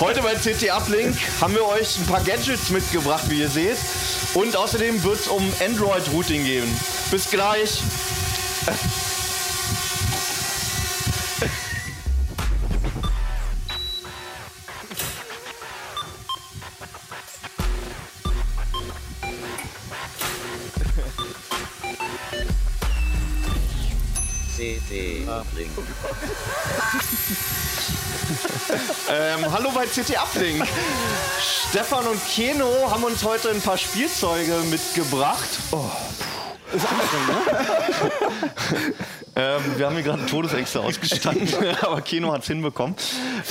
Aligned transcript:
Heute 0.00 0.22
bei 0.22 0.34
CT 0.34 0.70
Uplink 0.70 1.14
haben 1.38 1.52
wir 1.52 1.66
euch 1.66 1.98
ein 1.98 2.06
paar 2.06 2.22
Gadgets 2.22 2.70
mitgebracht, 2.70 3.24
wie 3.28 3.40
ihr 3.40 3.50
seht. 3.50 3.76
Und 4.32 4.56
außerdem 4.56 5.02
wird 5.04 5.20
es 5.20 5.28
um 5.28 5.42
Android-Routing 5.60 6.44
gehen. 6.44 6.80
Bis 7.10 7.30
gleich. 7.30 7.82
CT 24.56 25.28
Uplink. 25.28 25.70
Ähm, 29.08 29.45
hallo 29.56 29.70
bei 29.74 29.86
CT 29.86 30.18
Uplink. 30.18 30.66
Stefan 31.70 32.06
und 32.06 32.20
Keno 32.28 32.90
haben 32.90 33.04
uns 33.04 33.24
heute 33.24 33.48
ein 33.48 33.62
paar 33.62 33.78
Spielzeuge 33.78 34.52
mitgebracht. 34.70 35.48
Oh. 35.72 35.90
Ist 36.74 36.84
anstrengend, 36.84 37.28
ne? 37.28 38.94
ähm, 39.36 39.62
wir 39.78 39.86
haben 39.86 39.94
hier 39.94 40.02
gerade 40.02 40.26
Todesängste 40.26 40.80
ausgestanden, 40.80 41.48
aber 41.80 42.02
Keno 42.02 42.34
hat 42.34 42.42
es 42.42 42.48
hinbekommen. 42.48 42.96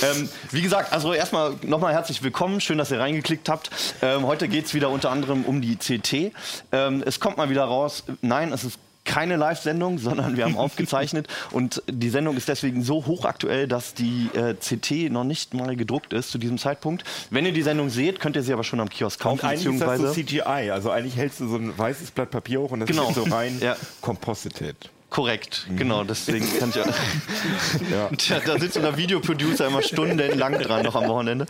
Ähm, 0.00 0.28
wie 0.52 0.62
gesagt, 0.62 0.92
also 0.92 1.12
erstmal 1.12 1.54
nochmal 1.62 1.92
herzlich 1.92 2.22
willkommen. 2.22 2.60
Schön, 2.60 2.78
dass 2.78 2.92
ihr 2.92 3.00
reingeklickt 3.00 3.48
habt. 3.48 3.70
Ähm, 4.00 4.26
heute 4.26 4.46
geht 4.46 4.66
es 4.66 4.74
wieder 4.74 4.90
unter 4.90 5.10
anderem 5.10 5.44
um 5.44 5.60
die 5.60 5.74
CT. 5.74 6.32
Ähm, 6.70 7.02
es 7.04 7.18
kommt 7.18 7.36
mal 7.36 7.50
wieder 7.50 7.64
raus, 7.64 8.04
nein, 8.20 8.52
es 8.52 8.62
ist 8.62 8.78
keine 9.06 9.36
Live-Sendung, 9.36 9.98
sondern 10.06 10.36
wir 10.36 10.44
haben 10.44 10.56
aufgezeichnet. 10.58 11.28
Und 11.52 11.82
die 11.90 12.10
Sendung 12.10 12.36
ist 12.36 12.48
deswegen 12.48 12.82
so 12.82 13.06
hochaktuell, 13.06 13.66
dass 13.68 13.94
die 13.94 14.28
äh, 14.34 14.54
CT 14.54 15.10
noch 15.10 15.24
nicht 15.24 15.54
mal 15.54 15.74
gedruckt 15.76 16.12
ist 16.12 16.30
zu 16.30 16.38
diesem 16.38 16.58
Zeitpunkt. 16.58 17.04
Wenn 17.30 17.46
ihr 17.46 17.52
die 17.52 17.62
Sendung 17.62 17.88
seht, 17.88 18.20
könnt 18.20 18.36
ihr 18.36 18.42
sie 18.42 18.52
aber 18.52 18.64
schon 18.64 18.80
am 18.80 18.90
Kiosk 18.90 19.20
kaufen. 19.20 19.40
Und 19.40 19.44
eigentlich 19.48 19.66
ist 19.74 19.80
das 19.80 19.96
so 19.98 20.04
beziehungsweise 20.04 20.26
CGI, 20.26 20.70
also 20.72 20.90
eigentlich 20.90 21.16
hältst 21.16 21.40
du 21.40 21.48
so 21.48 21.56
ein 21.56 21.76
weißes 21.78 22.10
Blatt 22.10 22.30
Papier 22.30 22.60
hoch 22.60 22.72
und 22.72 22.80
das 22.80 22.88
Genau. 22.90 23.08
ist 23.08 23.14
so 23.14 23.22
rein 23.22 23.58
Ja. 23.62 23.76
composited. 24.02 24.90
Korrekt, 25.16 25.66
genau, 25.74 26.04
deswegen 26.04 26.46
kann 26.58 26.68
ich. 26.68 26.76
Mhm. 26.76 27.90
Ja. 27.90 28.08
Tja, 28.18 28.38
da 28.44 28.58
sitzt 28.58 28.76
unser 28.76 28.98
Videoproducer 28.98 29.66
immer 29.66 29.80
stundenlang 29.80 30.58
dran, 30.58 30.84
noch 30.84 30.94
am 30.94 31.08
Wochenende. 31.08 31.46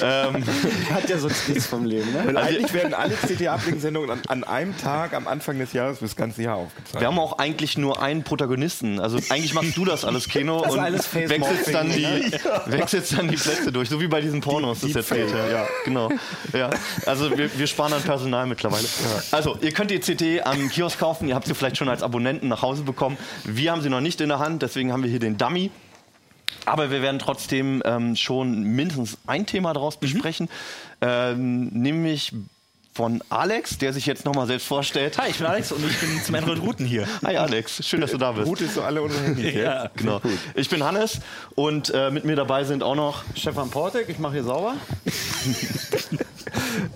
Ähm, 0.00 0.44
Hat 0.94 1.08
ja 1.08 1.18
sonst 1.18 1.48
nichts 1.48 1.66
vom 1.66 1.84
Leben, 1.84 2.12
ne? 2.12 2.22
Weil 2.26 2.36
Also- 2.36 2.48
eigentlich 2.50 2.72
werden 2.72 2.94
alle 2.94 3.14
CT-Uplink-Sendungen 3.16 4.08
an, 4.08 4.20
an 4.28 4.44
einem 4.44 4.78
Tag 4.78 5.14
am 5.14 5.26
Anfang 5.26 5.58
des 5.58 5.72
Jahres 5.72 5.98
fürs 5.98 6.14
ganze 6.14 6.44
Jahr 6.44 6.58
aufgezeichnet. 6.58 7.00
wir 7.00 7.08
haben 7.08 7.18
auch 7.18 7.38
eigentlich 7.40 7.76
nur 7.76 8.00
einen 8.00 8.22
Protagonisten. 8.22 9.00
Also 9.00 9.18
eigentlich 9.30 9.52
machst 9.52 9.76
du 9.76 9.84
das 9.84 10.04
alles, 10.04 10.28
Keno, 10.28 10.60
Das 10.60 10.68
ist 10.68 10.74
und 10.74 10.80
alles 10.84 11.12
wechselst 11.12 11.74
dann, 11.74 11.90
die, 11.90 12.02
Morphing, 12.02 12.32
wechselst 12.66 13.18
dann 13.18 13.26
die 13.26 13.36
Plätze 13.36 13.72
durch, 13.72 13.88
so 13.88 14.00
wie 14.00 14.06
bei 14.06 14.20
diesen 14.20 14.40
Pornos, 14.42 14.78
das 14.82 14.94
erzählt. 14.94 15.32
Ja. 15.32 15.48
ja. 15.62 15.66
Genau. 15.84 16.08
Ja. 16.52 16.70
Also 17.04 17.36
wir, 17.36 17.50
wir 17.58 17.66
sparen 17.66 17.94
an 17.94 18.02
Personal 18.02 18.46
mittlerweile. 18.46 18.86
Also 19.32 19.58
ihr 19.60 19.72
könnt 19.72 19.90
die 19.90 19.98
CT 19.98 20.46
am 20.46 20.68
Kiosk 20.68 21.00
kaufen, 21.00 21.26
ihr 21.26 21.34
habt 21.34 21.48
sie 21.48 21.54
vielleicht 21.56 21.78
schon 21.78 21.88
als 21.88 22.04
Abonnenten 22.04 22.46
nach 22.46 22.62
Hause 22.62 22.84
bekommen. 22.84 23.07
Wir 23.44 23.72
haben 23.72 23.82
sie 23.82 23.88
noch 23.88 24.00
nicht 24.00 24.20
in 24.20 24.28
der 24.28 24.38
Hand, 24.38 24.62
deswegen 24.62 24.92
haben 24.92 25.02
wir 25.02 25.10
hier 25.10 25.20
den 25.20 25.38
Dummy. 25.38 25.70
Aber 26.64 26.90
wir 26.90 27.02
werden 27.02 27.18
trotzdem 27.18 27.82
ähm, 27.84 28.16
schon 28.16 28.62
mindestens 28.62 29.18
ein 29.26 29.46
Thema 29.46 29.72
daraus 29.72 29.96
besprechen, 29.98 30.48
ähm, 31.00 31.68
nämlich 31.68 32.32
von 32.98 33.22
Alex, 33.28 33.78
der 33.78 33.92
sich 33.92 34.06
jetzt 34.06 34.24
nochmal 34.24 34.48
selbst 34.48 34.66
vorstellt. 34.66 35.18
Hi, 35.18 35.30
ich 35.30 35.38
bin 35.38 35.46
Alex 35.46 35.70
und 35.70 35.88
ich 35.88 36.00
bin 36.00 36.20
zum 36.20 36.34
Android 36.34 36.60
Routen 36.60 36.84
hier. 36.84 37.06
Hi 37.24 37.36
Alex, 37.36 37.86
schön, 37.86 38.00
dass 38.00 38.10
du 38.10 38.18
da 38.18 38.32
bist. 38.32 38.48
Gut 38.48 38.60
ist 38.60 38.74
so 38.74 38.82
alle 38.82 39.00
unsere 39.02 39.22
Handys. 39.22 39.54
Ja. 39.54 39.88
Genau. 39.94 40.20
Ich 40.56 40.68
bin 40.68 40.82
Hannes 40.82 41.20
und 41.54 41.90
äh, 41.94 42.10
mit 42.10 42.24
mir 42.24 42.34
dabei 42.34 42.64
sind 42.64 42.82
auch 42.82 42.96
noch 42.96 43.22
Stefan 43.36 43.70
Portek, 43.70 44.08
ich 44.08 44.18
mache 44.18 44.32
hier 44.34 44.42
sauber. 44.44 44.74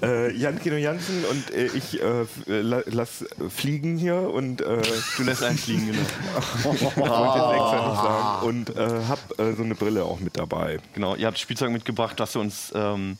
Äh, 0.03 0.33
Jan 0.37 0.59
Kino 0.61 0.77
Jansen 0.77 1.25
und 1.25 1.51
äh, 1.53 1.67
ich 1.75 2.01
äh, 2.01 2.23
äh, 2.23 2.61
la- 2.61 2.83
lass 2.87 3.25
fliegen 3.49 3.97
hier 3.97 4.17
und 4.17 4.61
äh, 4.61 4.83
Du 5.17 5.23
lässt 5.23 5.43
einen 5.43 5.59
fliegen, 5.59 5.87
genau. 5.87 6.01
wollte 6.65 6.81
jetzt 6.81 7.53
extra 7.55 7.91
nicht 7.91 8.03
sagen 8.03 8.47
und 8.47 8.77
äh, 8.77 9.05
hab 9.09 9.39
äh, 9.39 9.55
so 9.55 9.63
eine 9.63 9.75
Brille 9.75 10.05
auch 10.05 10.21
mit 10.21 10.37
dabei. 10.37 10.79
genau. 10.95 11.15
Ihr 11.17 11.27
habt 11.27 11.39
Spielzeug 11.39 11.71
mitgebracht, 11.71 12.19
das 12.21 12.35
wir 12.35 12.41
uns 12.41 12.73
ähm, 12.75 13.17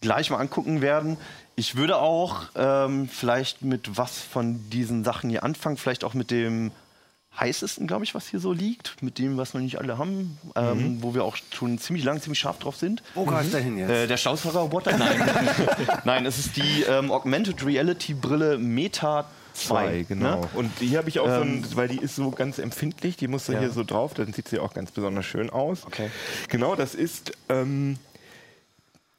gleich 0.00 0.30
mal 0.30 0.38
angucken 0.38 0.80
werden. 0.82 1.16
Ich 1.56 1.76
würde 1.76 1.96
auch 1.98 2.42
ähm, 2.56 3.08
vielleicht 3.08 3.62
mit 3.62 3.96
was 3.98 4.18
von 4.18 4.70
diesen 4.70 5.04
Sachen 5.04 5.28
hier 5.30 5.42
anfangen, 5.44 5.76
vielleicht 5.76 6.04
auch 6.04 6.14
mit 6.14 6.30
dem 6.30 6.70
heißesten, 7.38 7.86
glaube 7.86 8.04
ich, 8.04 8.14
was 8.14 8.26
hier 8.28 8.40
so 8.40 8.52
liegt, 8.52 9.02
mit 9.02 9.18
dem, 9.18 9.36
was 9.36 9.54
noch 9.54 9.60
nicht 9.60 9.78
alle 9.78 9.98
haben, 9.98 10.36
ähm, 10.56 10.98
wo 11.00 11.14
wir 11.14 11.24
auch 11.24 11.36
schon 11.54 11.78
ziemlich 11.78 12.04
lang, 12.04 12.20
ziemlich 12.20 12.38
scharf 12.40 12.58
drauf 12.58 12.76
sind. 12.76 13.02
Wo 13.14 13.24
greifst 13.24 13.54
du 13.54 13.58
hin 13.58 13.78
jetzt? 13.78 13.90
Äh, 13.90 14.06
der 14.06 14.16
Staubsaugerroboter? 14.16 14.96
Nein. 14.98 15.20
Nein, 16.04 16.26
es 16.26 16.38
ist 16.38 16.56
die 16.56 16.82
ähm, 16.88 17.10
Augmented 17.10 17.64
Reality 17.64 18.14
Brille 18.14 18.58
Meta 18.58 19.26
2. 19.54 19.66
Zwei, 19.66 20.04
genau. 20.08 20.40
Ne? 20.42 20.48
Und 20.54 20.70
die 20.80 20.96
habe 20.96 21.08
ich 21.08 21.18
auch 21.20 21.26
Ähm, 21.26 21.64
so, 21.64 21.70
ein, 21.70 21.76
weil 21.76 21.88
die 21.88 21.98
ist 21.98 22.16
so 22.16 22.30
ganz 22.30 22.58
empfindlich, 22.58 23.16
die 23.16 23.28
musst 23.28 23.48
du 23.48 23.52
Ja. 23.52 23.60
hier 23.60 23.70
so 23.70 23.84
drauf, 23.84 24.14
dann 24.14 24.32
sieht 24.32 24.48
sie 24.48 24.58
auch 24.58 24.72
ganz 24.74 24.90
besonders 24.90 25.24
schön 25.26 25.50
aus. 25.50 25.86
Okay. 25.86 26.10
Genau, 26.48 26.74
das 26.76 26.94
ist 26.94 27.32
ähm, 27.48 27.96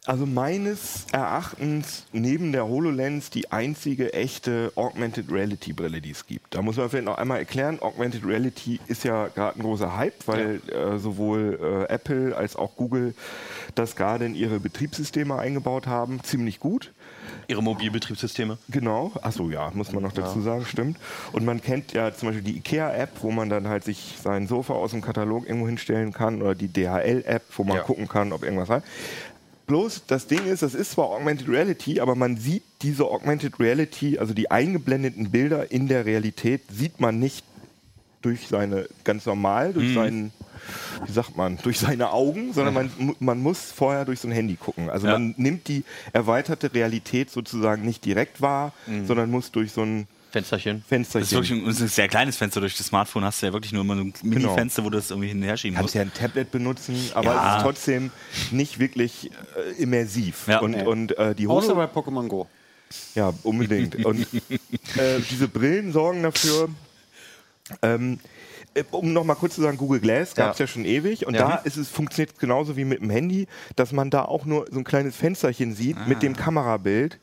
also 0.08 0.26
meines 0.26 1.06
Erachtens 1.12 2.06
neben 2.12 2.52
der 2.52 2.68
HoloLens 2.68 3.30
die 3.30 3.52
einzige 3.52 4.14
echte 4.14 4.72
Augmented 4.76 5.32
Reality 5.32 5.74
Brille, 5.74 6.02
die 6.02 6.10
es 6.12 6.26
gibt. 6.26 6.56
Da 6.56 6.64
muss 6.64 6.78
man 6.78 6.90
vielleicht 6.90 7.06
noch 7.06 7.20
einmal 7.20 7.38
erklären, 7.38 7.80
Augmented 7.82 8.26
Reality 8.26 8.80
ist 8.88 9.04
ja 9.04 9.28
gerade 9.28 9.60
ein 9.60 9.62
großer 9.62 9.96
Hype, 9.96 10.28
weil 10.28 10.60
äh, 10.70 10.98
sowohl 10.98 11.86
äh, 11.88 11.94
Apple 11.94 12.36
als 12.36 12.56
auch 12.56 12.76
Google 12.76 13.14
das 13.76 13.96
gerade 13.96 14.26
in 14.26 14.34
ihre 14.34 14.60
Betriebssysteme 14.60 15.38
eingebaut 15.38 15.86
haben, 15.86 16.24
ziemlich 16.24 16.60
gut. 16.60 16.92
Ihre 17.48 17.62
Mobilbetriebssysteme. 17.62 18.58
Genau, 18.70 19.12
achso, 19.22 19.50
ja, 19.50 19.70
muss 19.74 19.92
man 19.92 20.02
noch 20.04 20.14
dazu 20.14 20.42
sagen, 20.42 20.66
stimmt. 20.66 20.98
Und 21.32 21.46
man 21.46 21.62
kennt 21.62 21.94
ja 21.94 22.14
zum 22.14 22.30
Beispiel 22.30 22.44
die 22.44 22.58
IKEA-App, 22.58 23.10
wo 23.22 23.32
man 23.32 23.50
dann 23.50 23.68
halt 23.68 23.84
sich 23.84 24.16
sein 24.22 24.48
Sofa 24.48 24.74
aus 24.74 24.92
dem 24.92 25.02
Katalog 25.02 25.46
irgendwo 25.46 25.68
hinstellen 25.68 26.12
kann, 26.12 26.42
oder 26.42 26.56
die 26.56 26.68
DHL-App, 26.68 27.44
wo 27.56 27.64
man 27.64 27.78
Ja. 27.78 27.84
gucken 27.84 28.08
kann, 28.08 28.34
ob 28.34 28.44
irgendwas 28.44 28.70
hat. 28.70 28.84
Bloß 29.72 30.02
das 30.08 30.28
Ding 30.28 30.46
ist, 30.48 30.64
das 30.64 30.74
ist 30.76 30.92
zwar 30.92 31.06
Augmented 31.12 31.48
Reality, 31.48 32.02
aber 32.02 32.14
man 32.16 32.36
sieht 32.36 32.64
diese 32.82 33.06
Augmented 33.06 33.58
Reality, 33.58 34.18
also 34.20 34.34
die 34.34 34.52
eingeblendeten 34.52 35.32
Bilder 35.32 35.72
in 35.72 35.88
der 35.88 36.06
Realität, 36.06 36.64
sieht 36.70 37.00
man 37.00 37.20
nicht 37.20 37.46
durch 38.22 38.50
seine, 38.50 38.90
ganz 39.06 39.26
normal, 39.26 39.72
durch 39.72 39.94
seinen, 39.94 40.34
wie 41.06 41.12
sagt 41.14 41.38
man, 41.38 41.58
durch 41.64 41.80
seine 41.80 42.12
Augen, 42.12 42.52
sondern 42.52 42.74
man, 42.74 42.92
man 43.22 43.40
muss 43.42 43.72
vorher 43.72 44.04
durch 44.04 44.20
so 44.20 44.28
ein 44.28 44.34
Handy 44.34 44.56
gucken. 44.58 44.90
Also 44.90 45.08
Ja. 45.08 45.14
man 45.14 45.36
nimmt 45.38 45.70
die 45.70 45.86
erweiterte 46.12 46.74
Realität 46.74 47.30
sozusagen 47.32 47.86
nicht 47.86 48.04
direkt 48.04 48.42
wahr, 48.42 48.74
sondern 49.08 49.32
muss 49.32 49.52
durch 49.52 49.72
so 49.72 49.84
ein 49.84 50.06
Fensterchen. 50.32 50.84
Fenster 50.88 51.20
Das 51.20 51.28
ist 51.30 51.34
wirklich 51.34 51.52
ein, 51.52 51.68
ist 51.68 51.82
ein 51.82 51.88
sehr 51.88 52.08
kleines 52.08 52.38
Fenster. 52.38 52.62
Durch 52.62 52.78
das 52.78 52.88
Smartphone 52.88 53.24
hast 53.26 53.42
du 53.42 53.48
ja 53.48 53.54
wirklich 53.54 53.74
nur 53.74 53.82
immer 53.84 53.96
so 53.96 54.02
ein 54.04 54.14
Mini-Fenster, 54.24 54.84
wo 54.86 54.90
du 54.90 54.98
das 54.98 55.10
irgendwie 55.12 55.30
hinterher 55.30 55.58
schieben 55.58 55.76
kannst 55.76 55.86
musst. 55.86 55.96
ja 55.96 56.02
ein 56.02 56.14
Tablet 56.14 56.52
benutzen, 56.52 56.96
aber 57.14 57.34
Ja. 57.34 57.50
es 57.52 57.58
ist 57.58 57.64
trotzdem 57.64 58.12
nicht 58.52 58.80
wirklich 58.80 59.30
äh, 59.78 59.82
immersiv. 59.82 60.48
Ja. 60.48 60.60
Und, 60.60 60.72
Nee. 60.72 60.84
und 60.86 61.18
äh, 61.18 61.36
die 61.36 61.48
Außer 61.48 61.76
bei 61.76 61.86
Pokémon 61.86 62.28
Go. 62.28 62.48
Ja, 63.16 63.34
unbedingt. 63.44 64.06
Und 64.06 64.22
äh, 64.98 65.20
diese 65.30 65.48
Brillen 65.48 65.92
sorgen 65.94 66.24
dafür, 66.24 66.70
ähm, 67.82 68.20
äh, 68.74 68.84
um 68.92 69.14
noch 69.14 69.24
mal 69.24 69.36
kurz 69.36 69.56
zu 69.56 69.62
sagen, 69.62 69.78
Google 69.78 70.00
Glass 70.00 70.34
gab 70.36 70.54
es 70.54 70.60
Ja. 70.60 70.64
ja. 70.66 70.68
schon 70.68 70.86
ewig 70.86 71.26
und 71.26 71.34
Ja. 71.36 71.48
da 71.50 71.56
ist 71.58 71.78
es 71.78 71.90
funktioniert 71.90 72.38
genauso 72.40 72.76
wie 72.78 72.86
mit 72.86 73.02
dem 73.02 73.10
Handy, 73.10 73.48
dass 73.76 73.92
man 73.92 74.10
da 74.10 74.24
auch 74.26 74.46
nur 74.46 74.66
so 74.72 74.78
ein 74.80 74.84
kleines 74.84 75.16
Fensterchen 75.16 75.74
sieht 75.76 76.08
mit 76.08 76.22
dem 76.24 76.36
Kamerabild. 76.36 77.20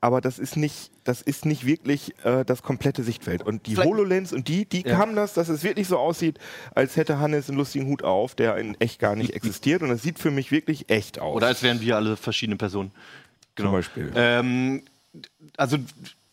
Aber 0.00 0.20
das 0.20 0.38
ist 0.38 0.56
nicht, 0.56 0.90
das 1.04 1.22
ist 1.22 1.46
nicht 1.46 1.64
wirklich 1.66 2.14
äh, 2.24 2.44
das 2.44 2.62
komplette 2.62 3.02
Sichtfeld. 3.02 3.42
Und 3.42 3.66
die 3.66 3.74
Vielleicht- 3.74 3.88
HoloLens 3.88 4.32
und 4.32 4.46
die, 4.46 4.66
die 4.66 4.84
haben 4.94 5.16
das, 5.16 5.32
dass 5.34 5.48
es 5.48 5.62
wirklich 5.64 5.88
so 5.88 5.98
aussieht, 5.98 6.38
als 6.74 6.96
hätte 6.96 7.18
Hannes 7.18 7.48
einen 7.48 7.58
lustigen 7.58 7.86
Hut 7.86 8.02
auf, 8.04 8.34
der 8.34 8.56
in 8.58 8.78
echt 8.80 8.98
gar 9.00 9.16
nicht 9.16 9.30
existiert. 9.34 9.82
Und 9.82 9.88
das 9.88 10.02
sieht 10.02 10.18
für 10.18 10.30
mich 10.30 10.50
wirklich 10.52 10.90
echt 10.90 11.18
aus. 11.18 11.34
Oder 11.34 11.46
als 11.48 11.62
wären 11.62 11.80
wir 11.80 11.96
alle 11.96 12.16
verschiedene 12.16 12.56
Personen. 12.56 12.92
zum 13.56 13.72
Beispiel. 13.72 14.12
Ähm, 14.14 14.82
also 15.56 15.78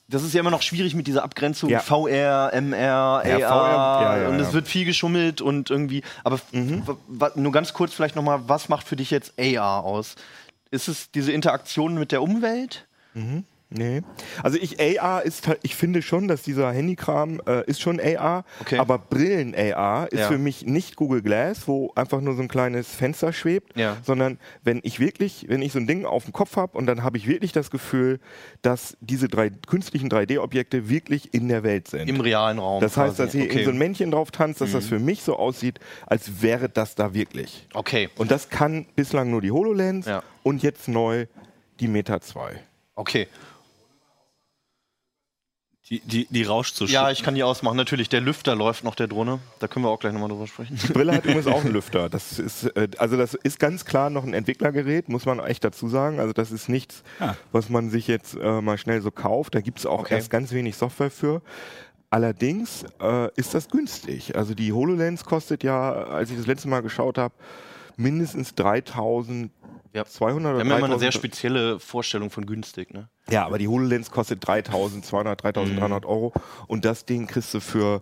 das 0.10 0.24
ist 0.24 0.34
ja 0.34 0.42
immer 0.42 0.52
noch 0.52 0.62
schwierig 0.62 0.94
mit 0.94 1.08
dieser 1.08 1.24
Abgrenzung 1.24 1.70
Ja. 1.70 1.80
VR, 1.80 2.52
MR, 2.54 3.24
Ja, 3.26 3.50
AR 3.50 4.18
ja, 4.18 4.24
ja, 4.24 4.30
und 4.30 4.36
es 4.36 4.42
ja. 4.48 4.50
Mhm. 4.50 4.54
wird 4.54 4.68
viel 4.68 4.86
geschummelt 4.86 5.40
und 5.42 5.70
irgendwie. 5.72 6.04
Aber 6.26 6.40
wa- 7.08 7.32
nur 7.36 7.52
ganz 7.54 7.74
kurz 7.74 7.94
vielleicht 7.94 8.18
noch 8.18 8.24
mal, 8.24 8.42
was 8.48 8.68
macht 8.68 8.88
für 8.88 8.98
dich 8.98 9.10
jetzt 9.10 9.34
AR 9.40 9.86
aus? 9.86 10.16
Ist 10.70 10.90
es 10.90 11.10
diese 11.12 11.32
Interaktion 11.32 11.96
mit 11.96 12.12
der 12.12 12.22
Umwelt? 12.22 12.86
Nee. 13.76 14.02
Also 14.44 14.58
ich 14.62 14.80
AR 14.80 15.24
ist 15.24 15.48
ich 15.64 15.76
finde 15.76 16.02
schon, 16.02 16.28
dass 16.28 16.44
dieser 16.44 16.72
Handykram 16.72 17.42
äh, 17.48 17.64
ist 17.66 17.82
schon 17.82 18.00
AR, 18.00 18.46
Okay. 18.62 18.78
aber 18.78 18.98
Brillen 19.00 19.56
AR 19.56 20.12
ist 20.12 20.20
Ja. 20.20 20.28
für 20.28 20.38
mich 20.38 20.66
nicht 20.66 20.96
Google 20.96 21.22
Glass, 21.22 21.68
wo 21.68 21.92
einfach 21.96 22.22
nur 22.22 22.36
so 22.36 22.42
ein 22.42 22.48
kleines 22.48 22.94
Fenster 22.94 23.34
schwebt, 23.34 23.76
Ja. 23.78 23.98
sondern 24.06 24.38
wenn 24.64 24.80
ich 24.84 25.00
wirklich, 25.00 25.46
wenn 25.50 25.62
ich 25.62 25.72
so 25.72 25.80
ein 25.80 25.88
Ding 25.88 26.06
auf 26.06 26.24
dem 26.26 26.34
Kopf 26.34 26.56
habe 26.56 26.78
und 26.78 26.86
dann 26.86 27.04
habe 27.04 27.18
ich 27.18 27.28
wirklich 27.28 27.52
das 27.52 27.72
Gefühl, 27.72 28.20
dass 28.62 28.96
diese 29.02 29.28
drei 29.28 29.50
künstlichen 29.50 30.10
3D-Objekte 30.10 30.90
wirklich 30.90 31.34
in 31.34 31.48
der 31.48 31.64
Welt 31.64 31.88
sind. 31.88 32.08
Im 32.08 32.22
realen 32.22 32.60
Raum. 32.60 32.82
das 32.82 32.96
heißt, 32.98 33.16
quasi. 33.18 33.24
dass 33.24 33.32
hier 33.34 33.44
okay. 33.44 33.54
Mhm. 33.54 33.60
in 33.60 33.66
so 33.66 33.72
ein 33.72 33.78
Männchen 33.78 34.12
drauf 34.12 34.32
tanzt, 34.32 34.62
dass 34.62 34.72
das 34.72 34.86
für 34.86 35.00
mich 35.00 35.22
so 35.24 35.36
aussieht, 35.38 35.80
als 36.08 36.42
wäre 36.42 36.70
das 36.70 36.96
da 36.96 37.14
wirklich. 37.14 37.68
Okay. 37.74 38.10
Und 38.18 38.32
das 38.32 38.50
kann 38.50 38.86
bislang 38.96 39.30
nur 39.32 39.42
die 39.42 39.52
HoloLens 39.52 40.06
Ja. 40.06 40.24
und 40.44 40.62
jetzt 40.64 40.88
neu 40.88 41.26
die 41.80 41.88
Meta 41.88 42.22
2. 42.22 42.60
Okay. 42.96 43.28
Die, 45.94 46.00
die, 46.00 46.28
die 46.28 46.44
rauscht 46.44 46.76
so 46.76 46.86
Ja, 46.86 47.12
ich 47.12 47.22
kann 47.22 47.36
die 47.36 47.44
ausmachen. 47.44 47.78
Natürlich, 47.78 48.10
der 48.10 48.20
Lüfter 48.20 48.56
läuft 48.56 48.84
noch 48.84 48.96
der 48.96 49.06
Drohne. 49.08 49.38
Da 49.60 49.68
können 49.68 49.86
wir 49.86 49.90
auch 49.90 50.00
gleich 50.00 50.12
nochmal 50.12 50.30
drüber 50.30 50.48
sprechen. 50.48 50.80
Die 50.82 50.92
Brille 50.92 51.14
hat 51.14 51.24
übrigens 51.26 51.46
auch 51.46 51.64
einen 51.64 51.72
Lüfter. 51.74 52.10
Das 52.10 52.40
ist, 52.40 52.64
äh, 52.76 52.88
also 52.98 53.16
das 53.16 53.36
ist 53.36 53.60
ganz 53.60 53.86
klar 53.86 54.10
noch 54.10 54.24
ein 54.24 54.34
Entwicklergerät, 54.34 55.08
muss 55.08 55.26
man 55.28 55.40
echt 55.40 55.64
dazu 55.64 55.88
sagen. 55.88 56.20
Also 56.20 56.34
das 56.34 56.52
ist 56.52 56.68
nichts, 56.68 57.04
Ah. 57.20 57.36
was 57.52 57.70
man 57.70 57.92
sich 57.92 58.08
jetzt 58.08 58.36
äh, 58.36 58.62
mal 58.62 58.80
schnell 58.80 59.02
so 59.04 59.12
kauft. 59.12 59.54
Da 59.54 59.62
gibt 59.62 59.78
es 59.78 59.86
auch 59.86 60.00
Okay. 60.00 60.16
erst 60.16 60.32
ganz 60.32 60.52
wenig 60.52 60.76
Software 60.78 61.12
für. 61.12 61.44
Allerdings 62.10 62.86
äh, 63.02 63.30
ist 63.36 63.54
das 63.54 63.70
günstig. 63.70 64.36
Also 64.36 64.56
die 64.56 64.74
HoloLens 64.74 65.26
kostet 65.26 65.64
ja, 65.64 65.92
als 65.94 66.32
ich 66.32 66.38
das 66.38 66.48
letzte 66.48 66.70
Mal 66.70 66.82
geschaut 66.82 67.18
habe, 67.20 67.34
mindestens 67.98 68.56
3200 68.56 69.52
Ja. 69.94 70.04
oder 70.20 70.40
Wir 70.40 70.40
haben 70.40 70.58
ja 70.58 70.62
immer 70.62 70.74
eine 70.76 70.80
3000 70.96 71.00
sehr 71.02 71.12
spezielle 71.12 71.80
Vorstellung 71.80 72.30
von 72.30 72.46
günstig. 72.46 72.94
Ne? 72.94 73.10
Ja, 73.30 73.46
aber 73.46 73.58
die 73.60 73.68
HoloLens 73.68 74.10
kostet 74.12 74.46
3200, 74.48 75.44
3300 75.44 76.06
Euro 76.06 76.34
und 76.68 76.84
das 76.86 77.06
Ding 77.06 77.28
kriegst 77.28 77.54
du 77.54 77.60
für 77.60 78.02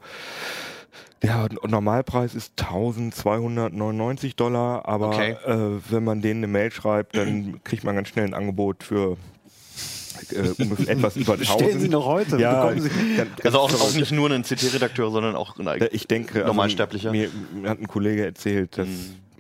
der 1.22 1.50
Normalpreis 1.68 2.34
ist 2.34 2.54
1299 2.60 4.36
Dollar, 4.36 4.88
aber 4.88 5.10
Okay. 5.10 5.36
äh, 5.46 5.80
wenn 5.90 6.04
man 6.04 6.22
denen 6.22 6.40
eine 6.40 6.48
Mail 6.48 6.72
schreibt, 6.72 7.16
dann 7.16 7.64
kriegt 7.64 7.84
man 7.84 7.96
ganz 7.96 8.08
schnell 8.08 8.26
ein 8.26 8.34
Angebot 8.34 8.84
für 8.84 9.18
äh, 10.32 10.50
ungefähr 10.58 10.90
etwas 10.96 11.16
über 11.18 11.34
1000. 11.34 11.40
Bestellen 11.60 11.80
Sie 11.80 11.90
noch 11.90 12.06
heute, 12.06 12.40
Ja, 12.40 12.74
Sie- 12.74 12.90
ganz- 13.16 13.32
Also 13.44 13.60
auch, 13.60 13.72
auch 13.72 13.94
nicht 13.94 14.12
nur 14.12 14.32
ein 14.32 14.44
CT-Redakteur, 14.44 15.12
sondern 15.12 15.36
auch 15.36 15.58
ein 15.60 15.88
Ich 15.92 16.08
denke, 16.08 16.36
also 16.40 16.48
Normalsterblicher. 16.48 17.12
mir, 17.12 17.30
mir 17.54 17.70
hat 17.70 17.80
ein 17.80 17.88
Kollege 17.88 18.26
erzählt, 18.26 18.78
dass, 18.78 18.88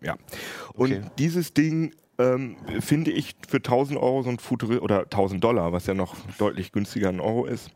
ja. 0.03 0.17
Und 0.73 0.91
Okay. 0.91 1.01
dieses 1.17 1.53
Ding 1.53 1.93
ähm, 2.17 2.57
finde 2.79 3.11
ich 3.11 3.35
für 3.47 3.57
1000 3.57 3.99
Euro 3.99 4.23
so 4.23 4.29
ein 4.29 4.39
Futuri 4.39 4.77
oder 4.77 5.03
1000 5.03 5.43
Dollar, 5.43 5.71
was 5.71 5.87
ja 5.87 5.93
noch 5.93 6.15
deutlich 6.37 6.71
günstiger 6.71 7.09
ein 7.09 7.19
Euro 7.19 7.45
ist, 7.45 7.71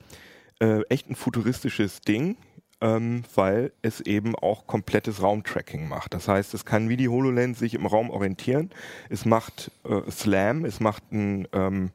äh, 0.59 0.81
echt 0.89 1.09
ein 1.09 1.15
futuristisches 1.15 2.01
Ding. 2.01 2.37
Ähm, 2.81 3.23
weil 3.33 3.71
es 3.81 4.01
eben 4.01 4.35
auch 4.35 4.67
komplettes 4.67 5.21
Raumtracking 5.21 5.87
macht. 5.87 6.13
Das 6.13 6.27
heißt, 6.27 6.53
es 6.53 6.65
kann 6.65 6.89
wie 6.89 6.97
die 6.97 7.07
HoloLens 7.07 7.57
sich 7.57 7.73
im 7.73 7.85
Raum 7.85 8.09
orientieren. 8.09 8.69
Es 9.09 9.23
macht 9.23 9.71
äh, 9.85 10.11
Slam, 10.11 10.65
es 10.65 10.81
macht 10.81 11.09
ein 11.13 11.47
ähm, 11.53 11.91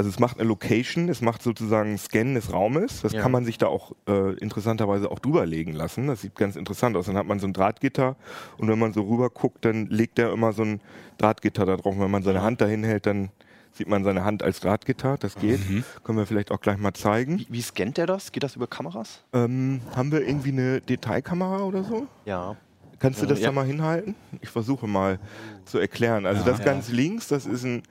also 0.00 0.08
es 0.08 0.18
macht 0.18 0.38
eine 0.40 0.48
Location, 0.48 1.10
es 1.10 1.20
macht 1.20 1.42
sozusagen 1.42 1.90
einen 1.90 1.98
Scan 1.98 2.32
des 2.32 2.50
Raumes. 2.54 3.02
Das 3.02 3.12
Ja. 3.12 3.20
kann 3.20 3.30
man 3.30 3.44
sich 3.44 3.58
da 3.58 3.66
auch 3.66 3.92
äh, 4.08 4.32
interessanterweise 4.38 5.10
auch 5.10 5.18
drüberlegen 5.18 5.74
lassen. 5.74 6.06
Das 6.06 6.22
sieht 6.22 6.36
ganz 6.36 6.56
interessant 6.56 6.96
aus. 6.96 7.04
Dann 7.04 7.18
hat 7.18 7.26
man 7.26 7.38
so 7.38 7.46
ein 7.46 7.52
Drahtgitter 7.52 8.16
und 8.56 8.68
wenn 8.68 8.78
man 8.78 8.94
so 8.94 9.02
rüber 9.02 9.28
guckt, 9.28 9.62
dann 9.66 9.88
legt 9.88 10.18
er 10.18 10.32
immer 10.32 10.54
so 10.54 10.62
ein 10.62 10.80
Drahtgitter 11.18 11.66
da 11.66 11.76
drauf. 11.76 11.94
Und 11.94 12.00
wenn 12.00 12.10
man 12.10 12.22
seine 12.22 12.40
Hand 12.40 12.62
dahin 12.62 12.82
hält, 12.82 13.04
dann 13.04 13.28
sieht 13.72 13.88
man 13.88 14.02
seine 14.02 14.24
Hand 14.24 14.42
als 14.42 14.60
Drahtgitter. 14.60 15.18
Das 15.18 15.34
geht. 15.34 15.60
Können 16.02 16.16
wir 16.16 16.24
vielleicht 16.26 16.50
auch 16.50 16.62
gleich 16.62 16.78
mal 16.78 16.94
zeigen. 16.94 17.40
Wie, 17.40 17.46
wie 17.50 17.60
scannt 17.60 17.98
der 17.98 18.06
das? 18.06 18.32
Geht 18.32 18.42
das 18.42 18.56
über 18.56 18.66
Kameras? 18.66 19.22
Ähm, 19.34 19.82
haben 19.94 20.10
wir 20.12 20.26
irgendwie 20.26 20.52
eine 20.52 20.80
Detailkamera 20.80 21.60
oder 21.64 21.84
so? 21.84 22.06
Ja. 22.24 22.56
Kannst 23.00 23.20
du 23.20 23.26
das 23.26 23.40
Ja. 23.40 23.46
da 23.46 23.52
mal 23.52 23.66
hinhalten? 23.66 24.14
Ich 24.40 24.50
versuche 24.50 24.86
mal 24.86 25.18
zu 25.64 25.78
erklären. 25.78 26.24
Also 26.26 26.44
das 26.44 26.62
ganz 26.62 26.90
links, 26.90 27.26
das 27.28 27.46
ist 27.46 27.64
ein 27.64 27.82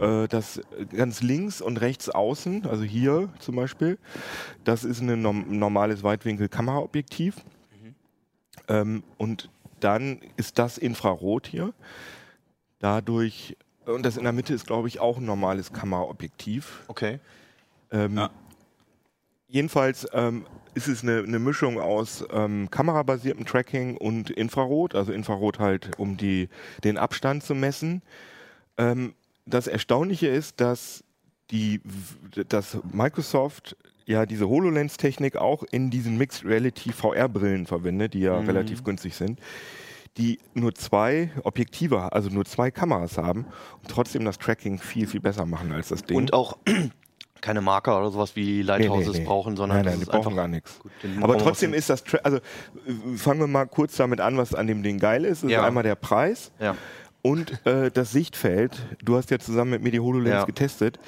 äh, 0.00 0.26
das 0.26 0.60
ganz 0.96 1.22
links 1.22 1.60
und 1.60 1.80
rechts 1.80 2.08
außen, 2.08 2.66
also 2.66 2.82
hier 2.82 3.28
zum 3.38 3.54
Beispiel, 3.54 3.98
das 4.64 4.82
ist 4.82 5.00
ein 5.00 5.22
norm 5.22 5.44
normales 5.56 6.02
Weitwinkel-Kameraobjektiv. 6.02 7.36
Ähm, 8.66 9.04
und 9.18 9.50
dann 9.80 10.20
ist 10.36 10.58
das 10.58 10.78
Infrarot 10.78 11.46
hier. 11.46 11.74
Dadurch, 12.78 13.56
und 13.86 14.04
das 14.04 14.16
in 14.16 14.24
der 14.24 14.32
Mitte 14.32 14.54
ist, 14.54 14.66
glaube 14.66 14.88
ich, 14.88 14.98
auch 15.00 15.18
ein 15.18 15.26
normales 15.26 15.72
Kameraobjektiv. 15.72 16.82
Okay. 16.88 17.20
Ähm, 17.92 18.16
Ja. 18.16 18.30
Jedenfalls 19.48 20.08
ähm, 20.12 20.46
ist 20.74 20.88
es 20.88 21.02
eine, 21.02 21.18
eine 21.18 21.38
Mischung 21.38 21.78
aus 21.78 22.24
ähm, 22.32 22.70
kamerabasiertem 22.70 23.46
Tracking 23.46 23.96
und 23.96 24.30
Infrarot, 24.30 24.94
also 24.94 25.12
Infrarot 25.12 25.58
halt, 25.58 25.90
um 25.98 26.16
die, 26.16 26.48
den 26.82 26.98
Abstand 26.98 27.42
zu 27.42 27.54
messen. 27.54 28.02
Ähm, 28.76 29.14
das 29.46 29.66
Erstaunliche 29.66 30.28
ist, 30.28 30.60
dass, 30.60 31.04
die, 31.50 31.80
dass 32.48 32.78
Microsoft 32.92 33.76
ja 34.06 34.26
diese 34.26 34.48
HoloLens-Technik 34.48 35.36
auch 35.36 35.62
in 35.70 35.90
diesen 35.90 36.18
Mixed 36.18 36.44
Reality 36.44 36.92
VR-Brillen 36.92 37.66
verwendet, 37.66 38.14
die 38.14 38.20
ja 38.20 38.38
relativ 38.38 38.84
günstig 38.84 39.14
sind, 39.14 39.40
die 40.16 40.38
nur 40.54 40.74
zwei 40.74 41.30
Objektive, 41.42 42.12
also 42.12 42.28
nur 42.30 42.44
zwei 42.44 42.70
Kameras 42.70 43.18
haben 43.18 43.46
und 43.82 43.90
trotzdem 43.90 44.24
das 44.24 44.38
Tracking 44.38 44.78
viel, 44.78 45.06
viel 45.06 45.20
besser 45.20 45.46
machen 45.46 45.72
als 45.72 45.88
das 45.88 46.02
Ding. 46.04 46.16
Und 46.16 46.32
auch 46.32 46.58
keine 47.44 47.60
Marker 47.60 47.98
oder 47.98 48.10
sowas 48.10 48.34
wie 48.36 48.62
Lighthouses 48.62 49.06
Nee, 49.08 49.12
nee, 49.12 49.18
nee. 49.20 49.24
brauchen, 49.26 49.56
sondern 49.56 49.78
nein, 49.78 49.86
nein, 49.86 50.00
die 50.00 50.06
brauchen 50.06 50.18
einfach 50.18 50.34
gar 50.36 50.48
nichts. 50.48 50.78
Gut, 50.80 50.90
Aber 51.20 51.36
trotzdem 51.38 51.74
ist 51.74 51.90
das, 51.90 52.02
Tra 52.02 52.18
also 52.22 52.38
äh, 52.38 53.16
fangen 53.16 53.40
wir 53.40 53.46
mal 53.46 53.66
kurz 53.66 53.96
damit 53.96 54.20
an, 54.20 54.36
was 54.38 54.54
an 54.54 54.66
dem 54.66 54.82
Ding 54.82 54.98
geil 54.98 55.24
ist. 55.24 55.42
Das 55.44 55.50
Ja. 55.50 55.60
ist 55.60 55.66
einmal 55.66 55.82
der 55.82 55.94
Preis 55.94 56.50
Ja. 56.58 56.74
und 57.22 57.64
äh, 57.66 57.90
das 57.90 58.12
Sichtfeld. 58.12 58.72
Du 59.04 59.16
hast 59.16 59.30
ja 59.30 59.38
zusammen 59.38 59.70
mit 59.72 59.82
mir 59.82 59.90
die 59.90 60.00
HoloLens 60.00 60.28
Ja. 60.30 60.44
getestet. 60.44 60.98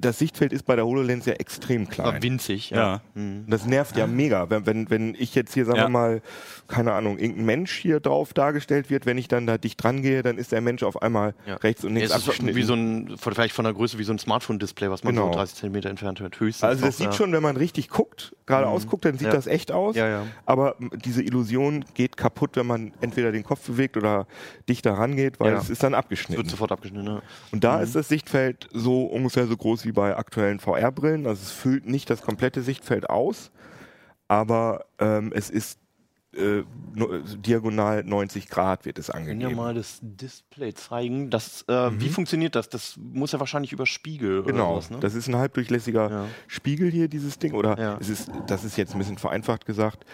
Das 0.00 0.18
Sichtfeld 0.18 0.52
ist 0.52 0.64
bei 0.64 0.76
der 0.76 0.84
HoloLens 0.86 1.26
ja 1.26 1.34
extrem 1.34 1.88
klein. 1.88 2.06
War 2.06 2.22
winzig. 2.22 2.70
Ja. 2.70 3.00
Und 3.14 3.46
Das 3.48 3.64
nervt 3.66 3.96
ja 3.96 4.06
mega, 4.06 4.50
wenn, 4.50 4.66
wenn, 4.66 4.90
wenn 4.90 5.14
ich 5.14 5.34
jetzt 5.34 5.54
hier, 5.54 5.64
sagen 5.64 5.78
Ja. 5.78 5.84
wir 5.84 5.88
mal, 5.90 6.22
keine 6.68 6.92
Ahnung, 6.92 7.18
irgendein 7.18 7.46
Mensch 7.46 7.72
hier 7.76 8.00
drauf 8.00 8.34
dargestellt 8.34 8.90
wird, 8.90 9.06
wenn 9.06 9.16
ich 9.18 9.28
dann 9.28 9.46
da 9.46 9.56
dicht 9.58 9.82
dran 9.82 10.02
gehe, 10.02 10.22
dann 10.22 10.36
ist 10.38 10.52
der 10.52 10.60
Mensch 10.60 10.82
auf 10.82 11.00
einmal 11.02 11.34
Ja. 11.46 11.54
rechts 11.56 11.84
und 11.84 11.94
links 11.94 12.10
es 12.10 12.16
ist 12.16 12.22
abgeschnitten. 12.28 12.56
wie 12.56 12.62
so 12.62 12.74
ein, 12.74 13.16
vielleicht 13.18 13.54
von 13.54 13.64
der 13.64 13.72
Größe 13.74 13.98
wie 13.98 14.04
so 14.04 14.12
ein 14.12 14.18
Smartphone-Display, 14.18 14.90
was 14.90 15.04
man 15.04 15.14
Genau. 15.14 15.28
so 15.28 15.38
30 15.38 15.56
Zentimeter 15.56 15.90
entfernt 15.90 16.20
hört. 16.20 16.38
Höchstens. 16.40 16.64
also 16.64 16.84
das 16.84 16.96
sieht 16.98 17.06
ja. 17.06 17.12
schon, 17.12 17.32
wenn 17.32 17.42
man 17.42 17.56
richtig 17.56 17.88
guckt, 17.88 18.34
geradeaus 18.46 18.86
guckt, 18.86 19.04
dann 19.04 19.16
sieht 19.18 19.28
Ja. 19.28 19.32
das 19.34 19.46
echt 19.46 19.72
aus. 19.72 19.96
Ja, 19.96 20.08
ja. 20.08 20.26
Aber 20.44 20.76
diese 21.04 21.22
Illusion 21.22 21.84
geht 21.94 22.16
kaputt, 22.16 22.50
wenn 22.56 22.66
man 22.66 22.92
entweder 23.00 23.32
den 23.32 23.44
Kopf 23.44 23.66
bewegt 23.66 23.96
oder 23.96 24.26
dichter 24.68 24.92
rangeht, 24.92 25.40
weil 25.40 25.52
Ja. 25.52 25.58
es 25.58 25.70
ist 25.70 25.82
dann 25.82 25.94
Es 25.94 25.98
abgeschnitten. 25.98 26.36
wird 26.42 26.50
sofort 26.50 26.72
abgeschnitten. 26.72 27.04
Ne? 27.04 27.22
Und 27.52 27.64
da 27.64 27.80
ist 27.80 27.94
das 27.94 28.08
Sichtfeld 28.08 28.68
so 28.72 29.04
ungefähr 29.04 29.46
so 29.46 29.56
groß 29.56 29.84
wie 29.86 29.92
bei 29.92 30.16
aktuellen 30.16 30.58
VR-Brillen. 30.60 31.26
Also 31.26 31.42
es 31.42 31.52
füllt 31.52 31.86
nicht 31.86 32.10
das 32.10 32.20
komplette 32.20 32.62
Sichtfeld 32.62 33.08
aus, 33.08 33.50
aber 34.28 34.84
ähm, 34.98 35.32
es 35.34 35.50
ist 35.50 35.78
äh, 36.36 36.64
no, 36.94 37.08
diagonal 37.38 38.04
90 38.04 38.48
Grad 38.50 38.84
wird 38.84 38.98
es 38.98 39.06
Können 39.06 39.26
ja 39.26 39.32
angegeben. 39.32 39.56
mal 39.56 39.72
das 39.72 40.00
Display 40.02 40.74
zeigen. 40.74 41.30
Das, 41.30 41.64
äh, 41.66 41.90
Wie 41.98 42.10
funktioniert 42.10 42.54
das? 42.54 42.68
Das 42.68 42.94
muss 42.98 43.32
ja 43.32 43.40
wahrscheinlich 43.40 43.72
über 43.72 43.86
Spiegel 43.86 44.40
oder 44.40 44.48
Mhm. 44.52 44.56
Genau, 44.56 44.72
sowas, 44.74 44.90
ne? 44.90 44.98
das 45.00 45.14
ist 45.14 45.28
ein 45.28 45.36
halbdurchlässiger 45.36 46.10
Ja. 46.10 46.26
Spiegel 46.46 46.90
hier, 46.90 47.08
dieses 47.08 47.38
Ding. 47.38 47.54
Oder 47.54 47.78
Ja. 47.78 47.96
es 48.00 48.10
ist, 48.10 48.30
das 48.48 48.64
ist 48.64 48.76
jetzt 48.76 48.92
ein 48.94 48.98
bisschen 48.98 49.16
vereinfacht 49.16 49.64
gesagt. 49.64 50.04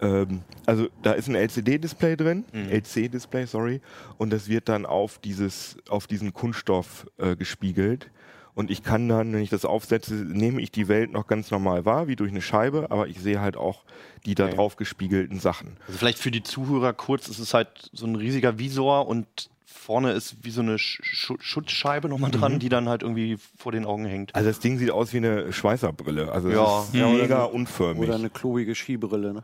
Ähm, 0.00 0.42
also 0.64 0.86
da 1.02 1.12
ist 1.12 1.26
ein 1.28 1.34
LCD-Display 1.34 2.16
drin, 2.16 2.44
Mhm. 2.52 2.68
LC-Display, 2.70 3.46
sorry, 3.46 3.80
und 4.16 4.32
das 4.32 4.48
wird 4.48 4.68
dann 4.68 4.86
auf 4.86 5.18
dieses, 5.18 5.76
auf 5.88 6.06
diesen 6.06 6.32
Kunststoff 6.32 7.06
äh, 7.18 7.34
gespiegelt. 7.34 8.10
Und 8.54 8.70
ich 8.70 8.82
kann 8.84 9.08
dann, 9.08 9.32
wenn 9.32 9.42
ich 9.42 9.50
das 9.50 9.64
aufsetze, 9.64 10.14
nehme 10.14 10.60
ich 10.60 10.70
die 10.70 10.86
Welt 10.88 11.10
noch 11.12 11.26
ganz 11.26 11.50
normal 11.50 11.84
wahr, 11.84 12.06
wie 12.06 12.14
durch 12.16 12.30
eine 12.30 12.40
Scheibe, 12.42 12.86
aber 12.90 13.08
ich 13.08 13.18
sehe 13.20 13.40
halt 13.40 13.56
auch 13.56 13.82
die 14.26 14.34
da 14.36 14.46
drauf 14.48 14.76
gespiegelten 14.76 15.40
Sachen. 15.40 15.76
Also 15.86 15.98
vielleicht 15.98 16.18
für 16.18 16.30
die 16.30 16.42
Zuhörer 16.42 16.92
kurz, 16.92 17.28
es 17.28 17.38
ist 17.40 17.52
halt 17.52 17.90
so 17.92 18.06
ein 18.06 18.14
riesiger 18.14 18.58
Visor 18.58 19.08
und 19.08 19.26
vorne 19.66 20.12
ist 20.12 20.36
wie 20.44 20.50
so 20.50 20.62
eine 20.62 20.78
Sch 20.78 21.00
Sch 21.02 21.32
Schutzscheibe 21.40 22.08
nochmal 22.08 22.30
dran, 22.30 22.58
die 22.58 22.68
dann 22.70 22.88
halt 22.88 23.02
irgendwie 23.02 23.36
vor 23.58 23.72
den 23.72 23.84
Augen 23.84 24.06
hängt. 24.06 24.34
Also 24.34 24.48
das 24.48 24.60
Ding 24.60 24.78
sieht 24.78 24.90
aus 24.92 25.12
wie 25.12 25.18
eine 25.18 25.52
Schweißerbrille. 25.52 26.30
Also 26.32 26.48
es 26.48 26.54
Ja. 26.54 26.80
ist 26.84 26.94
Ja, 26.94 27.06
oder 27.08 27.18
mega 27.22 27.38
eine- 27.44 27.48
unförmig. 27.52 28.02
Oder 28.08 28.14
eine 28.14 28.30
klobige 28.30 28.74
Skibrille, 28.74 29.34
ne? 29.34 29.42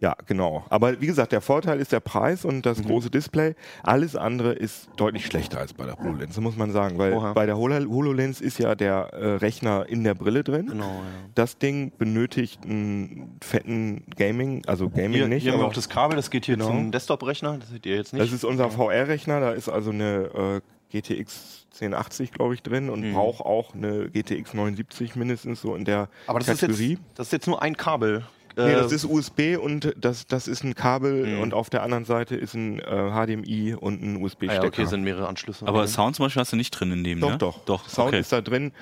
Ja, 0.00 0.14
genau. 0.26 0.64
Aber 0.70 1.00
wie 1.00 1.06
gesagt, 1.08 1.32
der 1.32 1.40
Vorteil 1.40 1.80
ist 1.80 1.90
der 1.90 1.98
Preis 1.98 2.44
und 2.44 2.56
Mhm. 2.58 2.62
das 2.62 2.80
große 2.82 3.10
Display. 3.10 3.56
Alles 3.82 4.14
andere 4.14 4.52
ist 4.52 4.88
deutlich 4.96 5.26
schlechter 5.26 5.58
als 5.58 5.72
bei 5.74 5.86
der 5.86 5.98
HoloLens, 5.98 6.36
das 6.36 6.40
muss 6.40 6.56
man 6.56 6.70
sagen. 6.70 6.98
Weil 6.98 7.14
Oha. 7.14 7.32
bei 7.32 7.46
der 7.46 7.56
Holo- 7.56 7.84
HoloLens 7.88 8.40
ist 8.40 8.58
ja 8.60 8.76
der 8.76 9.12
äh, 9.12 9.26
Rechner 9.36 9.86
in 9.88 10.04
der 10.04 10.14
Brille 10.14 10.44
drin. 10.44 10.66
Genau, 10.68 10.84
ja. 10.84 11.00
Das 11.34 11.58
Ding 11.58 11.90
benötigt 11.98 12.60
einen 12.64 13.38
fetten 13.42 14.04
Gaming, 14.16 14.62
also 14.66 14.88
Gaming 14.88 15.12
Hier, 15.14 15.26
nicht. 15.28 15.42
hier 15.42 15.52
haben 15.52 15.60
wir 15.60 15.66
auch 15.66 15.72
das 15.72 15.88
Kabel, 15.88 16.14
das 16.16 16.30
geht 16.30 16.44
hier 16.46 16.54
Genau. 16.56 16.68
zum 16.68 16.92
Desktop-Rechner, 16.92 17.58
das 17.58 17.70
seht 17.70 17.84
ihr 17.84 17.96
jetzt 17.96 18.12
nicht. 18.12 18.24
das 18.24 18.32
ist 18.32 18.44
unser 18.44 18.70
VR-Rechner, 18.70 19.40
da 19.40 19.50
ist 19.50 19.68
also 19.68 19.90
eine 19.90 20.60
äh, 20.92 20.96
GTX 21.02 21.66
1080, 21.74 22.32
glaube 22.32 22.54
ich, 22.54 22.62
drin 22.62 22.88
und 22.88 23.12
braucht 23.12 23.40
auch 23.44 23.74
eine 23.74 24.08
GTX 24.10 24.54
970 24.54 25.16
mindestens 25.16 25.60
so 25.60 25.74
in 25.74 25.84
der 25.84 26.08
Aber 26.26 26.38
das 26.38 26.48
ist, 26.48 26.60
Kategorie. 26.60 26.90
jetzt, 26.92 27.02
das 27.16 27.26
ist 27.28 27.32
jetzt 27.32 27.46
nur 27.46 27.62
ein 27.62 27.76
Kabel. 27.76 28.24
Nee, 28.56 28.72
Äh, 28.72 28.76
das 28.76 28.92
ist 28.92 29.04
USB 29.04 29.56
und 29.56 29.94
das, 29.96 30.26
das 30.26 30.48
ist 30.48 30.64
ein 30.64 30.74
Kabel 30.74 31.26
Mhm. 31.36 31.40
und 31.42 31.54
auf 31.54 31.70
der 31.70 31.82
anderen 31.82 32.04
Seite 32.04 32.34
ist 32.36 32.54
ein 32.54 32.80
äh, 32.80 32.84
HDMI 33.10 33.74
und 33.74 34.02
ein 34.02 34.16
ah 34.16 34.20
USB-Stecker. 34.24 34.62
ja, 34.62 34.68
okay, 34.68 34.84
sind 34.86 35.02
mehrere 35.04 35.28
Anschlüsse. 35.28 35.66
Aber 35.66 35.82
Mhm. 35.82 35.86
Sound 35.88 36.16
zum 36.16 36.24
Beispiel 36.26 36.40
hast 36.40 36.52
du 36.52 36.56
nicht 36.56 36.70
drin 36.70 36.92
in 36.92 37.04
dem, 37.04 37.20
Doch, 37.20 37.30
ne? 37.30 37.38
doch. 37.38 37.64
Doch, 37.64 37.88
Sound 37.88 38.08
okay. 38.08 38.20
ist 38.20 38.32
da 38.32 38.40
drin, 38.40 38.72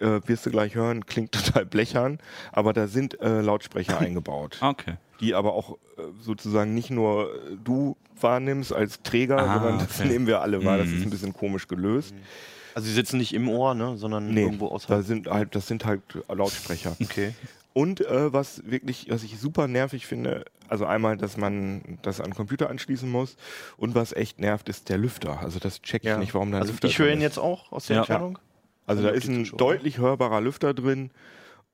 äh, 0.00 0.20
wirst 0.26 0.44
du 0.46 0.50
gleich 0.50 0.74
hören, 0.74 1.06
klingt 1.06 1.32
total 1.54 1.66
blechern, 1.66 2.18
aber 2.52 2.72
da 2.72 2.86
sind 2.88 3.20
äh, 3.20 3.40
Lautsprecher 3.40 3.98
eingebaut, 4.00 4.58
Ah, 4.60 4.70
okay. 4.70 4.94
die 5.20 5.34
aber 5.34 5.54
auch 5.54 5.78
äh, 5.96 6.02
sozusagen 6.20 6.74
nicht 6.74 6.90
nur 6.90 7.30
äh, 7.34 7.56
du 7.62 7.96
wahrnimmst 8.20 8.72
als 8.72 9.02
Träger, 9.02 9.38
Ah, 9.38 9.54
sondern 9.54 9.78
das 9.80 9.98
okay. 10.00 10.08
nehmen 10.08 10.26
wir 10.26 10.40
alle 10.42 10.64
wahr. 10.64 10.78
Das 10.78 10.88
Mhm. 10.88 10.98
ist 10.98 11.04
ein 11.06 11.10
bisschen 11.10 11.32
komisch 11.32 11.66
gelöst. 11.68 12.14
Also 12.76 12.88
sie 12.88 12.94
sitzen 12.94 13.18
nicht 13.18 13.32
im 13.34 13.48
Ohr, 13.48 13.74
ne, 13.74 13.96
sondern 13.96 14.28
Nee, 14.34 14.42
irgendwo 14.42 14.68
da 14.68 14.74
außerhalb. 14.74 15.04
sind 15.04 15.28
halt, 15.28 15.54
das 15.54 15.66
sind 15.68 15.84
halt 15.84 16.02
Lautsprecher. 16.28 16.96
Okay. 17.00 17.34
Und 17.74 18.00
äh, 18.00 18.32
was 18.32 18.62
wirklich, 18.70 19.06
was 19.10 19.22
ich 19.24 19.38
super 19.38 19.66
nervig 19.68 20.06
finde, 20.06 20.44
also 20.68 20.86
einmal, 20.86 21.16
dass 21.18 21.36
man 21.36 21.98
das 22.02 22.20
an 22.20 22.26
den 22.30 22.34
Computer 22.34 22.70
anschließen 22.70 23.10
muss 23.10 23.36
und 23.76 23.94
was 23.94 24.12
echt 24.12 24.38
nervt, 24.40 24.68
ist 24.70 24.88
der 24.88 24.96
Lüfter. 24.96 25.40
Also 25.40 25.58
das 25.58 25.82
check 25.82 26.04
ich 26.04 26.16
nicht, 26.16 26.34
warum 26.34 26.50
da 26.52 26.58
ein 26.58 26.62
Also 26.62 26.72
Lüfter 26.72 26.88
ich 26.88 26.98
höre 26.98 27.08
ihn 27.10 27.18
ist. 27.18 27.22
jetzt 27.24 27.38
auch 27.38 27.70
aus 27.72 27.86
der 27.88 27.96
Ja. 27.96 28.02
Entfernung. 28.02 28.38
Also 28.86 29.02
da 29.02 29.10
die 29.10 29.16
ist 29.18 29.28
ein 29.28 29.44
deutlich 29.56 29.98
hörbarer 29.98 30.40
Lüfter 30.40 30.72
drin 30.72 31.10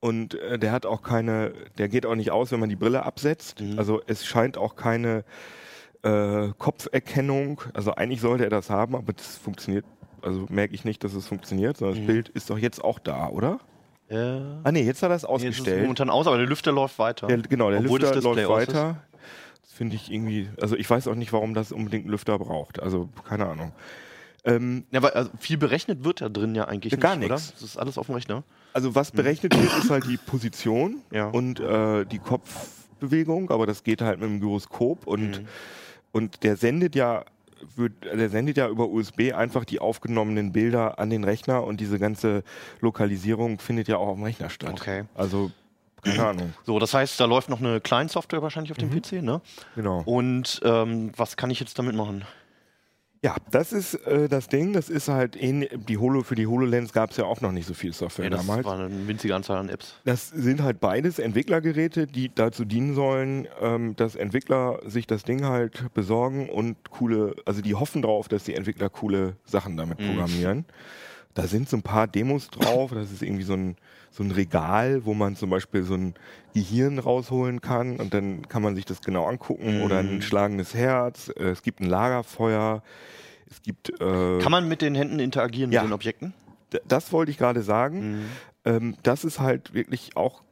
und 0.00 0.34
äh, 0.34 0.58
der 0.58 0.72
hat 0.72 0.86
auch 0.86 1.02
keine, 1.02 1.52
der 1.76 1.88
geht 1.88 2.06
auch 2.06 2.14
nicht 2.14 2.30
aus, 2.30 2.50
wenn 2.50 2.60
man 2.60 2.68
die 2.70 2.76
Brille 2.76 3.04
absetzt. 3.04 3.60
Mhm. 3.60 3.78
Also 3.78 4.00
es 4.06 4.24
scheint 4.26 4.56
auch 4.56 4.76
keine 4.76 5.22
äh, 6.02 6.48
Kopferkennung. 6.56 7.60
Also 7.74 7.94
eigentlich 7.94 8.22
sollte 8.22 8.44
er 8.44 8.50
das 8.50 8.70
haben, 8.70 8.96
aber 8.96 9.12
das 9.12 9.36
funktioniert. 9.36 9.84
Also 10.22 10.46
merke 10.48 10.74
ich 10.74 10.84
nicht, 10.84 11.04
dass 11.04 11.12
es 11.14 11.26
funktioniert, 11.26 11.76
sondern 11.76 11.96
das 11.96 12.02
Mhm. 12.02 12.06
Bild 12.06 12.28
ist 12.30 12.48
doch 12.48 12.58
jetzt 12.58 12.82
auch 12.82 12.98
da, 12.98 13.28
oder? 13.28 13.60
Äh, 14.10 14.40
Ah 14.64 14.72
nee, 14.72 14.82
jetzt 14.82 15.02
hat 15.02 15.10
er 15.10 15.16
es 15.16 15.22
nee, 15.22 15.28
ist 15.28 15.30
ausgestellt. 15.30 15.82
momentan 15.82 16.10
aus, 16.10 16.26
aber 16.26 16.36
der 16.38 16.46
Lüfter 16.46 16.72
läuft 16.72 16.98
weiter. 16.98 17.26
Der, 17.28 17.38
genau, 17.38 17.70
der 17.70 17.80
Obwohl 17.80 18.00
Lüfter 18.00 18.16
das 18.16 18.24
läuft 18.24 18.48
weiter. 18.48 18.96
Das 19.62 19.72
finde 19.72 19.96
ich 19.96 20.10
irgendwie, 20.12 20.48
also 20.60 20.76
ich 20.76 20.88
weiß 20.90 21.06
auch 21.08 21.14
nicht, 21.14 21.32
warum 21.32 21.54
das 21.54 21.72
unbedingt 21.72 22.04
einen 22.04 22.10
Lüfter 22.12 22.38
braucht. 22.38 22.82
Also 22.82 23.08
keine 23.28 23.46
Ahnung. 23.46 23.72
Ähm, 24.44 24.84
Ja, 24.90 24.98
aber 25.00 25.14
also 25.14 25.30
viel 25.38 25.58
berechnet 25.58 26.02
wird 26.04 26.20
da 26.22 26.28
drin 26.28 26.54
ja 26.54 26.64
eigentlich 26.66 26.92
Ja, 26.92 26.96
nicht, 26.96 27.02
gar 27.02 27.16
oder? 27.16 27.28
nix. 27.28 27.52
Das 27.52 27.62
ist 27.62 27.76
alles 27.76 27.98
auf 27.98 28.06
dem 28.06 28.14
Rechner. 28.16 28.42
also 28.72 28.94
was 28.94 29.10
berechnet 29.12 29.54
wird, 29.56 29.76
ist 29.78 29.90
halt 29.90 30.06
die 30.06 30.16
Position 30.16 30.96
Ja. 31.12 31.28
und 31.28 31.60
äh, 31.60 32.04
die 32.06 32.18
Kopfbewegung, 32.18 33.50
aber 33.50 33.66
das 33.66 33.84
geht 33.84 34.00
halt 34.02 34.20
mit 34.20 34.28
dem 34.28 34.40
Gyroskop 34.40 35.06
und, 35.06 35.40
Mhm. 35.42 35.48
und 36.12 36.42
der 36.42 36.56
sendet 36.56 36.94
ja 36.96 37.24
wird, 37.76 38.04
der 38.04 38.28
sendet 38.30 38.56
ja 38.56 38.68
über 38.68 38.88
USB 38.88 39.32
einfach 39.34 39.64
die 39.64 39.78
aufgenommenen 39.80 40.52
Bilder 40.52 40.98
an 40.98 41.10
den 41.10 41.24
Rechner 41.24 41.64
und 41.64 41.80
diese 41.80 41.98
ganze 41.98 42.42
Lokalisierung 42.80 43.58
findet 43.58 43.88
ja 43.88 43.96
auch 43.96 44.14
dem 44.14 44.22
Rechner 44.22 44.50
statt. 44.50 44.70
Okay. 44.80 45.04
Also 45.14 45.50
keine 46.02 46.26
Ahnung. 46.26 46.54
So, 46.64 46.78
das 46.78 46.94
heißt, 46.94 47.20
da 47.20 47.26
läuft 47.26 47.50
noch 47.50 47.60
eine 47.60 47.80
Client-Software 47.80 48.40
wahrscheinlich 48.42 48.72
auf 48.72 48.78
dem 48.78 48.88
Mhm. 48.88 49.02
PC, 49.02 49.12
ne? 49.22 49.42
Genau. 49.76 50.02
Und 50.06 50.60
ähm, 50.64 51.12
was 51.16 51.36
kann 51.36 51.50
ich 51.50 51.60
jetzt 51.60 51.78
damit 51.78 51.94
machen? 51.94 52.24
Ja, 53.22 53.36
das 53.50 53.72
ist 53.74 53.94
äh, 54.06 54.28
das 54.30 54.48
Ding. 54.48 54.72
Das 54.72 54.88
ist 54.88 55.08
halt 55.08 55.36
ähn- 55.36 55.68
die 55.76 55.98
Holo 55.98 56.22
für 56.22 56.36
die 56.36 56.46
HoloLens 56.46 56.94
gab 56.94 57.10
es 57.10 57.18
ja 57.18 57.24
auch 57.24 57.42
noch 57.42 57.52
nicht 57.52 57.66
so 57.66 57.74
viel 57.74 57.92
Software 57.92 58.24
Ja, 58.24 58.30
das 58.30 58.46
damals. 58.46 58.64
war 58.64 58.78
eine 58.78 59.06
winzige 59.08 59.34
Anzahl 59.34 59.58
an 59.58 59.68
Apps. 59.68 59.94
Das 60.06 60.30
sind 60.30 60.62
halt 60.62 60.80
beides 60.80 61.18
Entwicklergeräte, 61.18 62.06
die 62.06 62.30
dazu 62.34 62.64
dienen 62.64 62.94
sollen, 62.94 63.46
ähm, 63.60 63.94
dass 63.96 64.16
Entwickler 64.16 64.80
sich 64.86 65.06
das 65.06 65.22
Ding 65.24 65.44
halt 65.44 65.92
besorgen 65.92 66.48
und 66.48 66.76
coole, 66.90 67.36
also 67.44 67.60
die 67.60 67.74
hoffen 67.74 68.00
drauf, 68.00 68.28
dass 68.28 68.44
die 68.44 68.54
Entwickler 68.54 68.88
coole 68.88 69.36
Sachen 69.44 69.76
damit 69.76 70.00
Mhm. 70.00 70.64
Da 71.34 71.46
sind 71.46 71.68
so 71.68 71.76
ein 71.76 71.82
paar 71.82 72.06
Demos 72.08 72.48
drauf. 72.50 72.90
Das 72.92 73.12
ist 73.12 73.22
irgendwie 73.22 73.44
so 73.44 73.54
ein, 73.54 73.76
so 74.10 74.22
ein 74.24 74.30
Regal, 74.32 75.04
wo 75.04 75.14
man 75.14 75.36
zum 75.36 75.50
Beispiel 75.50 75.84
so 75.84 75.94
ein 75.94 76.14
Gehirn 76.54 76.98
rausholen 76.98 77.60
kann 77.60 77.96
und 77.98 78.12
dann 78.12 78.48
kann 78.48 78.62
man 78.62 78.74
sich 78.74 78.84
das 78.84 79.00
genau 79.00 79.26
angucken 79.26 79.82
oder 79.82 80.02
Mhm. 80.02 80.16
ein 80.16 80.22
schlagendes 80.22 80.74
Herz. 80.74 81.28
Äh, 81.36 81.50
Es 81.50 81.62
gibt 81.62 81.80
ein 81.80 81.86
Lagerfeuer. 81.86 82.82
Es 83.48 83.62
gibt. 83.62 83.90
Äh, 84.00 84.38
Kann 84.40 84.50
man 84.50 84.66
mit 84.68 84.82
den 84.82 84.94
Händen 84.94 85.18
interagieren 85.20 85.70
Ja. 85.72 85.82
mit 85.82 85.90
den 85.90 85.94
Objekten? 85.94 86.34
Das 86.86 87.12
wollte 87.12 87.30
ich 87.30 87.38
gerade 87.38 87.60
Mhm. 87.60 87.64
sagen. 87.64 88.30
Ähm, 88.64 88.96
das 89.02 89.24
ist 89.24 89.40
halt 89.40 89.72
wirklich 89.72 90.16
auch 90.16 90.42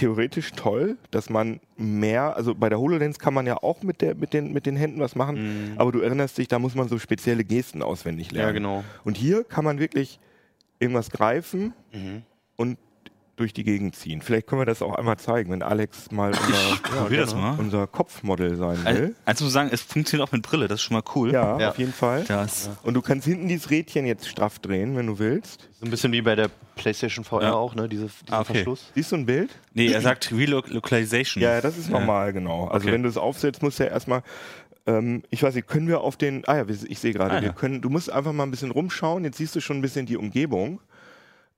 theoretisch 0.00 0.52
toll, 0.52 0.96
dass 1.10 1.30
man 1.30 1.60
mehr, 1.76 2.36
also 2.36 2.54
bei 2.54 2.68
der 2.68 2.78
HoloLens 2.80 3.18
kann 3.18 3.34
man 3.34 3.46
ja 3.46 3.56
auch 3.62 3.82
mit, 3.82 4.00
der, 4.00 4.14
mit, 4.14 4.32
den, 4.32 4.52
mit 4.52 4.66
den 4.66 4.76
Händen 4.76 5.00
was 5.00 5.14
machen, 5.14 5.74
aber 5.76 5.92
du 5.92 6.00
erinnerst 6.00 6.38
dich, 6.38 6.48
da 6.48 6.58
muss 6.58 6.74
man 6.74 6.88
so 6.88 6.98
spezielle 6.98 7.44
Gesten 7.44 7.82
auswendig 7.82 8.32
lernen. 8.32 8.48
Ja, 8.48 8.52
genau. 8.52 8.84
Und 9.04 9.16
hier 9.16 9.44
kann 9.44 9.64
man 9.64 9.78
wirklich 9.78 10.18
irgendwas 10.78 11.10
greifen 11.10 11.72
Mhm. 11.92 12.22
und 12.56 12.78
durch 13.40 13.52
die 13.52 13.64
Gegend 13.64 13.96
ziehen. 13.96 14.22
Vielleicht 14.22 14.46
können 14.46 14.60
wir 14.60 14.66
das 14.66 14.80
auch 14.82 14.94
einmal 14.94 15.18
zeigen, 15.18 15.50
wenn 15.50 15.62
Alex 15.62 16.10
mal 16.12 16.30
unser, 16.30 16.76
Probier 16.82 17.20
das 17.22 17.34
mal. 17.34 17.58
unser 17.58 17.86
Kopfmodell 17.86 18.54
sein 18.56 18.78
Also, 18.84 19.00
will. 19.02 19.14
also 19.24 19.44
muss 19.44 19.52
sagen, 19.52 19.70
es 19.72 19.80
funktioniert 19.82 20.28
auch 20.28 20.32
mit 20.32 20.42
Brille, 20.42 20.68
das 20.68 20.80
ist 20.80 20.82
schon 20.84 20.96
mal 20.96 21.02
cool. 21.14 21.32
Ja, 21.32 21.58
Ja. 21.58 21.70
auf 21.70 21.78
jeden 21.78 21.92
Fall. 21.92 22.24
Das, 22.28 22.70
Und 22.82 22.94
du 22.94 23.02
kannst 23.02 23.26
hinten 23.26 23.48
dieses 23.48 23.70
Rädchen 23.70 24.06
jetzt 24.06 24.28
straff 24.28 24.58
drehen, 24.60 24.96
wenn 24.96 25.06
du 25.06 25.18
willst. 25.18 25.68
So 25.80 25.86
ein 25.86 25.90
bisschen 25.90 26.12
wie 26.12 26.20
bei 26.22 26.36
der 26.36 26.50
PlayStation 26.76 27.24
VR 27.24 27.42
Ja. 27.42 27.52
auch, 27.54 27.74
ne? 27.74 27.88
Diese, 27.88 28.06
dieser 28.06 28.36
Ah, 28.36 28.40
okay. 28.40 28.52
Verschluss. 28.54 28.92
Siehst 28.94 29.10
du 29.12 29.16
ein 29.16 29.26
Bild? 29.26 29.50
nee, 29.74 29.88
er 29.90 30.00
sagt 30.02 30.30
Relocalization. 30.32 31.42
Ja, 31.42 31.54
ja, 31.54 31.60
das 31.60 31.76
ist 31.78 31.90
normal, 31.90 32.32
genau. 32.32 32.66
Also 32.68 32.84
Okay. 32.84 32.92
wenn 32.94 33.02
du 33.02 33.08
es 33.08 33.16
aufsetzt, 33.16 33.62
musst 33.62 33.78
du 33.78 33.84
ja 33.84 33.90
erstmal, 33.90 34.22
ähm, 34.86 35.22
ich 35.30 35.42
weiß 35.42 35.54
nicht, 35.54 35.68
können 35.68 35.88
wir 35.88 36.00
auf 36.00 36.16
den, 36.16 36.46
ah 36.46 36.56
ja, 36.58 36.68
wir- 36.68 36.76
ich 36.88 36.98
sehe 36.98 37.12
gerade, 37.12 37.32
Ah, 37.36 37.40
wir 37.40 37.48
ja. 37.48 37.52
können, 37.54 37.80
du 37.80 37.90
musst 37.90 38.10
einfach 38.10 38.32
mal 38.32 38.44
ein 38.44 38.50
bisschen 38.50 38.70
rumschauen, 38.70 39.24
jetzt 39.24 39.38
siehst 39.38 39.54
du 39.56 39.60
schon 39.60 39.78
ein 39.78 39.82
bisschen 39.82 40.06
die 40.06 40.16
Umgebung. 40.16 40.80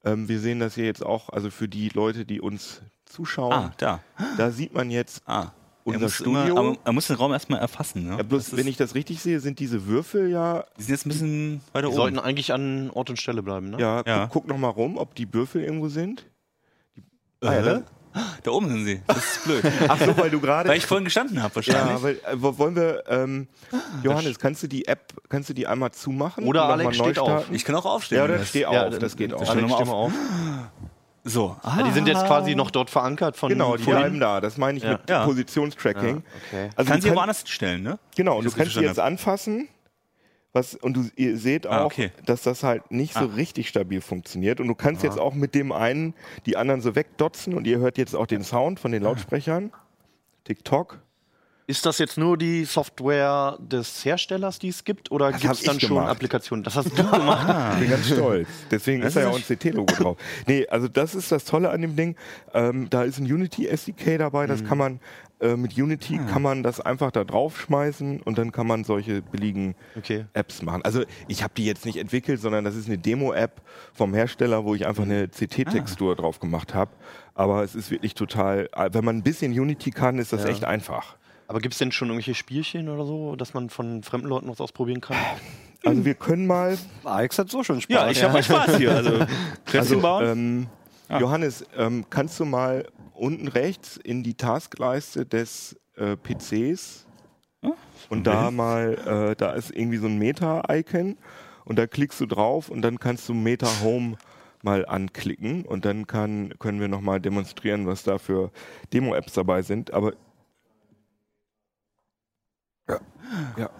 Ähm, 0.04 0.28
wir 0.28 0.40
sehen 0.40 0.58
das 0.60 0.74
hier 0.74 0.84
jetzt 0.84 1.04
auch, 1.04 1.28
also 1.28 1.50
für 1.50 1.68
die 1.68 1.88
Leute, 1.90 2.24
die 2.24 2.40
uns 2.40 2.82
zuschauen, 3.04 3.52
Ah, 3.52 3.72
da. 3.78 4.00
da 4.36 4.50
sieht 4.50 4.74
man 4.74 4.90
jetzt, 4.90 5.22
Ah. 5.26 5.42
er, 5.42 5.52
Unser 5.84 6.00
muss 6.00 6.14
Studio. 6.14 6.40
Immer, 6.40 6.58
aber 6.58 6.76
er 6.84 6.92
muss 6.92 7.06
den 7.08 7.16
Raum 7.16 7.32
erstmal 7.32 7.60
erfassen. 7.60 8.04
Ne? 8.08 8.16
ja, 8.16 8.22
bloß 8.22 8.56
wenn 8.56 8.66
ich 8.66 8.76
das 8.76 8.94
richtig 8.94 9.20
sehe, 9.20 9.38
sind 9.40 9.58
diese 9.60 9.86
Würfel 9.86 10.28
ja, 10.30 10.64
die 10.78 10.82
sind 10.82 10.90
jetzt 10.94 11.06
ein 11.06 11.10
bisschen 11.10 11.60
weiter 11.72 11.82
Die 11.82 11.86
oben. 11.88 11.96
sollten 11.96 12.18
eigentlich 12.18 12.52
an 12.52 12.90
Ort 12.90 13.10
und 13.10 13.16
Stelle 13.20 13.42
bleiben, 13.42 13.70
ne? 13.70 13.78
ja, 13.78 14.02
Ja. 14.06 14.26
guck, 14.26 14.42
guck 14.44 14.48
noch 14.48 14.58
mal 14.58 14.68
rum, 14.68 14.96
ob 14.96 15.14
die 15.14 15.32
Würfel 15.32 15.62
irgendwo 15.62 15.88
sind. 15.88 16.26
Die, 16.96 17.02
Äh, 17.42 17.48
ah, 17.48 17.54
ja, 17.64 17.82
da, 18.42 18.50
oben 18.50 18.68
sind 18.68 18.84
sie. 18.84 19.02
Das 19.06 19.16
ist 19.18 19.44
blöd. 19.44 19.64
ach 19.88 19.98
so, 20.00 20.16
weil 20.16 20.30
du 20.30 20.40
gerade, 20.40 20.68
Weil 20.68 20.78
ich 20.78 20.86
vorhin 20.86 21.04
gestanden 21.04 21.42
habe 21.42 21.54
wahrscheinlich. 21.56 21.94
ja, 21.96 22.02
weil, 22.02 22.14
äh, 22.14 22.18
wo- 22.36 22.58
wollen 22.58 22.76
wir, 22.76 23.04
ähm, 23.08 23.48
Johannes, 24.02 24.38
kannst 24.38 24.62
du 24.62 24.66
die 24.66 24.86
App, 24.86 25.12
kannst 25.28 25.48
du 25.48 25.54
die 25.54 25.66
einmal 25.66 25.92
zumachen? 25.92 26.44
Oder 26.44 26.64
Alex 26.64 26.84
mal 26.84 26.96
neu 26.96 27.04
steht 27.10 27.18
auf. 27.18 27.28
starten? 27.28 27.54
ich 27.54 27.64
kann 27.64 27.74
auch 27.74 27.86
aufstehen. 27.86 28.18
Ja, 28.18 28.26
dann 28.26 28.38
das- 28.38 28.48
steh 28.48 28.66
auf, 28.66 28.74
Ja, 28.74 28.90
das 28.90 29.16
geht 29.16 29.32
auch. 29.34 29.40
das- 29.40 29.50
Alex, 29.50 29.72
steh 29.72 29.84
mal 29.84 29.92
auf. 29.92 30.12
So. 31.24 31.56
Ah, 31.62 31.76
Ah, 31.78 31.82
die 31.84 31.92
sind 31.92 32.08
jetzt 32.08 32.26
quasi 32.26 32.56
noch 32.56 32.70
dort 32.72 32.90
verankert 32.90 33.36
von 33.36 33.48
Genau, 33.48 33.76
die 33.76 33.84
bleiben 33.84 34.18
da. 34.18 34.40
Das 34.40 34.56
meine 34.58 34.78
ich 34.78 34.84
Ja. 34.84 34.92
mit 34.92 35.08
Ja. 35.08 35.24
Positionstracking. 35.24 36.16
Ja, 36.16 36.22
okay. 36.48 36.70
Also 36.74 36.88
kann 36.90 36.98
du 36.98 37.02
sie 37.04 37.08
aber 37.10 37.20
kann- 37.20 37.28
anders 37.28 37.44
stellen, 37.46 37.82
ne? 37.84 37.98
Genau, 38.16 38.38
du 38.38 38.44
das 38.44 38.56
kannst 38.56 38.74
sie 38.74 38.80
jetzt 38.80 38.98
anfassen. 38.98 39.68
Was, 40.54 40.74
und 40.74 40.94
du, 40.96 41.08
ihr 41.16 41.38
seht 41.38 41.66
auch, 41.66 41.72
Ah, 41.72 41.84
okay. 41.86 42.10
dass 42.26 42.42
das 42.42 42.62
halt 42.62 42.90
nicht 42.90 43.14
so 43.14 43.20
Ah. 43.20 43.34
richtig 43.36 43.68
stabil 43.68 44.00
funktioniert. 44.02 44.60
Und 44.60 44.68
du 44.68 44.74
kannst 44.74 45.02
jetzt 45.02 45.18
auch 45.18 45.32
mit 45.34 45.54
dem 45.54 45.72
einen 45.72 46.14
die 46.44 46.56
anderen 46.58 46.80
so 46.82 46.94
wegdotzen 46.94 47.54
und 47.54 47.66
ihr 47.66 47.78
hört 47.78 47.96
jetzt 47.96 48.14
auch 48.14 48.26
den 48.26 48.42
Sound 48.44 48.78
von 48.78 48.92
den 48.92 49.02
Lautsprechern. 49.02 49.72
TikTok. 50.44 51.00
Ist 51.66 51.86
das 51.86 51.98
jetzt 51.98 52.18
nur 52.18 52.36
die 52.36 52.64
Software 52.64 53.56
des 53.60 54.04
Herstellers, 54.04 54.58
die 54.58 54.68
es 54.68 54.82
gibt, 54.84 55.10
oder 55.12 55.30
gibt 55.32 55.44
es 55.54 55.62
dann 55.62 55.78
schon 55.78 55.90
gemacht. 55.90 56.10
Applikationen? 56.10 56.64
Das 56.64 56.74
hast 56.76 56.90
du 56.90 56.94
gemacht. 57.10 57.74
Ich 57.74 57.80
bin 57.80 57.90
ganz 57.90 58.06
stolz. 58.08 58.48
Deswegen 58.70 59.02
ist 59.02 59.14
da 59.16 59.20
ja 59.22 59.28
auch 59.28 59.36
ein 59.36 59.42
CT-Logo 59.42 59.94
drauf. 59.94 60.16
Nee, 60.46 60.66
also 60.68 60.88
das 60.88 61.14
ist 61.14 61.30
das 61.30 61.44
Tolle 61.44 61.70
an 61.70 61.80
dem 61.80 61.94
Ding. 61.96 62.16
Ähm, 62.52 62.88
da 62.90 63.04
ist 63.04 63.18
ein 63.18 63.24
Unity 63.32 63.66
SDK 63.68 64.18
dabei, 64.18 64.46
das 64.46 64.64
kann 64.64 64.76
man 64.78 65.00
äh, 65.40 65.56
mit 65.56 65.76
Unity 65.76 66.20
kann 66.30 66.42
man 66.42 66.62
das 66.62 66.80
einfach 66.80 67.10
da 67.10 67.24
draufschmeißen 67.24 68.20
und 68.22 68.38
dann 68.38 68.52
kann 68.52 68.66
man 68.66 68.84
solche 68.84 69.22
billigen 69.22 69.74
Okay. 69.96 70.26
Apps 70.34 70.62
machen. 70.62 70.82
Also 70.84 71.04
ich 71.28 71.42
habe 71.42 71.52
die 71.56 71.64
jetzt 71.64 71.84
nicht 71.84 71.96
entwickelt, 71.96 72.40
sondern 72.40 72.64
das 72.64 72.76
ist 72.76 72.86
eine 72.86 72.98
Demo-App 72.98 73.60
vom 73.92 74.14
Hersteller, 74.14 74.64
wo 74.64 74.74
ich 74.74 74.86
einfach 74.86 75.02
eine 75.04 75.28
CT-Textur 75.28 76.14
drauf 76.16 76.38
gemacht 76.40 76.74
habe. 76.74 76.90
Aber 77.34 77.62
es 77.64 77.74
ist 77.74 77.90
wirklich 77.90 78.14
total, 78.14 78.68
äh, 78.74 78.90
wenn 78.92 79.04
man 79.04 79.16
ein 79.16 79.22
bisschen 79.22 79.52
Unity 79.52 79.90
kann, 79.90 80.18
ist 80.18 80.32
das 80.32 80.44
Ja. 80.44 80.50
echt 80.50 80.64
einfach. 80.64 81.16
Aber 81.52 81.60
gibt 81.60 81.74
es 81.74 81.78
denn 81.78 81.92
schon 81.92 82.08
irgendwelche 82.08 82.34
Spielchen 82.34 82.88
oder 82.88 83.04
so, 83.04 83.36
dass 83.36 83.52
man 83.52 83.68
von 83.68 84.02
fremden 84.02 84.26
Leuten 84.26 84.48
was 84.48 84.58
ausprobieren 84.58 85.02
kann? 85.02 85.18
Also 85.84 86.02
wir 86.02 86.14
können 86.14 86.46
mal, 86.46 86.78
Alex 87.04 87.38
hat 87.38 87.50
so 87.50 87.62
schon 87.62 87.78
Spaß. 87.78 87.94
Ja, 87.94 88.10
ich 88.10 88.22
habe 88.22 88.32
mal 88.32 88.42
Spaß 88.42 88.78
hier. 88.78 88.92
Also, 88.94 89.26
also 89.74 90.20
ähm, 90.22 90.68
Johannes, 91.10 91.66
ähm, 91.76 92.06
kannst 92.08 92.40
du 92.40 92.46
mal 92.46 92.88
unten 93.12 93.48
rechts 93.48 93.98
in 93.98 94.22
die 94.22 94.32
Taskleiste 94.32 95.26
des 95.26 95.78
äh, 95.96 96.16
PCs 96.16 97.06
und 98.08 98.26
da 98.26 98.50
mal, 98.50 99.32
äh, 99.32 99.36
da 99.36 99.52
ist 99.52 99.76
irgendwie 99.76 99.98
so 99.98 100.06
ein 100.06 100.16
Meta-Icon 100.16 101.18
und 101.66 101.78
da 101.78 101.86
klickst 101.86 102.18
du 102.22 102.24
drauf 102.24 102.70
und 102.70 102.80
dann 102.80 102.98
kannst 102.98 103.28
du 103.28 103.34
Meta 103.34 103.68
Home 103.82 104.16
mal 104.62 104.86
anklicken 104.86 105.66
und 105.66 105.84
dann 105.84 106.06
kann, 106.06 106.54
können 106.58 106.80
wir 106.80 106.88
nochmal 106.88 107.20
demonstrieren, 107.20 107.86
was 107.86 108.04
da 108.04 108.16
für 108.16 108.50
Demo-Apps 108.94 109.34
dabei 109.34 109.60
sind. 109.60 109.92
Aber 109.92 110.14
ja, 112.88 113.00
ja. 113.56 113.70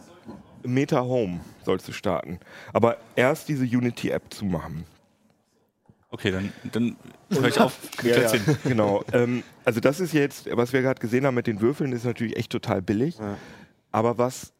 Meta 0.65 1.01
Home 1.01 1.41
sollst 1.65 1.89
du 1.89 1.93
starten. 1.93 2.39
Aber 2.73 2.99
erst 3.17 3.49
diese 3.49 3.65
Unity-App 3.65 4.33
zu 4.33 4.45
machen. 4.45 4.85
Okay, 6.11 6.31
dann, 6.31 6.53
dann 6.73 6.97
höre 7.31 7.49
ich 7.49 7.59
auf. 7.59 7.79
Ja, 8.03 8.21
ja, 8.21 8.33
genau. 8.65 9.03
ähm, 9.13 9.43
also 9.65 9.81
das 9.81 9.99
ist 9.99 10.13
jetzt, 10.13 10.49
was 10.53 10.73
wir 10.73 10.83
gerade 10.83 11.01
gesehen 11.01 11.25
haben 11.25 11.35
mit 11.35 11.47
den 11.47 11.61
Würfeln, 11.61 11.93
ist 11.93 12.05
natürlich 12.05 12.37
echt 12.37 12.53
total 12.53 12.83
billig. 12.83 13.17
Aber 13.91 14.19
was 14.19 14.53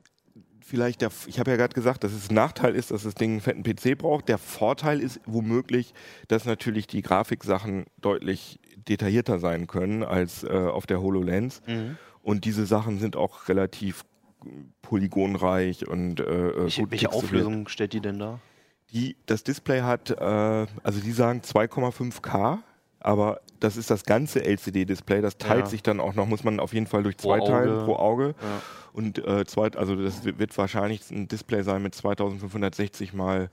vielleicht 0.73 1.03
der, 1.03 1.11
ich 1.27 1.39
habe 1.39 1.51
ja 1.51 1.59
gerade 1.59 1.75
gesagt, 1.75 2.05
dass 2.05 2.13
es 2.13 2.31
ein 2.31 2.35
Nachteil 2.35 2.75
ist, 2.75 2.91
dass 2.91 3.03
das 3.03 3.15
Ding 3.15 3.33
einen 3.33 3.41
fetten 3.43 3.63
PC 3.63 3.99
braucht. 3.99 4.29
Der 4.29 4.39
Vorteil 4.39 5.01
ist 5.01 5.21
womöglich, 5.27 5.93
dass 6.29 6.47
natürlich 6.47 6.87
die 6.87 7.03
Grafiksachen 7.03 7.85
deutlich 8.01 8.59
detaillierter 8.89 9.39
sein 9.39 9.67
können 9.67 10.03
als 10.03 10.45
äh, 10.45 10.49
auf 10.49 10.87
der 10.87 11.03
HoloLens. 11.03 11.61
Mhm. 11.67 11.99
Und 12.23 12.47
diese 12.47 12.65
Sachen 12.65 12.99
sind 12.99 13.17
auch 13.17 13.49
relativ 13.49 14.05
polygonreich 14.83 15.89
und 15.89 16.21
äh, 16.21 16.57
Welche, 16.65 16.83
gut 16.83 16.91
welche. 16.91 17.13
Auflösung 17.13 17.69
stellt 17.69 17.93
die 17.93 18.01
denn 18.01 18.19
da? 18.19 18.39
Die, 18.93 19.17
das 19.27 19.43
Display 19.43 19.81
hat, 19.83 20.11
äh, 20.11 20.67
also 20.83 21.01
die 21.01 21.13
sagen 21.13 21.41
2,5K, 21.41 22.59
aber 23.01 23.41
das 23.59 23.77
ist 23.77 23.91
das 23.91 24.05
ganze 24.05 24.45
LCD-Display. 24.45 25.23
Das 25.23 25.39
teilt 25.39 25.61
Ja. 25.65 25.67
sich 25.67 25.83
dann 25.83 25.99
auch 26.01 26.15
noch, 26.15 26.27
muss 26.27 26.45
man 26.45 26.61
auf 26.61 26.73
jeden 26.75 26.87
Fall 26.87 27.03
durch 27.03 27.17
Pro 27.17 27.29
zwei 27.29 27.41
Auge. 27.41 27.51
teilen 27.53 27.85
pro 27.85 27.97
Auge. 27.97 28.35
Ja. 28.41 28.63
Und 28.93 29.19
äh, 29.27 29.45
zweit, 29.47 29.77
also 29.77 29.97
das 29.97 30.25
wird 30.25 30.57
wahrscheinlich 30.59 31.11
ein 31.11 31.27
Display 31.27 31.63
sein 31.63 31.83
mit 31.83 31.95
2560 31.95 33.15
mal 33.15 33.45
äh, 33.45 33.49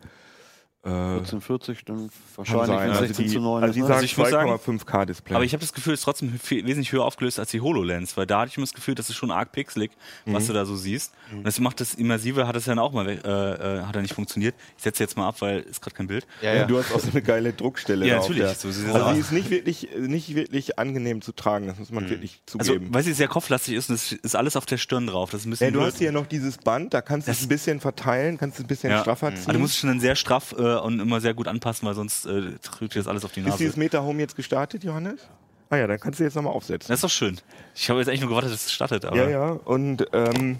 1440, 0.83 1.83
dann 1.85 1.97
kann 1.97 2.09
wahrscheinlich, 2.37 2.67
sein. 2.67 2.89
Also 2.91 3.05
16 3.05 3.25
die, 3.25 3.31
zu 3.33 3.39
9 3.41 3.63
also 3.63 3.73
die 3.73 3.79
ist. 3.81 3.85
sagen 3.87 3.93
Also 3.95 4.05
ich 4.05 4.17
muss 4.17 4.29
sagen, 4.29 4.49
2,5K 4.51 5.05
Display. 5.05 5.35
Aber 5.35 5.43
ich 5.43 5.53
habe 5.53 5.61
das 5.61 5.73
Gefühl, 5.73 5.93
es 5.93 5.99
ist 5.99 6.03
trotzdem 6.05 6.39
viel, 6.39 6.65
wesentlich 6.65 6.91
höher 6.91 7.03
aufgelöst 7.03 7.39
als 7.39 7.51
die 7.51 7.59
HoloLens, 7.61 8.15
weil 8.15 8.25
da 8.25 8.39
hatte 8.41 8.49
ich 8.51 8.57
immer 8.57 8.65
das 8.65 8.73
Gefühl, 8.73 8.95
das 8.95 9.09
ist 9.09 9.15
schon 9.17 9.29
arg 9.31 9.51
pixelig, 9.51 9.91
was 10.25 10.47
du 10.47 10.53
da 10.53 10.65
so 10.65 10.75
siehst. 10.75 11.13
Und 11.33 11.43
das 11.45 11.59
macht 11.59 11.81
das 11.81 11.93
Immersive, 11.95 12.47
hat 12.47 12.55
das 12.55 12.65
dann 12.65 12.79
auch 12.79 12.93
mal, 12.93 13.05
weg- 13.05 13.21
äh, 13.25 13.29
äh, 13.79 13.81
hat 13.83 13.95
er 13.95 14.01
nicht 14.01 14.13
funktioniert. 14.13 14.55
Ich 14.77 14.83
setze 14.83 15.03
jetzt 15.03 15.17
mal 15.17 15.27
ab, 15.27 15.35
weil 15.41 15.59
ist 15.61 15.81
gerade 15.81 15.95
kein 15.95 16.07
Bild. 16.07 16.25
Ja, 16.41 16.53
Ja, 16.55 16.65
Du 16.65 16.77
hast 16.77 16.93
auch 16.93 16.99
so 16.99 17.09
eine 17.11 17.21
geile 17.21 17.51
Druckstelle. 17.53 18.05
Ja, 18.05 18.15
da 18.15 18.19
auf 18.21 18.29
natürlich, 18.29 18.43
Der, 18.43 18.55
so 18.55 18.67
also 18.93 19.05
aus. 19.05 19.13
die 19.15 19.19
ist 19.19 19.31
nicht 19.31 19.49
wirklich, 19.49 19.89
nicht 19.97 20.33
wirklich 20.35 20.79
angenehm 20.79 21.21
zu 21.21 21.31
tragen, 21.33 21.67
das 21.67 21.77
muss 21.77 21.91
man 21.91 22.09
wirklich 22.09 22.41
Also, 22.57 22.73
zugeben. 22.73 22.93
weil 22.93 23.03
sie 23.03 23.13
sehr 23.13 23.27
kopflastig 23.27 23.75
ist 23.75 23.89
und 23.89 23.95
es 23.95 24.11
ist 24.13 24.35
alles 24.35 24.55
auf 24.55 24.65
der 24.65 24.77
Stirn 24.77 25.07
drauf. 25.07 25.29
Das 25.31 25.41
ist 25.41 25.47
ein 25.47 25.49
bisschen 25.51 25.67
ja, 25.67 25.71
du 25.71 25.81
hast 25.81 25.97
hier 25.97 26.11
noch 26.11 26.25
dieses 26.27 26.57
Band, 26.57 26.93
da 26.93 27.01
kannst 27.01 27.27
du 27.27 27.31
es 27.31 27.41
ein 27.41 27.47
bisschen 27.49 27.79
verteilen, 27.79 28.37
kannst 28.37 28.57
du 28.57 28.61
es 28.61 28.65
ein 28.65 28.67
bisschen 28.67 28.91
ja. 28.91 29.01
straffer 29.01 29.27
Aber 29.27 29.35
ziehen. 29.35 29.53
du 29.53 29.59
musst 29.59 29.73
es 29.73 29.79
schon 29.79 29.89
dann 29.89 29.99
sehr 29.99 30.15
straff 30.15 30.55
äh, 30.57 30.68
und 30.77 30.99
immer 30.99 31.19
sehr 31.21 31.33
gut 31.33 31.47
anpassen, 31.47 31.87
weil 31.87 31.95
sonst 31.95 32.25
äh, 32.25 32.53
drückt 32.61 32.95
dir 32.95 32.99
das 32.99 33.07
alles 33.07 33.25
auf 33.25 33.31
die 33.31 33.41
Ist 33.41 33.45
Nase. 33.47 33.57
dieses 33.59 33.77
Meta 33.77 34.01
Home 34.01 34.19
jetzt 34.19 34.35
gestartet, 34.35 34.83
Johannes? 34.83 35.27
Ah 35.71 35.77
ja, 35.77 35.85
dann 35.87 35.99
kannst 35.99 36.19
du 36.19 36.23
jetzt 36.23 36.35
nochmal 36.35 36.53
aufsetzen. 36.53 36.87
Das 36.87 36.97
ist 36.97 37.03
doch 37.03 37.09
schön. 37.09 37.37
Ich 37.75 37.89
habe 37.89 37.99
jetzt 37.99 38.07
eigentlich 38.07 38.21
nur 38.21 38.29
gewartet, 38.29 38.51
dass 38.51 38.65
es 38.65 38.71
startet. 38.73 39.05
Aber 39.05 39.15
Ja, 39.17 39.29
ja. 39.29 39.49
Und 39.51 40.05
ähm, 40.13 40.57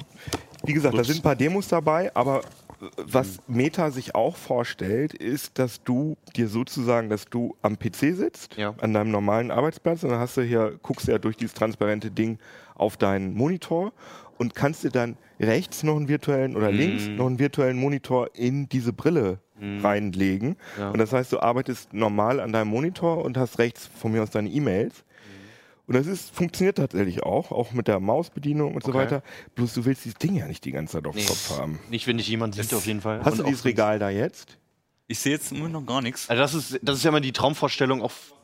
wie 0.64 0.74
gesagt, 0.74 0.96
da 0.98 1.04
sind 1.04 1.18
ein 1.20 1.24
paar 1.24 1.36
Demos 1.36 1.68
dabei, 1.68 2.16
aber 2.16 2.42
äh, 2.42 2.86
was 2.98 3.40
Meta 3.48 3.90
sich 3.90 4.14
auch 4.14 4.36
vorstellt, 4.36 5.14
ist, 5.16 5.58
dass 5.58 5.82
du 5.84 6.16
dir 6.36 6.48
sozusagen, 6.48 7.10
dass 7.10 7.26
du 7.26 7.56
am 7.64 7.80
PC 7.80 8.16
sitzt, 8.16 8.56
Ja. 8.58 8.76
an 8.82 8.94
deinem 8.94 9.10
normalen 9.10 9.50
Arbeitsplatz, 9.50 10.04
und 10.04 10.10
dann 10.12 10.20
hast 10.20 10.38
du 10.38 10.42
hier, 10.44 10.78
guckst 10.84 11.08
du 11.08 11.12
ja 11.12 11.18
durch 11.18 11.38
dieses 11.38 11.56
transparente 11.56 12.12
Ding 12.12 12.38
auf 12.76 12.96
deinen 12.96 13.34
Monitor 13.34 13.92
und 14.38 14.54
kannst 14.54 14.84
dir 14.84 14.92
dann 14.92 15.18
rechts 15.40 15.82
noch 15.84 15.96
einen 15.98 16.08
virtuellen 16.08 16.56
oder 16.56 16.72
links 16.72 17.08
noch 17.08 17.26
einen 17.26 17.40
virtuellen 17.40 17.78
Monitor 17.80 18.30
in 18.36 18.70
diese 18.70 18.94
Brille 18.94 19.40
reinlegen. 19.62 20.56
Ja. 20.78 20.92
Und 20.92 21.00
das 21.00 21.14
heißt, 21.14 21.32
du 21.34 21.40
arbeitest 21.40 21.94
normal 21.94 22.40
an 22.40 22.52
deinem 22.54 22.70
Monitor 22.70 23.24
und 23.24 23.38
hast 23.38 23.60
rechts 23.60 23.90
von 24.00 24.12
mir 24.12 24.24
aus 24.24 24.30
deine 24.32 24.50
E-Mails. 24.50 25.04
Und 25.88 25.96
das 25.96 26.06
ist, 26.06 26.30
funktioniert 26.36 26.78
tatsächlich 26.78 27.24
auch, 27.24 27.52
auch 27.52 27.72
mit 27.72 27.88
der 27.88 28.00
Mausbedienung 28.00 28.76
und 28.76 28.84
so 28.84 28.90
Okay. 28.90 29.00
weiter. 29.00 29.24
Bloß 29.56 29.74
du 29.74 29.86
willst 29.86 30.06
dieses 30.06 30.20
Ding 30.20 30.36
ja 30.36 30.46
nicht 30.48 30.64
die 30.66 30.72
ganze 30.72 30.94
Zeit 30.98 31.08
auf 31.08 31.16
dem 31.16 31.22
Nee. 31.22 31.28
Kopf 31.28 31.58
haben. 31.60 31.80
Nicht, 31.90 32.06
wenn 32.06 32.18
dich 32.18 32.28
jemand 32.28 32.54
sieht, 32.54 32.72
auf 32.76 32.86
jeden 32.86 33.02
Fall. 33.02 33.22
Hast 33.24 33.32
Und 33.34 33.38
du 33.40 33.44
auch 33.46 33.48
dieses 33.48 33.66
Regal 33.66 33.98
da 33.98 34.10
jetzt? 34.12 34.58
ich 35.08 35.18
sehe 35.18 35.32
jetzt 35.32 35.52
immer 35.52 35.68
noch 35.68 35.84
gar 35.88 36.04
nichts. 36.04 36.30
Also 36.30 36.42
das 36.44 36.54
ist, 36.54 36.80
das 36.84 36.98
ist 36.98 37.04
ja 37.04 37.10
immer 37.10 37.22
die 37.22 37.32
Traumvorstellung 37.32 38.04
auf. 38.04 38.36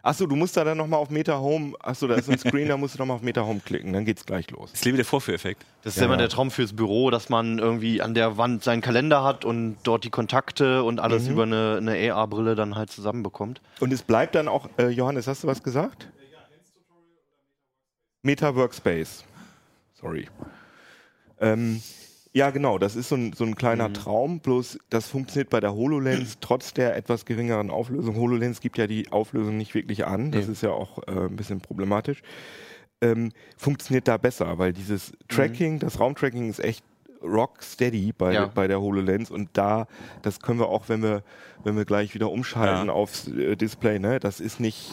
Achso, 0.00 0.26
du 0.26 0.36
musst 0.36 0.56
da 0.56 0.62
dann 0.62 0.78
nochmal 0.78 1.00
auf 1.00 1.10
Meta 1.10 1.38
Home, 1.38 1.74
achso, 1.80 2.06
da 2.06 2.14
ist 2.14 2.30
ein 2.30 2.38
Screen, 2.38 2.68
da 2.68 2.76
musst 2.76 2.94
du 2.94 2.98
nochmal 3.00 3.16
auf 3.16 3.22
Meta 3.22 3.42
Home 3.42 3.60
klicken, 3.64 3.92
dann 3.92 4.04
geht's 4.04 4.24
gleich 4.24 4.48
los. 4.52 4.70
Ich 4.72 4.84
lebe 4.84 4.96
der 4.96 5.04
Vorführeffekt. 5.04 5.64
Das 5.82 5.94
ist 5.94 5.96
Ja, 5.96 6.02
ja 6.02 6.06
immer 6.06 6.14
ja. 6.14 6.18
der 6.20 6.28
Traum 6.28 6.52
fürs 6.52 6.72
Büro, 6.72 7.10
dass 7.10 7.28
man 7.30 7.58
irgendwie 7.58 8.00
an 8.00 8.14
der 8.14 8.36
Wand 8.38 8.62
seinen 8.62 8.80
Kalender 8.80 9.24
hat 9.24 9.44
und 9.44 9.76
dort 9.82 10.04
die 10.04 10.10
Kontakte 10.10 10.84
und 10.84 11.00
alles 11.00 11.24
Mhm. 11.24 11.32
über 11.32 11.42
eine, 11.42 11.76
eine 11.78 12.12
AR-Brille 12.14 12.54
dann 12.54 12.76
halt 12.76 12.90
zusammenbekommt. 12.90 13.60
Und 13.80 13.92
es 13.92 14.02
bleibt 14.02 14.36
dann 14.36 14.46
auch, 14.46 14.68
äh, 14.78 14.88
Johannes, 14.88 15.26
hast 15.26 15.42
du 15.42 15.48
was 15.48 15.64
gesagt? 15.64 16.08
Meta 18.22 18.54
Workspace. 18.54 19.24
Sorry. 20.00 20.28
Ähm, 21.40 21.82
ja, 22.32 22.50
genau, 22.50 22.78
das 22.78 22.94
ist 22.96 23.08
so 23.08 23.16
ein, 23.16 23.32
so 23.32 23.44
ein 23.44 23.54
kleiner 23.54 23.92
Traum, 23.92 24.40
bloß 24.40 24.78
das 24.90 25.08
funktioniert 25.08 25.50
bei 25.50 25.60
der 25.60 25.74
HoloLens 25.74 26.36
trotz 26.40 26.72
der 26.74 26.96
etwas 26.96 27.24
geringeren 27.24 27.70
Auflösung. 27.70 28.16
HoloLens 28.16 28.60
gibt 28.60 28.78
ja 28.78 28.86
die 28.86 29.10
Auflösung 29.10 29.56
nicht 29.56 29.74
wirklich 29.74 30.06
an, 30.06 30.30
das 30.30 30.46
Nee. 30.46 30.52
ist 30.52 30.62
ja 30.62 30.70
auch 30.70 30.98
äh, 31.08 31.12
ein 31.26 31.36
bisschen 31.36 31.60
problematisch. 31.60 32.22
Ähm, 33.00 33.30
funktioniert 33.56 34.08
da 34.08 34.16
besser, 34.16 34.58
weil 34.58 34.72
dieses 34.72 35.12
Tracking, 35.28 35.78
das 35.78 36.00
Raumtracking 36.00 36.50
ist 36.50 36.58
echt 36.58 36.84
rock 37.22 37.62
steady 37.62 38.12
bei, 38.16 38.32
Ja. 38.32 38.46
bei 38.46 38.68
der 38.68 38.80
HoloLens 38.80 39.30
und 39.30 39.50
da, 39.54 39.86
das 40.22 40.40
können 40.40 40.58
wir 40.60 40.68
auch, 40.68 40.88
wenn 40.88 41.02
wir, 41.02 41.22
wenn 41.64 41.76
wir 41.76 41.84
gleich 41.84 42.14
wieder 42.14 42.30
umschalten 42.30 42.86
Ja. 42.88 42.92
aufs 42.92 43.26
äh, 43.28 43.56
Display, 43.56 43.98
ne, 43.98 44.20
das 44.20 44.38
ist 44.40 44.60
nicht, 44.60 44.90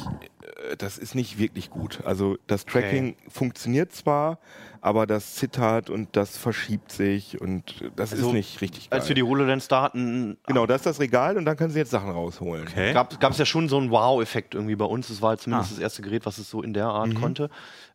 äh, 0.71 0.75
das 0.77 0.97
ist 0.97 1.13
nicht 1.15 1.37
wirklich 1.37 1.69
gut. 1.69 2.01
Also 2.05 2.37
das 2.47 2.65
Tracking 2.65 3.15
funktioniert 3.27 3.91
zwar, 3.91 4.39
aber 4.85 5.07
das 5.07 5.33
zittert 5.33 5.89
und 5.89 6.15
das 6.15 6.37
verschiebt 6.37 6.91
sich 6.91 7.41
und 7.41 7.83
das 7.95 8.11
Also, 8.11 8.27
ist 8.27 8.33
nicht 8.33 8.61
richtig 8.61 8.91
geil. 8.91 8.99
Als 8.99 9.07
wir 9.09 9.15
die 9.15 9.23
HoloLens 9.23 9.67
da 9.67 9.81
hatten, 9.81 10.37
genau, 10.45 10.67
das 10.67 10.77
ist 10.81 10.85
das 10.85 10.99
Regal 10.99 11.37
und 11.37 11.45
dann 11.45 11.57
können 11.57 11.71
Sie 11.71 11.79
jetzt 11.79 11.89
Sachen 11.89 12.11
rausholen. 12.11 12.67
Okay. 12.67 12.93
gab 12.93 13.11
es 13.31 13.37
ja 13.39 13.45
schon 13.45 13.67
so 13.67 13.77
einen 13.79 13.89
Wow-Effekt 13.89 14.53
irgendwie 14.53 14.75
bei 14.75 14.85
uns. 14.85 15.09
Es 15.09 15.23
war 15.23 15.29
halt 15.29 15.41
zumindest 15.41 15.71
Ah. 15.71 15.75
das 15.75 15.81
erste 15.81 16.03
Gerät, 16.03 16.27
was 16.27 16.37
es 16.37 16.49
so 16.51 16.61
in 16.61 16.73
der 16.75 16.85
Art 16.85 17.09
Mhm. 17.09 17.15
konnte. 17.15 17.49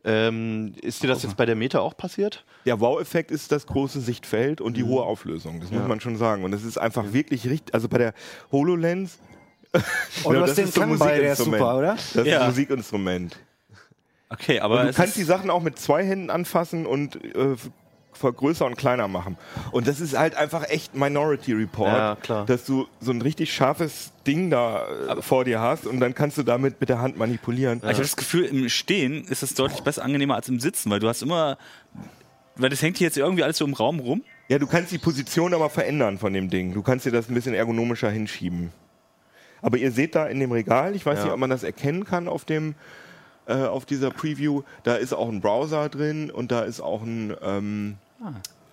Ähm, 0.05 0.75
ist 0.83 1.03
dir 1.05 1.07
das 1.07 1.23
jetzt 1.23 1.37
bei 1.37 1.47
der 1.47 1.55
Meta 1.55 1.79
auch 1.79 1.97
passiert? 1.97 2.45
Der 2.67 2.81
Wow-Effekt 2.81 3.31
ist 3.31 3.53
das 3.53 3.67
große 3.67 4.01
Sichtfeld 4.01 4.61
und 4.61 4.77
die 4.77 4.83
Mhm. 4.83 4.89
hohe 4.89 5.03
Auflösung. 5.05 5.61
Das 5.61 5.71
muss 5.71 5.87
man 5.87 6.01
schon 6.01 6.17
sagen. 6.17 6.43
Und 6.43 6.53
es 6.53 6.65
ist 6.65 6.77
einfach 6.77 7.13
wirklich 7.13 7.49
richtig. 7.49 7.73
Also 7.73 7.89
bei 7.89 7.99
der 7.99 8.15
HoloLens. 8.51 9.19
Oh, 10.25 10.31
du 10.33 10.35
Ja, 10.35 10.43
hast 10.43 10.57
den 10.59 10.67
so 10.67 10.73
Klang 10.73 10.99
bei, 10.99 11.21
der 11.21 11.33
ist 11.35 11.39
super, 11.45 11.79
oder? 11.79 11.95
Das 11.95 12.17
ist 12.17 12.27
Ja. 12.27 12.41
ein 12.41 12.49
Musikinstrument. 12.49 13.39
Okay, 14.31 14.61
aber 14.61 14.81
Und 14.81 14.87
du 14.89 14.93
kannst 14.93 15.17
die 15.17 15.25
Sachen 15.25 15.51
auch 15.51 15.61
mit 15.63 15.79
zwei 15.79 16.05
Händen 16.05 16.31
anfassen 16.31 16.87
und 16.87 17.17
äh, 17.35 17.57
vergrößern 18.13 18.69
und 18.69 18.77
kleiner 18.77 19.09
machen. 19.09 19.37
Und 19.73 19.87
das 19.89 20.01
ist 20.01 20.17
halt 20.19 20.35
einfach 20.37 20.69
echt 20.69 20.95
Minority 20.95 21.53
Report, 21.53 21.89
Ja, 21.89 22.17
klar. 22.17 22.47
dass 22.47 22.65
du 22.65 22.87
so 23.01 23.11
ein 23.13 23.23
richtig 23.23 23.53
scharfes 23.53 24.13
Ding 24.27 24.51
da 24.51 24.87
äh, 25.19 25.23
vor 25.23 25.45
dir 25.45 25.61
hast 25.61 25.87
und 25.87 26.01
dann 26.01 26.15
kannst 26.15 26.37
du 26.39 26.43
damit 26.43 26.81
mit 26.81 26.89
der 26.89 27.01
Hand 27.01 27.17
manipulieren. 27.17 27.79
ich 27.79 27.85
habe 27.89 27.99
das 27.99 28.17
Gefühl, 28.17 28.45
im 28.45 28.69
Stehen 28.69 29.25
ist 29.25 29.43
es 29.43 29.55
deutlich 29.55 29.81
besser 29.83 30.05
angenehmer 30.05 30.35
als 30.37 30.49
im 30.49 30.61
Sitzen, 30.61 30.91
weil 30.91 31.01
du 31.01 31.09
hast 31.09 31.23
immer, 31.23 31.57
weil 32.57 32.69
das 32.71 32.83
hängt 32.83 32.99
hier 32.99 33.07
jetzt 33.07 33.17
irgendwie 33.17 33.43
alles 33.43 33.57
so 33.59 33.65
im 33.65 33.75
Raum 33.75 33.99
rum. 34.01 34.23
Ja, 34.49 34.59
du 34.59 34.67
kannst 34.67 34.93
die 34.93 34.99
Position 34.99 35.55
aber 35.55 35.71
verändern 35.71 36.19
von 36.19 36.33
dem 36.33 36.51
Ding. 36.51 36.75
Du 36.75 36.83
kannst 36.83 37.07
dir 37.07 37.13
das 37.13 37.29
ein 37.29 37.35
bisschen 37.35 37.55
ergonomischer 37.55 38.11
hinschieben. 38.11 38.71
Aber 39.63 39.77
ihr 39.77 39.93
seht 39.93 40.15
da 40.15 40.27
in 40.27 40.41
dem 40.41 40.51
Regal, 40.53 40.95
ich 40.97 41.07
weiß 41.07 41.19
Ja. 41.19 41.25
nicht, 41.25 41.33
ob 41.35 41.39
man 41.41 41.51
das 41.51 41.63
erkennen 41.63 42.05
kann 42.05 42.29
auf 42.29 42.45
dem 42.45 42.75
äh, 43.47 43.55
auf 43.65 43.85
dieser 43.87 44.11
Preview, 44.11 44.63
da 44.85 44.95
ist 44.95 45.13
auch 45.13 45.29
ein 45.29 45.41
Browser 45.41 45.89
drin 45.89 46.31
und 46.31 46.51
da 46.53 46.61
ist 46.63 46.81
auch 46.81 47.03
ein 47.03 47.35
ähm, 47.43 47.97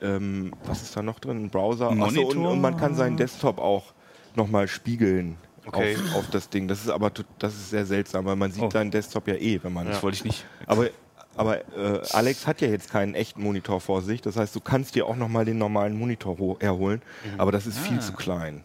ähm, 0.02 0.52
was 0.66 0.82
ist 0.84 0.96
da 0.96 1.02
noch 1.02 1.20
drin? 1.20 1.46
Ein 1.46 1.50
Browser. 1.50 1.90
Ein 1.90 2.02
Ach 2.04 2.12
so, 2.12 2.22
und, 2.22 2.28
Monitor? 2.36 2.52
und 2.52 2.62
man 2.62 2.78
kann 2.78 2.96
seinen 2.96 3.18
Desktop 3.18 3.58
auch 3.60 3.94
nochmal 4.36 4.68
spiegeln 4.68 5.38
Okay. 5.66 5.98
auf, 6.12 6.16
auf 6.20 6.30
das 6.30 6.50
Ding. 6.50 6.68
Das 6.70 6.80
ist 6.82 6.90
aber 6.90 7.12
das 7.40 7.54
ist 7.54 7.72
sehr 7.72 7.86
seltsam, 7.86 8.24
weil 8.26 8.36
man 8.38 8.52
sieht 8.52 8.64
Oh. 8.64 8.70
seinen 8.70 8.90
Desktop 8.92 9.28
ja 9.28 9.36
eh, 9.36 9.60
wenn 9.64 9.74
man 9.74 9.86
Das 9.88 10.02
wollte 10.04 10.16
ich 10.16 10.24
nicht. 10.24 10.46
aber, 10.66 10.88
aber 11.36 11.58
äh, 11.76 12.02
Alex 12.14 12.48
hat 12.48 12.62
ja 12.62 12.70
jetzt 12.70 12.90
keinen 12.90 13.16
echten 13.16 13.42
Monitor 13.44 13.82
vor 13.82 14.02
sich. 14.02 14.22
Das 14.22 14.38
heißt, 14.38 14.56
du 14.56 14.62
kannst 14.62 14.96
dir 14.96 15.06
auch 15.08 15.16
nochmal 15.18 15.44
den 15.44 15.58
normalen 15.58 15.98
Monitor 16.00 16.38
ho- 16.40 16.56
erholen. 16.60 17.02
Aber 17.38 17.52
das 17.52 17.68
ist 17.68 17.78
viel 17.80 18.00
zu 18.00 18.14
klein. 18.14 18.64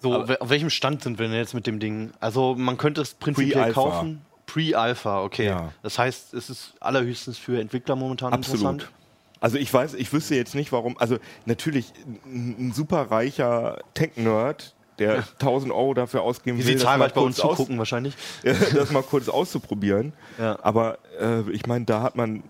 So, 0.00 0.26
we- 0.28 0.40
auf 0.40 0.48
welchem 0.48 0.70
Stand 0.70 1.02
sind 1.02 1.18
wir 1.18 1.26
denn 1.28 1.36
jetzt 1.36 1.52
mit 1.54 1.66
dem 1.66 1.78
Ding? 1.78 2.12
Also 2.20 2.54
man 2.56 2.78
könnte 2.78 3.02
es 3.02 3.12
prinzipiell 3.14 3.72
kaufen. 3.72 4.22
Pre-Alpha, 4.46 5.22
okay. 5.22 5.46
Ja. 5.46 5.72
Das 5.82 5.98
heißt, 5.98 6.34
es 6.34 6.50
ist 6.50 6.74
allerhöchstens 6.80 7.38
für 7.38 7.60
Entwickler 7.60 7.96
momentan 7.96 8.32
Absolut. 8.32 8.60
interessant. 8.60 8.92
Also 9.40 9.58
ich 9.58 9.72
weiß, 9.72 9.94
ich 9.94 10.12
wüsste 10.12 10.34
jetzt 10.36 10.54
nicht, 10.54 10.72
warum. 10.72 10.96
Also 10.98 11.18
natürlich 11.44 11.92
ein, 12.24 12.68
ein 12.68 12.72
super 12.72 13.10
reicher 13.10 13.78
Tech-Nerd, 13.92 14.74
der 14.98 15.24
1000 15.40 15.72
Euro 15.72 15.92
dafür 15.92 16.22
ausgeben 16.22 16.56
Wie 16.58 16.62
will, 16.62 16.66
sie 16.66 16.74
das 16.74 16.82
zahlreich 16.84 17.14
mal 17.14 17.20
bei 17.20 17.26
uns 17.26 17.38
kurz 17.38 17.56
zugucken 17.56 17.78
wahrscheinlich. 17.78 18.14
das 18.42 18.90
mal 18.90 19.02
kurz 19.02 19.28
auszuprobieren. 19.28 20.12
Ja. 20.38 20.58
Aber 20.62 20.98
äh, 21.20 21.50
ich 21.50 21.66
meine, 21.66 21.84
da 21.84 22.02
hat 22.02 22.16
man, 22.16 22.42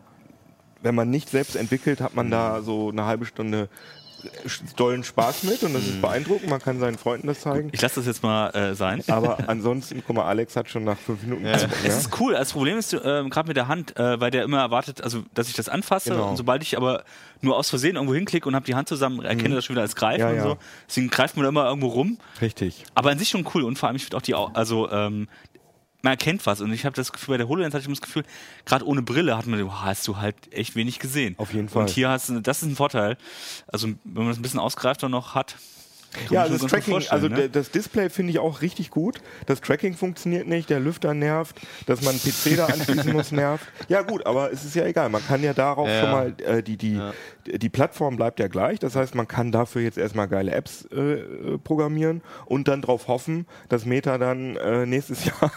wenn 0.82 0.94
man 0.94 1.10
nicht 1.10 1.30
selbst 1.30 1.56
entwickelt, 1.56 2.00
hat 2.00 2.14
man 2.14 2.30
da 2.30 2.62
so 2.62 2.90
eine 2.90 3.06
halbe 3.06 3.26
Stunde 3.26 3.68
dollen 4.76 5.04
Spaß 5.04 5.42
mit 5.44 5.62
und 5.62 5.74
das 5.74 5.82
ist 5.86 6.00
beeindruckend. 6.00 6.48
Man 6.50 6.60
kann 6.60 6.78
seinen 6.80 6.98
Freunden 6.98 7.26
das 7.26 7.40
zeigen. 7.40 7.68
Ich 7.72 7.80
lasse 7.82 7.96
das 7.96 8.06
jetzt 8.06 8.22
mal 8.22 8.48
äh, 8.50 8.74
sein. 8.74 9.02
Aber 9.08 9.38
ansonsten, 9.48 10.02
guck 10.06 10.16
mal, 10.16 10.24
Alex 10.26 10.56
hat 10.56 10.68
schon 10.68 10.84
nach 10.84 10.98
fünf 10.98 11.22
Minuten 11.22 11.46
Also, 11.46 11.66
gesprochen, 11.66 11.86
es 11.86 11.94
ja? 11.94 12.00
ist 12.00 12.20
cool. 12.20 12.32
Das 12.34 12.52
Problem 12.52 12.78
ist 12.78 12.92
ähm, 12.92 13.30
gerade 13.30 13.48
mit 13.48 13.56
der 13.56 13.68
Hand, 13.68 13.96
äh, 13.98 14.20
weil 14.20 14.30
der 14.30 14.44
immer 14.44 14.58
erwartet, 14.60 15.02
also 15.02 15.22
dass 15.34 15.48
ich 15.48 15.54
das 15.54 15.68
anfasse 15.68 16.10
Genau. 16.10 16.30
und 16.30 16.36
sobald 16.36 16.62
ich 16.62 16.76
aber 16.76 17.04
nur 17.40 17.56
aus 17.56 17.68
Versehen 17.70 17.96
irgendwo 17.96 18.14
hinklicke 18.14 18.48
und 18.48 18.54
habe 18.54 18.64
die 18.66 18.74
Hand 18.74 18.88
zusammen, 18.88 19.24
erkenne 19.24 19.54
das 19.54 19.64
schon 19.64 19.74
wieder 19.74 19.82
als 19.82 19.96
Greifen 19.96 20.20
Ja, 20.20 20.28
und 20.30 20.36
ja. 20.36 20.42
so. 20.42 20.56
Deswegen 20.88 21.08
greift 21.10 21.36
man 21.36 21.42
da 21.44 21.48
immer 21.50 21.66
irgendwo 21.66 21.88
rum. 21.88 22.18
Richtig. 22.40 22.84
Aber 22.94 23.10
an 23.10 23.18
sich 23.18 23.28
schon 23.28 23.46
cool 23.54 23.62
und 23.64 23.78
vor 23.78 23.88
allem 23.88 23.96
ich 23.96 24.04
finde 24.04 24.16
auch 24.16 24.22
die, 24.22 24.34
also 24.34 24.90
ähm, 24.90 25.28
man 26.04 26.12
erkennt 26.12 26.44
was 26.46 26.60
und 26.60 26.72
ich 26.72 26.84
habe 26.84 26.94
das 26.94 27.12
Gefühl, 27.12 27.32
bei 27.32 27.38
der 27.38 27.48
HoloLens 27.48 27.74
hatte 27.74 27.80
ich 27.80 27.86
immer 27.86 27.96
das 27.96 28.02
Gefühl, 28.02 28.24
gerade 28.66 28.86
ohne 28.86 29.02
Brille 29.02 29.36
hat 29.36 29.46
man, 29.46 29.82
hast 29.82 30.06
du 30.06 30.18
halt 30.18 30.36
echt 30.52 30.76
wenig 30.76 30.98
gesehen. 30.98 31.34
Auf 31.38 31.52
jeden 31.52 31.68
Fall. 31.68 31.82
Und 31.82 31.90
hier 31.90 32.10
hast 32.10 32.28
du, 32.28 32.40
das 32.40 32.62
ist 32.62 32.68
ein 32.68 32.76
Vorteil. 32.76 33.16
Also 33.66 33.88
wenn 33.88 33.98
man 34.04 34.28
das 34.28 34.38
ein 34.38 34.42
bisschen 34.42 34.60
ausgereifter 34.60 35.08
noch 35.08 35.34
hat. 35.34 35.56
Kann 36.14 36.26
Ja, 36.30 36.42
also 36.42 36.56
das 36.58 36.70
Tracking, 36.70 37.02
also 37.10 37.28
ne? 37.28 37.48
das 37.48 37.70
Display 37.70 38.08
finde 38.10 38.30
ich 38.32 38.38
auch 38.38 38.62
richtig 38.62 38.90
gut. 38.90 39.18
Das 39.46 39.60
Tracking 39.60 39.94
funktioniert 39.94 40.46
nicht, 40.46 40.70
der 40.70 40.80
Lüfter 40.80 41.12
nervt, 41.14 41.60
dass 41.86 42.00
man 42.02 42.12
einen 42.14 42.20
PC 42.20 42.56
da 42.56 42.66
anschließen 42.66 43.12
muss, 43.12 43.32
nervt. 43.32 43.66
Ja 43.88 44.02
gut, 44.02 44.24
aber 44.26 44.52
es 44.52 44.64
ist 44.64 44.74
ja 44.74 44.84
egal. 44.86 45.08
Man 45.10 45.24
kann 45.26 45.42
ja 45.42 45.52
darauf 45.52 45.88
Ja, 45.88 46.00
schon 46.00 46.08
ja. 46.10 46.14
mal, 46.14 46.34
äh, 46.44 46.62
die, 46.62 46.76
die, 46.76 47.00
die 47.46 47.68
Plattform 47.68 48.16
bleibt 48.16 48.40
ja 48.40 48.48
gleich. 48.48 48.78
Das 48.78 48.96
heißt, 48.96 49.14
man 49.14 49.28
kann 49.28 49.52
dafür 49.52 49.82
jetzt 49.82 49.98
erstmal 49.98 50.28
geile 50.28 50.52
Apps 50.52 50.86
äh, 50.92 51.00
äh, 51.00 51.58
programmieren 51.58 52.22
und 52.46 52.68
dann 52.68 52.80
darauf 52.80 53.08
hoffen, 53.08 53.46
dass 53.68 53.84
Meta 53.84 54.18
dann 54.18 54.56
äh, 54.56 54.86
nächstes 54.86 55.24
Jahr 55.26 55.52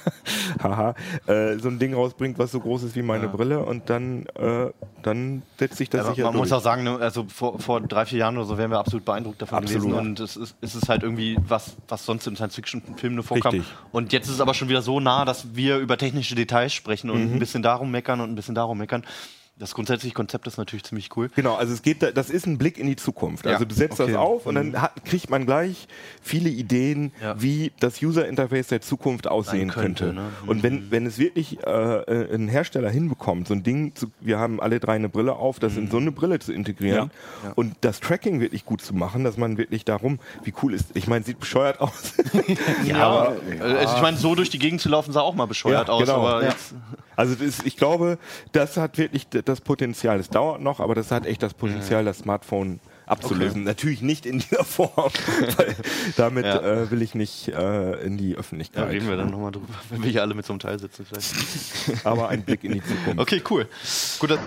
haha, 0.62 0.96
äh, 1.28 1.58
so 1.60 1.70
ein 1.70 1.80
Ding 1.80 1.94
rausbringt, 1.94 2.38
was 2.40 2.52
so 2.52 2.60
groß 2.60 2.84
ist 2.84 2.96
wie 2.96 3.02
meine 3.02 3.28
Brille 3.28 3.60
und 3.64 3.90
dann, 3.90 4.26
äh, 4.36 4.72
dann 5.04 5.42
setzt 5.58 5.78
sich 5.78 5.90
das 5.90 6.06
Aber 6.06 6.16
sicher 6.16 6.26
man 6.26 6.34
durch. 6.34 6.50
muss 6.50 6.52
auch 6.52 6.64
sagen, 6.64 6.84
ne, 6.84 6.98
also 7.00 7.26
vor, 7.28 7.60
vor 7.60 7.82
drei, 7.82 8.06
vier 8.06 8.20
Jahren 8.20 8.38
oder 8.38 8.46
so 8.46 8.58
wären 8.58 8.72
wir 8.72 8.80
absolut 8.80 9.06
beeindruckt 9.06 9.42
davon 9.42 9.60
Absolut. 9.60 9.84
gewesen. 9.84 10.00
Und 10.00 10.20
es 10.20 10.36
ist, 10.38 10.47
es 10.62 10.76
ist 10.76 10.90
halt 10.90 11.04
irgendwie 11.04 11.38
was, 11.48 11.78
was 11.88 12.06
sonst 12.06 12.28
in 12.28 12.36
Science-Fiction-Filmen 12.36 13.16
nur 13.16 13.24
vorkam. 13.24 13.54
Richtig. 13.54 13.72
Und 13.92 14.14
jetzt 14.14 14.28
ist 14.28 14.36
es 14.36 14.42
aber 14.42 14.54
schon 14.54 14.70
wieder 14.70 14.82
so 14.82 15.00
nah, 15.00 15.26
dass 15.26 15.56
wir 15.56 15.78
über 15.78 15.98
technische 15.98 16.36
Details 16.36 16.74
sprechen 16.74 17.10
und 17.10 17.22
ein 17.22 17.40
bisschen 17.40 17.64
darum 17.64 17.92
meckern 17.92 18.22
und 18.22 18.32
ein 18.32 18.36
bisschen 18.36 18.56
darum 18.56 18.78
meckern. 18.78 19.06
Das 19.60 19.74
grundsätzliche 19.74 20.14
Konzept 20.14 20.46
ist 20.46 20.58
natürlich 20.58 20.84
ziemlich 20.84 21.10
cool. 21.18 21.30
Genau, 21.36 21.56
also 21.56 21.74
es 21.74 21.82
geht, 21.82 22.04
da- 22.04 22.12
das 22.12 22.30
ist 22.30 22.46
ein 22.46 22.60
Blick 22.60 22.78
in 22.78 22.86
die 22.86 22.96
Zukunft. 22.96 23.44
Ja, 23.46 23.54
Also 23.54 23.66
du 23.66 23.74
setzt 23.74 24.00
okay. 24.00 24.12
das 24.12 24.20
auf 24.22 24.46
und 24.46 24.54
dann 24.54 24.80
hat, 24.80 25.04
kriegt 25.04 25.32
man 25.32 25.48
gleich 25.48 25.88
viele 26.22 26.50
Ideen, 26.50 27.12
Ja. 27.20 27.42
wie 27.42 27.72
das 27.80 28.00
User 28.04 28.28
Interface 28.28 28.68
der 28.68 28.82
Zukunft 28.82 29.28
aussehen 29.28 29.70
Sein 29.70 29.82
könnte, 29.82 30.04
könnte. 30.06 30.22
ne? 30.22 30.30
Und 30.46 30.62
wenn, 30.62 30.92
wenn 30.92 31.08
es 31.08 31.18
wirklich 31.18 31.58
äh, 31.66 31.72
äh, 31.72 32.36
ein 32.36 32.48
Hersteller 32.50 32.92
hinbekommt, 32.92 33.48
so 33.48 33.56
ein 33.56 33.64
Ding, 33.64 33.96
zu, 33.96 34.12
wir 34.20 34.38
haben 34.38 34.62
alle 34.62 34.80
drei 34.80 34.94
eine 34.94 35.10
Brille 35.10 35.34
auf, 35.34 35.58
das 35.58 35.76
in 35.76 35.90
so 35.90 35.98
eine 35.98 36.12
Brille 36.12 36.38
zu 36.38 36.54
integrieren 36.54 37.10
und 37.56 37.76
das 37.82 38.00
Tracking 38.00 38.40
wirklich 38.40 38.64
gut 38.64 38.82
zu 38.82 38.94
machen, 38.94 39.24
dass 39.24 39.38
man 39.38 39.58
wirklich 39.58 39.84
darum, 39.86 40.20
wie 40.44 40.54
cool 40.62 40.76
ist, 40.76 40.96
ich 40.96 41.08
meine, 41.08 41.26
sieht 41.26 41.40
bescheuert 41.40 41.80
aus. 41.82 42.14
Ja, 42.86 43.34
also 43.60 43.96
ich 43.96 44.02
meine, 44.04 44.18
so 44.18 44.36
durch 44.36 44.50
die 44.52 44.60
Gegend 44.60 44.82
zu 44.82 44.90
laufen 44.90 45.12
sah 45.14 45.22
auch 45.22 45.34
mal 45.36 45.48
bescheuert 45.48 45.88
Ja, 45.88 45.94
aus. 45.96 46.02
genau. 46.02 46.18
Aber 46.28 46.44
Ja. 46.44 46.50
jetzt, 46.50 46.76
Also 47.18 47.36
das, 47.36 47.60
ich 47.66 47.76
glaube, 47.76 48.18
das 48.54 48.78
hat 48.78 48.98
wirklich 48.98 49.28
das 49.28 49.60
Potenzial. 49.60 50.20
Es 50.20 50.30
dauert 50.30 50.62
noch, 50.62 50.80
aber 50.80 50.96
das 50.96 51.12
hat 51.12 51.26
echt 51.26 51.44
das 51.44 51.54
Potenzial, 51.54 52.06
das 52.06 52.20
Smartphone 52.20 52.80
abzulösen. 53.08 53.64
Natürlich 53.64 54.02
nicht 54.02 54.26
in 54.26 54.40
dieser 54.40 54.64
Form, 54.64 54.92
weil 55.58 55.76
damit 56.18 56.46
Ja. 56.46 56.60
äh, 56.62 56.92
will 56.92 57.02
ich 57.02 57.16
nicht 57.16 57.48
äh, 57.48 57.94
in 58.06 58.18
die 58.18 58.34
da 58.34 58.40
Öffentlichkeit. 58.40 58.90
reden 58.90 59.08
wir 59.08 59.16
dann 59.18 59.30
nochmal 59.32 59.52
drüber, 59.52 59.68
wenn 59.90 60.04
wir 60.04 60.12
hier 60.12 60.22
alle 60.22 60.34
mit 60.36 60.46
so 60.46 60.54
einem 60.54 60.60
Teil 60.60 60.78
sitzen 60.80 61.06
vielleicht. 61.06 62.06
aber 62.06 62.30
ein 62.30 62.44
Blick 62.44 62.64
in 62.64 62.74
die 62.74 62.84
Zukunft. 62.84 63.20
Okay, 63.20 63.42
cool. 63.50 63.68
Gut, 64.20 64.38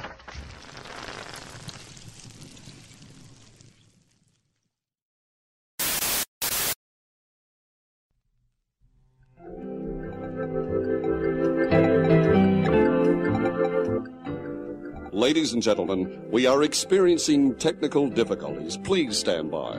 Ladies 15.20 15.52
and 15.52 15.62
gentlemen, 15.62 16.18
we 16.32 16.46
are 16.46 16.62
experiencing 16.62 17.54
technical 17.56 18.08
difficulties. 18.08 18.78
Please 18.78 19.18
stand 19.18 19.50
by. 19.50 19.78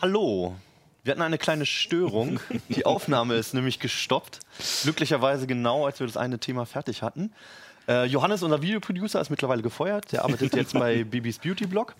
Hallo. 0.00 0.54
Wir 1.02 1.10
hatten 1.10 1.22
eine 1.22 1.38
kleine 1.38 1.66
Störung. 1.66 2.38
Die 2.68 2.86
Aufnahme 2.86 3.34
ist 3.34 3.52
nämlich 3.52 3.80
gestoppt. 3.80 4.38
Glücklicherweise 4.84 5.48
genau, 5.48 5.86
als 5.86 5.98
wir 5.98 6.06
das 6.06 6.16
eine 6.16 6.38
Thema 6.38 6.66
fertig 6.66 7.02
hatten. 7.02 7.32
Äh, 7.88 8.04
Johannes, 8.04 8.42
unser 8.42 8.60
Videoproducer, 8.60 9.20
ist 9.20 9.30
mittlerweile 9.30 9.62
gefeuert. 9.62 10.12
Der 10.12 10.24
arbeitet 10.24 10.54
jetzt 10.54 10.74
bei 10.74 11.04
Bibis 11.10 11.38
Beauty 11.38 11.66
Blog. 11.66 11.94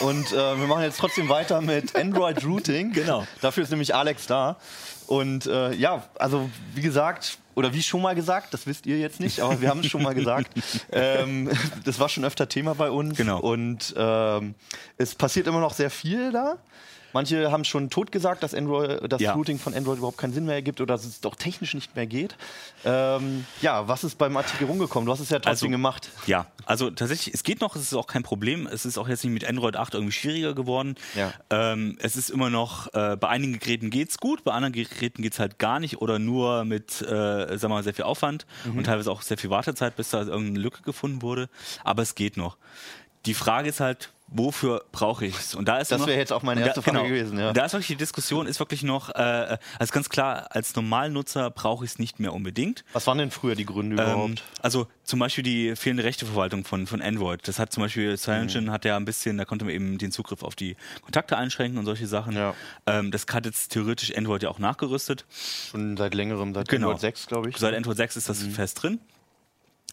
Und 0.00 0.32
äh, 0.32 0.36
wir 0.36 0.66
machen 0.66 0.82
jetzt 0.82 0.98
trotzdem 0.98 1.28
weiter 1.28 1.62
mit 1.62 1.96
Android 1.96 2.44
Routing. 2.44 2.92
Genau. 2.92 3.26
Dafür 3.40 3.62
ist 3.62 3.70
nämlich 3.70 3.94
Alex 3.94 4.26
da. 4.26 4.56
Und 5.06 5.46
äh, 5.46 5.72
ja, 5.72 6.04
also 6.18 6.50
wie 6.74 6.82
gesagt, 6.82 7.38
oder 7.54 7.72
wie 7.72 7.82
schon 7.82 8.02
mal 8.02 8.14
gesagt, 8.14 8.52
das 8.52 8.66
wisst 8.66 8.86
ihr 8.86 8.98
jetzt 8.98 9.18
nicht, 9.18 9.40
aber 9.40 9.60
wir 9.62 9.70
haben 9.70 9.80
es 9.80 9.86
schon 9.86 10.02
mal 10.02 10.14
gesagt. 10.14 10.50
Ähm, 10.90 11.50
das 11.84 12.00
war 12.00 12.08
schon 12.08 12.24
öfter 12.24 12.48
Thema 12.48 12.74
bei 12.74 12.90
uns. 12.90 13.16
Genau. 13.16 13.40
Und 13.40 13.94
ähm, 13.96 14.54
es 14.96 15.14
passiert 15.14 15.46
immer 15.46 15.60
noch 15.60 15.74
sehr 15.74 15.90
viel 15.90 16.32
da. 16.32 16.58
Manche 17.12 17.50
haben 17.50 17.64
schon 17.64 17.90
tot 17.90 18.12
gesagt, 18.12 18.42
dass 18.42 18.54
Android, 18.54 19.00
das 19.10 19.20
Ja. 19.22 19.32
Routing 19.32 19.58
von 19.58 19.74
Android 19.74 19.98
überhaupt 19.98 20.18
keinen 20.18 20.32
Sinn 20.32 20.44
mehr 20.44 20.56
ergibt 20.56 20.80
oder 20.80 20.94
dass 20.94 21.04
es 21.04 21.20
doch 21.20 21.34
technisch 21.36 21.74
nicht 21.74 21.96
mehr 21.96 22.06
geht. 22.06 22.36
Ähm, 22.84 23.46
ja, 23.62 23.88
was 23.88 24.04
ist 24.04 24.16
beim 24.18 24.36
Artikel 24.36 24.66
rumgekommen? 24.66 25.06
Du 25.06 25.12
hast 25.12 25.20
es 25.20 25.30
ja 25.30 25.38
trotzdem 25.38 25.68
Also- 25.68 25.68
gemacht. 25.70 26.10
Ja, 26.26 26.46
also 26.66 26.90
tatsächlich, 26.90 27.34
es 27.34 27.42
geht 27.42 27.60
noch, 27.60 27.76
es 27.76 27.82
ist 27.82 27.94
auch 27.94 28.06
kein 28.06 28.22
Problem. 28.22 28.66
Es 28.66 28.84
ist 28.84 28.98
auch 28.98 29.08
jetzt 29.08 29.24
nicht 29.24 29.32
mit 29.32 29.44
Android 29.48 29.76
8 29.76 29.94
irgendwie 29.94 30.12
schwieriger 30.12 30.54
geworden. 30.54 30.96
Ja. 31.14 31.32
Ähm, 31.50 31.96
es 32.00 32.16
ist 32.16 32.30
immer 32.30 32.50
noch, 32.50 32.92
äh, 32.94 33.16
bei 33.16 33.28
einigen 33.28 33.58
Geräten 33.58 33.90
geht's 33.90 34.18
gut, 34.18 34.44
bei 34.44 34.52
anderen 34.52 34.72
Geräten 34.72 35.22
geht's 35.22 35.38
halt 35.38 35.58
gar 35.58 35.80
nicht 35.80 36.02
oder 36.02 36.18
nur 36.18 36.64
mit, 36.64 37.00
äh, 37.02 37.06
sagen 37.06 37.62
wir 37.62 37.68
mal, 37.70 37.82
sehr 37.82 37.94
viel 37.94 38.04
Aufwand 38.04 38.46
und 38.66 38.84
teilweise 38.84 39.10
auch 39.10 39.22
sehr 39.22 39.38
viel 39.38 39.50
Wartezeit, 39.50 39.96
bis 39.96 40.10
da 40.10 40.22
irgendeine 40.22 40.58
Lücke 40.60 40.82
gefunden 40.82 41.22
wurde. 41.22 41.48
Aber 41.84 42.02
es 42.02 42.14
geht 42.14 42.36
noch. 42.36 42.56
Die 43.26 43.34
Frage 43.34 43.68
ist 43.68 43.80
halt, 43.80 44.10
wofür 44.30 44.84
brauche 44.92 45.24
ich 45.26 45.36
es? 45.38 45.54
Und 45.54 45.68
da 45.68 45.78
ist 45.78 45.90
Das 45.90 46.06
wäre 46.06 46.18
jetzt 46.18 46.32
auch 46.32 46.42
meine 46.42 46.60
erste 46.64 46.82
Frage 46.82 47.08
gewesen, 47.08 47.38
ja. 47.38 47.52
Da 47.52 47.64
ist 47.64 47.72
wirklich 47.72 47.88
die 47.88 47.96
Diskussion, 47.96 48.46
ist 48.46 48.58
wirklich 48.60 48.82
noch, 48.82 49.08
äh, 49.10 49.58
also 49.78 49.92
ganz 49.92 50.08
klar, 50.08 50.48
als 50.50 50.74
Normalnutzer 50.76 51.50
brauche 51.50 51.84
ich 51.84 51.92
es 51.92 51.98
nicht 51.98 52.20
mehr 52.20 52.32
unbedingt. 52.32 52.84
Was 52.92 53.06
waren 53.06 53.18
denn 53.18 53.30
früher 53.30 53.54
die 53.54 53.64
Gründe 53.64 53.96
Ähm, 54.02 54.08
überhaupt? 54.10 54.42
also 54.60 54.86
zum 55.04 55.18
Beispiel 55.18 55.44
die 55.44 55.74
fehlende 55.76 56.04
Rechteverwaltung 56.04 56.64
von, 56.64 56.86
von 56.86 57.00
Android. 57.00 57.46
Das 57.48 57.58
hat 57.58 57.72
zum 57.72 57.82
Beispiel 57.82 58.16
CyanogenMotion 58.18 58.64
Mhm. 58.64 58.70
hat 58.70 58.84
ja 58.84 58.96
ein 58.96 59.04
bisschen, 59.04 59.38
da 59.38 59.44
konnte 59.44 59.64
man 59.64 59.74
eben 59.74 59.98
den 59.98 60.12
Zugriff 60.12 60.42
auf 60.42 60.54
die 60.54 60.76
Kontakte 61.02 61.36
einschränken 61.36 61.78
und 61.78 61.86
solche 61.86 62.06
Sachen. 62.06 62.34
Ja. 62.36 62.54
Ähm, 62.86 63.10
das 63.10 63.24
hat 63.32 63.46
jetzt 63.46 63.72
theoretisch 63.72 64.14
Android 64.16 64.42
ja 64.42 64.50
auch 64.50 64.58
nachgerüstet. 64.58 65.24
Schon 65.70 65.96
seit 65.96 66.14
längerem, 66.14 66.54
seit 66.54 66.68
Genau. 66.68 66.88
Android 66.88 67.00
6, 67.00 67.26
glaube 67.26 67.48
ich. 67.50 67.56
Seit 67.56 67.74
Android 67.74 67.96
6 67.96 68.16
ist 68.16 68.28
Mhm. 68.28 68.32
das 68.32 68.54
fest 68.54 68.82
drin. 68.82 69.00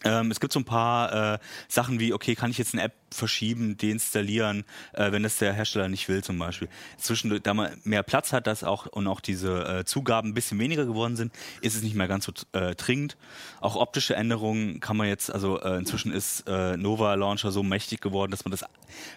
Ähm, 0.06 0.30
es 0.30 0.40
gibt 0.40 0.52
so 0.52 0.60
ein 0.60 0.64
paar 0.64 1.34
äh, 1.34 1.38
Sachen 1.68 2.00
wie, 2.00 2.12
okay, 2.12 2.34
kann 2.34 2.50
ich 2.50 2.58
jetzt 2.58 2.74
eine 2.74 2.82
App 2.82 2.94
verschieben, 3.10 3.76
deinstallieren, 3.76 4.64
äh, 4.92 5.12
wenn 5.12 5.22
das 5.22 5.38
der 5.38 5.52
Hersteller 5.52 5.88
nicht 5.88 6.08
will 6.08 6.22
zum 6.22 6.38
Beispiel. 6.38 6.68
Zwischen, 6.98 7.42
da 7.42 7.54
man 7.54 7.80
mehr 7.84 8.02
Platz 8.02 8.32
hat 8.32 8.46
das 8.46 8.64
auch 8.64 8.86
und 8.86 9.06
auch 9.06 9.20
diese 9.20 9.80
äh, 9.80 9.84
Zugaben 9.84 10.30
ein 10.30 10.34
bisschen 10.34 10.58
weniger 10.58 10.84
geworden 10.84 11.16
sind, 11.16 11.32
ist 11.60 11.76
es 11.76 11.82
nicht 11.82 11.94
mehr 11.94 12.08
ganz 12.08 12.24
so 12.26 12.32
äh, 12.52 12.74
dringend. 12.74 13.16
Auch 13.60 13.76
optische 13.76 14.16
Änderungen 14.16 14.80
kann 14.80 14.96
man 14.96 15.08
jetzt, 15.08 15.32
also 15.32 15.60
äh, 15.60 15.78
inzwischen 15.78 16.12
ist 16.12 16.44
äh, 16.46 16.76
Nova 16.76 17.14
Launcher 17.14 17.50
so 17.52 17.62
mächtig 17.62 18.00
geworden, 18.00 18.30
dass 18.30 18.44
man 18.44 18.50
das 18.50 18.64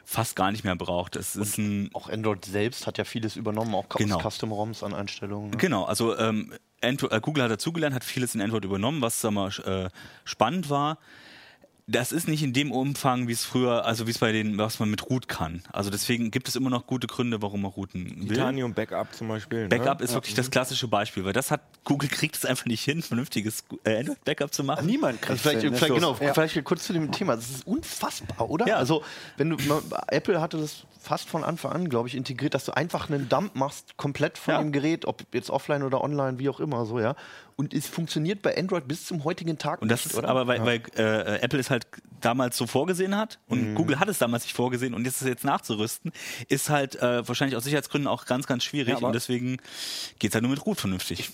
fast 0.06 0.36
gar 0.36 0.52
nicht 0.52 0.63
mehr 0.63 0.75
braucht. 0.75 1.15
Es 1.15 1.36
ist 1.36 1.58
ein 1.58 1.89
auch 1.93 2.10
Android 2.10 2.45
selbst 2.45 2.88
hat 2.88 2.97
ja 2.97 3.04
vieles 3.04 3.36
übernommen, 3.36 3.75
auch 3.75 3.89
Genau. 3.89 4.19
Custom 4.21 4.52
ROMs 4.52 4.84
an 4.84 4.93
Einstellungen. 4.93 5.52
Ne? 5.52 5.58
Genau, 5.58 5.84
also 5.86 6.17
ähm, 6.17 6.54
Äh, 6.81 6.95
Google 7.21 7.43
hat 7.43 7.51
dazugelernt, 7.51 7.95
hat 7.95 8.03
vieles 8.03 8.35
in 8.35 8.41
Android 8.41 8.65
übernommen, 8.65 9.01
was 9.01 9.21
sag 9.21 9.31
mal, 9.31 9.49
äh, 9.65 9.89
spannend 10.23 10.69
war. 10.69 10.97
Das 11.91 12.12
ist 12.12 12.28
nicht 12.28 12.43
in 12.43 12.54
dem 12.54 12.71
Umfang, 12.71 13.28
wie 13.28 13.32
es 13.32 13.43
früher, 13.43 13.84
also 13.86 14.06
wie 14.06 14.12
es 14.12 14.19
bei 14.19 14.32
den, 14.32 14.58
was 14.60 14.80
man 14.80 14.89
mit 14.91 15.10
Root 15.10 15.28
kann. 15.28 15.63
Also 15.71 15.89
deswegen 15.89 16.30
gibt 16.30 16.47
es 16.47 16.56
immer 16.56 16.69
noch 16.69 16.86
gute 16.86 17.08
Gründe, 17.08 17.41
warum 17.41 17.63
man 17.63 17.71
routen 17.71 18.30
will. 18.30 18.36
Titanium 18.36 18.73
Backup 18.73 19.13
zum 19.15 19.28
Beispiel. 19.28 19.67
Backup 19.67 19.99
ne? 19.99 20.06
ist 20.06 20.13
wirklich 20.13 20.36
das 20.36 20.52
klassische 20.52 20.88
Beispiel, 20.88 21.25
weil 21.25 21.34
das 21.34 21.49
hat 21.49 21.62
Google 21.84 22.10
kriegt 22.10 22.36
es 22.36 22.45
einfach 22.45 22.65
nicht 22.65 22.84
hin, 22.84 23.02
vernünftiges 23.02 23.63
äh, 23.86 23.99
Android 23.99 24.23
Backup 24.23 24.54
zu 24.54 24.63
machen. 24.63 24.86
Niemand 24.86 25.28
Also 25.28 25.41
vielleicht, 25.41 25.62
hin, 25.62 25.73
vielleicht, 25.73 25.93
ist 25.93 25.95
genau. 25.95 26.17
Ja. 26.21 26.34
vielleicht 26.34 26.63
kurz 26.63 26.84
zu 26.84 26.93
dem 26.93 27.12
Thema. 27.12 27.36
Das 27.36 27.49
ist 27.49 27.65
unfassbar, 27.65 28.49
oder? 28.49 28.67
Ja. 28.67 28.75
Also, 28.75 29.04
wenn 29.38 29.49
du 29.49 29.58
Apple 30.10 30.39
hatte 30.39 30.58
das 30.58 30.86
fast 31.02 31.28
von 31.30 31.43
Anfang 31.43 31.71
an, 31.71 31.89
glaube 31.89 32.08
ich, 32.08 32.15
integriert, 32.15 32.54
dass 32.54 32.65
du 32.65 32.75
einfach 32.75 33.10
einen 33.10 33.30
Dump 33.30 33.56
machst, 33.56 33.97
komplett 33.97 34.38
von 34.38 34.54
Ja. 34.54 34.62
dem 34.62 34.71
Gerät, 34.71 35.06
ob 35.06 35.23
jetzt 35.34 35.49
offline 35.49 35.82
oder 35.84 36.04
online, 36.04 36.38
wie 36.39 36.49
auch 36.49 36.60
immer, 36.60 36.86
so, 36.86 36.99
ja. 36.99 37.15
Und 37.60 37.74
es 37.74 37.88
funktioniert 37.88 38.41
bei 38.41 38.58
Android 38.58 38.88
bis 38.88 39.06
zum 39.06 39.26
heutigen 39.26 39.58
Tag 39.58 39.82
Und 39.82 39.89
das 39.91 40.06
nicht, 40.06 40.13
ist 40.13 40.17
oder? 40.17 40.30
aber, 40.30 40.48
weil, 40.48 40.65
weil 40.65 40.82
äh, 40.95 41.41
Apple 41.41 41.60
es 41.60 41.69
halt 41.69 41.86
damals 42.22 42.56
so 42.56 42.67
vorgesehen 42.67 43.17
hat 43.17 43.38
und 43.48 43.72
Mhm. 43.72 43.76
Google 43.76 44.00
hat 44.00 44.08
es 44.08 44.17
damals 44.17 44.43
nicht 44.43 44.56
vorgesehen 44.56 44.93
und 44.93 45.04
jetzt 45.04 45.22
es 45.22 45.28
jetzt 45.28 45.43
nachzurüsten, 45.43 46.13
ist 46.48 46.69
halt 46.69 46.95
äh, 46.95 47.28
wahrscheinlich 47.28 47.58
aus 47.58 47.65
Sicherheitsgründen 47.65 48.08
auch 48.08 48.26
ganz, 48.26 48.48
ganz 48.48 48.63
schwierig 48.63 49.00
Ja, 49.02 49.06
und 49.08 49.13
deswegen 49.13 49.58
geht 50.19 50.32
es 50.32 50.36
halt 50.36 50.43
nur 50.43 50.52
mit 50.52 50.65
Root 50.65 50.80
vernünftig. 50.80 51.30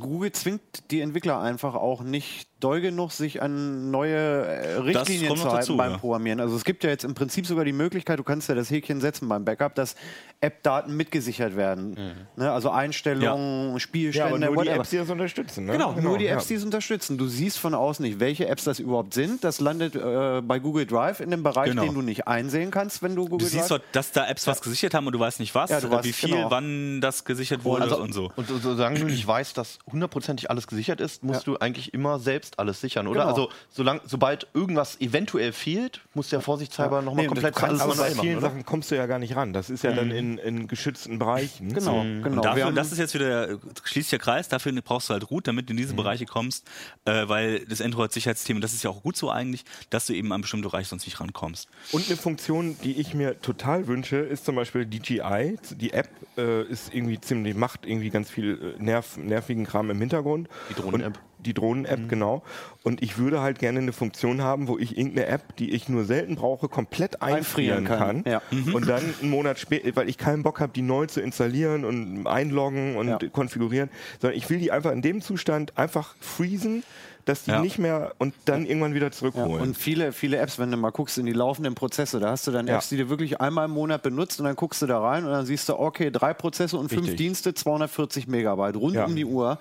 Google 0.00 0.32
zwingt 0.32 0.62
die 0.90 1.00
Entwickler 1.00 1.40
einfach 1.40 1.74
auch 1.74 2.02
nicht 2.02 2.48
doll 2.60 2.80
genug, 2.80 3.12
sich 3.12 3.42
an 3.42 3.90
neue 3.90 4.16
äh, 4.16 4.76
Richtlinien 4.78 5.36
zu 5.36 5.44
halten 5.44 5.56
dazu, 5.56 5.76
beim 5.76 5.92
ja. 5.92 5.98
Programmieren. 5.98 6.40
Also 6.40 6.56
es 6.56 6.64
gibt 6.64 6.84
ja 6.84 6.90
jetzt 6.90 7.04
im 7.04 7.14
Prinzip 7.14 7.46
sogar 7.46 7.64
die 7.64 7.72
Möglichkeit, 7.72 8.18
du 8.18 8.24
kannst 8.24 8.48
ja 8.48 8.54
das 8.54 8.70
Häkchen 8.70 9.00
setzen 9.00 9.28
beim 9.28 9.44
Backup, 9.44 9.74
dass 9.74 9.94
App-Daten 10.40 10.96
mitgesichert 10.96 11.56
werden. 11.56 11.96
Ne? 12.36 12.50
Also 12.50 12.70
Einstellungen, 12.70 13.72
Ja, 13.74 13.78
Spielstände, 13.78 14.28
aber 14.28 14.38
nur 14.38 14.50
die 14.50 14.56
whatever. 14.70 14.76
Apps, 14.80 14.90
die 14.90 14.96
das 14.98 15.10
unterstützen. 15.10 15.64
Ne? 15.66 15.72
Genau, 15.72 15.92
nur 15.92 16.18
die 16.18 16.26
Apps, 16.26 16.44
ja. 16.44 16.48
die 16.48 16.54
es 16.54 16.64
unterstützen. 16.64 17.18
Du 17.18 17.26
siehst 17.26 17.58
von 17.58 17.74
außen 17.74 18.04
nicht, 18.04 18.20
welche 18.20 18.46
Apps 18.48 18.64
das 18.64 18.78
überhaupt 18.78 19.14
sind. 19.14 19.44
Das 19.44 19.60
landet 19.60 19.94
äh, 19.94 20.40
bei 20.42 20.58
Google 20.58 20.86
Drive 20.86 21.20
in 21.20 21.30
dem 21.30 21.42
Bereich, 21.42 21.70
Genau. 21.70 21.84
den 21.84 21.94
du 21.94 22.02
nicht 22.02 22.26
einsehen 22.26 22.70
kannst, 22.70 23.02
wenn 23.02 23.14
du 23.16 23.24
Du 23.24 23.30
Google 23.30 23.46
siehst 23.48 23.70
Drive... 23.70 23.80
dort, 23.80 23.82
dass 23.92 24.12
da 24.12 24.26
Apps 24.28 24.46
was 24.46 24.60
gesichert 24.62 24.94
haben 24.94 25.06
und 25.06 25.12
du 25.12 25.18
weißt 25.18 25.40
nicht 25.40 25.54
was, 25.54 25.70
Ja, 25.70 25.80
du 25.80 25.88
äh, 25.88 25.90
weißt, 25.90 26.04
wie 26.04 26.12
viel, 26.12 26.30
genau. 26.30 26.50
wann 26.50 27.00
das 27.00 27.24
gesichert 27.24 27.64
wurde 27.64 27.82
also, 27.82 27.98
und 28.00 28.12
so. 28.14 28.30
Und 28.36 28.48
so, 28.48 28.58
solange 28.58 28.98
du 29.00 29.06
nicht 29.06 29.26
weißt, 29.26 29.56
dass 29.58 29.78
hundertprozentig 29.90 30.50
alles 30.50 30.66
gesichert 30.66 31.00
ist, 31.00 31.22
musst 31.24 31.46
du 31.46 31.56
eigentlich 31.58 31.92
immer 31.92 32.18
selbst 32.18 32.45
alles 32.58 32.80
sichern, 32.80 33.06
oder? 33.06 33.20
Genau. 33.20 33.30
Also 33.30 33.48
solang, 33.70 34.00
sobald 34.04 34.46
irgendwas 34.54 35.00
eventuell 35.00 35.52
fehlt, 35.52 36.00
musst 36.14 36.32
du 36.32 36.36
ja 36.36 36.40
vorsichtshalber 36.40 37.02
nochmal 37.02 37.24
Nee, 37.24 37.28
komplett 37.28 37.62
alles 37.62 37.80
Aber 37.80 37.94
bei 37.96 38.10
vielen 38.10 38.38
oder? 38.38 38.48
Sachen 38.48 38.64
kommst 38.64 38.90
du 38.90 38.94
ja 38.96 39.06
gar 39.06 39.18
nicht 39.18 39.34
ran. 39.36 39.52
Das 39.52 39.70
ist 39.70 39.82
ja 39.84 39.92
dann 39.92 40.10
in, 40.10 40.38
in 40.38 40.68
geschützten 40.68 41.18
Bereichen. 41.18 41.72
Genau, 41.72 42.02
genau. 42.02 42.26
Und 42.26 42.44
dafür, 42.44 42.72
das 42.72 42.92
ist 42.92 42.98
jetzt 42.98 43.14
wieder, 43.14 43.58
schließt 43.84 44.12
der 44.12 44.18
Kreis, 44.18 44.48
dafür 44.48 44.72
brauchst 44.82 45.08
du 45.08 45.14
halt 45.14 45.30
Root, 45.30 45.48
damit 45.48 45.68
du 45.68 45.72
in 45.72 45.76
diese 45.76 45.92
Mhm. 45.92 45.96
Bereiche 45.96 46.26
kommst, 46.26 46.66
äh, 47.04 47.28
weil 47.28 47.64
das 47.66 47.80
Android-Sicherheitssystem, 47.80 48.60
das 48.60 48.72
ist 48.74 48.82
ja 48.84 48.90
auch 48.90 49.02
gut 49.02 49.16
so 49.16 49.30
eigentlich, 49.30 49.64
dass 49.90 50.06
du 50.06 50.12
eben 50.14 50.32
an 50.32 50.40
bestimmte 50.42 50.68
Bereiche 50.68 50.88
sonst 50.90 51.06
nicht 51.06 51.18
rankommst. 51.20 51.68
Und 51.92 52.06
eine 52.06 52.16
Funktion, 52.16 52.76
die 52.82 53.00
ich 53.00 53.14
mir 53.14 53.40
total 53.40 53.86
wünsche, 53.86 54.16
ist 54.16 54.44
zum 54.44 54.56
Beispiel 54.56 54.84
DJI. 54.86 55.58
Die 55.76 55.92
App 55.92 56.08
äh, 56.36 56.62
ist 56.64 56.92
irgendwie 56.94 57.20
ziemlich, 57.20 57.54
macht 57.54 57.86
irgendwie 57.86 58.10
ganz 58.10 58.30
viel 58.30 58.74
äh, 58.78 58.82
nerv, 58.82 59.16
nervigen 59.16 59.64
Kram 59.66 59.90
im 59.90 59.98
Hintergrund. 59.98 60.48
Die 60.70 60.74
Drohnen-App. 60.74 61.18
Die 61.38 61.54
Drohnen-App, 61.54 62.08
genau. 62.08 62.42
Und 62.82 63.02
ich 63.02 63.18
würde 63.18 63.40
halt 63.40 63.58
gerne 63.58 63.78
eine 63.80 63.92
Funktion 63.92 64.40
haben, 64.42 64.68
wo 64.68 64.78
ich 64.78 64.96
irgendeine 64.96 65.26
App, 65.26 65.56
die 65.56 65.72
ich 65.72 65.88
nur 65.88 66.04
selten 66.04 66.36
brauche, 66.36 66.68
komplett 66.68 67.20
einfrieren, 67.22 67.84
kann, 67.84 68.22
kann. 68.24 68.32
ja. 68.32 68.42
Und 68.72 68.88
dann 68.88 69.02
einen 69.20 69.30
Monat 69.30 69.58
später, 69.58 69.94
weil 69.96 70.08
ich 70.08 70.16
keinen 70.18 70.42
Bock 70.42 70.60
habe, 70.60 70.72
die 70.72 70.82
neu 70.82 71.06
zu 71.06 71.20
installieren 71.20 71.84
und 71.84 72.26
einloggen 72.26 72.96
und 72.96 73.08
Ja. 73.08 73.18
konfigurieren, 73.30 73.90
sondern 74.20 74.36
ich 74.38 74.48
will 74.50 74.58
die 74.58 74.72
einfach 74.72 74.92
in 74.92 75.02
dem 75.02 75.20
Zustand 75.20 75.76
einfach 75.78 76.14
freezen, 76.20 76.82
dass 77.26 77.42
die 77.44 77.50
Ja. 77.50 77.60
nicht 77.60 77.78
mehr 77.78 78.14
und 78.18 78.32
dann 78.46 78.64
irgendwann 78.64 78.94
wieder 78.94 79.06
Ja, 79.08 79.12
zurückholen. 79.12 79.60
und 79.60 79.76
viele, 79.76 80.12
viele 80.12 80.38
Apps, 80.38 80.58
wenn 80.58 80.70
du 80.70 80.76
mal 80.78 80.90
guckst 80.90 81.18
in 81.18 81.26
die 81.26 81.32
laufenden 81.32 81.74
Prozesse, 81.74 82.18
da 82.20 82.30
hast 82.30 82.46
du 82.46 82.52
dann 82.52 82.66
Ja. 82.66 82.76
Apps, 82.76 82.88
die 82.88 82.96
du 82.96 83.08
wirklich 83.10 83.40
einmal 83.40 83.66
im 83.66 83.72
Monat 83.72 84.02
benutzt 84.02 84.38
und 84.40 84.46
dann 84.46 84.56
guckst 84.56 84.80
du 84.80 84.86
da 84.86 85.00
rein 85.00 85.24
und 85.24 85.30
dann 85.32 85.44
siehst 85.44 85.68
du, 85.68 85.78
okay, 85.78 86.10
drei 86.10 86.32
Prozesse 86.32 86.78
und 86.78 86.88
fünf 86.88 87.02
Richtig. 87.02 87.18
Dienste, 87.18 87.52
240 87.52 88.26
Megabyte, 88.28 88.76
rund 88.76 88.94
Ja. 88.94 89.04
um 89.04 89.14
die 89.16 89.24
Uhr. 89.26 89.58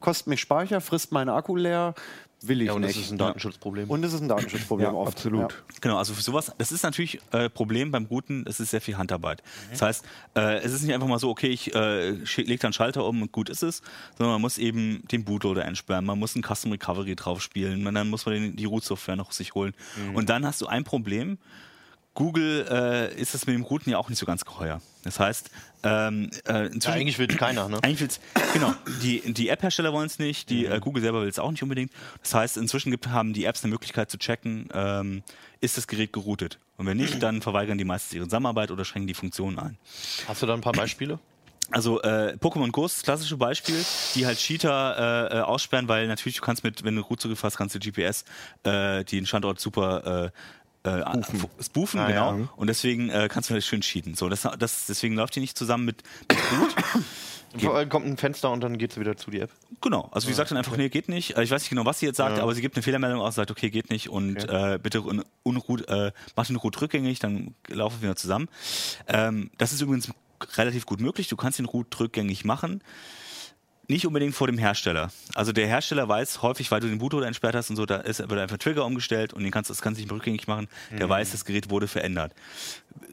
Kostet 0.00 0.28
mich 0.28 0.40
Speicher, 0.40 0.80
frisst 0.80 1.12
meinen 1.12 1.28
Akku 1.28 1.56
leer, 1.56 1.94
will 2.48 2.60
ich 2.62 2.66
Ja, 2.68 2.72
und 2.74 2.82
das 2.82 2.94
nicht. 2.96 3.04
ist 3.06 3.10
ein 3.12 3.18
Datenschutzproblem. 3.18 3.88
und 3.90 4.04
es 4.04 4.12
ist 4.12 4.20
ein 4.20 4.28
Datenschutzproblem 4.28 4.86
ja, 4.88 4.92
oft. 4.94 5.12
absolut. 5.12 5.52
Ja. 5.52 5.58
Genau, 5.80 5.98
also 5.98 6.14
für 6.14 6.22
sowas, 6.22 6.52
das 6.58 6.72
ist 6.72 6.82
natürlich 6.82 7.20
äh, 7.32 7.48
Problem 7.48 7.90
beim 7.90 8.08
Guten, 8.08 8.44
es 8.46 8.60
ist 8.60 8.70
sehr 8.70 8.80
viel 8.80 8.96
Handarbeit. 8.96 9.42
Das 9.70 9.82
heißt, 9.82 10.04
äh, 10.36 10.56
es 10.58 10.72
ist 10.72 10.82
nicht 10.82 10.94
einfach 10.94 11.08
mal 11.08 11.18
so, 11.18 11.30
okay, 11.30 11.48
ich 11.48 11.74
äh, 11.74 12.10
lege 12.10 12.58
dann 12.58 12.72
Schalter 12.72 13.04
um 13.04 13.22
und 13.22 13.32
gut 13.32 13.48
ist 13.48 13.62
es, 13.62 13.82
sondern 14.18 14.34
man 14.34 14.40
muss 14.40 14.58
eben 14.58 15.02
den 15.10 15.24
Bootloader 15.24 15.64
entsperren, 15.64 16.04
man 16.04 16.18
muss 16.18 16.34
ein 16.36 16.42
Custom 16.42 16.72
Recovery 16.72 17.14
drauf 17.16 17.42
spielen, 17.42 17.82
man, 17.82 17.94
dann 17.94 18.08
muss 18.10 18.26
man 18.26 18.34
den, 18.34 18.56
die 18.56 18.64
Root-Software 18.64 19.16
noch 19.16 19.32
sich 19.32 19.54
holen. 19.54 19.74
Und 20.14 20.28
dann 20.28 20.46
hast 20.46 20.60
du 20.60 20.66
ein 20.66 20.84
Problem, 20.84 21.38
Google 22.14 22.66
äh, 22.70 23.20
ist 23.20 23.34
das 23.34 23.46
mit 23.46 23.54
dem 23.54 23.62
Routen 23.62 23.90
ja 23.90 23.98
auch 23.98 24.08
nicht 24.08 24.18
so 24.18 24.26
ganz 24.26 24.44
geheuer. 24.44 24.80
Das 25.04 25.18
heißt, 25.18 25.50
ähm, 25.82 26.30
äh, 26.46 26.66
inzwischen, 26.66 26.80
Ja, 26.82 26.92
eigentlich 26.92 27.18
will 27.18 27.26
keiner, 27.26 27.68
ne? 27.68 27.78
eigentlich 27.82 28.00
will's, 28.00 28.20
genau, 28.52 28.72
die, 29.02 29.32
die 29.32 29.48
App-Hersteller 29.48 29.92
wollen 29.92 30.06
es 30.06 30.18
nicht, 30.18 30.48
die 30.50 30.66
äh, 30.66 30.78
Google 30.78 31.02
selber 31.02 31.22
will 31.22 31.28
es 31.28 31.38
auch 31.38 31.50
nicht 31.50 31.62
unbedingt. 31.62 31.90
Das 32.22 32.34
heißt, 32.34 32.56
inzwischen 32.56 32.90
gibt, 32.90 33.08
haben 33.08 33.32
die 33.32 33.44
Apps 33.46 33.64
eine 33.64 33.70
Möglichkeit 33.72 34.10
zu 34.10 34.18
checken, 34.18 34.68
ähm, 34.74 35.22
ist 35.60 35.76
das 35.76 35.88
Gerät 35.88 36.12
geroutet. 36.12 36.58
Und 36.76 36.86
wenn 36.86 36.98
nicht, 36.98 37.22
dann 37.22 37.42
verweigern 37.42 37.78
die 37.78 37.84
meistens 37.84 38.14
ihre 38.14 38.24
Zusammenarbeit 38.26 38.70
oder 38.70 38.84
schränken 38.84 39.08
die 39.08 39.14
Funktionen 39.14 39.58
ein. 39.58 39.78
Hast 40.28 40.42
du 40.42 40.46
da 40.46 40.54
ein 40.54 40.60
paar 40.60 40.72
Beispiele? 40.72 41.18
Also 41.70 42.02
äh, 42.02 42.36
Pokémon 42.38 42.70
Go 42.70 42.84
ist 42.84 42.98
das 42.98 43.02
klassische 43.02 43.36
Beispiel, 43.36 43.82
die 44.14 44.26
halt 44.26 44.38
Cheater 44.38 45.30
äh, 45.30 45.38
äh, 45.38 45.40
aussperren, 45.40 45.88
weil 45.88 46.06
natürlich 46.06 46.36
du 46.36 46.42
kannst 46.42 46.64
mit, 46.64 46.84
wenn 46.84 46.96
du 46.96 47.02
Root 47.02 47.26
hast, 47.42 47.56
kannst 47.56 47.74
du 47.74 47.78
GPS 47.78 48.24
äh, 48.64 49.04
den 49.04 49.26
Standort 49.26 49.58
super 49.58 50.32
äh, 50.84 51.00
äh, 51.00 51.22
spoofen, 51.22 51.48
spoofen 51.60 52.00
Ah, 52.00 52.06
genau. 52.08 52.38
ja. 52.38 52.48
Und 52.56 52.66
deswegen 52.68 53.08
äh, 53.10 53.28
kannst 53.30 53.50
du 53.50 53.54
halt 53.54 53.64
schön 53.64 53.80
cheaten. 53.82 54.14
So, 54.14 54.28
das, 54.28 54.46
das, 54.58 54.86
deswegen 54.86 55.14
läuft 55.14 55.36
die 55.36 55.40
nicht 55.40 55.56
zusammen 55.56 55.84
mit, 55.84 56.02
mit. 56.30 56.74
Vor 57.62 57.76
allem 57.76 57.88
Kommt 57.90 58.06
ein 58.06 58.16
Fenster 58.16 58.50
und 58.50 58.62
dann 58.62 58.78
geht 58.78 58.92
sie 58.94 59.00
wieder 59.00 59.14
zu 59.16 59.30
die 59.30 59.40
App. 59.40 59.50
Genau, 59.82 60.08
also 60.10 60.26
die 60.26 60.32
sagt 60.32 60.50
dann 60.50 60.56
einfach, 60.58 60.74
nee, 60.76 60.88
geht 60.88 61.08
nicht. 61.10 61.36
Äh, 61.36 61.42
Ich 61.42 61.50
weiß 61.50 61.60
nicht 61.62 61.68
genau, 61.68 61.84
was 61.84 61.98
sie 61.98 62.06
jetzt 62.06 62.16
sagt, 62.16 62.38
aber 62.38 62.54
sie 62.54 62.62
gibt 62.62 62.76
eine 62.76 62.82
Fehlermeldung 62.82 63.20
aus, 63.20 63.34
sagt, 63.34 63.50
okay, 63.50 63.68
geht 63.68 63.90
nicht 63.90 64.08
und 64.08 64.48
äh, 64.48 64.78
bitte 64.82 65.02
un, 65.02 65.22
unruht, 65.42 65.86
äh, 65.88 66.12
macht 66.34 66.48
den 66.48 66.56
Root 66.56 66.80
rückgängig, 66.80 67.18
dann 67.18 67.54
laufen 67.68 67.96
wir 68.00 68.08
wieder 68.08 68.16
zusammen. 68.16 68.48
Ähm, 69.06 69.50
das 69.58 69.72
ist 69.74 69.82
übrigens 69.82 70.08
relativ 70.56 70.86
gut 70.86 71.00
möglich. 71.00 71.28
Du 71.28 71.36
kannst 71.36 71.58
den 71.58 71.66
Root 71.66 72.00
rückgängig 72.00 72.44
machen. 72.46 72.82
Nicht 73.92 74.06
unbedingt 74.06 74.34
vor 74.34 74.46
dem 74.46 74.56
Hersteller. 74.56 75.10
Also 75.34 75.52
der 75.52 75.66
Hersteller 75.66 76.08
weiß 76.08 76.40
häufig, 76.40 76.70
weil 76.70 76.80
du 76.80 76.88
den 76.88 76.96
Bootloader 76.96 77.26
entsperrt 77.26 77.54
hast 77.54 77.68
und 77.68 77.76
so, 77.76 77.84
da 77.84 77.96
ist, 77.96 78.20
wird 78.20 78.32
einfach 78.32 78.56
ein 78.56 78.58
Trigger 78.58 78.86
umgestellt 78.86 79.34
und 79.34 79.42
den 79.42 79.50
kannst, 79.50 79.68
das 79.68 79.82
kannst 79.82 79.98
du 79.98 80.02
nicht 80.02 80.10
mehr 80.10 80.16
rückgängig 80.16 80.48
machen. 80.48 80.66
Der 80.92 81.10
weiß, 81.10 81.32
das 81.32 81.44
Gerät 81.44 81.68
wurde 81.68 81.86
verändert. 81.86 82.32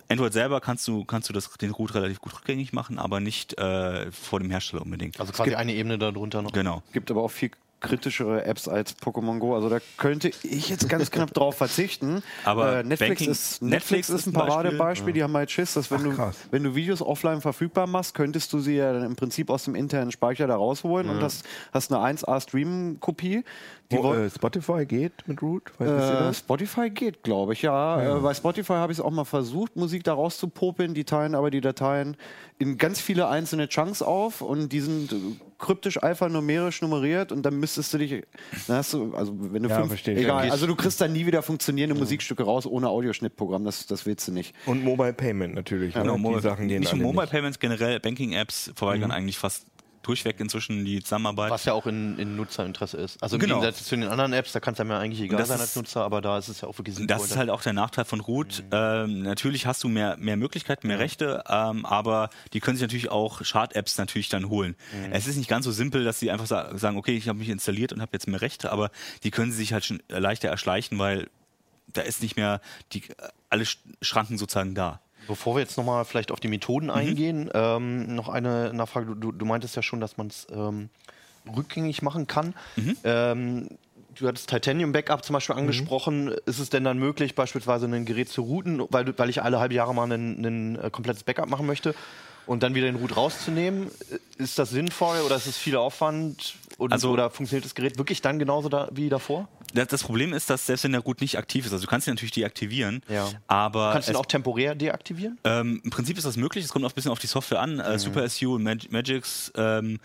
Android 0.08 0.32
selber 0.32 0.62
kannst 0.62 0.88
du, 0.88 1.04
kannst 1.04 1.28
du 1.28 1.34
das, 1.34 1.52
den 1.58 1.72
Root 1.72 1.96
relativ 1.96 2.22
gut 2.22 2.34
rückgängig 2.34 2.72
machen, 2.72 2.98
aber 2.98 3.20
nicht 3.20 3.58
äh, 3.58 4.10
vor 4.14 4.40
dem 4.40 4.50
Hersteller 4.52 4.82
unbedingt. 4.84 5.20
Also 5.20 5.34
quasi 5.34 5.54
eine 5.54 5.74
Ebene 5.74 5.98
darunter 5.98 6.42
noch. 6.42 6.54
genau. 6.54 6.82
Gibt 6.94 7.12
aber 7.12 7.24
auch 7.24 7.32
viel 7.32 7.52
kritischere 7.82 8.44
Apps 8.46 8.68
als 8.68 8.96
Pokémon 8.98 9.40
Go. 9.40 9.56
Also 9.56 9.70
da 9.70 9.80
könnte 9.98 10.30
ich 10.44 10.70
jetzt 10.70 10.90
ganz 10.90 11.12
knapp 11.12 11.34
drauf 11.34 11.56
verzichten. 11.56 12.22
Aber 12.46 12.78
äh, 12.80 12.84
Netflix, 12.84 13.10
Banking- 13.10 13.32
ist, 13.32 13.62
Netflix 13.62 14.10
Netflix 14.10 14.10
ist 14.10 14.28
ein. 14.28 14.34
Paradebeispiel. 14.34 15.14
Die 15.14 15.24
haben 15.24 15.36
halt 15.36 15.50
Schiss, 15.52 15.74
dass 15.74 15.90
wenn, 15.92 16.00
Ach, 16.00 16.04
du, 16.04 16.12
krass. 16.16 16.36
wenn 16.52 16.64
du 16.64 16.76
Videos 16.76 17.02
offline 17.02 17.42
verfügbar 17.42 17.88
machst, 17.88 18.14
könntest 18.16 18.52
du 18.54 18.60
sie 18.60 18.76
ja 18.76 18.92
dann 18.94 19.04
im 19.04 19.16
Prinzip 19.16 19.50
aus 19.50 19.64
dem 19.66 19.76
internen 19.76 20.12
Speicher 20.12 20.48
da 20.48 20.56
rausholen 20.56 21.10
und 21.10 21.22
hast, 21.22 21.46
hast 21.74 21.92
eine 21.94 22.18
1A-Stream-Kopie. 22.18 23.44
Die 23.92 23.98
Wo, 23.98 24.04
woll- 24.04 24.18
äh, 24.26 24.30
Spotify 24.30 24.86
geht 24.86 25.28
mit 25.28 25.42
Root? 25.42 25.64
Äh, 25.80 25.86
das? 25.86 26.40
Spotify 26.40 26.90
geht, 26.90 27.24
glaube 27.24 27.54
ich, 27.54 27.62
ja. 27.64 28.18
Äh, 28.18 28.20
bei 28.20 28.34
Spotify 28.34 28.74
habe 28.74 28.92
ich 28.92 29.00
es 29.00 29.04
auch 29.04 29.10
mal 29.12 29.26
versucht, 29.26 29.76
Musik 29.76 30.04
da 30.04 30.14
rauszupopeln. 30.14 30.94
Die 30.94 31.06
teilen 31.06 31.34
aber 31.34 31.50
die 31.50 31.62
Dateien 31.62 32.16
in 32.60 32.78
ganz 32.78 33.00
viele 33.00 33.28
einzelne 33.30 33.68
Chunks 33.68 34.02
auf 34.02 34.42
und 34.42 34.70
die 34.72 34.82
sind 34.82 35.12
äh, 35.12 35.16
kryptisch 35.60 36.02
alphanumerisch 36.02 36.82
nummeriert 36.82 37.32
und 37.32 37.44
dann 37.44 37.60
müsstest 37.60 37.94
du 37.94 37.98
dich, 37.98 38.24
dann 38.68 38.78
hast 38.78 38.94
du, 38.94 39.14
also 39.14 39.36
wenn 39.38 39.64
du 39.64 39.70
Ja, 39.70 39.76
fünf, 39.76 39.90
verstehe 39.90 40.16
ich. 40.16 40.22
egal, 40.24 40.48
Ja, 40.48 40.52
also 40.52 40.66
du 40.66 40.76
kriegst 40.76 41.00
dann 41.02 41.14
nie 41.14 41.26
wieder 41.26 41.42
funktionierende 41.42 41.96
Musikstücke 42.00 42.44
raus 42.44 42.66
ohne 42.66 42.90
Audioschnittprogramm, 42.90 43.66
das, 43.66 43.86
das 43.86 44.06
willst 44.06 44.28
du 44.28 44.32
nicht. 44.32 44.56
Und 44.66 44.84
Mobile 44.84 45.14
Payment 45.14 45.54
natürlich. 45.54 45.94
Genau, 45.94 46.18
ne? 46.18 46.36
die 46.38 46.42
Sachen 46.42 46.68
gehen 46.68 46.80
nicht 46.80 46.96
Mobile 46.96 47.22
nicht. 47.22 47.32
Payments, 47.32 47.60
generell 47.60 48.00
Banking-Apps 48.00 48.72
verweigern 48.76 49.12
eigentlich 49.12 49.38
fast 49.38 49.66
durchweg 50.10 50.40
inzwischen 50.40 50.84
die 50.86 51.02
Zusammenarbeit. 51.02 51.52
Was 51.52 51.66
ja 51.66 51.74
auch 51.74 51.86
in, 51.86 52.18
in 52.18 52.36
Nutzerinteresse 52.36 52.98
ist. 52.98 53.22
Also 53.22 53.36
im 53.36 53.40
Genau. 53.42 53.60
Gegensatz 53.62 53.86
zu 53.86 53.96
den 53.96 54.08
anderen 54.08 54.34
Apps, 54.34 54.52
da 54.52 54.60
kann 54.60 54.74
es 54.74 54.80
einem 54.80 54.90
ja 54.92 55.00
eigentlich 55.00 55.22
egal 55.22 55.46
sein 55.46 55.60
als 55.60 55.76
Nutzer, 55.76 56.04
aber 56.04 56.22
da 56.22 56.38
ist 56.38 56.48
es 56.48 56.62
ja 56.62 56.68
auch 56.68 56.78
wirklich 56.78 56.96
Das 57.08 57.24
ist 57.26 57.38
halt 57.38 57.50
auch 57.50 57.62
der 57.62 57.74
Nachteil 57.74 58.06
von 58.06 58.20
Root. 58.20 58.64
Ähm, 58.72 59.22
natürlich 59.22 59.66
hast 59.66 59.84
du 59.84 59.88
mehr, 59.88 60.18
mehr 60.18 60.36
Möglichkeiten, 60.38 60.88
mehr 60.88 61.00
Rechte, 61.00 61.44
ähm, 61.48 61.86
aber 61.86 62.30
die 62.54 62.60
können 62.60 62.78
sich 62.78 62.82
natürlich 62.84 63.10
auch 63.12 63.44
Schad-Apps 63.44 63.98
natürlich 63.98 64.30
dann 64.30 64.50
holen. 64.50 64.76
Es 65.12 65.28
ist 65.28 65.38
nicht 65.38 65.50
ganz 65.50 65.66
so 65.66 65.72
simpel, 65.72 66.04
dass 66.04 66.20
sie 66.20 66.32
einfach 66.32 66.48
sa 66.48 66.76
sagen, 66.78 66.98
okay, 66.98 67.16
ich 67.16 67.28
habe 67.30 67.38
mich 67.40 67.50
installiert 67.50 67.94
und 67.94 68.02
habe 68.02 68.12
jetzt 68.14 68.28
mehr 68.28 68.42
Rechte, 68.42 68.72
aber 68.72 68.90
die 69.24 69.32
können 69.32 69.52
sie 69.52 69.58
sich 69.58 69.74
halt 69.74 69.86
schon 69.86 70.02
leichter 70.10 70.50
erschleichen, 70.50 70.98
weil 71.00 71.30
da 71.94 72.02
ist 72.02 72.22
nicht 72.22 72.36
mehr 72.36 72.62
die, 72.94 73.04
alle 73.50 73.64
Sch- 73.64 73.78
Schranken 74.02 74.38
sozusagen 74.38 74.76
da. 74.76 75.02
Bevor 75.30 75.56
wir 75.56 75.60
jetzt 75.62 75.78
nochmal 75.78 76.06
vielleicht 76.06 76.32
auf 76.32 76.40
die 76.40 76.48
Methoden 76.48 76.90
eingehen, 76.90 77.52
ähm, 77.54 78.16
noch 78.16 78.30
eine 78.30 78.74
Nachfrage. 78.74 79.16
Du, 79.16 79.32
du, 79.32 79.46
meintest 79.46 79.76
ja 79.76 79.84
schon, 79.84 80.02
dass 80.02 80.18
man 80.18 80.26
es 80.26 80.48
ähm, 80.52 80.90
rückgängig 81.56 82.02
machen 82.02 82.26
kann. 82.26 82.56
Ähm, 83.04 83.70
du 84.16 84.28
hattest 84.28 84.50
Titanium 84.50 84.92
Backup 84.92 85.24
zum 85.24 85.36
Beispiel 85.36 85.56
angesprochen. 85.56 86.34
Ist 86.48 86.58
es 86.58 86.72
denn 86.72 86.84
dann 86.84 86.98
möglich, 86.98 87.36
beispielsweise 87.36 87.86
ein 87.86 88.06
Gerät 88.06 88.30
zu 88.30 88.42
routen, 88.42 88.82
weil, 88.90 89.16
weil 89.20 89.30
ich 89.30 89.44
alle 89.44 89.60
halbe 89.60 89.76
Jahre 89.76 89.94
mal 89.94 90.12
ein, 90.12 90.44
ein 90.44 90.76
äh, 90.80 90.90
komplettes 90.90 91.24
Backup 91.24 91.48
machen 91.48 91.68
möchte 91.68 91.94
und 92.48 92.64
dann 92.64 92.74
wieder 92.74 92.88
den 92.88 92.96
Root 92.96 93.16
rauszunehmen? 93.16 93.92
Ist 94.40 94.58
das 94.58 94.72
sinnvoll 94.72 95.20
oder 95.24 95.36
ist 95.36 95.46
es 95.46 95.58
viel 95.58 95.76
Aufwand? 95.76 96.56
Und, 96.80 96.92
Also- 96.92 97.12
oder 97.12 97.30
funktioniert 97.30 97.66
das 97.66 97.76
Gerät 97.76 98.00
wirklich 98.00 98.24
dann 98.24 98.40
genauso 98.40 98.68
da, 98.68 98.90
wie 98.92 99.10
davor? 99.10 99.48
Das, 99.74 100.04
Problem 100.04 100.34
ist, 100.34 100.50
dass 100.50 100.66
selbst 100.66 100.84
wenn 100.84 100.92
der 100.92 101.02
Root 101.02 101.22
nicht 101.22 101.38
aktiv 101.38 101.66
ist, 101.66 101.72
also 101.74 101.84
du 101.86 101.90
kannst 101.90 102.08
ihn 102.08 102.14
natürlich 102.14 102.32
deaktivieren, 102.32 103.02
Ja. 103.08 103.30
aber 103.48 103.92
Kannst 103.94 104.08
du 104.10 104.14
ihn 104.14 104.18
auch 104.18 104.26
temporär 104.26 104.76
deaktivieren? 104.76 105.38
Ähm, 105.44 105.82
Im 105.84 105.90
Prinzip 105.90 106.18
ist 106.18 106.26
das 106.26 106.38
möglich, 106.38 106.66
es 106.66 106.72
kommt 106.72 106.86
auch 106.86 106.90
ein 106.92 106.96
bisschen 106.96 107.12
auf 107.12 107.20
die 107.20 107.28
Software 107.28 107.60
an. 107.62 107.80
Äh, 107.80 108.00
Super 108.00 108.28
SU 108.28 108.56
und 108.56 108.64
Mag 108.64 108.92
Magix 108.92 109.52
ähm, 109.56 110.00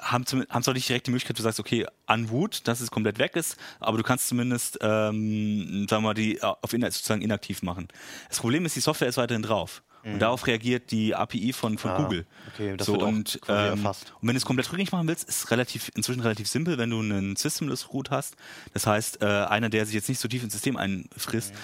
haben, 0.00 0.24
zum, 0.26 0.44
haben 0.48 0.62
zwar 0.62 0.74
nicht 0.74 0.88
direkt 0.88 1.06
die 1.06 1.10
Möglichkeit, 1.10 1.38
du 1.38 1.42
sagst, 1.42 1.60
okay, 1.60 1.86
unroot, 2.06 2.66
dass 2.66 2.80
es 2.80 2.90
komplett 2.90 3.18
weg 3.18 3.36
ist, 3.36 3.56
aber 3.80 3.98
du 3.98 4.02
kannst 4.02 4.28
zumindest, 4.28 4.78
ähm, 4.80 5.86
sagen 5.88 6.02
wir 6.02 6.08
mal, 6.08 6.14
die 6.14 6.42
auf 6.42 6.72
Inhalt 6.72 6.94
sozusagen 6.94 7.22
inaktiv 7.22 7.62
machen. 7.62 7.88
Das 8.28 8.38
Problem 8.38 8.64
ist, 8.64 8.76
die 8.76 8.80
Software 8.80 9.08
ist 9.08 9.16
weiterhin 9.16 9.42
drauf. 9.42 9.82
Und 10.04 10.18
darauf 10.18 10.46
reagiert 10.46 10.90
die 10.90 11.14
API 11.14 11.52
von, 11.52 11.78
von 11.78 11.90
Mhm. 11.92 11.96
Ah, 11.96 12.02
Google. 12.02 12.26
okay, 12.52 12.76
das 12.76 12.86
so, 12.86 12.94
wird 12.94 13.02
und, 13.04 13.40
ähm, 13.48 13.54
erfasst. 13.78 14.12
und 14.20 14.28
wenn 14.28 14.34
du 14.34 14.38
es 14.38 14.44
komplett 14.44 14.66
rückgängig 14.70 14.90
machen 14.92 15.06
willst, 15.08 15.28
ist 15.28 15.44
es 15.44 15.50
relativ, 15.50 15.90
inzwischen 15.94 16.20
relativ 16.20 16.48
simpel, 16.48 16.76
wenn 16.78 16.90
du 16.90 16.98
einen 17.00 17.36
Systemless 17.36 17.92
Root 17.92 18.10
hast. 18.10 18.34
Das 18.72 18.86
heißt, 18.86 19.22
äh, 19.22 19.26
einer, 19.26 19.68
der 19.68 19.86
sich 19.86 19.94
jetzt 19.94 20.08
nicht 20.08 20.18
so 20.20 20.26
tief 20.28 20.42
ins 20.42 20.52
System 20.54 20.76
einfrisst, 20.76 21.54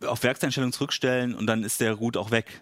Mhm. 0.00 0.08
auf 0.08 0.22
Werkseinstellungen 0.22 0.72
zurückstellen 0.72 1.34
und 1.34 1.46
dann 1.46 1.64
ist 1.64 1.80
der 1.80 1.92
Root 1.94 2.16
auch 2.16 2.30
weg. 2.30 2.60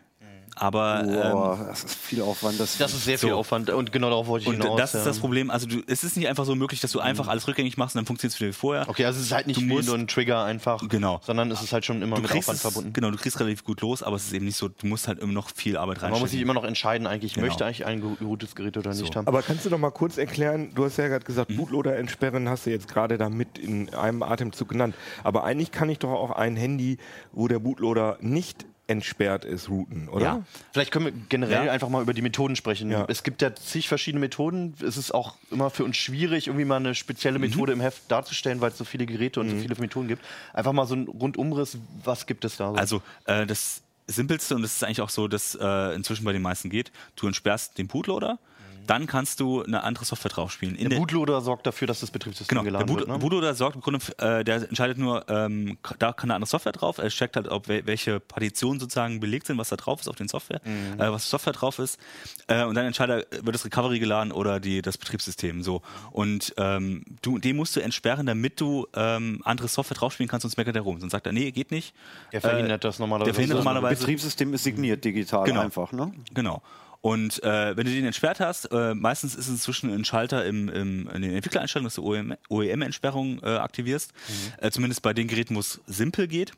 Aber 0.54 1.00
ähm, 1.02 1.32
Boah, 1.32 1.64
das 1.68 1.84
ist 1.84 1.94
viel 1.94 2.22
Aufwand. 2.22 2.58
Das, 2.60 2.78
Das 2.78 2.94
ist 2.94 3.04
sehr 3.04 3.18
viel 3.18 3.30
So. 3.30 3.36
Aufwand 3.36 3.68
und 3.70 3.92
genau 3.92 4.08
darauf 4.08 4.26
wollte 4.26 4.44
ich 4.44 4.48
und 4.48 4.62
hinaus. 4.62 4.78
das 4.78 4.94
ist 4.94 5.04
das 5.06 5.16
ja. 5.16 5.20
Problem. 5.20 5.50
Also 5.50 5.66
du, 5.66 5.82
es 5.86 6.04
ist 6.04 6.16
nicht 6.16 6.28
einfach 6.28 6.44
so 6.44 6.54
möglich, 6.54 6.80
dass 6.80 6.92
du 6.92 7.00
einfach 7.00 7.28
alles 7.28 7.46
rückgängig 7.48 7.76
machst 7.76 7.94
und 7.94 7.98
dann 8.00 8.06
funktioniert 8.06 8.34
es 8.34 8.40
wieder 8.40 8.48
wie 8.50 8.52
vorher. 8.54 8.88
Okay, 8.88 9.04
also 9.04 9.18
es 9.18 9.26
ist 9.26 9.32
halt 9.32 9.46
nicht 9.46 9.60
Du 9.60 9.64
musst- 9.64 9.88
nur 9.88 9.96
ein 9.98 10.06
Trigger 10.06 10.44
einfach, 10.44 10.80
Genau. 10.88 11.20
sondern 11.24 11.50
es 11.50 11.62
ist 11.62 11.72
halt 11.72 11.84
schon 11.84 12.00
immer 12.02 12.16
Du 12.16 12.22
mit 12.22 12.30
Aufwand 12.32 12.56
es, 12.56 12.62
verbunden. 12.62 12.92
genau, 12.92 13.10
du 13.10 13.16
kriegst 13.18 13.38
relativ 13.40 13.64
gut 13.64 13.80
los, 13.80 14.02
aber 14.02 14.16
es 14.16 14.26
ist 14.26 14.32
eben 14.32 14.44
nicht 14.46 14.56
so, 14.56 14.68
du 14.68 14.86
musst 14.86 15.08
halt 15.08 15.18
immer 15.18 15.32
noch 15.32 15.50
viel 15.54 15.76
Arbeit 15.76 16.00
Man 16.00 16.10
muss 16.10 16.18
sich 16.18 16.22
reinstecken. 16.24 16.42
immer 16.42 16.54
noch 16.54 16.64
entscheiden, 16.64 17.06
eigentlich 17.06 17.34
Genau. 17.34 17.46
möchte 17.46 17.64
eigentlich 17.66 17.84
ein 17.86 18.00
geroutes 18.18 18.54
Gerät 18.54 18.76
oder 18.76 18.94
nicht 18.94 19.14
haben. 19.16 19.26
Aber 19.26 19.42
kannst 19.42 19.64
du 19.66 19.70
noch 19.70 19.78
mal 19.78 19.90
kurz 19.90 20.16
erklären, 20.18 20.70
du 20.74 20.84
hast 20.84 20.96
ja 20.96 21.08
gerade 21.08 21.24
gesagt, 21.24 21.50
Mhm. 21.50 21.56
Bootloader 21.56 21.96
entsperren 21.96 22.48
hast 22.48 22.66
du 22.66 22.70
jetzt 22.70 22.88
gerade 22.88 23.18
da 23.18 23.28
mit 23.28 23.58
in 23.58 23.92
einem 23.94 24.22
Atemzug 24.22 24.68
genannt. 24.68 24.94
Aber 25.24 25.44
eigentlich 25.44 25.70
kann 25.70 25.88
ich 25.90 25.98
doch 25.98 26.10
auch 26.10 26.30
ein 26.30 26.56
Handy, 26.56 26.98
wo 27.32 27.46
der 27.48 27.58
Bootloader 27.58 28.18
nicht 28.20 28.64
entsperrt 28.88 29.44
ist, 29.44 29.68
routen, 29.68 30.08
oder? 30.08 30.24
Ja. 30.24 30.42
Vielleicht 30.72 30.92
können 30.92 31.06
wir 31.06 31.12
generell 31.28 31.66
Ja. 31.66 31.72
einfach 31.72 31.88
mal 31.88 32.02
über 32.02 32.14
die 32.14 32.22
Methoden 32.22 32.54
sprechen. 32.54 32.90
Ja. 32.90 33.04
Es 33.08 33.22
gibt 33.24 33.42
ja 33.42 33.54
zig 33.54 33.88
verschiedene 33.88 34.20
Methoden. 34.20 34.74
Es 34.80 34.96
ist 34.96 35.12
auch 35.12 35.36
immer 35.50 35.70
für 35.70 35.84
uns 35.84 35.96
schwierig, 35.96 36.46
irgendwie 36.46 36.64
mal 36.64 36.76
eine 36.76 36.94
spezielle 36.94 37.38
Methode 37.38 37.72
im 37.72 37.80
Heft 37.80 38.10
darzustellen, 38.10 38.60
weil 38.60 38.70
es 38.70 38.78
so 38.78 38.84
viele 38.84 39.06
Geräte 39.06 39.40
und 39.40 39.50
so 39.50 39.56
viele 39.56 39.74
Methoden 39.76 40.06
gibt. 40.08 40.24
Einfach 40.52 40.72
mal 40.72 40.86
so 40.86 40.94
ein 40.94 41.08
Rundumriss, 41.08 41.78
was 42.04 42.26
gibt 42.26 42.44
es 42.44 42.56
da? 42.56 42.70
So? 42.70 42.76
Also 42.76 43.02
äh, 43.24 43.44
das 43.46 43.82
Simpelste, 44.06 44.54
und 44.54 44.62
das 44.62 44.76
ist 44.76 44.84
eigentlich 44.84 45.00
auch 45.00 45.10
so, 45.10 45.26
dass 45.26 45.56
äh, 45.60 45.94
inzwischen 45.96 46.24
bei 46.24 46.32
den 46.32 46.42
meisten 46.42 46.70
geht, 46.70 46.92
du 47.16 47.26
entsperrst 47.26 47.76
den 47.78 47.88
Bootloader, 47.88 48.38
dann 48.86 49.06
kannst 49.06 49.40
du 49.40 49.62
eine 49.62 49.82
andere 49.82 50.04
Software 50.04 50.30
draufspielen. 50.30 50.76
In 50.76 50.90
der 50.90 50.96
Bootloader 50.98 51.40
sorgt 51.40 51.66
dafür, 51.66 51.86
dass 51.88 52.00
das 52.00 52.10
Betriebssystem 52.10 52.48
Genau, 52.48 52.62
der 52.62 52.72
geladen 52.72 52.86
Boot, 52.86 52.98
wird. 53.00 53.08
Ne? 53.08 53.18
Bootloader 53.18 53.54
sorgt 53.54 53.76
im 53.76 53.82
Grunde, 53.82 54.00
äh, 54.18 54.44
der 54.44 54.56
entscheidet 54.56 54.98
nur, 54.98 55.24
ähm, 55.28 55.78
da 55.98 56.12
kann 56.12 56.30
eine 56.30 56.36
andere 56.36 56.48
Software 56.48 56.72
drauf, 56.72 56.98
er 56.98 57.08
checkt 57.08 57.36
halt, 57.36 57.48
ob 57.48 57.68
wel- 57.68 57.86
welche 57.86 58.20
Partitionen 58.20 58.80
sozusagen 58.80 59.20
belegt 59.20 59.46
sind, 59.46 59.58
was 59.58 59.68
da 59.68 59.76
drauf 59.76 60.00
ist 60.00 60.08
auf 60.08 60.16
den 60.16 60.28
Software, 60.28 60.60
Mhm. 60.64 61.00
äh, 61.00 61.12
was 61.12 61.28
Software 61.28 61.52
drauf 61.52 61.78
ist, 61.78 61.98
äh, 62.46 62.64
und 62.64 62.74
dann 62.74 62.86
entscheidet 62.86 63.26
er, 63.30 63.44
wird 63.44 63.54
das 63.54 63.64
Recovery 63.64 63.98
geladen 63.98 64.32
oder 64.32 64.60
die, 64.60 64.82
das 64.82 64.98
Betriebssystem 64.98 65.62
so. 65.62 65.82
Und 66.12 66.54
ähm, 66.56 67.04
du, 67.22 67.38
den 67.38 67.56
musst 67.56 67.76
du 67.76 67.80
entsperren, 67.80 68.26
damit 68.26 68.60
du 68.60 68.86
ähm, 68.94 69.40
andere 69.44 69.68
Software 69.68 69.96
draufspielen 69.96 70.28
kannst, 70.28 70.42
sonst 70.42 70.56
meckert 70.56 70.76
er 70.76 70.82
rum. 70.82 71.00
Sonst 71.00 71.12
sagt 71.12 71.26
er, 71.26 71.32
nee, 71.32 71.50
geht 71.50 71.70
nicht. 71.70 71.94
Der 72.32 72.40
verhindert 72.40 72.84
das 72.84 72.98
normalerweise. 72.98 73.26
der 73.26 73.34
verhindert 73.34 73.58
So. 73.58 73.64
normalerweise- 73.64 74.00
Betriebssystem 74.00 74.54
ist 74.54 74.64
signiert 74.64 75.04
digital 75.04 75.44
Genau. 75.44 75.60
einfach, 75.60 75.92
ne? 75.92 76.12
Genau. 76.34 76.62
Und 77.06 77.40
äh, 77.44 77.76
wenn 77.76 77.86
du 77.86 77.92
den 77.92 78.04
entsperrt 78.04 78.40
hast, 78.40 78.64
äh, 78.72 78.92
meistens 78.92 79.36
ist 79.36 79.46
es 79.46 79.52
inzwischen 79.52 79.94
ein 79.94 80.04
Schalter 80.04 80.44
im, 80.44 80.68
im, 80.68 81.08
in 81.14 81.22
den 81.22 81.36
Entwicklereinstellungen, 81.36 81.86
dass 81.86 81.94
du 81.94 82.02
OEM 82.02 82.34
OEM-Entsperrung 82.48 83.38
äh, 83.44 83.58
aktivierst. 83.58 84.12
Äh, 84.60 84.72
zumindest 84.72 85.02
bei 85.02 85.12
den 85.12 85.28
Geräten, 85.28 85.54
wo 85.54 85.60
es 85.60 85.80
simpel 85.86 86.26
geht. 86.26 86.50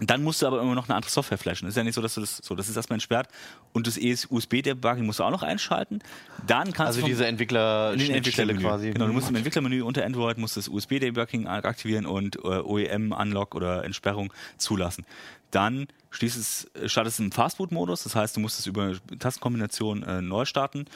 Dann 0.00 0.24
musst 0.24 0.42
du 0.42 0.48
aber 0.48 0.60
immer 0.60 0.74
noch 0.74 0.88
eine 0.88 0.96
andere 0.96 1.12
Software 1.12 1.38
flashen. 1.38 1.68
ist 1.68 1.76
ja 1.76 1.84
nicht 1.84 1.94
so, 1.94 2.02
dass 2.02 2.14
du 2.14 2.22
das 2.22 2.38
so, 2.38 2.56
das 2.56 2.68
ist 2.68 2.74
erstmal 2.74 2.96
entsperrt. 2.96 3.28
Und 3.72 3.86
das 3.86 3.96
USB-Debugging 3.98 5.06
musst 5.06 5.20
du 5.20 5.22
auch 5.22 5.30
noch 5.30 5.44
einschalten. 5.44 6.00
Dann 6.44 6.72
kannst 6.72 6.80
Also 6.80 7.02
du 7.02 7.06
diese 7.06 7.26
Entwickler 7.26 7.94
den 7.96 8.10
Entwicklermenü. 8.10 8.58
quasi. 8.62 8.90
Genau, 8.90 9.06
du 9.06 9.12
musst 9.12 9.30
im 9.30 9.36
Entwicklermenü 9.36 9.82
unter 9.82 10.04
Android 10.04 10.38
musst 10.38 10.56
das 10.56 10.66
USB-Debugging 10.66 11.46
aktivieren 11.46 12.06
und 12.06 12.34
äh, 12.36 12.40
OEM-Unlock 12.40 13.54
oder 13.54 13.84
Entsperrung 13.84 14.32
zulassen. 14.56 15.06
Dann 15.52 15.86
schließt 16.10 16.36
es, 16.36 16.70
startest 16.90 17.20
du 17.20 17.22
im 17.24 17.30
Fastboot-Modus, 17.32 18.02
das 18.02 18.16
heißt, 18.16 18.36
du 18.36 18.40
musst 18.40 18.58
es 18.58 18.66
über 18.66 18.94
Tastenkombination 19.20 20.02
äh, 20.02 20.20
neu 20.20 20.44
starten. 20.44 20.86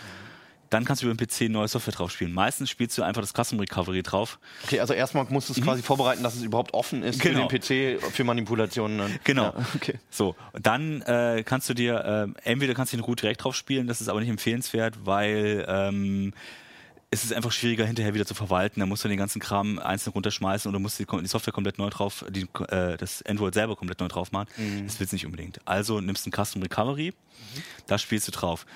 Dann 0.69 0.85
kannst 0.85 1.01
du 1.01 1.07
über 1.07 1.15
den 1.15 1.25
PC 1.25 1.43
neue 1.49 1.69
Software 1.69 1.95
drauf 1.95 2.11
spielen. 2.11 2.33
Meistens 2.33 2.71
spielst 2.71 2.99
du 2.99 3.05
einfach 3.05 3.23
das 3.23 3.33
Custom 3.33 3.61
Recovery 3.61 4.03
drauf. 4.03 4.41
Okay, 4.65 4.81
also 4.81 4.95
erstmal 4.95 5.25
musst 5.29 5.49
du 5.49 5.53
es 5.53 5.61
quasi 5.63 5.81
vorbereiten, 5.81 6.25
dass 6.25 6.35
es 6.35 6.43
überhaupt 6.43 6.75
offen 6.75 7.05
ist 7.05 7.19
Mhm. 7.19 7.23
Genau. 7.23 7.49
für 7.49 7.59
den 7.61 7.99
PC 8.01 8.03
für 8.13 8.25
Manipulationen. 8.25 8.99
dann. 8.99 9.19
Genau. 9.23 9.45
Ja, 9.45 9.55
okay. 9.77 9.95
So, 10.11 10.35
dann 10.61 11.03
äh, 11.03 11.45
kannst 11.47 11.69
du 11.69 11.75
dir, 11.75 12.35
äh, 12.45 12.51
entweder 12.51 12.75
kannst 12.75 12.93
du 12.93 12.97
den 12.97 13.05
Root 13.05 13.23
direkt 13.23 13.45
drauf 13.45 13.55
spielen, 13.55 13.87
das 13.87 14.01
ist 14.01 14.09
aber 14.09 14.19
nicht 14.19 14.29
empfehlenswert, 14.29 15.07
weil 15.07 15.65
ähm, 15.69 16.33
es 17.11 17.25
ist 17.25 17.33
einfach 17.33 17.53
schwieriger 17.53 17.87
hinterher 17.87 18.15
wieder 18.15 18.27
zu 18.27 18.35
verwalten. 18.35 18.81
Da 18.81 18.87
musst 18.87 19.05
du 19.05 19.09
den 19.09 19.19
ganzen 19.19 19.41
Kram 19.41 19.79
einzeln 19.79 20.13
runterschmeißen 20.13 20.69
oder 20.69 20.79
musst 20.79 20.99
die, 20.99 21.07
die 21.07 21.29
Software 21.29 21.53
komplett 21.53 21.79
neu 21.79 21.89
drauf, 21.89 22.25
die, 22.29 22.47
äh, 22.69 22.97
das 22.97 23.23
Android 23.23 23.55
selber 23.55 23.77
komplett 23.77 24.01
neu 24.01 24.09
drauf 24.09 24.33
machen. 24.33 24.49
Das 24.85 24.99
willst 24.99 25.13
du 25.13 25.17
nicht 25.17 25.27
unbedingt. 25.27 25.61
Also 25.65 26.01
nimmst 26.01 26.27
du 26.27 26.31
ein 26.31 26.45
Custom 26.45 26.63
Recovery, 26.63 27.15
da 27.87 27.99
spielst 27.99 28.27
du 28.29 28.33
drauf. 28.33 28.67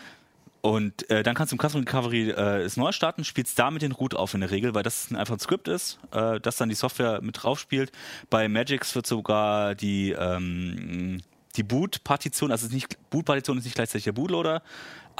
Und 0.62 1.08
äh, 1.08 1.22
dann 1.22 1.34
kannst 1.34 1.52
du 1.52 1.56
im 1.56 1.60
Custom 1.60 1.80
Recovery 1.80 2.30
äh, 2.30 2.62
es 2.62 2.76
neu 2.76 2.92
starten, 2.92 3.24
spielst 3.24 3.58
damit 3.58 3.82
den 3.82 3.92
Root 3.92 4.14
auf 4.14 4.34
in 4.34 4.40
der 4.40 4.50
Regel, 4.50 4.74
weil 4.74 4.82
das 4.82 5.10
ein 5.10 5.16
einfach 5.16 5.34
ein 5.34 5.40
Skript 5.40 5.68
ist, 5.68 5.98
äh, 6.12 6.38
das 6.38 6.56
dann 6.56 6.68
die 6.68 6.74
Software 6.74 7.20
mit 7.22 7.42
drauf 7.42 7.58
spielt. 7.58 7.90
Bei 8.28 8.46
Magix 8.48 8.94
wird 8.94 9.06
sogar 9.06 9.74
die, 9.74 10.12
ähm, 10.12 11.22
die 11.56 11.62
Boot-Partition, 11.62 12.52
also 12.52 12.68
nicht, 12.68 12.98
Boot-Partition 13.10 13.58
ist 13.58 13.64
nicht 13.64 13.74
gleichzeitig 13.74 14.04
der 14.04 14.12
Bootloader, 14.12 14.62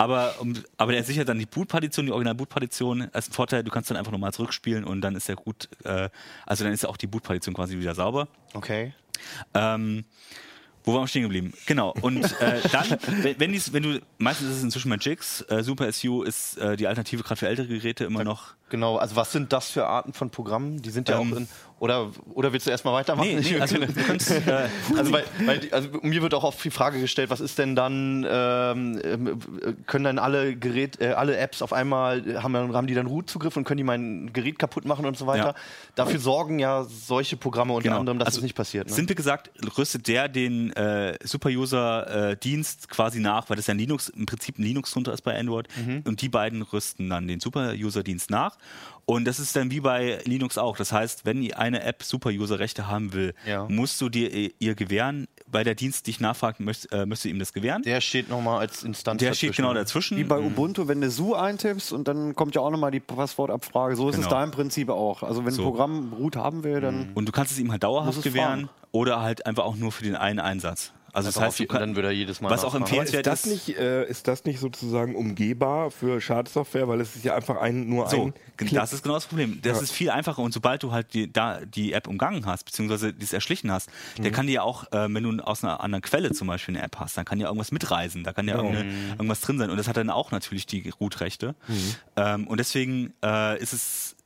aber, 0.01 0.35
um, 0.41 0.55
aber 0.79 0.93
der 0.93 1.05
sichert 1.05 1.29
dann 1.29 1.39
die 1.39 1.45
Boot-Partition, 1.45 2.07
die 2.07 2.13
Original-Boot-Partition 2.13 3.11
als 3.13 3.29
ein 3.29 3.33
Vorteil, 3.33 3.63
du 3.63 3.71
kannst 3.71 3.91
dann 3.91 3.99
einfach 3.99 4.13
nochmal 4.13 4.33
zurückspielen 4.33 4.83
und 4.85 5.03
dann 5.03 5.15
ist 5.15 5.29
der 5.29 5.37
gut, 5.37 5.69
äh, 5.85 6.09
also 6.47 6.65
dann 6.65 6.73
ist 6.73 6.85
ja 6.85 6.89
auch 6.89 6.97
die 6.97 7.07
Boot-Partition 7.07 7.55
quasi 7.55 7.77
wieder 7.79 7.95
sauber. 7.95 8.29
Okay. 8.55 8.95
Ähm, 9.53 10.07
wo 10.85 10.95
waren 10.95 11.03
wir 11.03 11.09
stehen 11.09 11.25
geblieben? 11.25 11.53
Genau. 11.67 11.95
Und 12.01 12.25
äh, 12.41 12.61
dann, 12.73 12.99
wenn, 13.39 13.53
dies, 13.53 13.75
wenn 13.75 13.83
du, 13.83 14.01
meistens 14.17 14.49
ist 14.49 14.57
es 14.57 14.63
inzwischen 14.63 14.89
Magix, 14.89 15.43
äh, 15.51 15.63
Super 15.63 15.93
SU 15.93 16.23
ist 16.23 16.57
äh, 16.57 16.79
die 16.79 16.87
Alternative 16.87 17.23
gerade 17.23 17.39
für 17.39 17.49
ältere 17.49 17.67
Geräte 17.67 18.05
immer 18.05 18.25
noch. 18.25 18.55
Genau, 18.71 18.97
also 18.97 19.17
was 19.17 19.33
sind 19.33 19.53
das 19.53 19.71
für 19.71 19.87
Arten 19.87 20.15
von 20.15 20.31
Programmen? 20.31 20.81
Die 20.81 20.89
sind 20.89 21.11
ja 21.11 21.21
Ähm, 21.21 21.33
auch 21.33 21.37
in. 21.37 21.49
Oder, 21.81 22.11
oder 22.35 22.53
willst 22.53 22.67
du 22.67 22.71
erstmal 22.71 22.93
weitermachen? 22.95 23.27
Nee, 23.27 23.41
nee, 23.41 23.59
also 23.61 23.77
kannst, 24.07 24.31
äh, 24.31 24.69
also, 24.97 25.13
weil, 25.13 25.59
die- 25.61 25.73
also 25.73 25.89
mir 26.03 26.21
wird 26.21 26.35
auch 26.35 26.45
oft 26.45 26.63
die 26.63 26.71
Frage 26.71 27.01
gestellt, 27.01 27.31
was 27.31 27.41
ist 27.41 27.59
denn 27.59 27.75
dann, 27.75 28.25
ähm, 28.31 29.01
ähm, 29.03 29.41
können 29.87 30.05
dann 30.05 30.19
alle 30.19 30.55
Gerät, 30.57 31.01
äh, 31.01 31.13
alle 31.15 31.39
Apps 31.39 31.63
auf 31.63 31.73
einmal, 31.73 32.43
haben, 32.43 32.55
haben 32.75 32.87
die 32.87 32.93
dann 32.95 33.07
Root-Zugriff 33.07 33.57
und 33.57 33.65
können 33.65 33.79
die 33.79 33.85
mein 33.85 34.31
Gerät 34.35 34.59
kaputt 34.59 34.85
machen 34.85 35.07
und 35.07 35.17
so 35.17 35.27
weiter? 35.27 35.47
Ja. 35.47 35.55
Dafür 35.95 36.21
sorgen 36.21 36.59
ja 36.59 36.85
solche 36.85 37.39
Programme 37.39 37.73
unter 37.73 37.89
Genau. 37.89 38.01
anderem, 38.01 38.19
dass 38.19 38.27
Also 38.27 38.39
das 38.41 38.43
nicht 38.45 38.55
passiert. 38.57 38.89
Ne? 38.89 38.95
Simpel 38.95 39.17
gesagt, 39.17 39.51
rüstet 39.79 40.07
der 40.07 40.29
den 40.29 40.73
äh, 40.75 41.17
Super-User-Dienst 41.25 42.89
quasi 42.89 43.21
nach, 43.21 43.49
weil 43.49 43.57
das 43.57 43.67
ja 43.67 43.75
ein 43.75 43.79
Linux, 43.79 44.09
im 44.11 44.27
Prinzip 44.27 44.59
ein 44.59 44.63
Linux 44.65 44.91
drunter 44.93 45.13
ist 45.13 45.23
bei 45.23 45.39
Android. 45.39 45.67
Mhm. 45.77 46.03
Und 46.07 46.21
die 46.23 46.29
beiden 46.29 46.63
rüsten 46.63 47.09
dann 47.09 47.27
den 47.27 47.41
Super-User-Dienst 47.41 48.31
nach. 48.31 48.57
Und 49.07 49.25
das 49.25 49.39
ist 49.41 49.57
dann 49.57 49.71
wie 49.71 49.81
bei 49.81 50.21
Linux 50.25 50.57
auch. 50.59 50.77
Das 50.77 50.93
heißt, 50.93 51.25
wenn 51.25 51.53
eine 51.55 51.83
App 51.83 52.03
Super-User-Rechte 52.03 52.87
haben 52.87 53.13
will, 53.13 53.35
Ja. 53.47 53.67
musst 53.69 54.01
du 54.01 54.09
dir 54.09 54.33
äh, 54.33 54.53
ihr 54.59 54.75
gewähren. 54.75 55.27
Weil 55.53 55.65
der 55.65 55.75
Dienst 55.75 56.07
dich 56.07 56.21
nachfragt, 56.21 56.61
möchtest, 56.61 56.93
äh, 56.93 57.07
möchtest 57.07 57.25
du 57.25 57.29
ihm 57.31 57.41
das 57.41 57.53
gewähren. 57.53 57.83
der 57.83 58.01
steht 58.01 58.29
nochmal 58.29 58.61
als 58.61 58.85
Instanz 58.85 59.19
Der 59.19 59.35
steht 59.35 59.51
dazwischen. 59.51 59.63
genau 59.63 59.75
dazwischen. 59.75 60.17
Wie 60.17 60.23
bei 60.23 60.39
Ubuntu, 60.39 60.87
wenn 60.87 61.01
du 61.01 61.11
Su 61.11 61.35
eintippst 61.35 61.93
und 61.93 62.07
dann 62.07 62.37
kommt 62.37 62.55
ja 62.55 62.61
auch 62.61 62.71
nochmal 62.71 62.93
die 62.93 63.01
Passwortabfrage. 63.01 63.97
So 63.97 64.09
ist 64.09 64.15
es 64.17 64.21
Genau. 64.27 64.31
da 64.37 64.45
im 64.45 64.53
Prinzip 64.53 64.89
auch. 64.91 65.25
Also 65.25 65.45
wenn 65.45 65.53
So. 65.53 65.63
ein 65.63 65.65
Programm 65.65 66.13
Root 66.13 66.37
haben 66.37 66.63
will, 66.63 66.81
dann 66.81 67.11
Und 67.15 67.27
du 67.27 67.33
kannst 67.33 67.51
es 67.51 67.59
ihm 67.59 67.73
halt 67.73 67.83
dauerhaft 67.83 68.19
es 68.19 68.23
gewähren 68.23 68.67
fahren. 68.67 68.71
oder 68.93 69.23
halt 69.23 69.45
einfach 69.47 69.65
auch 69.65 69.75
nur 69.75 69.91
für 69.91 70.05
den 70.05 70.15
einen 70.15 70.39
Einsatz. 70.39 70.93
Also 71.13 71.29
das 71.31 71.41
heißt, 71.41 71.69
kann, 71.69 71.81
dann 71.81 71.97
würde 71.97 72.09
er 72.09 72.13
jedes 72.15 72.41
Mal 72.41 72.51
was 72.51 72.65
auch. 72.65 72.75
Aber 72.75 72.85
ist 72.85 72.91
empfehlenswert 72.91 73.27
das, 73.27 73.47
nicht, 73.47 73.77
äh, 73.77 74.05
ist 74.09 74.29
das 74.29 74.45
nicht 74.45 74.59
sozusagen 74.61 75.15
umgehbar 75.17 75.91
für 75.91 76.21
Schadsoftware, 76.21 76.89
weil 76.89 77.01
es 77.01 77.17
ist 77.17 77.25
ja 77.25 77.35
einfach 77.35 77.57
ein, 77.61 77.89
nur 77.89 78.09
So, 78.09 78.27
ein 78.27 78.35
Klick. 78.57 78.73
das 78.75 78.93
ist 78.93 79.03
genau 79.03 79.15
das 79.15 79.27
Problem. 79.27 79.61
Das 79.63 79.79
Ja. 79.79 79.83
ist 79.83 79.93
viel 79.93 80.11
einfacher 80.11 80.43
und 80.43 80.53
sobald 80.53 80.83
du 80.83 80.93
halt 80.93 81.13
die, 81.15 81.33
da 81.33 81.61
die 81.65 81.93
App 81.93 82.07
umgangen 82.09 82.47
hast, 82.47 82.65
beziehungsweise 82.65 83.13
dies 83.13 83.33
erschlichen 83.33 83.71
hast, 83.71 83.91
Mhm. 84.19 84.23
der 84.23 84.33
kann 84.33 84.47
dir 84.47 84.53
ja 84.55 84.63
auch, 84.63 84.85
äh, 84.93 85.13
wenn 85.13 85.23
du 85.23 85.43
aus 85.45 85.65
einer 85.65 85.81
anderen 85.81 86.03
Quelle 86.03 86.33
zum 86.33 86.47
Beispiel 86.49 86.77
eine 86.77 86.85
App 86.85 86.97
hast, 86.99 87.17
dann 87.17 87.25
kann 87.25 87.41
ja 87.41 87.47
irgendwas 87.47 87.73
mitreisen, 87.73 88.25
da 88.25 88.33
kann 88.33 88.47
ja 88.49 88.57
Genau. 88.57 88.69
irgendeine, 88.71 89.09
irgendwas 89.13 89.41
drin 89.41 89.59
sein 89.59 89.71
und 89.71 89.77
das 89.77 89.89
hat 89.89 89.97
dann 89.97 90.11
auch 90.11 90.31
natürlich 90.31 90.67
die 90.67 90.91
Root-Rechte. 91.01 91.55
Mhm. 91.69 91.95
Ähm, 92.17 92.47
und 92.47 92.59
deswegen 92.59 93.13
äh, 93.25 93.61
ist 93.61 93.73
es 93.73 94.17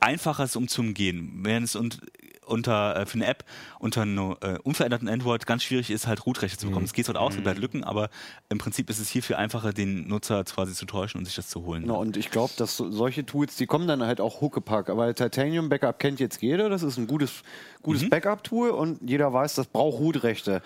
einfacher, 0.00 0.44
es 0.44 0.56
umzugehen. 0.56 1.40
Wenn 1.42 1.62
es 1.62 1.76
und, 1.76 2.00
unter, 2.46 2.96
äh, 2.96 3.06
für 3.06 3.14
eine 3.14 3.26
App 3.26 3.44
unter 3.78 4.02
einem 4.02 4.34
äh, 4.40 4.58
unveränderten 4.64 5.08
Android 5.08 5.46
ganz 5.46 5.62
schwierig 5.62 5.88
ist, 5.90 6.08
halt 6.08 6.26
Root-Rechte 6.26 6.58
zu 6.58 6.66
Mhm. 6.66 6.70
bekommen. 6.70 6.86
Es 6.86 6.92
geht 6.92 7.06
halt 7.06 7.16
aus, 7.16 7.36
es 7.36 7.42
bleibt 7.42 7.60
Lücken, 7.60 7.84
aber 7.84 8.10
im 8.48 8.58
Prinzip 8.58 8.90
ist 8.90 8.98
es 8.98 9.08
hier 9.08 9.22
viel 9.22 9.36
einfacher, 9.36 9.72
den 9.72 10.08
Nutzer 10.08 10.42
quasi 10.44 10.74
zu 10.74 10.84
täuschen 10.84 11.18
und 11.20 11.26
sich 11.26 11.36
das 11.36 11.48
zu 11.48 11.64
holen. 11.64 11.82
Genau, 11.82 12.00
und 12.00 12.16
ich 12.16 12.30
glaube, 12.30 12.52
dass 12.56 12.76
so, 12.76 12.90
solche 12.90 13.24
Tools, 13.24 13.54
die 13.56 13.66
kommen 13.66 13.86
dann 13.86 14.02
halt 14.02 14.20
auch 14.20 14.40
Huckepack. 14.40 14.90
Aber 14.90 15.14
Titanium 15.14 15.68
Backup 15.68 16.00
kennt 16.00 16.18
jetzt 16.18 16.42
jeder. 16.42 16.68
Das 16.68 16.82
ist 16.82 16.96
ein 16.96 17.06
gutes, 17.06 17.42
gutes 17.82 18.02
Mhm. 18.02 18.10
Backup-Tool 18.10 18.70
und 18.70 19.08
jeder 19.08 19.32
weiß, 19.32 19.54
das 19.54 19.66
braucht 19.68 20.00
Root-Rechte. 20.00 20.60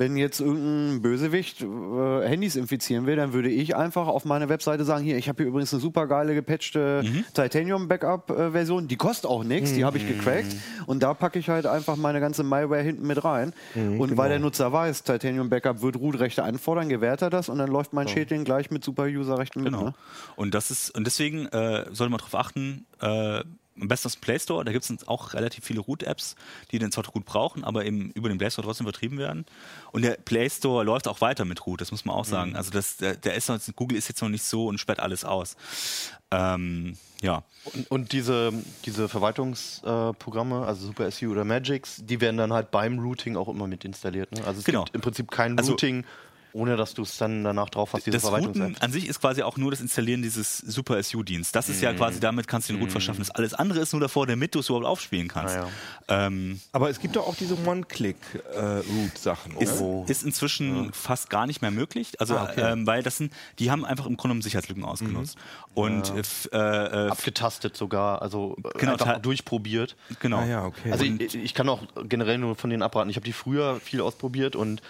Wenn 0.00 0.16
jetzt 0.16 0.40
irgendein 0.40 1.02
Bösewicht 1.02 1.60
äh, 1.60 1.66
Handys 2.26 2.56
infizieren 2.56 3.04
will, 3.04 3.16
dann 3.16 3.34
würde 3.34 3.50
ich 3.50 3.76
einfach 3.76 4.08
auf 4.08 4.24
meine 4.24 4.48
Webseite 4.48 4.84
sagen, 4.84 5.04
hier, 5.04 5.18
ich 5.18 5.28
habe 5.28 5.42
hier 5.42 5.48
übrigens 5.48 5.74
eine 5.74 5.80
super 5.80 6.06
geile 6.06 6.34
gepatchte 6.34 7.02
Mhm. 7.04 7.24
Titanium-Backup-Version, 7.34 8.88
die 8.88 8.96
kostet 8.96 9.30
auch 9.30 9.44
nichts, 9.44 9.74
die 9.74 9.84
habe 9.84 9.98
ich 9.98 10.08
gecrackt 10.08 10.56
und 10.86 11.02
da 11.02 11.12
packe 11.12 11.38
ich 11.38 11.50
halt 11.50 11.66
einfach 11.66 11.96
meine 11.96 12.18
ganze 12.18 12.42
Malware 12.42 12.82
hinten 12.82 13.06
mit 13.06 13.22
rein. 13.22 13.52
Mhm, 13.74 14.00
und 14.00 14.08
genau. 14.08 14.22
weil 14.22 14.30
der 14.30 14.38
Nutzer 14.38 14.72
weiß, 14.72 15.02
Titanium-Backup 15.02 15.82
wird 15.82 15.96
Root-Rechte 15.96 16.42
anfordern, 16.42 16.88
gewährt 16.88 17.20
er 17.20 17.28
das 17.28 17.50
und 17.50 17.58
dann 17.58 17.68
läuft 17.70 17.92
mein 17.92 18.08
Schädling 18.08 18.44
gleich 18.44 18.70
mit 18.70 18.82
Super-User-Rechten 18.82 19.62
mit. 19.62 19.72
Genau. 19.72 19.84
Ne? 19.84 19.94
Und 20.36 20.54
das 20.54 20.70
ist, 20.70 20.96
und 20.96 21.06
deswegen 21.06 21.46
äh, 21.48 21.84
sollte 21.92 22.10
man 22.10 22.18
darauf 22.18 22.34
achten, 22.34 22.86
äh, 23.02 23.42
am 23.80 23.88
besten 23.88 24.06
aus 24.08 24.14
dem 24.14 24.20
Play 24.20 24.38
Store, 24.38 24.64
da 24.64 24.72
gibt 24.72 24.88
es 24.88 25.08
auch 25.08 25.34
relativ 25.34 25.64
viele 25.64 25.80
Root-Apps, 25.80 26.36
die 26.70 26.78
den 26.78 26.92
Software 26.92 27.12
gut 27.12 27.24
brauchen, 27.24 27.64
aber 27.64 27.84
eben 27.84 28.10
über 28.12 28.28
den 28.28 28.38
Play 28.38 28.50
Store 28.50 28.66
trotzdem 28.66 28.86
vertrieben 28.86 29.18
werden. 29.18 29.46
Und 29.92 30.02
der 30.02 30.12
Play 30.12 30.48
Store 30.50 30.84
läuft 30.84 31.08
auch 31.08 31.20
weiter 31.20 31.44
mit 31.44 31.66
Root, 31.66 31.80
das 31.80 31.90
muss 31.90 32.04
man 32.04 32.14
auch 32.16 32.24
sagen. 32.24 32.56
Also 32.56 32.70
das, 32.70 32.96
der, 32.98 33.16
der 33.16 33.34
ist 33.34 33.50
Google 33.76 33.96
ist 33.98 34.08
jetzt 34.08 34.20
noch 34.22 34.28
nicht 34.28 34.44
so 34.44 34.66
und 34.66 34.78
sperrt 34.78 35.00
alles 35.00 35.24
aus. 35.24 35.56
Ähm, 36.30 36.96
ja. 37.22 37.42
Und, 37.64 37.90
und 37.90 38.12
diese, 38.12 38.52
diese 38.84 39.08
Verwaltungsprogramme, 39.08 40.62
äh, 40.62 40.66
also 40.66 40.86
Super 40.86 41.10
SU 41.10 41.30
oder 41.30 41.44
Magix, 41.44 42.00
die 42.04 42.20
werden 42.20 42.36
dann 42.36 42.52
halt 42.52 42.70
beim 42.70 42.98
Routing 42.98 43.36
auch 43.36 43.48
immer 43.48 43.66
mit 43.66 43.84
installiert. 43.84 44.32
Ne? 44.32 44.44
Also 44.46 44.60
es 44.60 44.64
Genau. 44.64 44.84
gibt 44.84 44.94
im 44.94 45.00
Prinzip 45.00 45.30
kein 45.30 45.58
Also- 45.58 45.72
Routing, 45.72 46.04
ohne 46.52 46.76
dass 46.76 46.94
du 46.94 47.02
es 47.02 47.16
dann 47.18 47.44
danach 47.44 47.70
drauf 47.70 47.92
hast, 47.92 48.06
diese 48.06 48.16
Das 48.18 48.30
Routen 48.30 48.76
an 48.80 48.92
sich 48.92 49.06
ist 49.08 49.20
quasi 49.20 49.42
auch 49.42 49.56
nur 49.56 49.70
das 49.70 49.80
Installieren 49.80 50.22
dieses 50.22 50.58
Super 50.58 51.02
SU-Dienst. 51.02 51.54
Das 51.54 51.68
ist 51.68 51.80
ja 51.80 51.92
quasi, 51.94 52.20
damit 52.20 52.48
kannst 52.48 52.68
du 52.68 52.72
den 52.74 52.80
Root 52.82 52.90
verschaffen. 52.90 53.20
Das 53.20 53.30
alles 53.30 53.54
andere 53.54 53.80
ist 53.80 53.92
nur 53.92 54.00
davor, 54.00 54.26
damit 54.26 54.54
du 54.54 54.58
es 54.60 54.68
überhaupt 54.68 54.86
aufspielen 54.86 55.28
kannst. 55.28 55.56
Ah, 55.56 55.68
ähm, 56.08 56.60
Aber 56.72 56.90
es 56.90 56.98
gibt 57.00 57.16
doch 57.16 57.26
auch 57.26 57.36
diese 57.36 57.56
One-Click-Root-Sachen, 58.44 59.54
oder? 59.56 59.62
ist, 59.62 60.10
ist 60.10 60.22
inzwischen 60.24 60.92
fast 60.92 61.30
gar 61.30 61.46
nicht 61.46 61.62
mehr 61.62 61.70
möglich. 61.70 62.20
Also, 62.20 62.38
ähm, 62.56 62.86
weil 62.86 63.02
das 63.02 63.16
sind, 63.16 63.32
die 63.58 63.70
haben 63.70 63.84
einfach 63.84 64.06
im 64.06 64.16
Grunde 64.16 64.22
genommen 64.30 64.42
Sicherheitslücken 64.42 64.84
ausgenutzt. 64.84 65.36
Und 65.74 66.10
äh, 66.14 66.18
f- 66.20 66.48
äh, 66.52 66.56
äh, 66.58 67.10
Abgetastet 67.10 67.76
sogar, 67.76 68.22
also 68.22 68.56
äh, 68.64 68.78
Genau, 68.78 68.92
einfach 68.92 69.18
durchprobiert. 69.18 69.96
genau. 70.20 70.38
Ah 70.40 70.46
ja, 70.46 70.64
okay. 70.66 70.92
Also 70.92 71.04
ich, 71.04 71.34
ich 71.34 71.54
kann 71.54 71.68
auch 71.68 71.82
generell 72.08 72.38
nur 72.38 72.54
von 72.56 72.70
denen 72.70 72.82
abraten. 72.82 73.10
Ich 73.10 73.16
habe 73.16 73.24
die 73.24 73.32
früher 73.32 73.80
viel 73.80 74.00
ausprobiert 74.00 74.56
und 74.56 74.82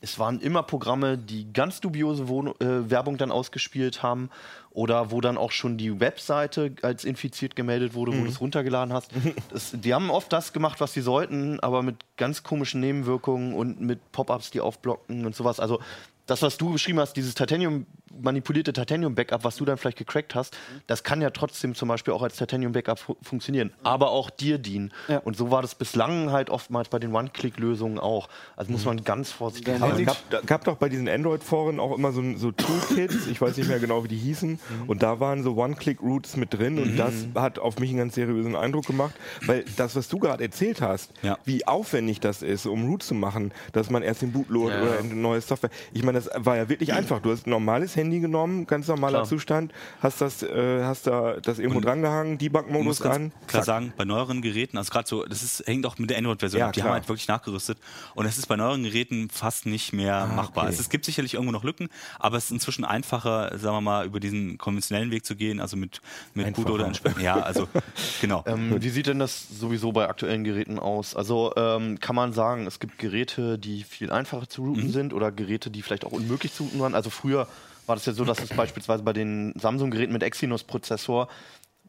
es 0.00 0.18
waren 0.18 0.40
immer 0.40 0.62
Programme, 0.62 1.18
die 1.18 1.52
ganz 1.52 1.80
dubiose 1.80 2.28
Wohn 2.28 2.48
äh, 2.60 2.90
Werbung 2.90 3.18
dann 3.18 3.32
ausgespielt 3.32 4.02
haben 4.02 4.30
oder 4.70 5.10
wo 5.10 5.20
dann 5.20 5.36
auch 5.36 5.50
schon 5.50 5.76
die 5.76 5.98
Webseite 5.98 6.74
als 6.82 7.04
infiziert 7.04 7.56
gemeldet 7.56 7.94
wurde, 7.94 8.12
wo 8.12 8.22
du 8.22 8.30
es 8.30 8.40
runtergeladen 8.40 8.92
hast. 8.92 9.10
Das, 9.50 9.72
die 9.72 9.94
haben 9.94 10.10
oft 10.10 10.32
das 10.32 10.52
gemacht, 10.52 10.80
was 10.80 10.92
sie 10.92 11.00
sollten, 11.00 11.58
aber 11.60 11.82
mit 11.82 11.96
ganz 12.16 12.42
komischen 12.42 12.80
Nebenwirkungen 12.80 13.54
und 13.54 13.80
mit 13.80 14.12
Pop-ups, 14.12 14.50
die 14.50 14.60
aufblocken 14.60 15.24
und 15.26 15.34
sowas. 15.34 15.58
Also 15.58 15.80
das, 16.28 16.42
was 16.42 16.56
du 16.56 16.72
beschrieben 16.72 17.00
hast, 17.00 17.14
dieses 17.14 17.34
Titanium, 17.34 17.86
manipulierte 18.20 18.72
Titanium-Backup, 18.72 19.44
was 19.44 19.56
du 19.56 19.64
dann 19.64 19.78
vielleicht 19.78 19.98
gecrackt 19.98 20.34
hast, 20.34 20.56
das 20.86 21.02
kann 21.04 21.20
ja 21.20 21.30
trotzdem 21.30 21.74
zum 21.74 21.88
Beispiel 21.88 22.12
auch 22.14 22.22
als 22.22 22.36
Titanium-Backup 22.36 22.98
fu 22.98 23.16
funktionieren, 23.22 23.72
aber 23.82 24.10
auch 24.10 24.28
dir 24.30 24.58
dienen. 24.58 24.92
Ja. 25.08 25.18
Und 25.18 25.36
so 25.36 25.50
war 25.50 25.62
das 25.62 25.74
bislang 25.74 26.30
halt 26.32 26.50
oftmals 26.50 26.88
bei 26.88 26.98
den 26.98 27.14
One-Click-Lösungen 27.14 27.98
auch. 27.98 28.28
Also 28.56 28.72
muss 28.72 28.84
man 28.84 29.02
ganz 29.04 29.30
vorsichtig 29.30 29.74
Aber 29.80 29.92
es 29.92 29.96
sein. 29.96 30.06
gab, 30.30 30.46
gab 30.46 30.64
doch 30.64 30.76
bei 30.76 30.88
diesen 30.88 31.08
Android-Foren 31.08 31.80
auch 31.80 31.96
immer 31.96 32.12
so, 32.12 32.22
so 32.36 32.52
Toolkits, 32.52 33.26
ich 33.26 33.40
weiß 33.40 33.56
nicht 33.56 33.68
mehr 33.68 33.78
genau, 33.78 34.04
wie 34.04 34.08
die 34.08 34.16
hießen, 34.18 34.58
und 34.86 35.02
da 35.02 35.20
waren 35.20 35.42
so 35.42 35.54
One-Click-Routes 35.56 36.36
mit 36.36 36.52
drin 36.54 36.78
und 36.78 36.96
das 36.96 37.14
hat 37.34 37.58
auf 37.58 37.78
mich 37.78 37.90
einen 37.90 37.98
ganz 37.98 38.14
seriösen 38.16 38.56
Eindruck 38.56 38.86
gemacht, 38.86 39.14
weil 39.46 39.64
das, 39.76 39.96
was 39.96 40.08
du 40.08 40.18
gerade 40.18 40.44
erzählt 40.44 40.80
hast, 40.82 41.12
Ja. 41.22 41.38
wie 41.44 41.66
aufwendig 41.66 42.20
das 42.20 42.42
ist, 42.42 42.66
um 42.66 42.88
Root 42.88 43.02
zu 43.02 43.14
machen, 43.14 43.52
dass 43.72 43.90
man 43.90 44.02
erst 44.02 44.22
den 44.22 44.32
Bootloader 44.32 44.82
oder 44.82 44.98
eine 44.98 45.14
neue 45.14 45.40
Software, 45.40 45.70
ich 45.92 46.02
meine, 46.02 46.17
das 46.18 46.28
war 46.34 46.56
ja 46.56 46.68
wirklich 46.68 46.92
einfach. 46.92 47.20
Du 47.20 47.30
hast 47.30 47.46
ein 47.46 47.50
normales 47.50 47.96
Handy 47.96 48.20
genommen, 48.20 48.66
ganz 48.66 48.88
normaler 48.88 49.18
Klar. 49.18 49.24
Zustand, 49.28 49.72
hast 50.00 50.20
das, 50.20 50.42
äh, 50.42 50.82
hast 50.84 51.06
da 51.06 51.36
das 51.40 51.58
irgendwo 51.58 51.80
drangehangen, 51.80 52.38
Debug-Modus 52.38 53.02
an. 53.02 53.32
klar 53.46 53.62
zack. 53.62 53.64
sagen, 53.64 53.92
bei 53.96 54.04
neueren 54.04 54.42
Geräten, 54.42 54.76
also 54.78 54.90
gerade 54.90 55.08
so, 55.08 55.24
das 55.24 55.42
ist, 55.42 55.66
hängt 55.66 55.86
auch 55.86 55.98
mit 55.98 56.10
der 56.10 56.18
Android-Version 56.18 56.60
Ja, 56.60 56.66
ab, 56.66 56.72
die 56.72 56.80
klar. 56.80 56.90
haben 56.90 57.00
halt 57.00 57.08
wirklich 57.08 57.28
nachgerüstet. 57.28 57.78
Und 58.14 58.26
es 58.26 58.38
ist 58.38 58.46
bei 58.46 58.56
neueren 58.56 58.82
Geräten 58.82 59.28
fast 59.30 59.66
nicht 59.66 59.92
mehr 59.92 60.26
machbar. 60.26 60.64
okay. 60.64 60.74
Es, 60.74 60.80
es 60.80 60.88
gibt 60.90 61.04
sicherlich 61.04 61.34
irgendwo 61.34 61.52
noch 61.52 61.64
Lücken, 61.64 61.88
aber 62.18 62.36
es 62.36 62.44
ist 62.46 62.50
inzwischen 62.50 62.84
einfacher, 62.84 63.56
sagen 63.58 63.76
wir 63.76 63.80
mal, 63.80 64.06
über 64.06 64.20
diesen 64.20 64.58
konventionellen 64.58 65.10
Weg 65.10 65.24
zu 65.24 65.36
gehen, 65.36 65.60
also 65.60 65.76
mit, 65.76 66.00
mit 66.34 66.46
Einfacher. 66.46 66.64
Bootloader 66.66 66.86
entsperren. 66.88 67.22
Ja, 67.22 67.40
also 67.40 67.68
genau. 68.20 68.42
Ähm, 68.46 68.76
wie 68.80 68.88
sieht 68.88 69.06
denn 69.06 69.18
das 69.18 69.48
sowieso 69.48 69.92
bei 69.92 70.08
aktuellen 70.08 70.44
Geräten 70.44 70.78
aus? 70.78 71.14
Also 71.14 71.52
ähm, 71.56 72.00
kann 72.00 72.16
man 72.16 72.32
sagen, 72.32 72.66
es 72.66 72.80
gibt 72.80 72.98
Geräte, 72.98 73.58
die 73.58 73.84
viel 73.84 74.10
einfacher 74.10 74.48
zu 74.48 74.64
routen 74.64 74.90
sind 74.90 75.12
oder 75.14 75.30
Geräte, 75.32 75.70
die 75.70 75.82
vielleicht 75.82 76.04
auch 76.08 76.12
unmöglich 76.12 76.52
zu 76.52 76.70
waren? 76.78 76.94
Also 76.94 77.10
früher 77.10 77.46
war 77.86 77.96
das 77.96 78.04
ja 78.04 78.12
so, 78.12 78.24
dass 78.24 78.40
es 78.40 78.50
beispielsweise 78.50 79.02
bei 79.02 79.12
den 79.12 79.54
Samsung-Geräten 79.58 80.12
mit 80.12 80.22
Exynos-Prozessor 80.22 81.28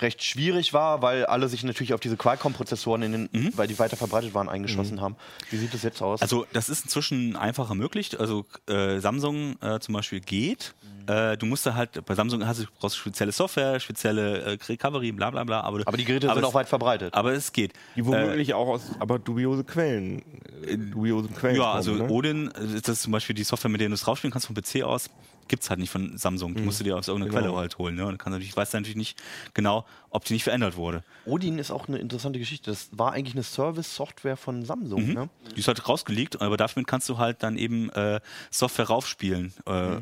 recht 0.01 0.23
schwierig 0.23 0.73
war, 0.73 1.01
weil 1.01 1.25
alle 1.25 1.47
sich 1.49 1.63
natürlich 1.63 1.93
auf 1.93 1.99
diese 1.99 2.17
Qualcomm-Prozessoren, 2.17 3.01
in 3.01 3.11
den, 3.29 3.51
weil 3.57 3.67
die 3.67 3.77
weiter 3.79 3.97
verbreitet 3.97 4.33
waren, 4.33 4.49
eingeschossen 4.49 5.01
haben. 5.01 5.15
Wie 5.49 5.57
sieht 5.57 5.73
das 5.73 5.83
jetzt 5.83 6.01
aus? 6.01 6.21
Also 6.21 6.45
das 6.53 6.69
ist 6.69 6.85
inzwischen 6.85 7.35
einfacher 7.35 7.75
möglich. 7.75 8.19
Also 8.19 8.45
äh, 8.67 8.99
Samsung 8.99 9.55
äh, 9.61 9.79
zum 9.79 9.93
Beispiel 9.93 10.19
geht. 10.21 10.73
Äh, 11.07 11.37
du 11.37 11.45
musst 11.47 11.65
da 11.65 11.73
halt, 11.73 12.05
bei 12.05 12.13
Samsung 12.13 12.45
hast 12.45 12.59
du 12.61 12.65
brauchst 12.79 12.97
spezielle 12.97 13.31
Software, 13.31 13.79
spezielle 13.79 14.41
äh, 14.41 14.57
Recovery, 14.67 15.11
bla 15.11 15.31
bla 15.31 15.43
bla. 15.43 15.61
Aber, 15.61 15.81
aber 15.85 15.97
die 15.97 16.05
Geräte 16.05 16.27
aber 16.27 16.35
sind 16.35 16.43
es- 16.43 16.49
auch 16.49 16.53
weit 16.53 16.69
verbreitet. 16.69 17.13
Aber 17.15 17.31
es 17.33 17.51
geht. 17.51 17.73
Die 17.95 18.05
womöglich 18.05 18.53
auch 18.53 18.67
aus, 18.67 18.81
aber 18.99 19.17
dubiose 19.17 19.63
Quellen, 19.63 20.21
äh, 20.67 20.77
dubiosen 20.77 21.33
Quellen 21.35 21.55
Ja, 21.55 21.63
kommen, 21.63 21.75
also 21.77 21.93
ne? 21.95 22.07
Odin, 22.09 22.47
äh, 22.49 22.79
das 22.81 22.89
ist 22.89 23.01
zum 23.03 23.11
Beispiel 23.11 23.35
die 23.35 23.43
Software, 23.43 23.69
mit 23.71 23.81
der 23.81 23.87
du 23.87 23.95
es 23.95 24.07
rausspielen 24.07 24.31
kannst 24.31 24.47
vom 24.47 24.55
PC 24.55 24.83
aus, 24.83 25.09
gibt's 25.49 25.69
halt 25.69 25.79
nicht 25.79 25.89
von 25.89 26.17
Samsung. 26.17 26.55
Die 26.55 26.61
musst 26.61 26.79
du 26.79 26.83
dir 26.83 26.95
aus 26.97 27.07
irgendeiner 27.07 27.31
Genau. 27.31 27.41
Quelle 27.51 27.59
halt 27.59 27.77
holen. 27.77 27.95
Ne? 27.95 28.05
Und 28.05 28.25
natürlich, 28.25 28.49
ich 28.49 28.57
weiß 28.57 28.71
natürlich 28.73 28.95
nicht 28.95 29.21
genau, 29.53 29.85
ob 30.09 30.23
die 30.25 30.33
nicht 30.33 30.43
verändert 30.43 30.77
wurde. 30.77 31.03
Odin 31.25 31.59
ist 31.59 31.71
auch 31.71 31.87
eine 31.87 31.97
interessante 31.97 32.39
Geschichte. 32.39 32.71
Das 32.71 32.89
war 32.91 33.11
eigentlich 33.13 33.35
eine 33.35 33.43
Service-Software 33.43 34.37
von 34.37 34.63
Samsung. 34.63 35.07
Mhm. 35.07 35.13
Ne? 35.13 35.29
Die 35.55 35.59
ist 35.59 35.67
halt 35.67 35.87
rausgeleakt, 35.87 36.41
aber 36.41 36.57
damit 36.57 36.87
kannst 36.87 37.09
du 37.09 37.17
halt 37.17 37.43
dann 37.43 37.57
eben 37.57 37.89
äh, 37.89 38.19
Software 38.51 38.87
raufspielen. 38.87 39.53
Äh, 39.65 39.99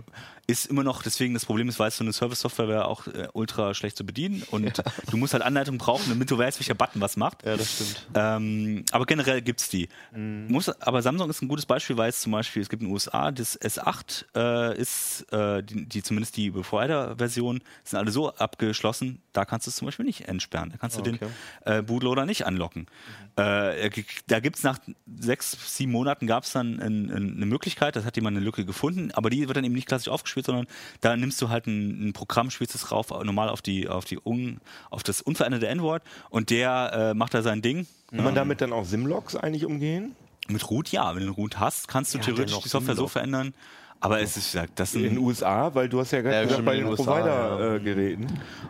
Ist 0.50 0.68
immer 0.68 0.84
noch, 0.84 1.04
deswegen 1.04 1.34
das 1.34 1.46
Problem 1.46 1.68
ist, 1.68 1.78
weil 1.78 1.92
so 1.92 2.06
eine 2.06 2.14
Service-Software 2.14 2.70
wäre 2.70 2.86
auch 2.86 3.06
äh, 3.08 3.28
ultra 3.34 3.74
schlecht 3.74 3.98
zu 3.98 4.06
bedienen 4.06 4.44
und 4.50 4.82
du 5.12 5.18
musst 5.18 5.34
halt 5.34 5.44
Anleitung 5.44 5.78
brauchen, 5.78 6.06
damit 6.08 6.32
du 6.32 6.38
weißt, 6.38 6.58
welcher 6.60 6.74
Button 6.74 7.02
was 7.02 7.18
macht. 7.18 7.46
Ja, 7.46 7.58
das 7.58 7.74
stimmt. 7.74 8.08
Ähm, 8.16 8.86
aber 8.92 9.06
generell 9.06 9.42
gibt's 9.42 9.68
die. 9.68 9.90
Muss, 10.14 10.70
aber 10.70 11.02
Samsung 11.02 11.30
ist 11.30 11.42
ein 11.42 11.50
gutes 11.50 11.66
Beispiel, 11.66 11.98
weil 11.98 12.10
es 12.10 12.22
zum 12.22 12.32
Beispiel, 12.32 12.62
es 12.62 12.70
gibt 12.70 12.82
in 12.82 12.88
den 12.88 12.94
USA, 12.94 13.32
das 13.32 13.60
S8 13.60 14.26
äh, 14.36 14.78
ist, 14.80 15.26
äh, 15.34 15.64
die, 15.64 15.86
die 15.86 16.02
zumindest 16.02 16.38
die 16.38 16.50
Provider-Version 16.50 17.62
sind 17.84 18.00
alle 18.00 18.12
so 18.12 18.34
abgeschlossen, 18.34 19.22
da 19.34 19.44
kannst 19.44 19.68
du 19.68 19.70
es 19.70 19.76
zum 19.76 19.86
Beispiel 19.88 20.06
nicht 20.06 20.30
entsperren. 20.30 20.70
Da 20.70 20.78
kannst 20.78 20.98
du 20.98 21.02
den 21.02 21.20
äh, 21.66 21.82
Bootloader 21.82 22.26
nicht 22.26 22.46
anlocken. 22.46 22.88
Äh, 23.36 23.92
da 24.28 24.40
gibt's 24.40 24.64
nach 24.64 24.80
sechs, 25.20 25.58
sieben 25.76 25.92
Monaten 25.92 26.26
gab's 26.26 26.54
dann 26.54 26.80
ein, 26.80 27.12
ein, 27.12 27.36
eine 27.36 27.46
Möglichkeit, 27.46 27.96
das 27.96 28.06
hat 28.06 28.16
jemand 28.16 28.38
eine 28.38 28.46
Lücke 28.46 28.66
gefunden, 28.66 29.12
aber 29.12 29.30
die 29.30 29.46
wird 29.48 29.58
dann 29.58 29.66
eben 29.66 29.76
nicht 29.76 29.88
klassisch 29.88 30.08
aufgespielt, 30.38 30.46
sondern 30.46 30.68
da 31.02 31.16
nimmst 31.18 31.42
du 31.42 31.50
halt 31.50 31.68
ein, 31.68 32.10
ein 32.10 32.14
Programm, 32.14 32.50
spielst 32.50 32.76
es 32.76 32.92
rauf, 32.92 33.10
normal 33.10 33.50
auf 33.50 33.62
die, 33.62 33.88
auf 33.88 34.06
die 34.06 34.20
un, 34.24 34.60
auf 34.90 35.04
das 35.04 35.22
unveränderte 35.22 35.68
N-Wort 35.68 36.04
und 36.30 36.50
der 36.50 36.92
äh, 36.94 37.14
macht 37.14 37.34
da 37.34 37.42
sein 37.42 37.62
Ding. 37.62 37.88
Kann 38.10 38.24
man 38.24 38.36
damit 38.36 38.62
dann 38.62 38.74
auch 38.74 38.86
Simlogs 38.86 39.36
eigentlich 39.36 39.66
umgehen? 39.66 40.16
Mit 40.48 40.70
Root, 40.70 40.90
ja. 40.94 41.10
Wenn 41.14 41.24
du 41.24 41.28
einen 41.28 41.36
Root 41.36 41.60
hast, 41.60 41.90
kannst 41.90 42.14
du 42.14 42.20
Ja, 42.20 42.24
theoretisch 42.24 42.60
die 42.60 42.70
Software 42.70 42.96
so 42.96 43.08
verändern. 43.08 43.54
Aber 44.00 44.22
es 44.22 44.38
ist, 44.38 44.58
das 44.76 44.94
In 44.96 45.04
den 45.04 45.14
sind, 45.16 45.20
USA, 45.24 45.74
weil 45.74 45.90
du 45.90 46.00
hast 46.00 46.12
ja 46.12 46.22
gerade 46.22 46.50
Ja, 46.52 46.62
bei 46.62 46.76
den 46.76 46.88
ja. 46.88 46.96
Provider-Geräten. 46.96 48.28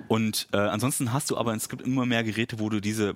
und 0.08 0.48
äh, 0.54 0.58
ansonsten 0.58 1.12
hast 1.14 1.30
du 1.30 1.38
aber, 1.38 1.54
es 1.54 1.68
gibt 1.70 1.82
immer 1.82 2.06
mehr 2.06 2.24
Geräte, 2.24 2.60
wo 2.60 2.70
du 2.70 2.80
diese 2.80 3.10
äh, 3.10 3.16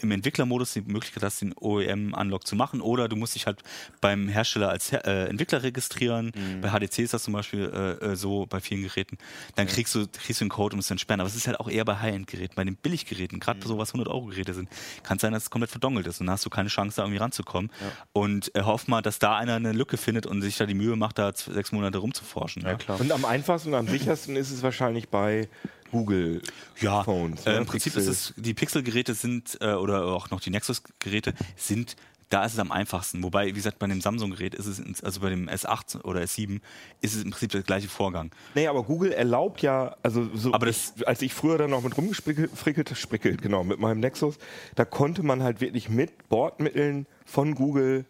im 0.00 0.10
Entwicklermodus 0.10 0.74
die 0.74 0.82
Möglichkeit 0.82 1.22
hast, 1.22 1.40
den 1.40 1.52
OEM-Unlock 1.58 2.46
zu 2.46 2.56
machen 2.56 2.80
oder 2.80 3.08
du 3.08 3.16
musst 3.16 3.34
dich 3.34 3.46
halt 3.46 3.62
beim 4.00 4.28
Hersteller 4.28 4.68
als 4.70 4.92
Her 4.92 5.06
äh, 5.06 5.28
Entwickler 5.28 5.62
registrieren. 5.62 6.32
Mhm. 6.34 6.60
Bei 6.60 6.70
HDC 6.70 6.98
ist 7.00 7.14
das 7.14 7.24
zum 7.24 7.32
Beispiel 7.34 7.70
äh, 8.00 8.12
äh, 8.12 8.16
so 8.16 8.46
bei 8.46 8.60
vielen 8.60 8.82
Geräten. 8.82 9.18
Dann 9.56 9.66
kriegst 9.66 9.94
du, 9.94 10.06
kriegst 10.06 10.40
du 10.40 10.44
einen 10.44 10.50
Code, 10.50 10.74
um 10.74 10.80
es 10.80 10.86
zu 10.86 10.94
entsperren. 10.94 11.20
Aber 11.20 11.28
es 11.28 11.36
ist 11.36 11.46
halt 11.46 11.58
auch 11.60 11.68
eher 11.68 11.84
bei 11.84 11.96
High-End-Geräten. 11.98 12.54
Bei 12.54 12.64
den 12.64 12.76
Billiggeräten, 12.76 13.40
gerade 13.40 13.58
Mhm. 13.58 13.62
bei 13.62 13.68
sowas 13.68 13.94
100-Euro-Geräte 13.94 14.54
sind, 14.54 14.68
kann 15.02 15.16
es 15.16 15.22
sein, 15.22 15.32
dass 15.32 15.44
es 15.44 15.50
komplett 15.50 15.70
verdongelt 15.70 16.06
ist 16.06 16.20
und 16.20 16.26
dann 16.26 16.34
hast 16.34 16.44
du 16.46 16.50
keine 16.50 16.68
Chance, 16.68 16.96
da 16.96 17.02
irgendwie 17.02 17.18
ranzukommen. 17.18 17.70
Und 18.12 18.54
äh, 18.54 18.62
hoff 18.62 18.86
mal, 18.88 19.02
dass 19.02 19.18
da 19.18 19.36
einer 19.36 19.54
eine 19.54 19.72
Lücke 19.72 19.96
findet 19.96 20.26
und 20.26 20.42
sich 20.42 20.56
da 20.56 20.66
die 20.66 20.74
Mühe 20.74 20.96
macht, 20.96 21.18
da 21.18 21.23
z- 21.32 21.52
sechs 21.54 21.72
Monate 21.72 21.98
rumzuforschen. 21.98 22.62
Ja, 22.62 22.74
klar. 22.74 23.00
Und 23.00 23.10
am 23.12 23.24
einfachsten 23.24 23.68
und 23.70 23.74
am 23.76 23.88
sichersten 23.88 24.36
ist 24.36 24.50
es 24.50 24.62
wahrscheinlich 24.62 25.08
bei 25.08 25.48
Google 25.90 26.42
Ja, 26.80 27.04
Phones. 27.04 27.46
äh, 27.46 27.52
ne? 27.52 27.56
im 27.58 27.66
Prinzip 27.66 27.94
Pixel. 27.94 28.12
ist 28.12 28.30
es, 28.30 28.34
die 28.36 28.52
Pixel-Geräte 28.52 29.14
sind, 29.14 29.56
äh, 29.60 29.74
oder 29.74 30.06
auch 30.06 30.30
noch 30.30 30.40
die 30.40 30.50
Nexus-Geräte 30.50 31.34
sind, 31.56 31.96
da 32.30 32.44
ist 32.44 32.54
es 32.54 32.58
am 32.58 32.72
einfachsten. 32.72 33.22
Wobei, 33.22 33.46
wie 33.46 33.52
gesagt, 33.52 33.78
bei 33.78 33.86
dem 33.86 34.00
Samsung-Gerät 34.00 34.54
ist 34.56 34.66
es, 34.66 35.04
also 35.04 35.20
bei 35.20 35.30
dem 35.30 35.48
S8 35.48 36.02
oder 36.04 36.20
S7, 36.22 36.60
ist 37.00 37.14
es 37.14 37.22
im 37.22 37.30
Prinzip 37.30 37.52
der 37.52 37.62
gleiche 37.62 37.86
Vorgang. 37.86 38.32
Nee, 38.56 38.66
aber 38.66 38.82
Google 38.82 39.12
erlaubt 39.12 39.62
ja, 39.62 39.94
also 40.02 40.28
so, 40.34 40.52
Aber 40.52 40.66
das- 40.66 40.94
ich, 40.96 41.06
als 41.06 41.22
ich 41.22 41.32
früher 41.32 41.58
dann 41.58 41.70
noch 41.70 41.82
mit 41.82 41.96
rumgesprickelt, 41.96 42.50
sprickelt, 42.96 43.40
genau, 43.42 43.62
mit 43.62 43.78
meinem 43.78 44.00
Nexus, 44.00 44.38
da 44.74 44.84
konnte 44.84 45.22
man 45.22 45.42
halt 45.44 45.60
wirklich 45.60 45.88
mit 45.88 46.28
Bordmitteln 46.28 47.06
von 47.24 47.54
Google 47.54 48.04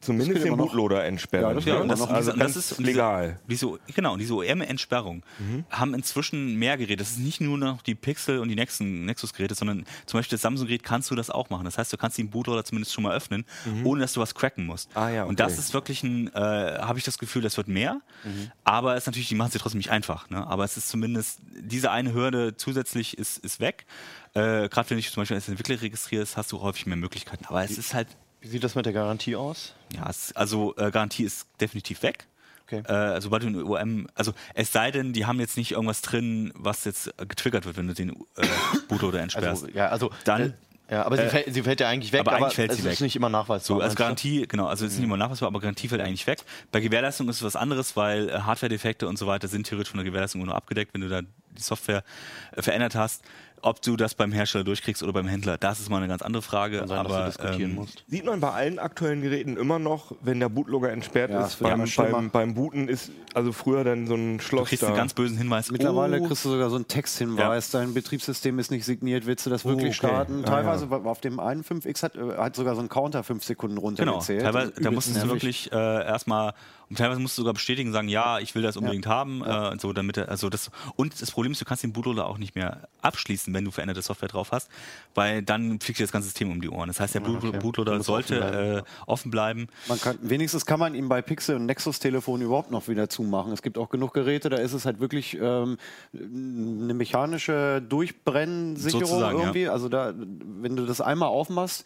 zumindest 0.00 0.44
den. 0.44 0.56
Bootloader 0.56 1.04
entsperren. 1.04 1.58
Ja, 1.60 1.84
das 1.84 1.98
noch. 2.00 2.10
also 2.10 2.32
das 2.32 2.56
ist 2.56 2.72
und 2.72 2.78
diese- 2.80 2.90
legal. 2.92 3.40
Diese, 3.48 3.78
genau, 3.94 4.16
diese 4.16 4.34
OEM-Entsperrung 4.34 5.22
Mhm. 5.38 5.64
haben 5.70 5.94
inzwischen 5.94 6.56
mehr 6.56 6.76
Geräte. 6.76 6.96
Das 6.96 7.10
ist 7.10 7.18
nicht 7.18 7.40
nur 7.40 7.58
noch 7.58 7.82
die 7.82 7.94
Pixel 7.94 8.38
und 8.40 8.48
die 8.48 8.54
nächsten 8.54 9.04
Nexus-Geräte, 9.04 9.54
sondern 9.54 9.84
zum 10.06 10.18
Beispiel 10.18 10.36
das 10.36 10.42
Samsung-Gerät 10.42 10.82
kannst 10.82 11.10
du 11.10 11.14
das 11.14 11.30
auch 11.30 11.50
machen. 11.50 11.64
Das 11.64 11.78
heißt, 11.78 11.92
du 11.92 11.96
kannst 11.96 12.18
den 12.18 12.30
Bootloader 12.30 12.64
zumindest 12.64 12.92
schon 12.92 13.04
mal 13.04 13.14
öffnen, 13.14 13.44
ohne 13.84 14.00
dass 14.00 14.12
du 14.12 14.20
was 14.20 14.34
cracken 14.34 14.66
musst. 14.66 14.90
Mhm. 14.90 14.96
Ah 15.02 15.10
ja, 15.10 15.24
Und 15.24 15.40
das 15.40 15.52
okay. 15.52 15.60
ist 15.60 15.74
wirklich 15.74 16.02
ein, 16.02 16.28
äh, 16.34 16.38
habe 16.80 16.98
ich 16.98 17.04
das 17.04 17.18
Gefühl, 17.18 17.42
das 17.42 17.56
wird 17.56 17.68
mehr. 17.68 18.00
Mhm. 18.24 18.50
Aber 18.64 18.94
es 18.94 19.02
ist 19.04 19.06
natürlich, 19.06 19.28
die 19.28 19.34
machen 19.34 19.48
es 19.48 19.54
ja 19.54 19.60
trotzdem 19.60 19.78
nicht 19.78 19.90
einfach. 19.90 20.30
Ne? 20.30 20.46
Aber 20.46 20.64
es 20.64 20.76
ist 20.76 20.88
zumindest, 20.88 21.40
diese 21.60 21.90
eine 21.90 22.12
Hürde 22.12 22.56
zusätzlich 22.56 23.16
ist, 23.18 23.38
ist 23.38 23.60
weg. 23.60 23.86
Äh, 24.34 24.68
Gerade 24.68 24.90
wenn 24.90 24.96
du 24.96 25.02
dich 25.02 25.10
zum 25.10 25.22
Beispiel 25.22 25.36
als 25.36 25.48
Entwickler 25.48 25.80
registrierst, 25.80 26.36
hast 26.36 26.52
du 26.52 26.60
häufig 26.60 26.86
mehr 26.86 26.96
Möglichkeiten. 26.96 27.44
Aber 27.46 27.62
es 27.64 27.78
ist 27.78 27.94
halt 27.94 28.08
Wie 28.48 28.52
sieht 28.52 28.64
das 28.64 28.74
mit 28.74 28.86
der 28.86 28.94
Garantie 28.94 29.36
aus? 29.36 29.74
ja, 29.94 30.08
es, 30.08 30.34
also 30.34 30.74
äh, 30.78 30.90
Garantie 30.90 31.24
ist 31.24 31.46
definitiv 31.60 32.02
weg. 32.02 32.26
Okay. 32.66 32.80
Äh, 32.80 33.20
sobald 33.20 33.42
du 33.42 33.46
eine 33.48 33.62
OM, 33.64 34.08
also 34.14 34.32
es 34.54 34.72
sei 34.72 34.90
denn, 34.90 35.12
die 35.12 35.26
haben 35.26 35.38
jetzt 35.38 35.58
nicht 35.58 35.72
irgendwas 35.72 36.00
drin, 36.00 36.50
was 36.54 36.84
jetzt 36.86 37.08
äh, 37.18 37.26
getriggert 37.26 37.66
wird, 37.66 37.76
wenn 37.76 37.88
du 37.88 37.94
den 37.94 38.10
äh, 38.36 38.46
Bootloader 38.88 39.20
entsperrst. 39.20 39.64
Also, 39.64 39.76
ja, 39.76 39.88
also. 39.88 40.10
Dann- 40.24 40.40
äh, 40.40 40.52
ja, 40.90 41.04
aber 41.04 41.18
sie, 41.18 41.24
äh, 41.24 41.28
fällt, 41.28 41.52
sie 41.52 41.62
fällt 41.62 41.80
ja 41.80 41.88
eigentlich 41.88 42.14
weg, 42.14 42.20
aber 42.20 42.32
eigentlich 42.32 42.54
fällt 42.54 42.70
es 42.70 42.78
sie 42.78 42.88
ist 42.88 42.92
weg. 42.92 43.00
nicht 43.02 43.14
immer 43.14 43.28
nachweisbar. 43.28 43.60
So, 43.60 43.74
als 43.74 43.80
meinst 43.88 43.98
du? 43.98 44.02
Garantie, 44.02 44.46
genau, 44.48 44.68
also 44.68 44.86
es 44.86 44.92
ist 44.92 44.98
nicht 44.98 45.04
immer 45.06 45.18
nachweisbar, 45.18 45.48
aber 45.48 45.60
Garantie 45.60 45.86
fällt 45.86 46.00
eigentlich 46.00 46.26
weg. 46.26 46.42
Bei 46.72 46.80
Gewährleistung 46.80 47.28
ist 47.28 47.36
es 47.36 47.42
was 47.42 47.56
anderes, 47.56 47.94
weil 47.94 48.30
äh, 48.30 48.38
Hardware-Defekte 48.40 49.06
und 49.06 49.18
so 49.18 49.26
weiter 49.26 49.48
sind 49.48 49.66
theoretisch 49.66 49.90
von 49.90 49.98
der 49.98 50.06
Gewährleistung 50.06 50.42
nur 50.42 50.54
abgedeckt, 50.54 50.94
wenn 50.94 51.02
du 51.02 51.08
da 51.10 51.20
die 51.20 51.62
Software 51.62 52.04
äh, 52.52 52.62
verändert 52.62 52.94
hast. 52.94 53.22
Ob 53.62 53.82
du 53.82 53.96
das 53.96 54.14
beim 54.14 54.32
Hersteller 54.32 54.64
durchkriegst 54.64 55.02
oder 55.02 55.12
beim 55.12 55.26
Händler, 55.26 55.58
das 55.58 55.80
ist 55.80 55.88
mal 55.90 55.98
eine 55.98 56.08
ganz 56.08 56.22
andere 56.22 56.42
Frage. 56.42 56.78
Sein, 56.78 56.88
dass 56.88 57.06
du 57.06 57.14
aber 57.14 57.26
diskutieren 57.26 57.70
ähm, 57.70 57.74
musst. 57.76 58.04
Sieht 58.08 58.24
man 58.24 58.40
bei 58.40 58.50
allen 58.50 58.78
aktuellen 58.78 59.22
Geräten 59.22 59.56
immer 59.56 59.78
noch, 59.78 60.12
wenn 60.22 60.40
der 60.40 60.48
Bootloader 60.48 60.90
entsperrt 60.92 61.30
Ja, 61.30 61.46
ist. 61.46 61.60
Beim, 61.60 61.84
beim, 61.96 62.30
beim 62.30 62.54
Booten 62.54 62.88
ist 62.88 63.10
also 63.34 63.52
früher 63.52 63.84
dann 63.84 64.06
so 64.06 64.14
ein 64.14 64.38
du 64.38 64.44
Schloss 64.44 64.68
kriegst 64.68 64.82
da. 64.82 64.88
einen 64.88 64.96
ganz 64.96 65.14
bösen 65.14 65.36
Hinweis. 65.38 65.70
Mittlerweile 65.70 66.20
oh, 66.20 66.26
kriegst 66.26 66.44
du 66.44 66.50
sogar 66.50 66.70
so 66.70 66.76
einen 66.76 66.88
Texthinweis, 66.88 67.70
dein 67.70 67.94
Betriebssystem 67.94 68.58
ist 68.58 68.70
nicht 68.70 68.84
signiert, 68.84 69.26
willst 69.26 69.46
du 69.46 69.50
das 69.50 69.64
wirklich 69.64 69.98
okay. 69.98 70.08
starten? 70.08 70.42
Ah, 70.44 70.48
Teilweise 70.48 70.88
auf 70.90 71.20
dem 71.20 71.40
einen 71.40 71.62
5X 71.62 72.02
hat, 72.02 72.16
äh, 72.16 72.36
hat 72.36 72.56
sogar 72.56 72.74
so 72.74 72.80
ein 72.80 72.88
Counter 72.88 73.22
fünf 73.22 73.44
Sekunden 73.44 73.76
Genau, 73.76 73.86
runtergezählt. 73.86 74.42
teilweise, 74.42 74.72
da 74.80 74.90
musstest 74.90 75.16
du 75.22 75.26
nervig. 75.26 75.42
wirklich 75.42 75.72
äh, 75.72 75.76
erstmal, 76.06 76.52
und 76.90 76.96
teilweise 76.96 77.20
musst 77.20 77.36
du 77.36 77.42
sogar 77.42 77.54
bestätigen, 77.54 77.92
sagen, 77.92 78.08
ja, 78.08 78.38
ich 78.38 78.54
will 78.54 78.62
das 78.62 78.76
unbedingt 78.76 79.06
haben, 79.06 79.42
äh, 79.44 79.68
und 79.70 79.80
so, 79.80 79.92
damit, 79.92 80.16
er- 80.16 80.28
also 80.28 80.48
das, 80.48 80.70
und 80.96 81.20
das 81.20 81.30
Problem 81.30 81.52
ist, 81.52 81.60
du 81.60 81.64
kannst 81.64 81.82
den 81.82 81.92
Bootloader 81.92 82.26
auch 82.26 82.38
nicht 82.38 82.54
mehr 82.54 82.88
abschließen, 83.02 83.52
wenn 83.54 83.64
du 83.64 83.70
veränderte 83.70 84.02
Software 84.02 84.28
drauf 84.28 84.52
hast, 84.52 84.70
weil 85.14 85.42
dann 85.42 85.80
fliegt 85.80 85.98
dir 85.98 86.04
das 86.04 86.12
ganze 86.12 86.28
System 86.28 86.50
um 86.50 86.60
die 86.60 86.68
Ohren. 86.68 86.88
Das 86.88 87.00
heißt, 87.00 87.14
der 87.14 87.20
Boot- 87.20 87.58
Bootloader 87.60 87.96
Muss 87.98 88.06
sollte 88.06 88.40
offen 88.40 88.50
bleiben. 88.50 88.78
äh, 88.78 88.82
offen 89.06 89.30
bleiben. 89.30 89.66
Man 89.88 90.00
kann, 90.00 90.18
wenigstens 90.22 90.64
kann 90.66 90.80
man 90.80 90.94
ihm 90.94 91.08
bei 91.08 91.20
Pixel 91.22 91.56
und 91.56 91.66
Nexus-Telefon 91.66 92.40
überhaupt 92.40 92.70
noch 92.70 92.88
wieder 92.88 93.08
zumachen. 93.08 93.52
Es 93.52 93.62
gibt 93.62 93.76
auch 93.78 93.90
genug 93.90 94.14
Geräte, 94.14 94.48
da 94.48 94.56
ist 94.56 94.72
es 94.72 94.84
halt 94.86 95.00
wirklich 95.00 95.36
ähm, 95.40 95.76
eine 96.14 96.94
mechanische 96.94 97.82
Durchbrennsicherung 97.88 99.00
Sozusagen, 99.06 99.38
irgendwie. 99.38 99.68
Also 99.68 99.88
da, 99.88 100.14
wenn 100.16 100.76
du 100.76 100.86
das 100.86 101.00
einmal 101.00 101.28
aufmachst, 101.28 101.84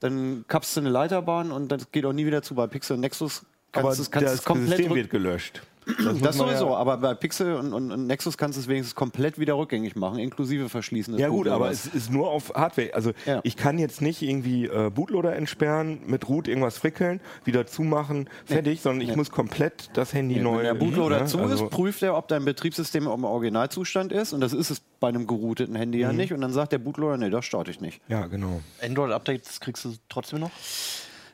dann 0.00 0.44
kappst 0.46 0.76
du 0.76 0.80
eine 0.80 0.90
Leiterbahn 0.90 1.50
und 1.50 1.72
das 1.72 1.90
geht 1.90 2.04
auch 2.06 2.12
nie 2.12 2.24
wieder 2.26 2.42
zu. 2.42 2.54
Bei 2.54 2.66
Pixel 2.68 2.94
und 2.94 3.00
Nexus 3.00 3.44
kannst 3.72 4.00
aber 4.00 4.10
kannst 4.10 4.26
das 4.26 4.34
es 4.40 4.44
komplett 4.44 4.76
System 4.78 4.94
wird 4.94 5.10
gelöscht. 5.10 5.62
Das 6.04 6.20
man 6.20 6.32
sowieso, 6.34 6.66
ja- 6.66 6.76
aber 6.76 6.98
bei 6.98 7.14
Pixel 7.14 7.54
und, 7.54 7.72
und, 7.72 7.90
und 7.90 8.06
Nexus 8.06 8.36
kannst 8.36 8.58
du 8.58 8.60
es 8.60 8.68
wenigstens 8.68 8.94
komplett 8.94 9.38
wieder 9.38 9.54
rückgängig 9.56 9.96
machen, 9.96 10.18
inklusive 10.18 10.68
Verschließen 10.68 11.16
Ja 11.16 11.28
gut, 11.30 11.48
aber 11.48 11.70
es 11.70 11.86
ist 11.86 12.12
nur 12.12 12.30
auf 12.30 12.52
Hardware. 12.54 12.92
Also 12.92 13.12
Ja. 13.24 13.40
ich 13.42 13.56
kann 13.56 13.78
jetzt 13.78 14.02
nicht 14.02 14.20
irgendwie 14.20 14.66
äh, 14.66 14.90
Bootloader 14.90 15.34
entsperren, 15.34 16.00
mit 16.06 16.28
Root 16.28 16.46
irgendwas 16.46 16.76
frickeln, 16.76 17.22
wieder 17.46 17.66
zumachen, 17.66 18.28
fertig, 18.44 18.82
sondern 18.82 19.00
ich 19.00 19.08
Nee. 19.08 19.16
muss 19.16 19.30
komplett 19.30 19.88
das 19.94 20.12
Handy 20.12 20.38
neu. 20.40 20.58
Wenn 20.58 20.64
der 20.64 20.74
Bootloader 20.74 21.20
ne? 21.20 21.26
zu 21.26 21.38
Also- 21.38 21.64
ist, 21.64 21.70
prüft 21.70 22.02
er, 22.02 22.18
ob 22.18 22.28
dein 22.28 22.44
Betriebssystem 22.44 23.06
im 23.06 23.24
Originalzustand 23.24 24.12
ist. 24.12 24.34
Und 24.34 24.42
das 24.42 24.52
ist 24.52 24.68
es 24.68 24.82
bei 25.00 25.08
einem 25.08 25.26
gerouteten 25.26 25.74
Handy 25.74 25.96
Mhm. 25.98 26.02
ja 26.02 26.12
nicht. 26.12 26.34
Und 26.34 26.42
dann 26.42 26.52
sagt 26.52 26.72
der 26.72 26.78
Bootloader, 26.80 27.16
nee, 27.16 27.30
das 27.30 27.46
starte 27.46 27.70
ich 27.70 27.80
nicht. 27.80 28.02
Ja, 28.08 28.26
genau. 28.26 28.60
Android-Updates 28.84 29.58
kriegst 29.60 29.86
du 29.86 29.94
trotzdem 30.10 30.40
noch? 30.40 30.50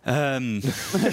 Ähm, 0.06 0.60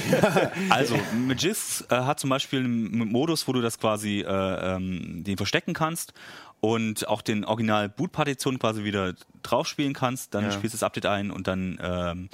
also, 0.70 0.98
Magis 1.28 1.86
äh, 1.89 1.96
hat 1.96 2.20
zum 2.20 2.30
Beispiel 2.30 2.60
einen 2.60 3.12
Modus, 3.12 3.48
wo 3.48 3.54
du 3.54 3.62
das 3.62 3.80
quasi 3.80 4.22
äh, 4.22 4.76
ähm, 4.76 5.24
den 5.24 5.38
verstecken 5.38 5.74
kannst 5.74 6.14
und 6.62 7.08
auch 7.08 7.22
den 7.24 7.44
Original 7.44 7.89
Boot-Partition 7.89 8.60
quasi 8.60 8.84
wieder 8.84 9.14
drauf 9.42 9.68
spielen 9.68 9.94
kannst. 9.94 10.34
Dann 10.36 10.52
spielst 10.52 10.76
du 10.76 10.78
das 10.78 10.84
Update 10.84 11.08
ein 11.08 11.32
und 11.32 11.48
dann 11.48 11.80
ähm, 11.82 12.30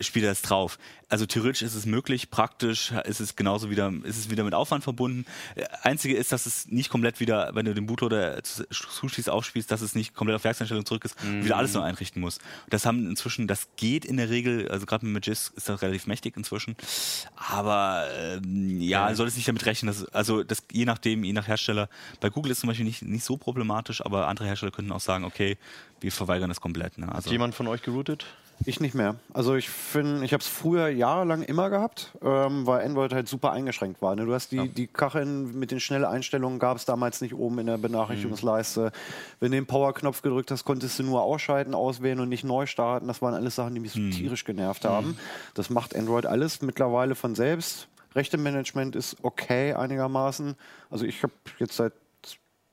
spielt 0.00 0.24
er 0.24 0.32
es 0.32 0.42
drauf. 0.42 0.78
Also 1.08 1.24
theoretisch 1.24 1.62
ist 1.62 1.74
es 1.76 1.86
möglich, 1.86 2.30
praktisch 2.30 2.90
ist 3.04 3.20
es 3.20 3.36
genauso 3.36 3.70
wieder, 3.70 3.92
ist 4.02 4.18
es 4.18 4.28
wieder 4.28 4.42
mit 4.42 4.54
Aufwand 4.54 4.82
verbunden. 4.82 5.24
Einzige 5.82 6.16
ist, 6.16 6.32
dass 6.32 6.46
es 6.46 6.66
nicht 6.66 6.90
komplett 6.90 7.20
wieder, 7.20 7.54
wenn 7.54 7.64
du 7.64 7.74
den 7.74 7.86
Bootloader 7.86 8.42
zu- 8.42 8.68
zuschließt, 8.70 9.30
aufspielst, 9.30 9.70
dass 9.70 9.82
es 9.82 9.94
nicht 9.94 10.14
komplett 10.14 10.34
auf 10.34 10.42
Werkseinstellung 10.44 10.84
zurück 10.84 11.04
ist, 11.04 11.14
wieder 11.44 11.56
alles 11.58 11.74
neu 11.74 11.82
einrichten 11.82 12.20
muss. 12.20 12.38
Das 12.70 12.86
haben 12.86 13.08
inzwischen, 13.08 13.46
das 13.46 13.68
geht 13.76 14.04
in 14.04 14.16
der 14.16 14.30
Regel, 14.30 14.68
also 14.68 14.84
gerade 14.84 15.06
mit 15.06 15.14
Magis 15.14 15.52
ist 15.54 15.68
das 15.68 15.80
relativ 15.80 16.08
mächtig 16.08 16.36
inzwischen. 16.36 16.74
Aber 17.36 18.08
ähm, 18.18 18.80
ja, 18.80 19.14
soll 19.14 19.28
es 19.28 19.36
nicht 19.36 19.46
damit 19.46 19.64
rechnen, 19.66 19.86
dass, 19.92 20.04
also 20.06 20.42
das 20.42 20.64
je 20.72 20.84
nachdem, 20.86 21.22
je 21.22 21.32
nach 21.32 21.46
Hersteller. 21.46 21.88
Bei 22.20 22.30
Google 22.30 22.50
ist 22.52 22.60
zum 22.60 22.68
Beispiel 22.68 22.84
nicht, 22.86 23.02
nicht 23.02 23.24
so 23.24 23.36
problematisch, 23.36 24.04
aber 24.04 24.26
andere 24.28 24.48
Hersteller 24.48 24.72
könnten 24.72 24.90
auch 24.92 25.00
sagen, 25.00 25.24
okay, 25.24 25.56
wir 26.00 26.10
verweigern 26.12 26.48
das 26.48 26.60
komplett. 26.60 26.98
Ne? 26.98 27.06
Also, 27.08 27.26
Hat 27.26 27.32
jemand 27.32 27.54
von 27.54 27.68
euch 27.68 27.82
geroutet? 27.82 28.26
Ich 28.64 28.80
nicht 28.80 28.94
mehr. 28.94 29.16
Also 29.32 29.54
ich 29.54 29.68
finde, 29.68 30.24
ich 30.24 30.32
habe 30.32 30.40
es 30.40 30.48
früher 30.48 30.88
jahrelang 30.88 31.42
immer 31.42 31.70
gehabt, 31.70 32.12
ähm, 32.22 32.66
weil 32.66 32.84
Android 32.84 33.12
halt 33.12 33.28
super 33.28 33.52
eingeschränkt 33.52 34.00
war. 34.00 34.16
Ne? 34.16 34.24
Du 34.24 34.32
hast 34.32 34.50
die, 34.50 34.68
die 34.68 34.86
Kacheln 34.86 35.58
mit 35.58 35.70
den 35.70 35.80
Schnelleinstellungen 35.80 36.58
gab 36.58 36.76
es 36.76 36.84
damals 36.84 37.20
nicht 37.20 37.34
oben 37.34 37.58
in 37.58 37.66
der 37.66 37.78
Benachrichtigungsleiste. 37.78 38.92
Wenn 39.40 39.52
du 39.52 39.58
den 39.58 39.66
Power-Knopf 39.66 40.22
gedrückt 40.22 40.50
hast, 40.50 40.64
konntest 40.64 40.98
du 40.98 41.02
nur 41.02 41.22
ausschalten, 41.22 41.74
auswählen 41.74 42.20
und 42.20 42.28
nicht 42.28 42.44
neu 42.44 42.66
starten. 42.66 43.06
Das 43.08 43.20
waren 43.20 43.34
alles 43.34 43.54
Sachen, 43.54 43.74
die 43.74 43.80
mich 43.80 43.92
so 43.92 44.00
tierisch 44.10 44.44
genervt 44.44 44.84
haben. 44.84 45.18
Das 45.54 45.70
macht 45.70 45.94
Android 45.94 46.26
alles 46.26 46.62
mittlerweile 46.62 47.14
von 47.14 47.34
selbst. 47.34 47.88
Rechte-Management 48.14 48.96
ist 48.96 49.16
okay 49.22 49.74
einigermaßen. 49.74 50.54
Also 50.90 51.04
ich 51.04 51.22
habe 51.22 51.32
jetzt 51.58 51.76
seit 51.76 51.92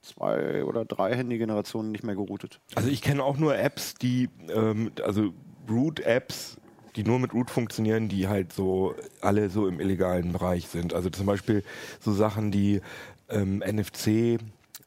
zwei 0.02 0.64
oder 0.64 0.86
drei 0.86 1.16
Handy-Generationen 1.16 1.92
nicht 1.92 2.04
mehr 2.04 2.16
geroutet. 2.16 2.60
Also 2.76 2.90
ich 2.90 3.02
kenne 3.02 3.24
auch 3.24 3.38
nur 3.38 3.58
Apps, 3.58 3.96
die, 3.96 4.30
ähm, 4.50 4.92
also 5.04 5.34
Root-Apps, 5.70 6.58
die 6.96 7.04
nur 7.04 7.20
mit 7.20 7.34
Root 7.34 7.50
funktionieren, 7.50 8.10
die 8.10 8.28
halt 8.28 8.54
so 8.54 8.96
alle 9.22 9.50
so 9.50 9.68
im 9.68 9.80
illegalen 9.80 10.32
Bereich 10.32 10.68
sind. 10.68 10.94
Also 10.94 11.10
zum 11.10 11.26
Beispiel 11.26 11.64
so 12.00 12.14
Sachen, 12.14 12.52
die 12.52 12.82
ähm, 13.30 13.60
NFC 13.60 14.40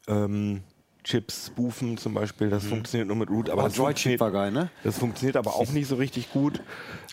ähm, 0.07 0.61
Chips 1.07 1.47
spoofen 1.47 1.97
zum 1.97 2.13
Beispiel, 2.13 2.49
das 2.49 2.65
funktioniert 2.65 3.07
nur 3.07 3.15
mit 3.15 3.29
Root, 3.29 3.49
aber 3.49 3.63
das 3.63 3.73
Android-Chip 3.73 4.19
funktioniert, 4.19 4.19
war 4.19 4.31
geil, 4.31 4.51
ne? 4.51 4.69
das 4.83 4.97
funktioniert 4.97 5.37
aber 5.37 5.55
auch 5.55 5.69
nicht 5.71 5.87
so 5.87 5.95
richtig 5.95 6.31
gut. 6.31 6.61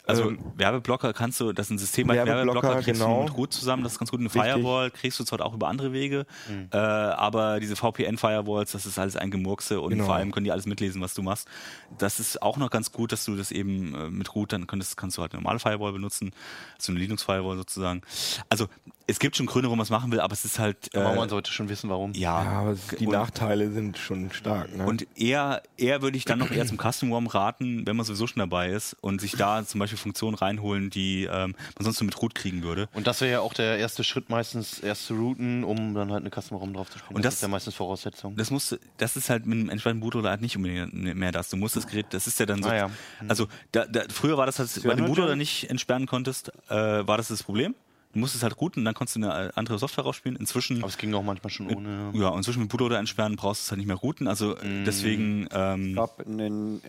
Also 0.07 0.31
Ähm, 0.31 0.39
Werbeblocker 0.57 1.13
kannst 1.15 1.41
du, 1.41 1.53
das 1.53 1.67
ist 1.67 1.71
ein 1.71 1.79
System 1.79 2.09
bei 2.09 2.17
Werbeblocker, 2.17 2.47
Werbeblocker, 2.63 2.83
kriegst 2.83 3.01
genau. 3.01 3.19
du 3.21 3.25
mit 3.25 3.33
gut 3.33 3.53
zusammen, 3.53 3.85
das 3.85 3.93
ist 3.93 3.99
ganz 3.99 4.11
gut. 4.11 4.21
Eine 4.21 4.27
Richtig. 4.27 4.43
Firewall 4.43 4.91
kriegst 4.91 5.19
du 5.21 5.25
zwar 5.25 5.41
auch 5.41 5.55
über 5.55 5.69
andere 5.69 5.93
Wege, 5.93 6.27
äh, 6.73 6.77
aber 6.77 7.61
diese 7.61 7.77
VPN-Firewalls, 7.77 8.73
das 8.73 8.85
ist 8.85 8.99
alles 8.99 9.17
ein 9.17 9.31
Gemurkse 9.31 9.81
und 9.81 9.91
Genau. 9.91 10.05
vor 10.07 10.17
allem 10.17 10.33
können 10.33 10.45
die 10.45 10.53
alles 10.53 10.67
mitlesen, 10.67 11.01
was 11.01 11.15
du 11.15 11.23
machst. 11.23 11.49
Das 11.97 12.21
ist 12.21 12.43
auch 12.43 12.57
noch 12.57 12.71
ganz 12.71 12.93
gut, 12.93 13.13
dass 13.13 13.25
du 13.25 13.37
das 13.37 13.51
eben 13.53 13.95
äh, 13.95 14.11
mit 14.11 14.35
Root, 14.35 14.53
dann 14.53 14.67
könntest, 14.67 14.97
kannst 14.97 15.17
du 15.17 15.23
halt 15.23 15.33
eine 15.33 15.41
normale 15.41 15.59
Firewall 15.61 15.93
benutzen, 15.93 16.33
so 16.79 16.93
eine 16.93 16.99
Linux-Firewall 17.01 17.57
sozusagen. 17.57 18.03
Also 18.51 18.67
es 19.07 19.19
gibt 19.19 19.37
schon 19.37 19.47
Gründe, 19.47 19.69
warum 19.69 19.79
man 19.79 19.85
es 19.85 19.91
machen 19.91 20.11
will, 20.13 20.21
aber 20.21 20.33
es 20.33 20.45
ist 20.45 20.59
halt... 20.59 20.95
Aber 20.95 21.13
äh, 21.13 21.17
man 21.17 21.29
sollte 21.29 21.51
schon 21.53 21.69
wissen, 21.69 21.91
warum. 21.91 22.13
ja, 22.15 22.43
ja, 22.43 22.51
aber 22.61 22.71
es- 22.71 22.87
die 22.99 23.07
und- 23.07 23.13
Nachteile 23.13 23.71
sind 23.71 23.99
schon 23.99 24.31
stark. 24.33 24.75
Ne? 24.77 24.85
und 24.87 25.07
eher, 25.19 25.63
eher 25.77 26.01
würde 26.03 26.17
ich 26.17 26.25
dann 26.25 26.39
noch 26.39 26.51
eher 26.51 26.67
zum 26.67 26.79
Custom 26.79 27.13
ROM 27.13 27.27
raten, 27.27 27.87
wenn 27.87 27.97
man 27.97 28.07
sowieso 28.07 28.27
schon 28.27 28.41
dabei 28.41 28.71
ist 28.71 28.97
und 29.03 29.21
sich 29.21 29.33
da 29.33 29.65
zum 29.67 29.79
Beispiel 29.81 29.99
Funktionen 29.99 30.35
reinholen, 30.37 30.89
die 30.91 31.25
ähm, 31.25 31.55
man 31.77 31.85
sonst 31.85 32.01
nur 32.01 32.07
mit 32.07 32.21
Root 32.23 32.35
kriegen 32.35 32.63
würde. 32.63 32.89
Und 32.95 33.07
das 33.07 33.21
wäre 33.21 33.31
ja 33.33 33.41
auch 33.41 33.53
der 33.53 33.79
erste 33.79 34.05
Schritt 34.05 34.31
meistens, 34.31 34.79
erst 34.81 35.07
zu 35.07 35.15
routen, 35.15 35.65
um 35.65 35.95
dann 35.95 36.11
halt 36.11 36.23
eine 36.23 36.31
Custom 36.31 36.57
ROM 36.59 36.73
drauf 36.73 36.91
zu 36.91 36.99
spielen. 36.99 37.17
Und 37.17 37.25
das- 37.25 37.35
ist 37.35 37.43
ja 37.43 37.49
meistens 37.49 37.75
Voraussetzung. 37.75 38.37
Das 38.37 38.51
musst, 38.51 38.79
das 38.97 39.17
ist 39.17 39.29
halt 39.29 39.45
mit 39.47 39.59
einem 39.59 39.69
entspannten 39.69 40.01
Bootloader 40.01 40.31
halt 40.31 40.41
nicht 40.41 40.57
unbedingt 40.57 40.93
mehr 40.95 41.33
das. 41.33 41.51
Du 41.51 41.57
musst 41.57 41.77
das 41.77 41.87
Gerät, 41.87 42.07
das 42.11 42.27
ist 42.27 42.41
ja 42.41 42.47
dann 42.47 42.63
so. 42.63 42.69
Ah, 42.71 42.75
ja. 42.77 42.91
Also 43.29 43.49
da, 43.73 43.85
da, 43.87 44.03
früher 44.09 44.37
war 44.39 44.47
das 44.47 44.59
halt, 44.59 44.85
weil 44.85 44.97
du? 44.97 45.05
Bootloader 45.05 45.37
nicht 45.37 45.69
entsperren 45.71 46.07
konntest, 46.07 46.51
äh, 46.71 46.75
war 47.07 47.17
das 47.19 47.29
das 47.29 47.43
Problem. 47.43 47.75
Du 48.15 48.21
musstest 48.21 48.43
halt 48.45 48.61
routen, 48.61 48.85
dann 48.85 48.95
konntest 48.95 49.17
du 49.17 49.29
eine 49.29 49.57
andere 49.57 49.79
Software 49.79 50.05
rausspielen. 50.05 50.37
Inzwischen 50.37 50.79
Aber 50.79 50.89
es 50.89 50.99
ging 50.99 51.13
auch 51.15 51.23
manchmal 51.23 51.51
schon 51.51 51.69
ohne. 51.75 52.11
ja, 52.15 52.29
und 52.29 52.39
inzwischen 52.39 52.61
mit 52.61 52.69
Bootloader 52.71 52.99
entsperren 52.99 53.37
brauchst 53.37 53.63
du 53.63 53.67
es 53.67 53.71
halt 53.73 53.79
nicht 53.79 53.89
mehr 53.89 53.97
routen. 53.97 54.29
Also 54.29 54.57
äh, 54.57 54.85
deswegen, 54.87 55.49
ähm, 55.53 55.95
gab 55.95 56.23
in 56.23 56.39
den 56.39 56.81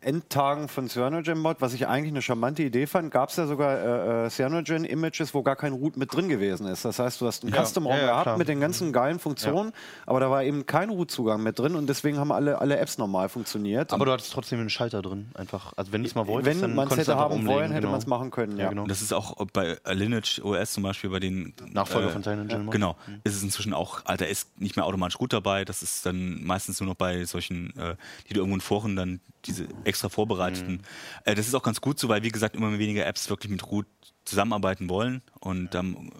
äh, 0.00 0.06
Endtagen 0.06 0.68
von 0.68 0.88
CyanogenMod, 0.88 1.58
was 1.60 1.74
ich 1.74 1.86
eigentlich 1.86 2.12
eine 2.12 2.22
charmante 2.22 2.62
Idee 2.62 2.86
fand, 2.86 3.10
gab 3.10 3.28
es 3.28 3.36
ja 3.36 3.46
sogar 3.46 3.78
äh, 3.78 4.26
äh, 4.26 4.30
Cyanogen-Images, 4.30 5.34
wo 5.34 5.42
gar 5.42 5.56
kein 5.56 5.72
Root 5.72 5.96
mit 5.96 6.14
drin 6.14 6.28
gewesen 6.28 6.66
ist. 6.66 6.84
Das 6.84 6.98
heißt, 6.98 7.20
du 7.20 7.26
hast 7.26 7.44
einen 7.44 7.52
Ja, 7.54 7.62
ja, 7.96 8.06
gehabt 8.06 8.22
klar. 8.22 8.38
mit 8.38 8.48
den 8.48 8.60
ganzen 8.60 8.92
geilen 8.92 9.18
Funktionen, 9.18 9.72
aber 10.06 10.20
da 10.20 10.30
war 10.30 10.42
eben 10.44 10.66
kein 10.66 10.90
Root-Zugang 10.90 11.42
mit 11.42 11.58
drin 11.58 11.74
und 11.74 11.88
deswegen 11.88 12.18
haben 12.18 12.32
alle, 12.32 12.58
alle 12.60 12.78
Apps 12.78 12.98
normal 12.98 13.28
funktioniert. 13.28 13.92
Aber 13.92 14.04
du 14.06 14.12
hattest 14.12 14.32
trotzdem 14.32 14.60
einen 14.60 14.70
Schalter 14.70 15.02
drin, 15.02 15.28
einfach. 15.34 15.72
Also 15.76 15.92
wenn 15.92 16.02
du 16.02 16.08
es 16.08 16.14
mal 16.14 16.26
wolltest, 16.26 16.54
Wenn 16.54 16.60
dann 16.62 16.74
man 16.74 16.84
es 16.84 16.88
konntest 16.90 17.08
du 17.08 17.12
hätte 17.12 17.20
haben 17.20 17.34
umlegen, 17.34 17.54
wollen, 17.54 17.70
hätte 17.70 17.80
genau. 17.82 17.90
man 17.92 18.00
es 18.00 18.06
machen 18.06 18.30
können. 18.30 18.56
Ja, 18.56 18.68
genau. 18.70 18.86
das 18.86 19.02
ist 19.02 19.12
auch 19.12 19.36
bei 19.52 19.76
äh, 19.84 19.94
Lineage 19.94 20.40
OS 20.42 20.69
zum 20.72 20.82
Beispiel, 20.82 21.10
bei 21.10 21.20
den 21.20 21.54
Nachfolger 21.72 22.08
äh, 22.08 22.12
von 22.12 22.22
CyanogenMod. 22.22 22.72
Genau, 22.72 22.96
ist 23.24 23.36
es 23.36 23.42
inzwischen 23.42 23.72
auch, 23.74 24.04
Alter, 24.06 24.28
ist 24.28 24.60
nicht 24.60 24.76
mehr 24.76 24.86
automatisch 24.86 25.18
gut 25.18 25.32
dabei. 25.32 25.64
Das 25.64 25.82
ist 25.82 26.06
dann 26.06 26.42
meistens 26.44 26.80
nur 26.80 26.88
noch 26.88 26.96
bei 26.96 27.24
solchen, 27.24 27.76
äh, 27.76 27.96
die 28.28 28.34
du 28.34 28.40
irgendwo 28.40 28.56
in 28.56 28.60
Foren 28.60 28.96
dann 28.96 29.20
diese 29.44 29.68
extra 29.84 30.08
vorbereiteten. 30.08 30.74
Mhm. 30.74 30.80
Äh, 31.24 31.34
das 31.34 31.46
ist 31.46 31.54
auch 31.54 31.62
ganz 31.62 31.80
gut 31.80 31.98
so, 31.98 32.08
weil 32.08 32.22
wie 32.22 32.30
gesagt 32.30 32.54
immer 32.56 32.78
weniger 32.78 33.06
Apps 33.06 33.28
wirklich 33.30 33.50
mit 33.50 33.70
Root 33.70 33.86
zusammenarbeiten 34.24 34.88
wollen 34.88 35.22
und 35.40 35.74
dann 35.74 36.12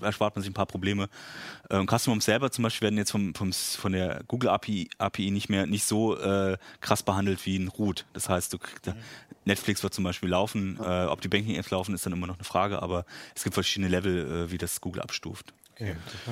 erspart 0.00 0.34
man 0.36 0.42
sich 0.42 0.50
ein 0.50 0.54
paar 0.54 0.66
Probleme. 0.66 1.08
Äh, 1.68 1.78
und 1.78 1.90
Custom 1.90 2.12
ROMs 2.12 2.24
selber 2.24 2.50
zum 2.50 2.62
Beispiel 2.62 2.86
werden 2.86 2.96
jetzt 2.98 3.10
vom, 3.10 3.34
vom, 3.34 3.52
von 3.52 3.92
der 3.92 4.22
Google 4.28 4.50
API, 4.50 4.88
API 4.98 5.30
nicht 5.30 5.48
mehr 5.48 5.66
nicht 5.66 5.84
so 5.84 6.16
äh, 6.18 6.56
krass 6.80 7.02
behandelt 7.02 7.44
wie 7.46 7.56
ein 7.58 7.68
Root. 7.68 8.06
Das 8.12 8.28
heißt, 8.28 8.52
du 8.52 8.58
kriegst, 8.58 8.86
Mhm. 8.86 8.94
Netflix 9.44 9.82
wird 9.82 9.94
zum 9.94 10.04
Beispiel 10.04 10.28
laufen, 10.28 10.78
äh, 10.80 11.06
ob 11.06 11.20
die 11.20 11.28
Banking-Apps 11.28 11.70
laufen, 11.70 11.94
ist 11.94 12.06
dann 12.06 12.12
immer 12.12 12.26
noch 12.26 12.36
eine 12.36 12.44
Frage, 12.44 12.82
aber 12.82 13.04
es 13.34 13.42
gibt 13.42 13.54
verschiedene 13.54 13.88
Level, 13.88 14.46
äh, 14.46 14.50
wie 14.50 14.58
das 14.58 14.80
Google 14.80 15.02
abstuft. 15.02 15.52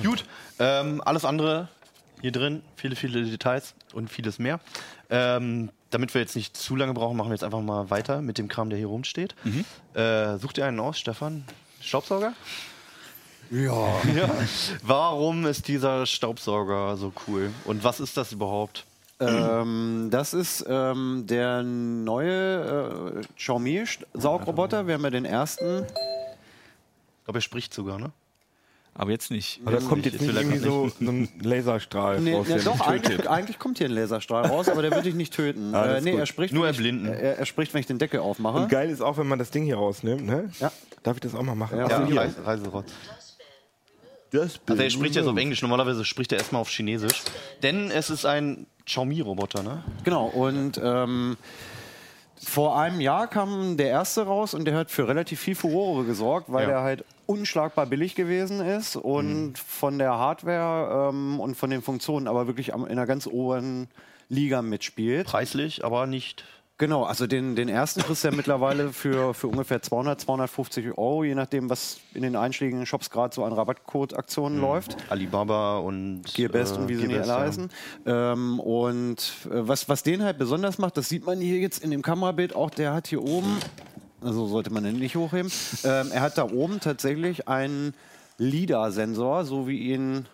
Gut, 0.03 0.25
ähm, 0.59 1.01
alles 1.03 1.25
andere 1.25 1.67
hier 2.21 2.31
drin, 2.31 2.61
viele, 2.75 2.95
viele 2.95 3.25
Details 3.25 3.73
und 3.93 4.09
vieles 4.09 4.39
mehr. 4.39 4.59
Ähm, 5.09 5.71
damit 5.89 6.13
wir 6.13 6.21
jetzt 6.21 6.35
nicht 6.35 6.55
zu 6.55 6.75
lange 6.75 6.93
brauchen, 6.93 7.17
machen 7.17 7.29
wir 7.29 7.33
jetzt 7.33 7.43
einfach 7.43 7.61
mal 7.61 7.89
weiter 7.89 8.21
mit 8.21 8.37
dem 8.37 8.47
Kram, 8.47 8.69
der 8.69 8.77
hier 8.77 8.87
rumsteht. 8.87 9.35
Äh, 9.99 10.37
sucht 10.37 10.57
ihr 10.57 10.65
einen 10.65 10.79
aus, 10.79 10.99
Stefan? 10.99 11.43
Staubsauger? 11.81 12.33
Ja. 13.49 14.01
ja. 14.15 14.29
Warum 14.83 15.45
ist 15.45 15.67
dieser 15.67 16.05
Staubsauger 16.05 16.95
so 16.95 17.11
cool? 17.27 17.51
Und 17.65 17.83
was 17.83 17.99
ist 17.99 18.15
das 18.15 18.31
überhaupt? 18.31 18.85
Ähm, 19.21 20.07
das 20.11 20.33
ist 20.33 20.65
ähm, 20.67 21.25
der 21.27 21.63
neue 21.63 23.21
äh, 23.21 23.25
Xiaomi-Saugroboter. 23.37 24.87
Wir 24.87 24.95
haben 24.95 25.03
ja 25.03 25.09
den 25.09 25.25
ersten. 25.25 25.83
Ich 25.85 27.25
glaube, 27.25 27.37
er 27.39 27.41
spricht 27.41 27.73
sogar, 27.73 27.99
ne? 27.99 28.11
Aber 28.93 29.11
jetzt 29.11 29.31
nicht. 29.31 29.61
Aber 29.63 29.77
da 29.77 29.85
kommt 29.85 30.05
jetzt 30.05 30.19
nicht 30.19 30.35
irgendwie 30.35 30.57
so, 30.57 30.89
so 30.89 31.09
ein 31.11 31.29
Laserstrahl 31.41 32.19
Nee, 32.19 32.33
raus, 32.35 32.47
ja, 32.49 32.55
der 32.55 32.63
doch, 32.65 32.81
eigentlich, 32.81 33.29
eigentlich 33.29 33.57
kommt 33.57 33.77
hier 33.77 33.87
ein 33.87 33.93
Laserstrahl 33.93 34.45
raus, 34.47 34.67
aber 34.67 34.81
der 34.81 34.91
wird 34.91 35.05
dich 35.05 35.15
nicht 35.15 35.33
töten. 35.33 35.73
Ah, 35.73 35.95
äh, 35.95 36.01
nee, 36.01 36.13
er 36.13 36.25
spricht, 36.25 36.53
Nur 36.53 36.63
wenn 36.65 36.71
ich- 36.71 36.77
erblinden. 36.77 37.07
Er, 37.07 37.37
er 37.37 37.45
spricht, 37.45 37.73
wenn 37.73 37.79
ich 37.79 37.85
den 37.87 37.99
Deckel 37.99 38.19
aufmache. 38.19 38.57
Und 38.63 38.69
geil 38.69 38.89
ist 38.89 39.01
auch, 39.01 39.17
wenn 39.17 39.27
man 39.27 39.39
das 39.39 39.49
Ding 39.49 39.63
hier 39.63 39.77
rausnimmt, 39.77 40.25
ne? 40.25 40.49
Ja. 40.59 40.71
Darf 41.03 41.15
ich 41.15 41.21
das 41.21 41.33
auch 41.35 41.41
mal 41.41 41.55
machen? 41.55 41.77
Ja. 41.77 41.85
Ach, 41.89 42.09
Ja. 42.09 42.21
Reise, 42.21 42.45
Reiserotz. 42.45 42.91
Das 44.31 44.59
Also 44.67 44.81
er 44.81 44.89
spricht 44.89 45.15
jetzt 45.15 45.27
auf 45.27 45.37
Englisch, 45.37 45.61
normalerweise 45.61 46.05
spricht 46.05 46.31
er 46.31 46.39
erstmal 46.39 46.61
auf 46.61 46.69
Chinesisch. 46.69 47.21
Denn 47.63 47.91
es 47.91 48.09
ist 48.09 48.25
ein 48.25 48.65
Xiaomi-Roboter, 48.85 49.61
ne? 49.63 49.83
Genau, 50.03 50.25
und 50.27 50.79
ähm, 50.83 51.37
vor 52.43 52.79
einem 52.79 53.01
Jahr 53.01 53.27
kam 53.27 53.77
der 53.77 53.89
erste 53.89 54.23
raus 54.23 54.53
und 54.53 54.65
der 54.65 54.75
hat 54.75 54.89
für 54.89 55.07
relativ 55.07 55.39
viel 55.39 55.53
Furore 55.55 56.05
gesorgt, 56.05 56.51
weil 56.51 56.63
Ja. 56.63 56.69
der 56.69 56.81
halt 56.81 57.05
unschlagbar 57.27 57.85
billig 57.85 58.15
gewesen 58.15 58.61
ist 58.61 58.95
und 58.95 59.57
von 59.59 59.99
der 59.99 60.13
Hardware 60.13 61.09
ähm, 61.09 61.39
und 61.39 61.55
von 61.55 61.69
den 61.69 61.81
Funktionen 61.81 62.27
aber 62.27 62.47
wirklich 62.47 62.73
am, 62.73 62.85
in 62.85 62.91
einer 62.91 63.05
ganz 63.05 63.27
oberen 63.27 63.87
Liga 64.27 64.61
mitspielt. 64.61 65.27
Preislich, 65.27 65.83
aber 65.85 66.07
nicht. 66.07 66.43
Genau, 66.81 67.03
also 67.03 67.27
den, 67.27 67.55
den 67.55 67.69
ersten 67.69 68.01
kriegst 68.01 68.23
du 68.23 68.29
ja 68.29 68.35
mittlerweile 68.35 68.91
für, 68.91 69.35
für 69.35 69.47
ungefähr 69.47 69.83
200, 69.83 70.19
250 70.19 70.97
Euro, 70.97 71.23
je 71.23 71.35
nachdem, 71.35 71.69
was 71.69 71.99
in 72.15 72.23
den 72.23 72.35
einschlägigen 72.35 72.87
Shops 72.87 73.11
gerade 73.11 73.35
so 73.35 73.43
an 73.43 73.53
Rabattcode-Aktionen 73.53 74.59
läuft. 74.59 74.97
Alibaba 75.09 75.77
und 75.77 76.23
Gearbest 76.33 76.77
und 76.77 76.89
wie 76.89 76.95
sie 76.95 77.05
nicht 77.05 77.19
alle 77.19 77.27
ja. 77.27 77.39
heißen. 77.41 77.69
Ähm, 78.07 78.59
und 78.59 79.17
äh, 79.45 79.49
was, 79.51 79.89
was 79.89 80.01
den 80.01 80.23
halt 80.23 80.39
besonders 80.39 80.79
macht, 80.79 80.97
das 80.97 81.07
sieht 81.07 81.23
man 81.23 81.39
hier 81.39 81.59
jetzt 81.59 81.83
in 81.83 81.91
dem 81.91 82.01
Kamerabild 82.01 82.55
auch, 82.55 82.71
der 82.71 82.95
hat 82.95 83.05
hier 83.05 83.21
oben, 83.21 83.57
also 84.21 84.47
sollte 84.47 84.73
man 84.73 84.83
den 84.83 84.97
nicht 84.97 85.15
hochheben, 85.15 85.51
ähm, 85.83 86.07
er 86.11 86.21
hat 86.21 86.39
da 86.39 86.45
oben 86.45 86.79
tatsächlich 86.79 87.47
einen 87.47 87.93
LIDAR-Sensor, 88.39 89.45
so 89.45 89.67
wie 89.67 89.77
ihn 89.77 90.25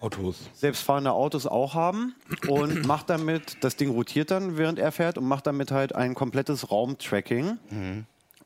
Autos. 0.00 0.36
selbstfahrende 0.54 1.12
Autos 1.12 1.46
auch 1.46 1.74
haben 1.74 2.14
und 2.48 2.84
macht 2.86 3.10
damit, 3.10 3.58
das 3.62 3.76
Ding 3.76 3.90
rotiert 3.90 4.30
dann, 4.30 4.56
während 4.56 4.78
er 4.78 4.92
fährt 4.92 5.18
und 5.18 5.26
macht 5.26 5.46
damit 5.46 5.70
halt 5.70 5.94
ein 5.94 6.14
komplettes 6.14 6.70
Raumtracking. 6.70 7.58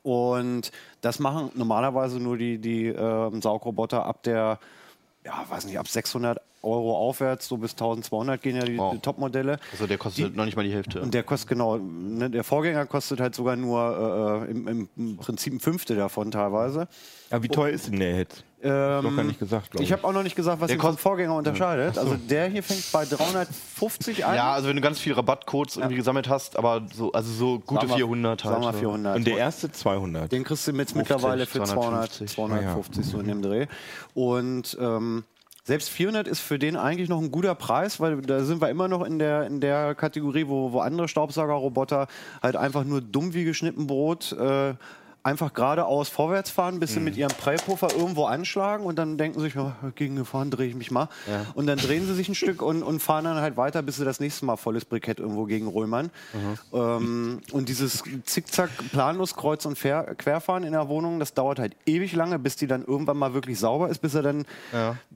Und 0.02 0.70
das 1.00 1.18
machen 1.18 1.50
normalerweise 1.54 2.20
nur 2.20 2.36
die, 2.36 2.58
die 2.58 2.86
ähm, 2.88 3.40
Saugroboter 3.40 4.04
ab 4.04 4.22
der, 4.24 4.58
ja, 5.24 5.44
weiß 5.48 5.64
nicht, 5.66 5.78
ab 5.78 5.88
600 5.88 6.38
Euro 6.62 6.96
aufwärts, 6.96 7.46
so 7.46 7.56
bis 7.58 7.72
1200 7.72 8.40
gehen 8.40 8.56
ja 8.56 8.64
die, 8.64 8.76
Wow. 8.78 8.92
die 8.94 8.98
Topmodelle. 8.98 9.58
Also 9.72 9.86
der 9.86 9.98
kostet 9.98 10.34
noch 10.34 10.44
nicht 10.46 10.56
mal 10.56 10.64
die 10.64 10.72
Hälfte. 10.72 11.00
Und 11.02 11.12
der 11.14 11.22
kostet 11.22 11.48
genau, 11.50 11.76
ne, 11.78 12.30
der 12.30 12.42
Vorgänger 12.44 12.86
kostet 12.86 13.20
halt 13.20 13.34
sogar 13.34 13.56
nur 13.56 14.44
äh, 14.46 14.50
im, 14.50 14.88
im 14.96 15.16
Prinzip 15.18 15.52
ein 15.54 15.60
Fünfte 15.60 15.94
davon 15.94 16.30
teilweise. 16.30 16.88
Aber 17.30 17.42
wie 17.42 17.48
teuer 17.48 17.70
ist 17.70 17.88
denn 17.88 17.98
der 18.00 18.16
jetzt? 18.16 18.44
Ähm, 18.64 19.04
Noch 19.04 19.14
gar 19.16 19.24
nicht 19.24 19.38
gesagt, 19.38 19.70
glaube 19.70 19.84
ich 19.84 19.92
habe 19.92 20.04
auch 20.04 20.12
noch 20.12 20.22
nicht 20.22 20.36
gesagt, 20.36 20.60
was 20.60 20.68
Der 20.68 20.76
den 20.78 20.80
vom 20.80 20.96
Vorgänger 20.96 21.34
unterscheidet. 21.36 21.98
Also 21.98 22.16
der 22.16 22.48
hier 22.48 22.62
fängt 22.62 22.90
bei 22.92 23.04
350 23.04 24.24
an. 24.24 24.34
ja, 24.36 24.52
also 24.54 24.68
wenn 24.68 24.76
du 24.76 24.82
ganz 24.82 24.98
viele 24.98 25.16
Rabattcodes 25.18 25.76
irgendwie 25.76 25.96
gesammelt 25.96 26.28
hast, 26.28 26.56
aber 26.56 26.82
so, 26.94 27.12
also 27.12 27.30
so 27.32 27.58
gute 27.58 27.88
wir- 27.88 27.96
400 27.96 28.42
halt. 28.44 28.54
Sagen 28.54 28.64
wir 28.64 28.72
ja. 28.72 28.78
400. 28.78 29.16
Und 29.16 29.26
der 29.26 29.36
erste 29.36 29.70
200. 29.70 30.32
Den 30.32 30.44
kriegst 30.44 30.66
du 30.66 30.72
jetzt 30.72 30.96
mittlerweile 30.96 31.46
für 31.46 31.62
250, 31.62 32.30
200, 32.30 32.60
250 32.62 33.04
so 33.06 33.20
in 33.20 33.26
dem 33.26 33.42
Dreh. 33.42 33.66
Und 34.14 34.76
ähm, 34.80 35.24
selbst 35.64 35.88
400 35.90 36.28
ist 36.28 36.40
für 36.40 36.58
den 36.58 36.76
eigentlich 36.76 37.08
noch 37.08 37.20
ein 37.20 37.30
guter 37.30 37.54
Preis, 37.54 37.98
weil 38.00 38.20
da 38.22 38.44
sind 38.44 38.60
wir 38.60 38.68
immer 38.68 38.88
noch 38.88 39.02
in 39.04 39.18
der, 39.18 39.46
in 39.46 39.60
der 39.60 39.94
Kategorie, 39.94 40.46
wo, 40.48 40.72
wo 40.72 40.80
andere 40.80 41.08
Staubsaugerroboter 41.08 42.06
halt 42.42 42.56
einfach 42.56 42.84
nur 42.84 43.00
dumm 43.00 43.32
wie 43.34 43.44
geschnitten 43.44 43.86
Brot 43.86 44.32
äh, 44.32 44.74
einfach 45.24 45.54
geradeaus 45.54 46.08
vorwärts 46.10 46.50
fahren, 46.50 46.78
bis 46.80 46.92
sie 46.92 46.98
Mhm. 46.98 47.04
mit 47.06 47.16
ihrem 47.16 47.30
Prellpuffer 47.32 47.88
irgendwo 47.96 48.26
anschlagen 48.26 48.84
und 48.84 48.96
dann 48.96 49.16
denken 49.16 49.38
sie 49.40 49.46
sich, 49.46 49.54
ja, 49.54 49.74
gegengefahren, 49.94 50.50
drehe 50.50 50.68
ich 50.68 50.74
mich 50.74 50.90
mal. 50.90 51.08
Und 51.54 51.66
dann 51.66 51.78
drehen 51.78 52.06
sie 52.06 52.14
sich 52.14 52.28
ein 52.28 52.34
Stück 52.34 52.60
und, 52.62 52.82
und 52.82 53.00
fahren 53.00 53.24
dann 53.24 53.38
halt 53.38 53.56
weiter, 53.56 53.82
bis 53.82 53.96
sie 53.96 54.04
das 54.04 54.20
nächste 54.20 54.44
Mal 54.44 54.56
volles 54.56 54.84
Brikett 54.84 55.18
irgendwo 55.20 55.44
gegen 55.46 55.66
römern. 55.66 56.10
Mhm. 56.34 56.78
Ähm, 56.78 57.40
und 57.52 57.68
dieses 57.70 58.04
Zickzack, 58.24 58.68
planlos 58.92 59.34
Kreuz- 59.34 59.64
und 59.64 59.78
Quer 59.78 60.14
Querfahren 60.14 60.62
in 60.62 60.72
der 60.72 60.88
Wohnung, 60.88 61.18
das 61.18 61.32
dauert 61.32 61.58
halt 61.58 61.74
ewig 61.86 62.12
lange, 62.14 62.38
bis 62.38 62.56
die 62.56 62.66
dann 62.66 62.84
irgendwann 62.84 63.16
mal 63.16 63.32
wirklich 63.32 63.58
sauber 63.58 63.88
ist, 63.88 64.00
bis 64.00 64.14
er 64.14 64.22
dann 64.22 64.44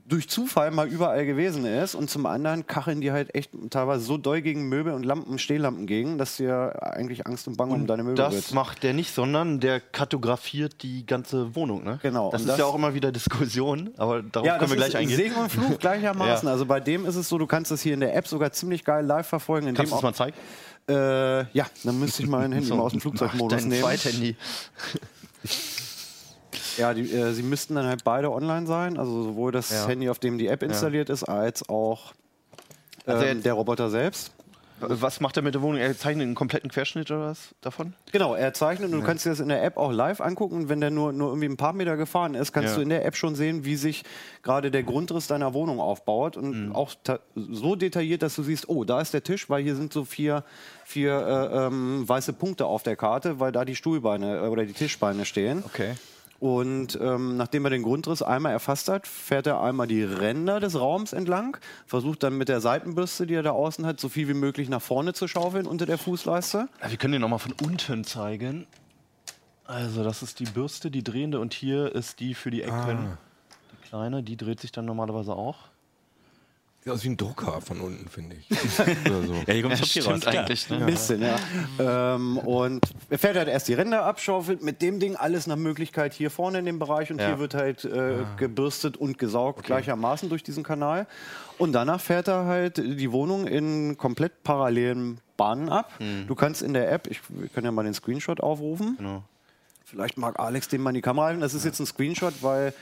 durch 0.07 0.27
Zufall 0.27 0.71
mal 0.71 0.87
überall 0.87 1.25
gewesen 1.27 1.65
ist. 1.65 1.93
Und 1.93 2.09
zum 2.09 2.25
anderen 2.25 2.65
kacheln 2.65 2.99
die 3.01 3.11
halt 3.11 3.35
echt 3.35 3.51
teilweise 3.69 4.03
so 4.03 4.17
doll 4.17 4.41
gegen 4.41 4.69
Möbel 4.69 4.93
und 4.93 5.05
Lampen, 5.05 5.37
Stehlampen 5.37 5.85
gegen, 5.85 6.17
dass 6.17 6.37
dir 6.37 6.79
eigentlich 6.81 7.27
Angst 7.27 7.47
und 7.47 7.57
Bange 7.57 7.73
um 7.75 7.85
deine 7.85 8.01
Möbel 8.03 8.15
Das 8.15 8.33
wird. 8.33 8.53
macht 8.53 8.81
der 8.81 8.93
nicht, 8.93 9.13
sondern 9.13 9.59
der 9.59 9.79
kartografiert 9.99 10.81
die 10.81 11.05
ganze 11.05 11.53
Wohnung, 11.55 11.83
ne? 11.83 11.99
Genau, 12.01 12.31
Das 12.31 12.41
ist 12.41 12.47
das- 12.47 12.57
ja 12.57 12.63
auch 12.65 12.75
immer 12.75 12.93
wieder 12.93 13.11
Diskussion, 13.11 13.89
aber 13.97 14.23
darauf 14.23 14.47
Ja, 14.47 14.57
können 14.57 14.69
wir 14.71 14.77
gleich 14.77 14.89
ist 14.89 14.95
eingehen. 14.95 15.17
Segen 15.17 15.35
und 15.35 15.49
Fluch 15.51 15.77
gleichermaßen. 15.79 16.47
Ja. 16.47 16.53
Also 16.53 16.65
bei 16.65 16.79
dem 16.79 17.05
ist 17.05 17.15
es 17.17 17.27
so, 17.27 17.37
du 17.37 17.45
kannst 17.47 17.69
das 17.71 17.81
hier 17.81 17.93
in 17.93 17.99
der 17.99 18.15
App 18.15 18.25
sogar 18.27 18.51
ziemlich 18.53 18.85
geil 18.85 19.05
live 19.05 19.27
verfolgen. 19.27 19.67
In 19.67 19.75
Kannst 19.75 19.91
du 19.91 19.97
es 19.97 20.01
mal 20.01 20.13
zeigen? 20.13 20.37
Äh, 20.87 21.51
ja, 21.51 21.65
dann 21.83 21.99
müsste 21.99 22.23
ich 22.23 22.29
mein 22.29 22.51
Handy 22.53 22.69
mal 22.69 22.79
aus 22.79 22.93
dem 22.93 23.01
Flugzeugmodus 23.01 23.59
Dein 23.59 23.67
nehmen. 23.69 23.81
Zweithandy. 23.83 24.35
Ja, 26.77 26.93
die, 26.93 27.11
äh, 27.11 27.33
sie 27.33 27.43
müssten 27.43 27.75
dann 27.75 27.85
halt 27.85 28.03
beide 28.05 28.31
online 28.31 28.65
sein. 28.65 28.97
Also 28.97 29.23
sowohl 29.23 29.51
das 29.51 29.69
Ja. 29.69 29.85
Handy, 29.87 30.09
auf 30.09 30.19
dem 30.19 30.37
die 30.37 30.47
App 30.47 30.63
installiert 30.63 31.09
ist, 31.09 31.23
als 31.25 31.67
auch 31.67 32.13
Also 33.05 33.23
ähm, 33.25 33.35
jetzt- 33.37 33.45
der 33.45 33.53
Roboter 33.53 33.89
selbst. 33.89 34.31
Was 34.81 35.19
macht 35.19 35.37
er 35.37 35.43
mit 35.43 35.53
der 35.55 35.61
Wohnung? 35.61 35.79
Er 35.79 35.97
zeichnet 35.97 36.23
einen 36.25 36.35
kompletten 36.35 36.69
Querschnitt 36.69 37.11
oder 37.11 37.21
was 37.27 37.49
davon? 37.61 37.93
Genau, 38.11 38.35
er 38.35 38.53
zeichnet 38.53 38.91
und 38.91 38.99
du 38.99 39.05
kannst 39.05 39.25
dir 39.25 39.29
das 39.29 39.39
in 39.39 39.49
der 39.49 39.63
App 39.63 39.77
auch 39.77 39.91
live 39.91 40.21
angucken. 40.21 40.55
Und 40.55 40.69
wenn 40.69 40.79
der 40.81 40.89
nur, 40.91 41.11
nur 41.13 41.29
irgendwie 41.29 41.47
ein 41.47 41.57
paar 41.57 41.73
Meter 41.73 41.97
gefahren 41.97 42.35
ist, 42.35 42.53
kannst 42.53 42.69
Ja. 42.71 42.75
du 42.77 42.81
in 42.81 42.89
der 42.89 43.05
App 43.05 43.15
schon 43.15 43.35
sehen, 43.35 43.65
wie 43.65 43.75
sich 43.75 44.03
gerade 44.43 44.71
der 44.71 44.83
Grundriss 44.83 45.27
deiner 45.27 45.53
Wohnung 45.53 45.79
aufbaut. 45.79 46.37
Und 46.37 46.73
auch 46.73 46.93
ta- 47.03 47.19
so 47.35 47.75
detailliert, 47.75 48.21
dass 48.23 48.35
du 48.35 48.43
siehst, 48.43 48.69
oh, 48.69 48.83
da 48.83 49.01
ist 49.01 49.13
der 49.13 49.23
Tisch, 49.23 49.49
weil 49.49 49.63
hier 49.63 49.75
sind 49.75 49.91
so 49.93 50.05
vier, 50.05 50.43
vier 50.85 51.11
äh, 51.51 51.65
ähm, 51.67 52.07
weiße 52.07 52.33
Punkte 52.33 52.65
auf 52.65 52.83
der 52.83 52.95
Karte, 52.95 53.39
weil 53.39 53.51
da 53.51 53.65
die 53.65 53.75
Stuhlbeine 53.75 54.37
äh, 54.37 54.47
oder 54.47 54.65
die 54.65 54.73
Tischbeine 54.73 55.25
stehen. 55.25 55.63
Okay. 55.65 55.93
Und 56.39 56.97
ähm, 57.01 57.35
nachdem 57.35 57.65
er 57.65 57.69
den 57.69 57.83
Grundriss 57.83 58.21
einmal 58.21 58.53
erfasst 58.53 58.87
hat, 58.87 59.07
fährt 59.07 59.45
er 59.45 59.61
einmal 59.61 59.87
die 59.87 60.03
Ränder 60.03 60.61
des 60.61 60.79
Raums 60.79 61.11
entlang, 61.11 61.57
versucht 61.85 62.23
dann 62.23 62.37
mit 62.37 62.47
der 62.47 62.61
Seitenbürste, 62.61 63.27
die 63.27 63.33
er 63.33 63.43
da 63.43 63.51
außen 63.51 63.85
hat, 63.85 63.99
so 63.99 64.07
viel 64.07 64.29
wie 64.29 64.33
möglich 64.33 64.69
nach 64.69 64.81
vorne 64.81 65.13
zu 65.13 65.27
schaufeln 65.27 65.67
unter 65.67 65.85
der 65.85 65.97
Fußleiste. 65.97 66.69
Wir 66.87 66.97
können 66.97 67.13
den 67.13 67.21
nochmal 67.21 67.39
von 67.39 67.53
unten 67.61 68.05
zeigen. 68.05 68.67
Also, 69.65 70.03
das 70.03 70.23
ist 70.23 70.39
die 70.39 70.45
Bürste, 70.45 70.89
die 70.89 71.03
drehende, 71.03 71.39
und 71.39 71.53
hier 71.53 71.93
ist 71.93 72.21
die 72.21 72.33
für 72.33 72.51
die 72.51 72.63
Ecken. 72.63 73.17
Die 73.71 73.87
kleine, 73.87 74.23
die 74.23 74.37
dreht 74.37 74.61
sich 74.61 74.71
dann 74.71 74.85
normalerweise 74.85 75.33
auch. 75.33 75.68
Sieht 76.81 76.93
aus 76.93 77.03
wie 77.03 77.09
ein 77.09 77.17
Drucker 77.17 77.59
von 77.59 77.81
unten, 77.81 78.07
finde 78.07 78.37
ich. 78.37 78.49
Oder 79.05 79.23
so. 79.23 79.33
Ja, 79.45 79.53
hier 79.53 79.63
kommt 79.63 79.79
Papier 79.79 80.05
raus. 80.07 80.25
eigentlich. 80.25 80.71
Ein 80.71 80.85
bisschen, 80.85 81.21
ja. 81.21 81.35
Ähm, 81.77 82.37
und 82.37 82.85
er 83.09 83.19
fährt 83.19 83.35
halt 83.35 83.49
erst 83.49 83.67
die 83.67 83.73
Ränder 83.73 84.05
ab, 84.05 84.21
schaufelt 84.21 84.63
mit 84.63 84.81
dem 84.81 84.99
Ding 85.01 85.17
alles 85.17 85.45
nach 85.45 85.57
Möglichkeit 85.57 86.13
hier 86.13 86.31
vorne 86.31 86.59
in 86.59 86.65
dem 86.65 86.79
Bereich 86.79 87.11
und 87.11 87.19
Ja. 87.19 87.27
hier 87.27 87.39
wird 87.39 87.53
halt 87.53 87.83
äh, 87.83 88.23
gebürstet 88.37 88.95
und 88.95 89.17
gesaugt 89.17 89.65
gleichermaßen 89.65 90.29
durch 90.29 90.41
diesen 90.41 90.63
Kanal. 90.63 91.05
Und 91.57 91.73
danach 91.73 91.99
fährt 91.99 92.29
er 92.29 92.45
halt 92.45 92.77
die 92.77 93.11
Wohnung 93.11 93.45
in 93.45 93.97
komplett 93.97 94.43
parallelen 94.43 95.19
Bahnen 95.35 95.67
ab. 95.69 95.91
Du 96.27 96.35
kannst 96.35 96.61
in 96.61 96.73
der 96.73 96.91
App, 96.91 97.07
ich 97.07 97.19
wir 97.27 97.49
können 97.49 97.65
ja 97.65 97.71
mal 97.71 97.83
den 97.83 97.93
Screenshot 97.93 98.39
aufrufen. 98.39 98.95
Genau. 98.97 99.23
Vielleicht 99.83 100.17
mag 100.17 100.39
Alex 100.39 100.67
den 100.69 100.81
mal 100.81 100.91
in 100.91 100.95
die 100.95 101.01
Kamera 101.01 101.25
halten. 101.27 101.41
Das 101.41 101.53
ist 101.53 101.65
jetzt 101.65 101.79
ein 101.81 101.85
Screenshot, 101.85 102.35
weil 102.41 102.73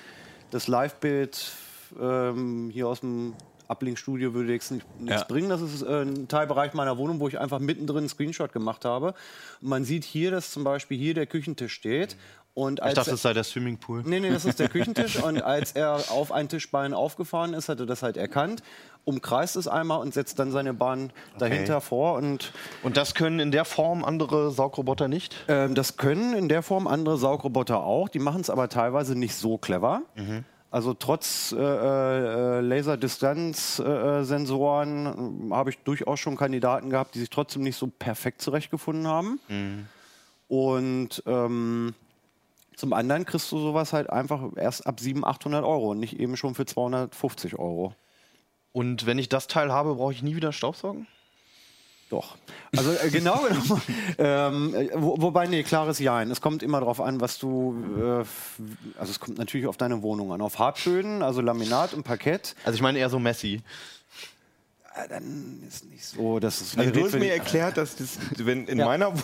das 0.51 0.67
Live-Bild 0.67 1.51
ähm, 1.99 2.69
hier 2.71 2.87
aus 2.87 2.99
dem 2.99 3.33
Uplink-Studio 3.67 4.33
würde 4.33 4.49
nichts 4.51 4.73
Ja. 5.05 5.23
bringen. 5.23 5.49
Das 5.49 5.61
ist 5.61 5.81
äh, 5.81 6.01
ein 6.03 6.27
Teilbereich 6.27 6.73
meiner 6.73 6.97
Wohnung, 6.97 7.19
wo 7.19 7.27
ich 7.27 7.39
einfach 7.39 7.59
mittendrin 7.59 7.99
einen 7.99 8.09
Screenshot 8.09 8.53
gemacht 8.53 8.85
habe. 8.85 9.13
Und 9.61 9.69
man 9.69 9.83
sieht 9.83 10.03
hier, 10.03 10.31
dass 10.31 10.51
zum 10.51 10.63
Beispiel 10.63 10.97
hier 10.97 11.13
der 11.13 11.25
Küchentisch 11.27 11.73
steht. 11.73 12.15
Und 12.53 12.79
Ich 12.79 12.83
als 12.85 12.95
dachte, 12.95 13.11
er- 13.11 13.13
es 13.15 13.21
sei 13.21 13.33
der 13.33 13.43
Swimmingpool. 13.43 14.01
Nee, 14.05 14.19
nee, 14.19 14.31
das 14.31 14.45
ist 14.45 14.59
der 14.59 14.67
Küchentisch. 14.69 15.21
Und 15.21 15.41
als 15.43 15.73
er 15.73 15.93
auf 16.09 16.31
ein 16.31 16.49
Tischbein 16.49 16.93
aufgefahren 16.93 17.53
ist, 17.53 17.69
hat 17.69 17.79
er 17.79 17.85
das 17.85 18.01
halt 18.01 18.17
erkannt, 18.17 18.63
umkreist 19.05 19.55
es 19.55 19.67
einmal 19.67 19.99
und 20.01 20.13
setzt 20.13 20.39
dann 20.39 20.51
seine 20.51 20.73
Bahn 20.73 21.11
dahinter 21.37 21.81
vor. 21.81 22.15
Und 22.15 22.51
Und 22.83 22.97
das 22.97 23.13
können 23.13 23.39
in 23.39 23.51
der 23.51 23.63
Form 23.63 24.03
andere 24.03 24.49
Saugroboter 24.51 25.07
nicht? 25.07 25.35
ähm, 25.47 25.75
das 25.75 25.97
können 25.97 26.33
in 26.33 26.49
der 26.49 26.63
Form 26.63 26.87
andere 26.87 27.17
Saugroboter 27.19 27.77
auch. 27.83 28.09
Die 28.09 28.19
machen 28.19 28.41
es 28.41 28.49
aber 28.49 28.69
teilweise 28.69 29.15
nicht 29.15 29.35
so 29.35 29.57
clever. 29.59 30.01
Also 30.69 30.93
trotz 30.93 31.55
äh, 31.57 31.59
äh, 31.59 32.59
Laserdistanz-Sensoren 32.59 35.49
äh, 35.49 35.53
habe 35.53 35.69
ich 35.69 35.77
durchaus 35.79 36.19
schon 36.19 36.35
Kandidaten 36.35 36.89
gehabt, 36.89 37.15
die 37.15 37.19
sich 37.19 37.29
trotzdem 37.29 37.63
nicht 37.63 37.77
so 37.77 37.87
perfekt 37.87 38.41
zurechtgefunden 38.41 39.07
haben. 39.07 39.39
Und 40.49 41.23
ähm, 41.25 41.95
zum 42.75 42.91
anderen 42.93 43.25
kriegst 43.25 43.49
du 43.51 43.59
sowas 43.59 43.93
halt 43.93 44.09
einfach 44.09 44.41
erst 44.55 44.85
ab 44.85 44.99
700, 44.99 45.37
800 45.37 45.63
Euro 45.63 45.91
und 45.91 45.99
nicht 45.99 46.19
eben 46.19 46.35
schon 46.37 46.53
für 46.53 46.65
250 46.65 47.57
Euro. 47.57 47.95
Und 48.73 49.05
wenn 49.05 49.17
ich 49.17 49.29
das 49.29 49.47
Teil 49.47 49.71
habe, 49.71 49.95
brauche 49.95 50.11
ich 50.13 50.21
nie 50.21 50.35
wieder 50.35 50.51
Staubsaugen? 50.51 51.07
Doch. 52.09 52.37
Also 52.75 52.91
äh, 52.91 53.09
genau 53.09 53.43
genommen. 53.43 53.81
ähm, 54.17 54.75
äh, 54.75 54.89
wo, 54.95 55.21
wobei, 55.21 55.47
nee, 55.47 55.63
klares 55.63 55.99
Jein. 55.99 56.31
Es 56.31 56.39
kommt 56.39 56.63
immer 56.63 56.79
darauf 56.79 57.01
an, 57.01 57.19
was 57.19 57.37
du. 57.37 57.75
Äh, 57.97 58.99
also 58.99 59.11
es 59.11 59.19
kommt 59.19 59.37
natürlich 59.37 59.67
auf 59.67 59.77
deine 59.77 60.01
Wohnung 60.01 60.31
an. 60.31 60.41
Auf 60.41 60.57
Hartböden, 60.59 61.21
also 61.21 61.41
Laminat 61.41 61.93
und 61.93 62.03
Parkett, 62.03 62.55
Also 62.63 62.75
ich 62.75 62.81
meine 62.81 62.99
eher 62.99 63.09
so 63.09 63.19
Messi. 63.19 63.61
Dann 65.09 65.61
ist 65.67 65.89
nicht 65.89 66.05
so. 66.05 66.39
Das 66.39 66.61
ist 66.61 66.77
Also 66.77 66.91
du 66.91 67.05
hast 67.05 67.13
mir 67.19 67.31
erklärt, 67.33 67.77
dass 67.77 67.95
das, 67.95 68.17
wenn 68.37 68.65
in 68.67 68.79
Ja. 68.79 68.85
meiner 68.85 69.07
Wohnung 69.11 69.23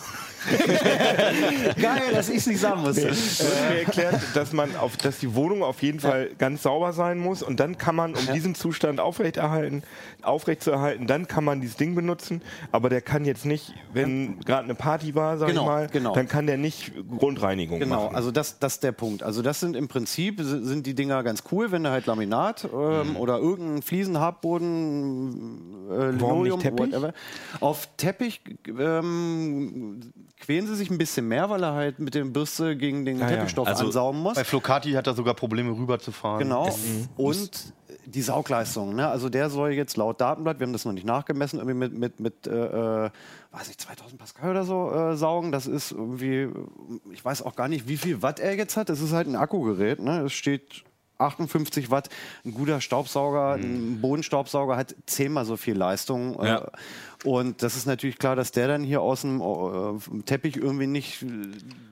Geil, 1.80 2.02
dass 2.12 2.28
ich 2.28 2.36
es 2.38 2.46
nicht 2.46 2.60
sagen 2.60 2.82
muss. 2.82 2.96
Du 2.96 3.08
hast 3.08 3.42
mir 3.70 3.78
erklärt, 3.80 4.20
dass 4.34 4.52
man 4.52 4.76
auf, 4.76 4.96
dass 4.96 5.18
die 5.18 5.34
Wohnung 5.34 5.62
auf 5.62 5.82
jeden 5.82 6.00
Fall 6.00 6.30
ganz 6.38 6.62
sauber 6.62 6.92
sein 6.92 7.18
muss 7.18 7.42
und 7.42 7.60
dann 7.60 7.78
kann 7.78 7.94
man, 7.96 8.14
um 8.14 8.26
diesen 8.32 8.54
Zustand 8.54 9.00
aufrechterhalten, 9.00 9.82
aufrechtzuerhalten, 10.22 11.06
dann 11.06 11.26
kann 11.28 11.44
man 11.44 11.60
dieses 11.60 11.76
Ding 11.76 11.94
benutzen. 11.94 12.42
Aber 12.72 12.88
der 12.90 13.00
kann 13.00 13.24
jetzt 13.24 13.44
nicht, 13.46 13.72
wenn 13.92 14.40
gerade 14.40 14.64
eine 14.64 14.74
Party 14.74 15.14
war, 15.14 15.38
sag 15.38 15.48
Genau, 15.48 15.62
ich 15.62 15.66
mal, 15.66 15.88
genau. 15.88 16.14
dann 16.14 16.28
kann 16.28 16.46
der 16.46 16.56
nicht 16.58 16.92
Grundreinigung 17.18 17.78
Genau, 17.80 18.04
machen. 18.06 18.16
also 18.16 18.30
das, 18.30 18.58
das 18.58 18.74
ist 18.74 18.82
der 18.82 18.92
Punkt. 18.92 19.22
Also 19.22 19.40
das 19.42 19.60
sind 19.60 19.76
im 19.76 19.88
Prinzip 19.88 20.40
si- 20.42 20.64
sind 20.64 20.86
die 20.86 20.94
Dinger 20.94 21.22
ganz 21.22 21.42
cool, 21.52 21.72
wenn 21.72 21.84
du 21.84 21.90
halt 21.90 22.06
Laminat 22.06 22.64
ähm, 22.72 23.10
Mhm. 23.10 23.16
oder 23.16 23.38
irgendein 23.38 23.82
Fliesenhartboden, 23.82 25.63
äh, 25.90 26.10
Linoleum, 26.10 26.62
whatever. 26.62 27.12
Auf 27.60 27.88
Teppich 27.96 28.40
ähm, 28.66 30.00
quälen 30.40 30.66
sie 30.66 30.74
sich 30.76 30.90
ein 30.90 30.98
bisschen 30.98 31.28
mehr, 31.28 31.50
weil 31.50 31.62
er 31.62 31.72
halt 31.72 31.98
mit 31.98 32.14
der 32.14 32.24
Bürste 32.24 32.76
gegen 32.76 33.04
den 33.04 33.18
ja. 33.18 33.28
Teppichstoff 33.28 33.68
Also 33.68 33.86
ansaugen 33.86 34.20
muss. 34.20 34.34
Bei 34.34 34.44
Flocati 34.44 34.92
hat 34.92 35.06
er 35.06 35.14
sogar 35.14 35.34
Probleme 35.34 35.70
rüberzufahren. 35.70 36.40
Genau. 36.40 36.74
Und 37.16 37.72
die 38.06 38.22
Saugleistung. 38.22 38.94
Ne? 38.94 39.08
Also 39.08 39.28
der 39.28 39.50
soll 39.50 39.72
jetzt 39.72 39.96
laut 39.96 40.20
Datenblatt, 40.20 40.58
wir 40.58 40.66
haben 40.66 40.72
das 40.72 40.84
noch 40.84 40.92
nicht 40.92 41.06
nachgemessen, 41.06 41.58
irgendwie 41.58 41.76
mit, 41.76 41.98
mit, 41.98 42.20
mit 42.20 42.46
äh, 42.46 43.06
äh, 43.06 43.10
weiß 43.50 43.68
ich, 43.70 43.78
2000 43.78 44.18
Pascal 44.18 44.50
oder 44.50 44.64
so 44.64 44.92
äh, 44.92 45.16
saugen. 45.16 45.52
Das 45.52 45.66
ist 45.66 45.92
irgendwie, 45.92 46.48
ich 47.12 47.24
weiß 47.24 47.42
auch 47.42 47.56
gar 47.56 47.68
nicht, 47.68 47.88
wie 47.88 47.96
viel 47.96 48.22
Watt 48.22 48.40
er 48.40 48.56
jetzt 48.56 48.76
hat. 48.76 48.88
Das 48.88 49.00
ist 49.00 49.12
halt 49.12 49.26
ein 49.26 49.36
Akkugerät. 49.36 50.00
Ne? 50.00 50.22
Es 50.22 50.32
steht 50.32 50.84
58 51.18 51.90
Watt. 51.90 52.08
Ein 52.44 52.54
guter 52.54 52.80
Staubsauger, 52.80 53.54
ein 53.54 54.00
Bodenstaubsauger 54.00 54.76
hat 54.76 54.94
zehnmal 55.06 55.44
so 55.44 55.56
viel 55.56 55.76
Leistung. 55.76 56.38
Ja. 56.42 56.58
Äh, 56.58 56.70
und 57.24 57.62
das 57.62 57.74
ist 57.74 57.86
natürlich 57.86 58.18
klar, 58.18 58.36
dass 58.36 58.52
der 58.52 58.68
dann 58.68 58.84
hier 58.84 59.00
aus 59.00 59.22
dem 59.22 59.40
äh, 59.40 60.22
Teppich 60.24 60.58
irgendwie 60.58 60.86
nicht 60.86 61.24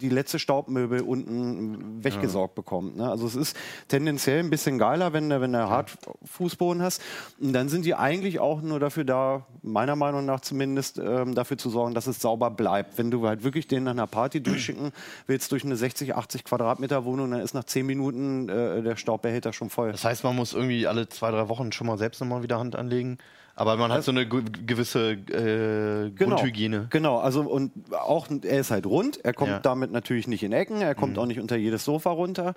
die 0.03 0.11
letzte 0.11 0.39
Staubmöbel 0.39 1.01
unten 1.01 2.05
weggesaugt 2.05 2.55
bekommt. 2.55 2.99
Ne? 2.99 3.09
Also 3.09 3.27
es 3.27 3.35
ist 3.35 3.57
tendenziell 3.89 4.41
ein 4.41 4.51
bisschen 4.51 4.79
geiler, 4.79 5.15
wenn 5.15 5.31
du 5.31 5.41
wenn 5.41 5.53
du 5.53 5.71
Hartfußboden 5.71 6.83
hast. 6.83 7.01
Und 7.41 7.55
dann 7.55 7.71
sind 7.71 7.87
die 7.87 7.95
eigentlich 7.95 8.41
auch 8.41 8.61
nur 8.61 8.79
dafür 8.79 9.05
da, 9.05 9.47
meiner 9.63 9.97
Meinung 9.97 10.27
nach 10.27 10.41
zumindest, 10.41 10.99
ähm, 10.99 11.35
dafür 11.35 11.57
zu 11.57 11.71
sorgen, 11.71 11.95
dass 11.95 12.07
es 12.07 12.21
sauber 12.21 12.51
bleibt. 12.51 12.99
Wenn 12.99 13.11
du 13.11 13.27
halt 13.27 13.43
wirklich 13.43 13.67
den 13.67 13.85
nach 13.85 13.93
einer 13.93 14.07
Party 14.07 14.41
durchschicken 14.43 14.93
willst 15.27 15.51
durch 15.51 15.65
eine 15.65 15.77
60, 15.77 16.15
80 16.15 16.45
Quadratmeter 16.45 17.07
Wohnung, 17.07 17.31
dann 17.31 17.41
ist 17.41 17.55
nach 17.55 17.65
10 17.65 17.87
Minuten 17.87 18.51
äh, 18.51 18.83
der 18.83 18.97
Staubbehälter 18.97 19.55
schon 19.55 19.71
voll. 19.71 19.93
Das 19.93 20.05
heißt, 20.05 20.25
man 20.25 20.37
muss 20.37 20.53
irgendwie 20.53 20.87
alle 20.87 21.09
zwei, 21.09 21.31
drei 21.31 21.49
Wochen 21.49 21.73
schon 21.73 21.87
mal 21.87 21.97
selbst 21.97 22.21
nochmal 22.21 22.43
wieder 22.43 22.59
Hand 22.59 22.77
anlegen. 22.77 23.17
Aber 23.55 23.77
man 23.77 23.93
hat 23.93 24.03
so 24.03 24.11
eine 24.13 24.27
ge- 24.27 24.43
gewisse 24.67 25.13
äh, 25.13 26.11
Grundhygiene. 26.11 26.87
Genau, 26.91 27.19
also 27.19 27.43
und 27.43 27.71
auch 27.93 28.27
er 28.43 28.61
ist 28.61 28.71
halt 28.71 28.87
rund, 28.87 29.23
er 29.25 29.35
kommt 29.35 29.51
Ja. 29.51 29.59
damit 29.61 29.93
natürlich 29.93 30.27
nicht 30.27 30.43
in 30.43 30.53
Ecken, 30.53 30.81
er 30.81 30.95
kommt 30.95 31.19
auch 31.19 31.27
nicht 31.27 31.39
unter 31.39 31.57
jedes 31.57 31.85
Sofa 31.85 32.11
runter. 32.11 32.55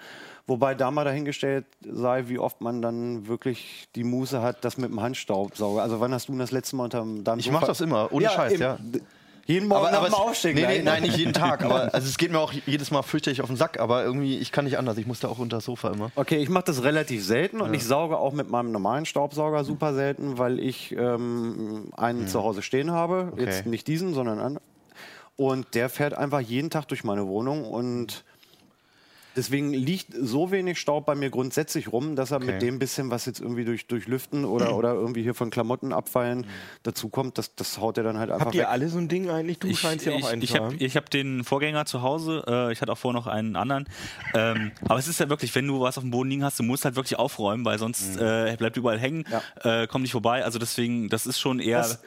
Wobei 0.47 0.73
da 0.73 0.91
mal 0.91 1.03
dahingestellt 1.03 1.65
sei, 1.85 2.29
wie 2.29 2.39
oft 2.39 2.61
man 2.61 2.81
dann 2.81 3.27
wirklich 3.27 3.87
die 3.95 4.03
Muße 4.05 4.41
hat, 4.41 4.63
das 4.63 4.77
mit 4.77 4.89
dem 4.89 5.01
Handstaubsauger. 5.01 5.81
Also 5.81 5.99
wann 5.99 6.13
hast 6.13 6.29
du 6.29 6.37
das 6.37 6.51
letzte 6.51 6.75
Mal 6.77 6.85
unter 6.85 6.99
deinem 7.23 7.39
Ich 7.39 7.45
Sofa? 7.45 7.59
mach 7.59 7.67
das 7.67 7.81
immer, 7.81 8.13
ohne 8.13 8.29
Scheiß, 8.29 8.53
im- 8.53 8.61
ja. 8.61 8.77
Jeden 9.47 9.67
Morgen 9.67 9.91
nach 9.91 10.03
dem 10.03 10.07
es- 10.07 10.13
Aufstehen. 10.13 10.55
nee, 10.55 10.65
nee, 10.65 10.77
ne? 10.79 10.83
nein, 10.83 11.03
nicht 11.03 11.17
jeden 11.17 11.33
Tag. 11.33 11.63
Aber 11.63 11.93
also 11.93 12.07
es 12.09 12.17
geht 12.17 12.31
mir 12.31 12.39
auch 12.39 12.51
jedes 12.51 12.89
Mal 12.89 13.03
fürchterlich 13.03 13.41
auf 13.41 13.47
den 13.47 13.57
Sack. 13.57 13.79
Aber 13.79 14.03
irgendwie, 14.03 14.37
ich 14.39 14.51
kann 14.51 14.65
nicht 14.65 14.77
anders. 14.79 14.97
Ich 14.97 15.05
muss 15.05 15.19
da 15.19 15.27
auch 15.27 15.37
unter 15.37 15.57
das 15.57 15.65
Sofa 15.65 15.89
immer. 15.91 16.11
Okay, 16.15 16.37
ich 16.37 16.49
mache 16.49 16.63
das 16.65 16.83
relativ 16.83 17.23
selten 17.23 17.61
und 17.61 17.73
ich 17.73 17.85
sauge 17.85 18.17
auch 18.17 18.33
mit 18.33 18.49
meinem 18.49 18.71
normalen 18.71 19.05
Staubsauger 19.05 19.63
super 19.63 19.93
selten, 19.93 20.37
weil 20.39 20.59
ich 20.59 20.93
ähm, 20.97 21.91
einen 21.95 22.27
zu 22.27 22.41
Hause 22.43 22.63
stehen 22.63 22.91
habe. 22.91 23.33
Jetzt 23.37 23.65
nicht 23.67 23.87
diesen, 23.87 24.13
sondern 24.15 24.39
einen. 24.39 24.59
Und 25.37 25.75
der 25.75 25.89
fährt 25.89 26.13
einfach 26.13 26.39
jeden 26.39 26.69
Tag 26.69 26.87
durch 26.87 27.03
meine 27.03 27.27
Wohnung 27.27 27.65
und 27.65 28.23
deswegen 29.35 29.73
liegt 29.73 30.07
so 30.19 30.51
wenig 30.51 30.79
Staub 30.79 31.05
bei 31.05 31.15
mir 31.15 31.29
grundsätzlich 31.29 31.91
rum, 31.91 32.15
dass 32.15 32.31
er 32.31 32.39
mit 32.39 32.61
dem 32.61 32.79
bisschen, 32.79 33.11
was 33.11 33.25
jetzt 33.25 33.39
irgendwie 33.39 33.65
durch, 33.65 33.87
durch 33.87 34.07
Lüften 34.07 34.45
oder, 34.45 34.75
oder 34.77 34.93
irgendwie 34.93 35.21
hier 35.23 35.33
von 35.33 35.49
Klamotten 35.49 35.93
abfallen 35.93 36.45
dazukommt, 36.83 37.37
das, 37.37 37.55
das 37.55 37.79
haut 37.79 37.97
er 37.97 38.03
dann 38.03 38.17
halt 38.17 38.31
einfach 38.31 38.45
Habt 38.47 38.55
ihr 38.55 38.61
weg. 38.61 38.69
alle 38.69 38.89
so 38.89 38.97
ein 38.97 39.07
Ding 39.07 39.29
eigentlich? 39.29 39.59
Du 39.59 39.67
Ich, 39.67 39.79
scheinst 39.79 40.05
ja 40.05 40.13
auch 40.13 40.25
einen 40.25 40.41
ich 40.41 40.49
zu 40.51 40.55
habe 40.55 40.65
haben. 40.67 40.77
ich 40.79 40.95
hab 40.97 41.09
den 41.09 41.43
Vorgänger 41.43 41.85
zu 41.85 42.01
Hause, 42.01 42.43
äh, 42.47 42.71
ich 42.71 42.81
hatte 42.81 42.91
auch 42.91 42.97
vorher 42.97 43.19
noch 43.19 43.27
einen 43.27 43.55
anderen. 43.55 43.85
Ähm, 44.33 44.71
aber 44.87 44.99
es 44.99 45.07
ist 45.07 45.19
ja 45.19 45.29
wirklich, 45.29 45.53
wenn 45.55 45.67
du 45.67 45.79
was 45.81 45.97
auf 45.97 46.03
dem 46.03 46.11
Boden 46.11 46.29
liegen 46.29 46.43
hast, 46.43 46.59
du 46.59 46.63
musst 46.63 46.85
halt 46.85 46.95
wirklich 46.95 47.17
aufräumen, 47.17 47.65
weil 47.65 47.79
sonst 47.79 48.17
äh, 48.17 48.55
bleibt 48.57 48.77
überall 48.77 48.99
hängen, 48.99 49.25
äh, 49.63 49.87
kommt 49.87 50.03
nicht 50.03 50.11
vorbei. 50.11 50.43
Also 50.43 50.59
deswegen, 50.59 51.09
das 51.09 51.25
ist 51.25 51.39
schon 51.39 51.59
eher. 51.59 51.79
Das- 51.79 52.01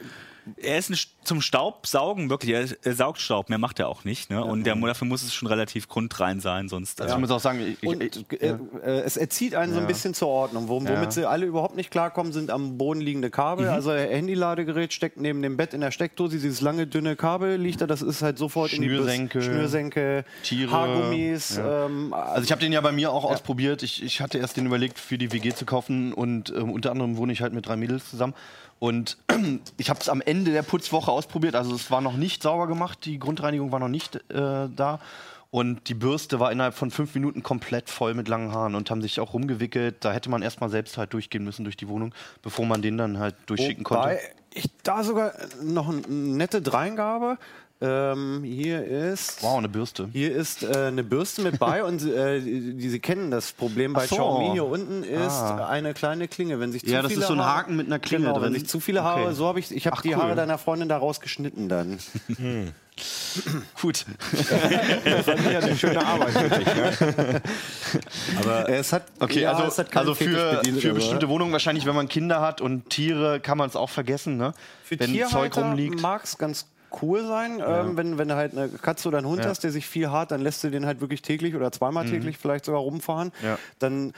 er 0.57 0.77
ist 0.77 0.89
ein, 0.89 0.97
zum 1.23 1.41
Staubsaugen 1.41 2.29
wirklich, 2.29 2.51
er, 2.53 2.65
er 2.83 2.93
saugt 2.95 3.19
Staub, 3.21 3.49
mehr 3.49 3.57
macht 3.57 3.79
er 3.79 3.87
auch 3.89 4.03
nicht. 4.03 4.29
Ne? 4.29 4.43
Und 4.43 4.63
der, 4.65 4.75
dafür 4.75 5.07
muss 5.07 5.23
es 5.23 5.33
schon 5.33 5.47
relativ 5.47 5.87
grundrein 5.87 6.39
sein, 6.39 6.69
sonst. 6.69 7.01
Also 7.01 7.15
ich 7.15 7.19
muss 7.21 7.31
auch 7.31 7.39
sagen, 7.39 7.59
ich, 7.61 7.87
Und 7.87 8.01
ich, 8.03 8.25
äh, 8.41 8.55
äh, 8.83 8.99
es 9.01 9.17
erzieht 9.17 9.55
einen 9.55 9.73
so 9.73 9.79
ein 9.79 9.87
bisschen 9.87 10.13
zur 10.13 10.27
Ordnung. 10.29 10.65
Wom- 10.67 10.87
Womit 10.87 10.89
Ja. 11.03 11.11
sie 11.11 11.25
alle 11.27 11.45
überhaupt 11.45 11.75
nicht 11.75 11.91
klarkommen, 11.91 12.31
sind 12.33 12.49
am 12.51 12.77
Boden 12.77 13.01
liegende 13.01 13.29
Kabel. 13.29 13.67
Also 13.69 13.91
ihr 13.91 13.99
Handyladegerät 14.07 14.93
steckt 14.93 15.19
neben 15.19 15.41
dem 15.41 15.57
Bett 15.57 15.73
in 15.73 15.81
der 15.81 15.91
Steckdose. 15.91 16.31
Dieses 16.37 16.61
lange, 16.61 16.87
dünne 16.87 17.15
Kabel 17.15 17.57
liegt 17.57 17.81
da. 17.81 17.87
Das 17.87 18.01
ist 18.01 18.21
halt 18.21 18.37
sofort 18.37 18.73
in 18.73 18.81
die 18.81 18.87
Schnürsenkel, 18.89 19.41
Bus- 19.41 19.45
Schnürsenkel, 19.49 20.25
Tiere, 20.43 20.71
Haargummis. 20.71 21.59
Ähm, 21.63 22.13
Also 22.13 22.43
ich 22.43 22.51
habe 22.51 22.61
den 22.61 22.71
ja 22.71 22.81
bei 22.81 22.91
mir 22.91 23.11
auch 23.11 23.25
ausprobiert. 23.25 23.83
Ich, 23.83 24.03
ich 24.03 24.21
hatte 24.21 24.37
erst 24.37 24.57
den 24.57 24.65
überlegt, 24.65 24.99
für 24.99 25.17
die 25.17 25.31
WG 25.31 25.53
zu 25.53 25.65
kaufen 25.65 26.13
und 26.13 26.49
ähm, 26.55 26.71
unter 26.71 26.91
anderem 26.91 27.17
wohne 27.17 27.33
ich 27.33 27.41
halt 27.41 27.53
mit 27.53 27.67
drei 27.67 27.75
Mädels 27.75 28.09
zusammen. 28.09 28.33
Und 28.79 29.17
ich 29.77 29.89
habe 29.89 29.99
es 29.99 30.09
am 30.09 30.21
Ende 30.21 30.51
der 30.51 30.63
Putzwoche 30.63 31.11
ausprobiert. 31.11 31.55
Also 31.55 31.75
es 31.75 31.91
war 31.91 32.01
noch 32.01 32.15
nicht 32.15 32.41
sauber 32.41 32.67
gemacht, 32.67 33.05
die 33.05 33.19
Grundreinigung 33.19 33.71
war 33.71 33.79
noch 33.79 33.89
nicht 33.89 34.15
äh, 34.31 34.69
da. 34.73 34.99
Und 35.51 35.89
die 35.89 35.95
Bürste 35.95 36.39
war 36.39 36.51
innerhalb 36.51 36.75
von 36.75 36.91
fünf 36.91 37.15
Minuten 37.15 37.41
komplett 37.41 37.89
voll 37.89 38.13
mit 38.13 38.27
langen 38.27 38.53
Haaren 38.53 38.75
und 38.75 38.91
haben 38.91 39.01
sich 39.01 39.19
auch 39.19 39.33
rumgewickelt. 39.33 40.05
Da 40.05 40.13
hätte 40.13 40.29
man 40.29 40.43
erstmal 40.43 40.69
selbst 40.69 40.97
halt 40.97 41.11
durchgehen 41.13 41.43
müssen 41.43 41.63
durch 41.63 41.75
die 41.75 41.87
Wohnung, 41.87 42.13
bevor 42.43 42.67
man 42.67 42.83
den 42.83 42.97
dann 42.97 43.17
halt 43.17 43.35
durchschicken 43.47 43.83
konnte. 43.83 44.03
Wobei 44.03 44.19
ich 44.53 44.69
da 44.83 45.03
sogar 45.03 45.33
noch 45.61 45.89
eine 45.89 46.01
nette 46.07 46.61
Dreingabe. 46.61 47.37
Ähm, 47.81 48.43
hier 48.43 48.83
ist. 48.83 49.41
Wow, 49.41 49.57
eine 49.57 49.69
Bürste. 49.69 50.09
Hier 50.11 50.35
ist 50.35 50.63
äh, 50.63 50.87
eine 50.87 51.01
Bürste 51.01 51.41
mit 51.41 51.59
bei 51.59 51.81
und 51.81 52.05
äh, 52.05 52.41
die, 52.41 52.89
Sie 52.89 52.99
kennen 52.99 53.31
das 53.31 53.53
Problem 53.53 53.93
bei 53.93 54.05
so. 54.05 54.15
Xiaomi. 54.15 54.51
Hier 54.51 54.65
unten 54.65 55.03
ist 55.03 55.29
Ah. 55.31 55.65
eine 55.69 55.93
kleine 55.93 56.27
Klinge. 56.27 56.59
Wenn 56.59 56.73
sich 56.73 56.83
zu 56.83 56.89
Ja, 56.91 57.01
das 57.01 57.11
viele 57.11 57.21
ist 57.21 57.27
so 57.29 57.35
ein 57.35 57.39
Haare- 57.39 57.57
Haken 57.59 57.77
mit 57.77 57.87
einer 57.87 57.99
Klinge 57.99 58.25
genau, 58.25 58.33
drin. 58.39 58.47
Wenn 58.53 58.59
sich 58.59 58.67
zu 58.67 58.81
viele 58.81 59.03
Haare, 59.05 59.27
Okay. 59.27 59.33
so 59.33 59.47
habe 59.47 59.59
ich, 59.61 59.71
ich 59.73 59.87
habe 59.87 60.01
die 60.01 60.09
cool. 60.09 60.17
Haare 60.17 60.35
deiner 60.35 60.57
Freundin 60.57 60.89
daraus 60.89 61.21
geschnitten 61.21 61.69
dann. 61.69 61.99
Gut. 63.81 64.05
Das 65.05 65.27
war 65.27 65.51
ja 65.51 65.59
eine 65.59 65.77
schöne 65.77 66.05
Arbeit 66.05 66.31
für 66.31 66.49
dich. 66.49 66.67
Ne? 66.75 67.41
es 68.67 68.91
hat, 68.91 69.05
Okay, 69.21 69.39
ja, 69.43 69.53
also, 69.53 69.63
es 69.69 69.77
hat 69.77 69.89
keine 69.89 70.01
also 70.01 70.15
für, 70.15 70.61
für 70.65 70.89
aber- 70.89 70.95
bestimmte 70.95 71.29
Wohnungen 71.29 71.53
wahrscheinlich, 71.53 71.85
wenn 71.85 71.95
man 71.95 72.09
Kinder 72.09 72.41
hat 72.41 72.59
und 72.59 72.89
Tiere, 72.89 73.39
kann 73.39 73.57
man 73.57 73.69
es 73.69 73.77
auch 73.77 73.89
vergessen, 73.89 74.35
ne? 74.35 74.53
Für 74.83 74.99
wenn 74.99 75.07
Zeug 75.11 75.15
Tierhalter 75.29 75.61
rumliegt. 75.61 76.01
mag 76.01 76.25
es 76.25 76.37
ganz 76.37 76.65
cool 77.01 77.25
sein, 77.25 77.61
ähm, 77.65 77.97
wenn, 77.97 78.17
wenn 78.17 78.27
du 78.27 78.35
halt 78.35 78.57
eine 78.57 78.69
Katze 78.69 79.07
oder 79.07 79.19
einen 79.19 79.27
Hund 79.27 79.45
hast, 79.45 79.63
der 79.63 79.71
sich 79.71 79.87
viel 79.87 80.09
hart, 80.09 80.31
dann 80.31 80.41
lässt 80.41 80.63
du 80.63 80.69
den 80.69 80.85
halt 80.85 81.01
wirklich 81.01 81.21
täglich 81.21 81.55
oder 81.55 81.71
zweimal 81.71 82.05
täglich 82.05 82.37
vielleicht 82.37 82.65
sogar 82.65 82.81
rumfahren. 82.81 83.31
Mhm. 83.41 83.47
Ja. 83.47 83.59
Dann 83.79 84.13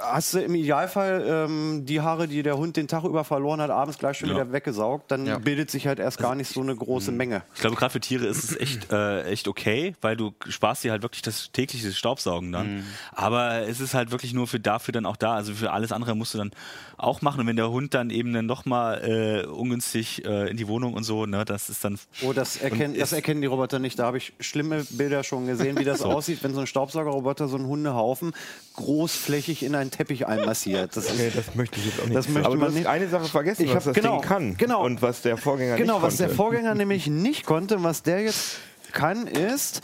hast 0.00 0.34
du 0.34 0.38
im 0.40 0.54
Idealfall 0.54 1.24
ähm, 1.26 1.86
die 1.86 2.00
Haare, 2.00 2.28
die 2.28 2.42
der 2.42 2.56
Hund 2.56 2.76
den 2.76 2.88
Tag 2.88 3.04
über 3.04 3.24
verloren 3.24 3.60
hat, 3.60 3.70
abends 3.70 3.98
gleich 3.98 4.18
schon 4.18 4.30
wieder 4.30 4.52
weggesaugt. 4.52 5.10
Dann 5.10 5.26
Ja. 5.26 5.38
bildet 5.38 5.70
sich 5.70 5.86
halt 5.86 5.98
erst 5.98 6.18
gar 6.18 6.34
nicht 6.34 6.48
so 6.52 6.60
eine 6.60 6.74
große 6.74 7.12
Menge. 7.12 7.42
Ich 7.54 7.60
glaube, 7.60 7.76
gerade 7.76 7.92
für 7.92 8.00
Tiere 8.00 8.26
ist 8.26 8.44
es 8.44 8.56
echt, 8.56 8.92
äh, 8.92 9.22
echt 9.24 9.48
okay, 9.48 9.94
weil 10.00 10.16
du 10.16 10.32
sparst 10.48 10.84
dir 10.84 10.92
halt 10.92 11.02
wirklich 11.02 11.22
das 11.22 11.50
tägliche 11.52 11.92
Staubsaugen 11.92 12.52
dann. 12.52 12.84
Aber 13.12 13.62
es 13.68 13.80
ist 13.80 13.94
halt 13.94 14.10
wirklich 14.10 14.32
nur 14.34 14.46
für 14.46 14.60
dafür 14.60 14.92
dann 14.92 15.06
auch 15.06 15.16
da. 15.16 15.34
Also 15.34 15.54
für 15.54 15.72
alles 15.72 15.92
andere 15.92 16.14
musst 16.14 16.34
du 16.34 16.38
dann 16.38 16.50
auch 16.96 17.22
machen. 17.22 17.40
Und 17.40 17.46
wenn 17.46 17.56
der 17.56 17.70
Hund 17.70 17.94
dann 17.94 18.10
eben 18.10 18.32
dann 18.32 18.46
nochmal 18.46 19.02
äh, 19.44 19.46
ungünstig 19.46 20.24
äh, 20.24 20.50
in 20.50 20.56
die 20.56 20.68
Wohnung 20.68 20.94
und 20.94 21.04
so, 21.04 21.26
ne, 21.26 21.44
das 21.44 21.68
ist 21.70 21.84
dann. 21.84 21.98
Oh, 22.22 22.32
das, 22.32 22.56
erkennen, 22.58 22.98
das 22.98 23.12
erkennen 23.12 23.40
die 23.40 23.46
Roboter 23.46 23.78
nicht. 23.78 23.98
Da 23.98 24.04
habe 24.04 24.18
ich 24.18 24.32
schlimme 24.40 24.84
Bilder 24.90 25.24
schon 25.24 25.46
gesehen, 25.46 25.78
wie 25.78 25.84
das 25.84 26.02
aussieht, 26.02 26.42
wenn 26.42 26.54
so 26.54 26.60
ein 26.60 26.66
Staubsaugerroboter 26.66 27.48
so 27.48 27.56
einen 27.56 27.66
Hundehaufen 27.66 28.32
großflächig 28.76 29.62
in 29.62 29.74
einen 29.80 29.90
Teppich 29.90 30.26
einmassiert. 30.26 30.96
Das 30.96 31.10
Okay, 31.10 31.32
das 31.34 31.54
möchte 31.54 31.78
ich 31.80 31.86
jetzt 31.86 32.00
auch 32.00 32.04
nicht. 32.06 32.16
Das 32.16 32.28
möchte 32.28 32.46
Aber 32.46 32.56
man 32.56 32.60
du 32.60 32.66
hast 32.68 32.74
nicht. 32.74 32.86
eine 32.86 33.08
Sache 33.08 33.24
vergessen, 33.26 33.64
Ich 33.64 33.70
was 33.74 33.86
hab- 33.86 33.94
das 33.94 34.02
genau, 34.02 34.20
Ding 34.20 34.28
kann. 34.28 34.56
genau. 34.56 34.84
Und 34.84 35.02
was 35.02 35.22
der 35.22 35.36
Vorgänger 35.36 35.76
Genau, 35.76 35.94
nicht 35.94 36.02
was 36.02 36.16
der 36.16 36.26
konnte. 36.26 36.36
Vorgänger 36.36 36.74
nämlich 36.74 37.06
nicht 37.06 37.46
konnte, 37.46 37.76
und 37.76 37.84
was 37.84 38.02
der 38.02 38.22
jetzt 38.22 38.56
kann, 38.92 39.26
ist. 39.26 39.82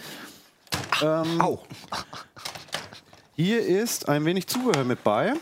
Ähm, 1.02 1.40
Au. 1.40 1.58
Hier 3.36 3.64
ist 3.66 4.08
ein 4.08 4.24
wenig 4.24 4.46
Zubehör 4.46 4.84
mit 4.84 5.02
bei. 5.04 5.34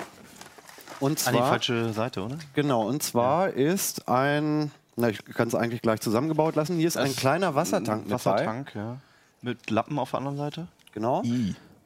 Und 1.01 1.27
An 1.27 1.33
die 1.35 1.39
zwar, 1.39 1.49
falsche 1.51 1.93
Seite, 1.93 2.23
oder? 2.23 2.39
genau, 2.55 2.87
und 2.89 3.03
zwar 3.03 3.51
ist 3.51 4.09
ein, 4.09 4.71
na, 4.97 5.09
ich 5.11 5.25
kann 5.25 5.49
es 5.49 5.55
eigentlich 5.55 5.83
gleich 5.83 6.01
zusammengebaut 6.01 6.55
lassen. 6.57 6.77
Hier 6.77 6.89
ist 6.89 6.97
ein 6.97 7.15
kleiner 7.15 7.55
Wassertank 7.55 8.03
mit 8.03 8.09
bei. 8.11 8.15
Wassertank, 8.15 8.73
ja. 8.75 8.97
Mit 9.43 9.71
Lappen 9.71 9.99
auf 9.99 10.11
der 10.11 10.19
anderen 10.19 10.37
Seite. 10.39 10.69
Genau. 10.93 11.23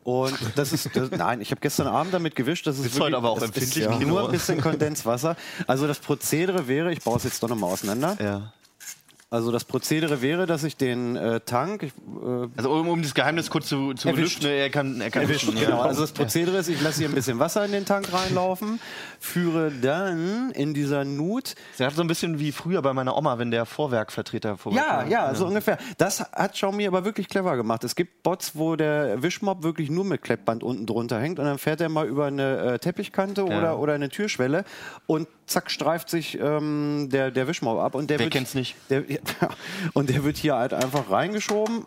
Und 0.08 0.38
das 0.54 0.72
ist, 0.72 0.88
das, 0.96 1.10
nein, 1.10 1.42
ich 1.42 1.50
habe 1.50 1.60
gestern 1.60 1.86
Abend 1.86 2.14
damit 2.14 2.34
gewischt. 2.34 2.66
Das 2.66 2.78
ist 2.78 2.84
Bist 2.84 2.98
heute 2.98 3.14
aber 3.14 3.28
auch 3.28 3.40
das 3.40 3.50
ist 3.50 3.56
empfindlich, 3.56 3.84
ja. 3.84 4.06
Nur 4.06 4.24
ein 4.24 4.32
bisschen 4.32 4.58
Kondenswasser. 4.58 5.36
Also 5.66 5.86
das 5.86 5.98
Prozedere 5.98 6.66
wäre, 6.66 6.90
ich 6.90 7.02
baue 7.02 7.18
es 7.18 7.24
jetzt 7.24 7.42
doch 7.42 7.48
nochmal 7.50 7.70
auseinander. 7.70 8.16
Ja. 8.18 8.52
Also 9.30 9.52
das 9.52 9.66
Prozedere 9.66 10.22
wäre, 10.22 10.46
dass 10.46 10.64
ich 10.64 10.78
den 10.78 11.14
äh, 11.14 11.40
Tank, 11.40 11.82
ich, 11.82 11.92
äh, 11.92 12.48
Also 12.56 12.70
um, 12.72 12.88
um 12.88 13.02
das 13.02 13.12
Geheimnis 13.12 13.50
kurz 13.50 13.68
zu, 13.68 13.92
zu 13.92 14.08
Erwischt. 14.08 14.42
lüften, 14.42 14.50
er 14.50 14.70
kann, 14.70 15.02
er 15.02 15.10
kann 15.10 15.22
Erwischt, 15.22 15.48
wischen, 15.48 15.58
ja. 15.58 15.66
genau. 15.66 15.82
Also 15.82 16.00
das 16.00 16.12
Prozedere 16.12 16.56
ist, 16.56 16.68
ich 16.68 16.80
lasse 16.80 17.00
hier 17.00 17.10
ein 17.10 17.14
bisschen 17.14 17.38
Wasser 17.38 17.62
in 17.66 17.72
den 17.72 17.84
Tank 17.84 18.10
reinlaufen, 18.10 18.80
führe 19.20 19.70
dann 19.70 20.50
in 20.52 20.72
dieser 20.72 21.04
Nut. 21.04 21.56
Der 21.78 21.88
hat 21.88 21.94
so 21.94 22.00
ein 22.00 22.08
bisschen 22.08 22.38
wie 22.38 22.52
früher 22.52 22.80
bei 22.80 22.94
meiner 22.94 23.18
Oma, 23.18 23.38
wenn 23.38 23.50
der 23.50 23.66
Vorwerkvertreter 23.66 24.56
vor. 24.56 24.72
Ja, 24.72 25.04
ja, 25.04 25.34
so 25.34 25.46
ungefähr. 25.46 25.76
Das 25.98 26.20
hat 26.20 26.54
Xiaomi 26.54 26.86
aber 26.86 27.04
wirklich 27.04 27.28
clever 27.28 27.54
gemacht. 27.58 27.84
Es 27.84 27.94
gibt 27.96 28.22
Bots, 28.22 28.52
wo 28.54 28.76
der 28.76 29.22
Wischmob 29.22 29.62
wirklich 29.62 29.90
nur 29.90 30.06
mit 30.06 30.22
Klettband 30.22 30.62
unten 30.62 30.86
drunter 30.86 31.20
hängt 31.20 31.38
und 31.38 31.44
dann 31.44 31.58
fährt 31.58 31.82
er 31.82 31.90
mal 31.90 32.06
über 32.06 32.26
eine 32.26 32.56
äh, 32.56 32.78
Teppichkante 32.78 33.44
oder, 33.44 33.78
oder 33.78 33.92
eine 33.92 34.08
Türschwelle 34.08 34.64
und 35.06 35.28
zack 35.48 35.70
streift 35.70 36.08
sich 36.10 36.38
ähm, 36.40 37.08
der, 37.10 37.30
der 37.30 37.48
Wischmob 37.48 37.78
ab. 37.78 37.94
Und 37.94 38.10
der 38.10 38.18
Wer 38.18 38.26
wird, 38.26 38.34
kennt's 38.34 38.54
nicht? 38.54 38.76
Der, 38.90 39.04
ja, 39.10 39.18
und 39.94 40.08
der 40.10 40.24
wird 40.24 40.36
hier 40.36 40.56
halt 40.56 40.72
einfach 40.74 41.10
reingeschoben, 41.10 41.86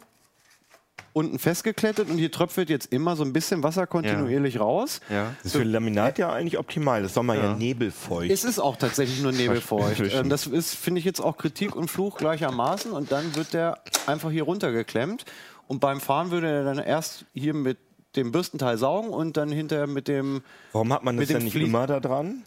unten 1.14 1.40
festgeklettet 1.40 2.10
und 2.10 2.18
hier 2.18 2.32
tröpfelt 2.32 2.70
jetzt 2.70 2.92
immer 2.94 3.16
so 3.16 3.24
ein 3.24 3.34
bisschen 3.34 3.64
Wasser 3.64 3.86
kontinuierlich 3.86 4.60
raus. 4.60 5.02
Ja. 5.10 5.34
Das 5.44 5.48
ist 5.48 5.58
für 5.58 5.64
Laminat 5.64 6.18
ja 6.18 6.32
eigentlich 6.32 6.58
optimal. 6.58 7.02
Das 7.04 7.14
soll 7.14 7.24
man 7.24 7.38
ja, 7.38 7.54
nebelfeucht. 7.56 8.32
Es 8.32 8.44
ist 8.46 8.60
auch 8.60 8.78
tatsächlich 8.78 9.22
nur 9.22 9.32
nebelfeucht. 9.34 10.02
Ähm, 10.14 10.30
das 10.30 10.48
ist, 10.48 10.74
finde 10.76 11.00
ich, 11.00 11.06
jetzt 11.06 11.20
auch 11.20 11.38
Kritik 11.38 11.76
und 11.76 11.90
Fluch 11.90 12.18
gleichermaßen. 12.18 12.92
Und 12.92 13.12
dann 13.12 13.36
wird 13.36 13.54
der 13.54 13.80
einfach 14.08 14.32
hier 14.32 14.44
runtergeklemmt. 14.44 15.26
Und 15.68 15.80
beim 15.80 16.00
Fahren 16.00 16.32
würde 16.32 16.48
er 16.50 16.64
dann 16.64 16.80
erst 16.80 17.26
hier 17.34 17.54
mit 17.54 17.78
dem 18.16 18.32
Bürstenteil 18.32 18.78
saugen 18.78 19.10
und 19.10 19.38
dann 19.38 19.50
hinterher 19.50 19.88
mit 19.88 20.08
dem. 20.08 20.44
Warum 20.72 20.94
hat 20.94 21.04
man 21.04 21.16
das 21.16 21.22
mit 21.22 21.30
dem 21.30 21.34
denn 21.36 21.44
nicht 21.46 21.54
Flie- 21.54 21.66
immer 21.66 21.88
da 21.88 22.00
dran? 22.00 22.44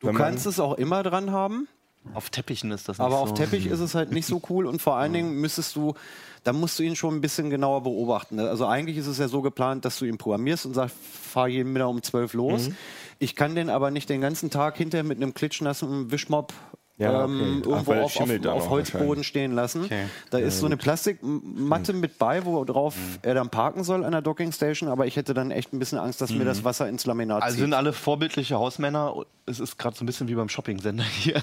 Du 0.00 0.12
kannst 0.12 0.46
es 0.46 0.58
auch 0.58 0.74
immer 0.74 1.02
dran 1.02 1.30
haben, 1.30 1.68
Auf 2.14 2.30
Teppichen 2.30 2.70
ist 2.70 2.88
das 2.88 2.98
nicht 2.98 3.04
aber 3.04 3.16
so. 3.16 3.22
auf 3.22 3.34
Teppich 3.34 3.66
ist 3.66 3.80
es 3.80 3.94
halt 3.94 4.10
nicht 4.10 4.26
so 4.26 4.40
cool. 4.48 4.66
Und 4.66 4.80
vor 4.80 4.96
allen 4.96 5.12
Dingen 5.12 5.34
müsstest 5.40 5.76
du. 5.76 5.94
Da 6.42 6.54
musst 6.54 6.78
du 6.78 6.82
ihn 6.82 6.96
schon 6.96 7.14
ein 7.16 7.20
bisschen 7.20 7.50
genauer 7.50 7.82
beobachten. 7.82 8.40
Also 8.40 8.64
eigentlich 8.66 8.96
ist 8.96 9.06
es 9.06 9.18
ja 9.18 9.28
so 9.28 9.42
geplant, 9.42 9.84
dass 9.84 9.98
du 9.98 10.06
ihn 10.06 10.16
programmierst 10.16 10.64
und 10.64 10.72
sagst, 10.72 10.96
fahr 10.96 11.48
jeden 11.48 11.70
Mittag 11.74 11.88
um 11.88 12.02
12 12.02 12.32
los. 12.32 12.68
Mhm. 12.68 12.76
Ich 13.18 13.36
kann 13.36 13.54
den 13.54 13.68
aber 13.68 13.90
nicht 13.90 14.08
den 14.08 14.22
ganzen 14.22 14.48
Tag 14.48 14.78
hinterher 14.78 15.04
mit 15.04 15.18
einem 15.18 15.34
klitschnassen 15.34 16.10
Wischmob 16.10 16.54
Ja, 17.00 17.24
ähm, 17.24 17.62
okay. 17.64 17.70
Ach, 17.72 17.86
irgendwo 17.86 17.92
er 17.92 18.04
auf, 18.04 18.20
auf, 18.20 18.46
auf 18.46 18.68
Holzboden 18.70 19.24
stehen 19.24 19.52
lassen. 19.52 19.88
Da 20.30 20.38
ist 20.38 20.58
so 20.60 20.66
eine 20.66 20.76
Plastikmatte 20.76 21.92
mit 21.92 22.18
bei, 22.18 22.44
worauf 22.44 22.94
Mhm. 22.96 23.18
er 23.22 23.34
dann 23.34 23.48
parken 23.50 23.84
soll 23.84 24.04
an 24.04 24.12
der 24.12 24.22
Dockingstation, 24.22 24.88
aber 24.88 25.06
ich 25.06 25.16
hätte 25.16 25.32
dann 25.34 25.50
echt 25.50 25.72
ein 25.72 25.78
bisschen 25.78 25.98
Angst, 25.98 26.20
dass 26.20 26.30
mir 26.30 26.44
das 26.44 26.64
Wasser 26.64 26.88
ins 26.88 27.06
Laminat 27.06 27.42
Also 27.42 27.54
zieht. 27.54 27.62
sind 27.64 27.74
alle 27.74 27.92
vorbildliche 27.92 28.56
Hausmänner. 28.56 29.14
Es 29.46 29.60
ist 29.60 29.78
gerade 29.78 29.96
so 29.96 30.04
ein 30.04 30.06
bisschen 30.06 30.28
wie 30.28 30.34
beim 30.34 30.48
Shopping-Sender 30.48 31.04
hier. 31.04 31.42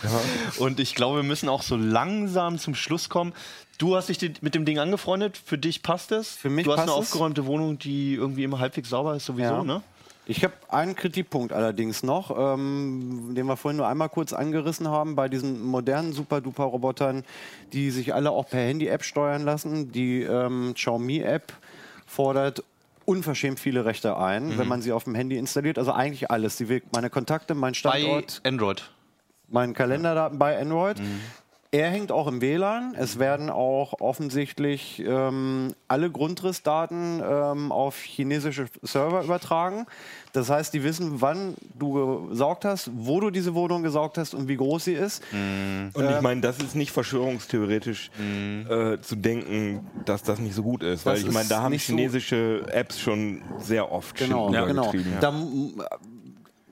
Und 0.59 0.79
ich 0.79 0.95
glaube, 0.95 1.17
wir 1.17 1.23
müssen 1.23 1.49
auch 1.49 1.61
so 1.63 1.75
langsam 1.75 2.57
zum 2.59 2.75
Schluss 2.75 3.09
kommen. 3.09 3.33
Du 3.79 3.95
hast 3.95 4.09
dich 4.09 4.41
mit 4.41 4.55
dem 4.55 4.65
Ding 4.65 4.79
angefreundet. 4.79 5.37
Für 5.37 5.57
dich 5.57 5.83
passt 5.83 6.11
es. 6.11 6.29
Für 6.31 6.49
mich 6.49 6.65
Du 6.65 6.71
hast 6.71 6.79
eine 6.79 6.87
passt 6.91 6.99
es. 6.99 7.07
aufgeräumte 7.11 7.45
Wohnung, 7.45 7.77
die 7.79 8.13
irgendwie 8.15 8.43
immer 8.43 8.59
halbwegs 8.59 8.89
sauber 8.89 9.15
ist, 9.15 9.25
sowieso, 9.25 9.43
Ja. 9.53 9.63
ne? 9.63 9.81
Ich 10.29 10.43
habe 10.43 10.53
einen 10.67 10.95
Kritikpunkt 10.95 11.53
allerdings 11.53 12.03
noch, 12.03 12.37
ähm, 12.37 13.33
den 13.33 13.45
wir 13.45 13.55
vorhin 13.55 13.77
nur 13.77 13.87
einmal 13.87 14.09
kurz 14.09 14.33
angerissen 14.33 14.89
haben, 14.89 15.15
bei 15.15 15.29
diesen 15.29 15.63
modernen 15.63 16.11
Super-Duper-Robotern, 16.11 17.23
die 17.71 17.91
sich 17.91 18.13
alle 18.13 18.31
auch 18.31 18.49
per 18.49 18.59
Handy-App 18.59 19.03
steuern 19.03 19.43
lassen. 19.43 19.93
Die 19.93 20.23
ähm, 20.23 20.73
Xiaomi-App 20.73 21.53
fordert 22.05 22.61
unverschämt 23.05 23.57
viele 23.57 23.85
Rechte 23.85 24.17
ein, 24.17 24.57
wenn 24.57 24.67
man 24.67 24.81
sie 24.81 24.91
auf 24.91 25.05
dem 25.05 25.15
Handy 25.15 25.37
installiert. 25.37 25.77
Also 25.79 25.93
eigentlich 25.93 26.29
alles. 26.29 26.59
Will 26.67 26.83
meine 26.91 27.09
Kontakte, 27.09 27.55
mein 27.55 27.71
Bei 27.71 27.99
Standort, 28.01 28.41
Android. 28.43 28.91
meinen 29.47 29.73
Kalenderdaten 29.73 30.37
bei 30.37 30.59
Android. 30.59 30.97
Er 31.71 31.89
hängt 31.89 32.11
auch 32.13 32.27
im 32.27 32.39
WLAN. 32.41 32.95
Es 32.97 33.19
werden 33.19 33.49
auch 33.49 33.99
offensichtlich 33.99 35.03
ähm, 35.05 35.73
alle 35.89 36.09
Grundrissdaten 36.09 37.21
ähm, 37.21 37.71
auf 37.73 37.97
chinesische 38.01 38.67
Server 38.83 39.21
übertragen. 39.23 39.85
Das 40.31 40.49
heißt, 40.49 40.73
die 40.73 40.83
wissen, 40.83 41.19
wann 41.21 41.55
du 41.77 42.29
gesaugt 42.29 42.63
hast, 42.63 42.89
wo 42.93 43.19
du 43.19 43.31
diese 43.31 43.53
Wohnung 43.53 43.83
gesaugt 43.83 44.17
hast 44.17 44.33
und 44.33 44.47
wie 44.47 44.55
groß 44.55 44.85
sie 44.85 44.93
ist. 44.93 45.21
Und 45.33 45.91
ich 46.09 46.21
meine, 46.21 46.39
das 46.41 46.57
ist 46.59 46.75
nicht 46.75 46.91
verschwörungstheoretisch 46.91 48.11
äh, 48.69 48.97
zu 49.01 49.15
denken, 49.15 49.81
dass 50.05 50.23
das 50.23 50.39
nicht 50.39 50.55
so 50.55 50.63
gut 50.63 50.83
ist. 50.83 51.05
Weil 51.05 51.15
Das 51.15 51.23
ich 51.25 51.31
meine, 51.33 51.49
da 51.49 51.61
haben 51.63 51.71
nicht 51.71 51.85
so- 51.85 51.93
chinesische 51.93 52.65
Apps 52.71 52.99
schon 52.99 53.41
sehr 53.57 53.91
oft 53.91 54.15
Genau, 54.15 54.53
ja, 54.53 54.65
genau. 54.65 54.93
ja. 54.93 55.19
Da 55.19 55.33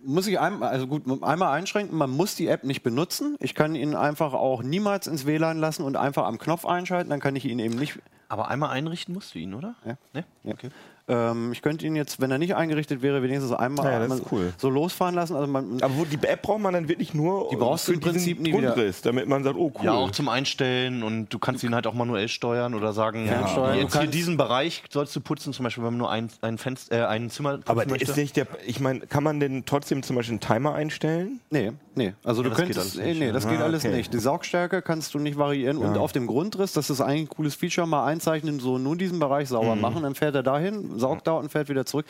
muss 0.05 0.27
ich 0.27 0.39
einmal, 0.39 0.69
also 0.69 0.87
gut, 0.87 1.03
einmal 1.23 1.53
einschränken, 1.53 1.97
man 1.97 2.11
muss 2.11 2.35
die 2.35 2.47
App 2.47 2.63
nicht 2.63 2.83
benutzen. 2.83 3.35
Ich 3.39 3.55
kann 3.55 3.75
ihn 3.75 3.95
einfach 3.95 4.33
auch 4.33 4.63
niemals 4.63 5.07
ins 5.07 5.25
WLAN 5.25 5.59
lassen 5.59 5.83
und 5.83 5.97
einfach 5.97 6.25
am 6.25 6.37
Knopf 6.37 6.65
einschalten, 6.65 7.09
dann 7.09 7.19
kann 7.19 7.35
ich 7.35 7.45
ihn 7.45 7.59
eben 7.59 7.75
nicht 7.75 7.99
Aber 8.29 8.47
einmal 8.49 8.69
einrichten 8.71 9.13
musst 9.13 9.35
du 9.35 9.39
ihn, 9.39 9.53
oder? 9.53 9.75
Ja. 9.85 9.97
Ne? 10.13 10.25
Ja. 10.43 10.53
Okay. 10.53 10.69
Ähm, 11.07 11.51
ich 11.51 11.61
könnte 11.61 11.85
ihn 11.85 11.95
jetzt, 11.95 12.19
wenn 12.19 12.31
er 12.31 12.39
nicht 12.39 12.55
eingerichtet 12.55 13.03
wäre, 13.03 13.21
wenigstens 13.21 13.51
einmal, 13.51 13.85
Ja, 13.91 14.01
einmal 14.01 14.21
cool. 14.31 14.53
so 14.57 14.69
losfahren 14.71 15.13
lassen. 15.13 15.35
Also 15.35 15.47
man, 15.47 15.81
Aber 15.83 15.95
wo, 15.97 16.05
die 16.05 16.17
App 16.27 16.41
braucht 16.41 16.61
man 16.61 16.73
dann 16.73 16.87
wirklich 16.87 17.13
nur 17.13 17.47
Die 17.51 17.55
brauchst 17.55 17.87
du 17.87 17.91
für 17.91 17.95
im 17.97 18.01
Prinzip 18.01 18.37
diesen 18.39 18.43
nie 18.43 18.57
wieder. 18.57 18.71
Grundriss, 18.73 19.01
damit 19.01 19.27
man 19.27 19.43
sagt, 19.43 19.55
oh 19.55 19.71
cool. 19.77 19.85
Ja, 19.85 19.93
auch 19.93 20.09
zum 20.09 20.29
Einstellen 20.29 21.03
und 21.03 21.29
du 21.31 21.37
kannst 21.37 21.63
ihn 21.63 21.75
halt 21.75 21.85
auch 21.85 21.93
manuell 21.93 22.27
steuern 22.27 22.73
oder 22.73 22.91
sagen, 22.93 23.27
Fernsteuern. 23.27 23.77
jetzt 23.77 23.97
hier 23.99 24.07
diesen 24.07 24.37
Bereich 24.37 24.83
sollst 24.89 25.15
du 25.15 25.21
putzen, 25.21 25.53
zum 25.53 25.63
Beispiel, 25.63 25.83
wenn 25.83 25.91
man 25.91 25.99
nur 25.99 26.09
ein, 26.09 26.29
ein, 26.41 26.57
Fenster, 26.57 27.03
äh, 27.03 27.05
ein 27.05 27.29
Zimmer 27.29 27.57
putzen 27.57 27.69
Aber 27.69 27.85
möchte. 27.87 28.09
ist 28.11 28.17
nicht 28.17 28.35
der, 28.35 28.47
ich 28.65 28.79
meine, 28.79 29.01
kann 29.01 29.23
man 29.23 29.39
denn 29.39 29.63
trotzdem 29.65 30.01
zum 30.01 30.15
Beispiel 30.15 30.33
einen 30.33 30.39
Timer 30.39 30.73
einstellen? 30.73 31.39
nee, 31.51 31.71
nee. 31.95 32.13
Also 32.23 32.43
du 32.43 32.49
das 32.49 32.57
geht 32.57 32.67
könntest, 32.67 32.97
alles 32.97 33.07
nicht, 33.07 33.19
nee, 33.19 33.25
ja. 33.27 33.31
das 33.31 33.47
geht 33.47 33.59
Ah, 33.59 33.63
alles 33.63 33.85
okay. 33.85 33.95
nicht. 33.95 34.13
Die 34.13 34.19
Saugstärke 34.19 34.81
kannst 34.81 35.13
du 35.13 35.19
nicht 35.19 35.37
variieren 35.37 35.77
und 35.77 35.97
auf 35.97 36.11
dem 36.11 36.27
Grundriss, 36.27 36.73
das 36.73 36.89
ist 36.89 37.01
eigentlich 37.01 37.21
ein 37.23 37.29
cooles 37.29 37.55
Feature, 37.55 37.87
mal 37.87 38.05
einzeichnen, 38.05 38.59
so 38.59 38.77
nur 38.77 38.95
diesen 38.95 39.19
Bereich 39.19 39.49
sauber 39.49 39.75
machen, 39.75 40.03
dann 40.03 40.15
fährt 40.15 40.35
er 40.35 40.43
dahin, 40.43 40.99
saugt 40.99 41.27
da 41.27 41.33
und 41.33 41.51
fährt 41.51 41.69
wieder 41.69 41.85
zurück. 41.85 42.05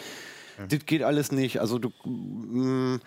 Das 0.70 0.86
geht 0.86 1.04
alles 1.04 1.32
nicht. 1.32 1.60
Also 1.60 1.80
du, 1.80 1.90
mm, 2.06 3.02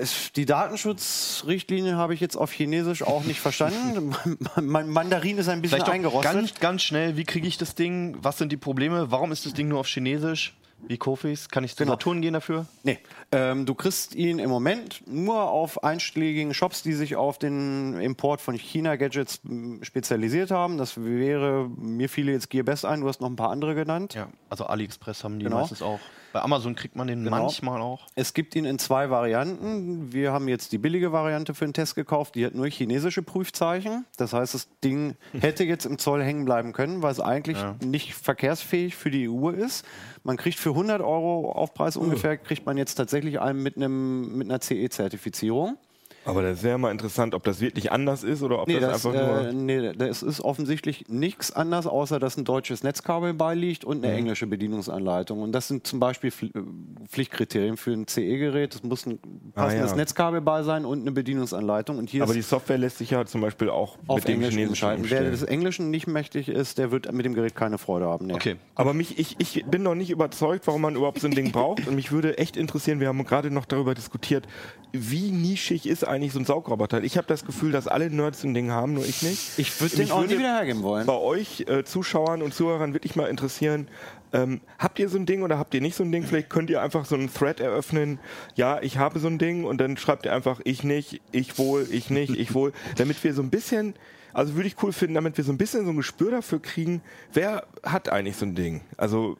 Es, 0.00 0.32
die 0.36 0.44
Datenschutzrichtlinie 0.44 1.96
habe 1.96 2.12
ich 2.12 2.20
jetzt 2.20 2.36
auf 2.36 2.52
Chinesisch 2.52 3.02
auch 3.02 3.24
nicht 3.24 3.40
verstanden. 3.40 4.14
mein 4.60 4.88
Mandarin 4.90 5.38
ist 5.38 5.48
ein 5.48 5.62
bisschen 5.62 5.82
eingerostet. 5.82 6.32
ganz, 6.32 6.54
ganz 6.60 6.82
schnell, 6.82 7.16
wie 7.16 7.24
kriege 7.24 7.48
ich 7.48 7.56
das 7.56 7.74
Ding? 7.74 8.16
Was 8.20 8.36
sind 8.38 8.52
die 8.52 8.58
Probleme? 8.58 9.10
Warum 9.10 9.32
ist 9.32 9.46
das 9.46 9.54
Ding 9.54 9.68
nur 9.68 9.80
auf 9.80 9.86
Chinesisch? 9.86 10.54
Wie 10.86 10.98
Kofis? 10.98 11.48
Kann 11.48 11.64
ich 11.64 11.72
zu 11.76 11.84
Genau. 11.84 11.92
Saturn 11.92 12.20
gehen 12.20 12.34
dafür? 12.34 12.66
Nee, 12.82 12.98
ähm, 13.32 13.66
du 13.66 13.74
kriegst 13.74 14.14
ihn 14.14 14.38
im 14.38 14.50
Moment 14.50 15.02
nur 15.06 15.42
auf 15.50 15.84
einschlägigen 15.84 16.52
Shops, 16.54 16.82
die 16.82 16.92
sich 16.94 17.16
auf 17.16 17.38
den 17.38 18.00
Import 18.00 18.40
von 18.40 18.54
China-Gadgets 18.56 19.40
spezialisiert 19.82 20.50
haben. 20.50 20.78
Das 20.78 21.02
wäre, 21.02 21.68
mir 21.76 22.08
fiele 22.08 22.32
jetzt 22.32 22.50
Gearbest 22.50 22.84
ein, 22.84 23.00
du 23.02 23.08
hast 23.08 23.20
noch 23.20 23.28
ein 23.30 23.36
paar 23.36 23.50
andere 23.50 23.74
genannt. 23.74 24.14
Ja, 24.14 24.28
also 24.48 24.66
AliExpress 24.66 25.22
haben 25.24 25.38
die 25.38 25.44
Genau. 25.44 25.60
meistens 25.60 25.82
auch. 25.82 26.00
Bei 26.32 26.42
Amazon 26.42 26.74
kriegt 26.74 26.94
man 26.96 27.06
den 27.08 27.24
Genau. 27.24 27.38
manchmal 27.42 27.80
auch. 27.82 28.06
Es 28.14 28.34
gibt 28.34 28.54
ihn 28.54 28.64
in 28.64 28.78
zwei 28.78 29.10
Varianten. 29.10 30.12
Wir 30.12 30.32
haben 30.32 30.46
jetzt 30.48 30.72
die 30.72 30.78
billige 30.78 31.10
Variante 31.12 31.54
für 31.54 31.64
den 31.64 31.72
Test 31.74 31.94
gekauft. 31.96 32.34
Die 32.36 32.46
hat 32.46 32.54
nur 32.54 32.66
chinesische 32.68 33.22
Prüfzeichen. 33.22 34.04
Das 34.16 34.32
heißt, 34.32 34.54
das 34.54 34.68
Ding 34.84 35.16
hätte 35.40 35.64
jetzt 35.64 35.86
im 35.86 35.98
Zoll 35.98 36.22
hängen 36.22 36.44
bleiben 36.44 36.72
können, 36.72 37.02
weil 37.02 37.12
es 37.12 37.20
eigentlich 37.20 37.58
nicht 37.84 38.14
verkehrsfähig 38.14 38.94
für 38.96 39.10
die 39.10 39.28
EU 39.28 39.50
ist. 39.50 39.84
Man 40.22 40.36
kriegt 40.36 40.58
für 40.58 40.70
100 40.70 41.00
Euro 41.00 41.52
Aufpreis 41.52 41.96
ungefähr, 41.96 42.36
kriegt 42.36 42.66
man 42.66 42.76
jetzt 42.76 42.94
tatsächlich 42.94 43.40
einen 43.40 43.62
mit, 43.62 43.76
einem, 43.76 44.36
mit 44.36 44.48
einer 44.48 44.60
CE-Zertifizierung. 44.60 45.76
Aber 46.24 46.42
das 46.42 46.62
wäre 46.62 46.78
mal 46.78 46.90
interessant, 46.90 47.34
ob 47.34 47.44
das 47.44 47.60
wirklich 47.60 47.90
anders 47.92 48.22
ist 48.24 48.42
oder 48.42 48.60
ob 48.60 48.68
Nee, 48.68 48.78
das, 48.80 49.02
das, 49.02 49.06
einfach 49.06 49.44
äh, 49.46 49.52
nur. 49.52 49.62
nee, 49.62 49.92
das 49.94 50.22
ist 50.22 50.40
offensichtlich 50.42 51.04
nichts 51.08 51.50
anders, 51.52 51.86
außer 51.86 52.18
dass 52.18 52.36
ein 52.36 52.44
deutsches 52.44 52.82
Netzkabel 52.82 53.32
beiliegt 53.34 53.84
und 53.84 53.98
Mhm. 53.98 54.04
eine 54.04 54.14
englische 54.14 54.46
Bedienungsanleitung. 54.46 55.40
Und 55.42 55.52
das 55.52 55.68
sind 55.68 55.86
zum 55.86 55.98
Beispiel 56.00 56.30
äh, 56.30 56.60
Pflichtkriterien 57.08 57.76
für 57.76 57.92
ein 57.92 58.06
CE-Gerät. 58.06 58.74
Es 58.74 58.82
muss 58.82 59.06
ein 59.06 59.18
passendes 59.54 59.88
Ah, 59.90 59.94
ja. 59.94 59.96
Netzkabel 59.96 60.40
bei 60.40 60.62
sein 60.62 60.84
und 60.84 61.00
eine 61.00 61.12
Bedienungsanleitung. 61.12 61.98
Und 61.98 62.10
hier 62.10 62.22
Aber 62.22 62.34
die 62.34 62.42
Software 62.42 62.78
lässt 62.78 62.98
sich 62.98 63.10
ja 63.10 63.24
zum 63.24 63.40
Beispiel 63.40 63.70
auch 63.70 63.96
auf 64.06 64.16
mit 64.18 64.28
dem 64.28 64.34
Englisch 64.34 64.50
Chinesischen 64.54 64.68
umschalten. 64.70 65.06
Wer 65.10 65.30
des 65.30 65.42
Englischen 65.42 65.90
nicht 65.90 66.06
mächtig 66.06 66.48
ist, 66.48 66.78
der 66.78 66.90
wird 66.90 67.10
mit 67.12 67.24
dem 67.24 67.34
Gerät 67.34 67.54
keine 67.54 67.78
Freude 67.78 68.06
haben. 68.06 68.26
Nee. 68.26 68.34
Okay. 68.34 68.56
Aber 68.74 68.92
mich, 68.94 69.18
ich, 69.18 69.36
ich 69.38 69.64
bin 69.66 69.82
noch 69.82 69.94
nicht 69.94 70.10
überzeugt, 70.10 70.66
warum 70.66 70.82
man 70.82 70.96
überhaupt 70.96 71.20
so 71.20 71.26
ein 71.26 71.34
Ding 71.34 71.50
braucht. 71.52 71.86
Und 71.88 71.94
mich 71.94 72.12
würde 72.12 72.38
echt 72.38 72.56
interessieren, 72.56 73.00
wir 73.00 73.08
haben 73.08 73.24
gerade 73.24 73.50
noch 73.50 73.64
darüber 73.64 73.94
diskutiert, 73.94 74.46
wie 74.92 75.30
nischig 75.30 75.86
ist 75.86 76.04
eigentlich 76.10 76.32
so 76.32 76.38
ein 76.38 76.44
Saugroboter? 76.44 77.02
Ich 77.02 77.16
habe 77.16 77.26
das 77.26 77.44
Gefühl, 77.44 77.72
dass 77.72 77.88
alle 77.88 78.10
Nerds 78.10 78.42
so 78.42 78.48
ein 78.48 78.54
Ding 78.54 78.70
haben, 78.70 78.94
nur 78.94 79.06
ich 79.06 79.22
nicht. 79.22 79.58
Ich 79.58 79.80
würde 79.80 79.96
den 79.96 80.10
auch 80.10 80.18
nie 80.18 80.28
würde 80.28 80.38
wieder 80.38 80.56
hergeben 80.56 80.82
wollen. 80.82 81.06
Bei 81.06 81.16
euch 81.16 81.64
äh, 81.68 81.84
Zuschauern 81.84 82.42
und 82.42 82.52
Zuhörern 82.52 82.92
wirklich 82.92 83.16
mal 83.16 83.26
interessieren, 83.26 83.88
ähm, 84.32 84.60
habt 84.78 84.98
ihr 84.98 85.08
so 85.08 85.18
ein 85.18 85.26
Ding 85.26 85.42
oder 85.42 85.58
habt 85.58 85.74
ihr 85.74 85.80
nicht 85.80 85.96
so 85.96 86.04
ein 86.04 86.12
Ding? 86.12 86.24
Vielleicht 86.24 86.50
könnt 86.50 86.70
ihr 86.70 86.82
einfach 86.82 87.04
so 87.04 87.14
einen 87.14 87.32
Thread 87.32 87.60
eröffnen. 87.60 88.18
Ja, 88.54 88.80
ich 88.82 88.98
habe 88.98 89.18
so 89.18 89.26
ein 89.28 89.38
Ding 89.38 89.64
und 89.64 89.80
dann 89.80 89.96
schreibt 89.96 90.26
ihr 90.26 90.32
einfach 90.32 90.60
ich 90.64 90.84
nicht, 90.84 91.20
ich 91.32 91.58
wohl, 91.58 91.86
ich 91.90 92.10
nicht, 92.10 92.36
ich 92.36 92.54
wohl, 92.54 92.72
damit 92.96 93.22
wir 93.24 93.34
so 93.34 93.42
ein 93.42 93.50
bisschen 93.50 93.94
also 94.32 94.54
würde 94.54 94.68
ich 94.68 94.80
cool 94.82 94.92
finden, 94.92 95.14
damit 95.14 95.36
wir 95.36 95.44
so 95.44 95.52
ein 95.52 95.58
bisschen 95.58 95.84
so 95.84 95.90
ein 95.90 95.96
Gespür 95.96 96.30
dafür 96.30 96.60
kriegen, 96.60 97.02
wer 97.32 97.66
hat 97.82 98.10
eigentlich 98.10 98.36
so 98.36 98.46
ein 98.46 98.54
Ding? 98.54 98.82
Also 98.96 99.38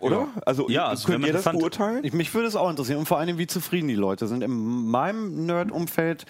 oder? 0.00 0.28
Also, 0.44 0.68
Ja, 0.68 0.86
also 0.88 1.08
könnt 1.08 1.26
ihr 1.26 1.32
das 1.32 1.44
beurteilen? 1.44 2.04
Ich, 2.04 2.12
mich 2.12 2.32
würde 2.34 2.48
es 2.48 2.56
auch 2.56 2.68
interessieren 2.70 2.98
und 2.98 3.06
vor 3.06 3.18
allem, 3.18 3.38
wie 3.38 3.46
zufrieden 3.46 3.88
die 3.88 3.94
Leute 3.94 4.26
sind. 4.26 4.42
In 4.42 4.88
meinem 4.88 5.46
Nerd-Umfeld 5.46 6.26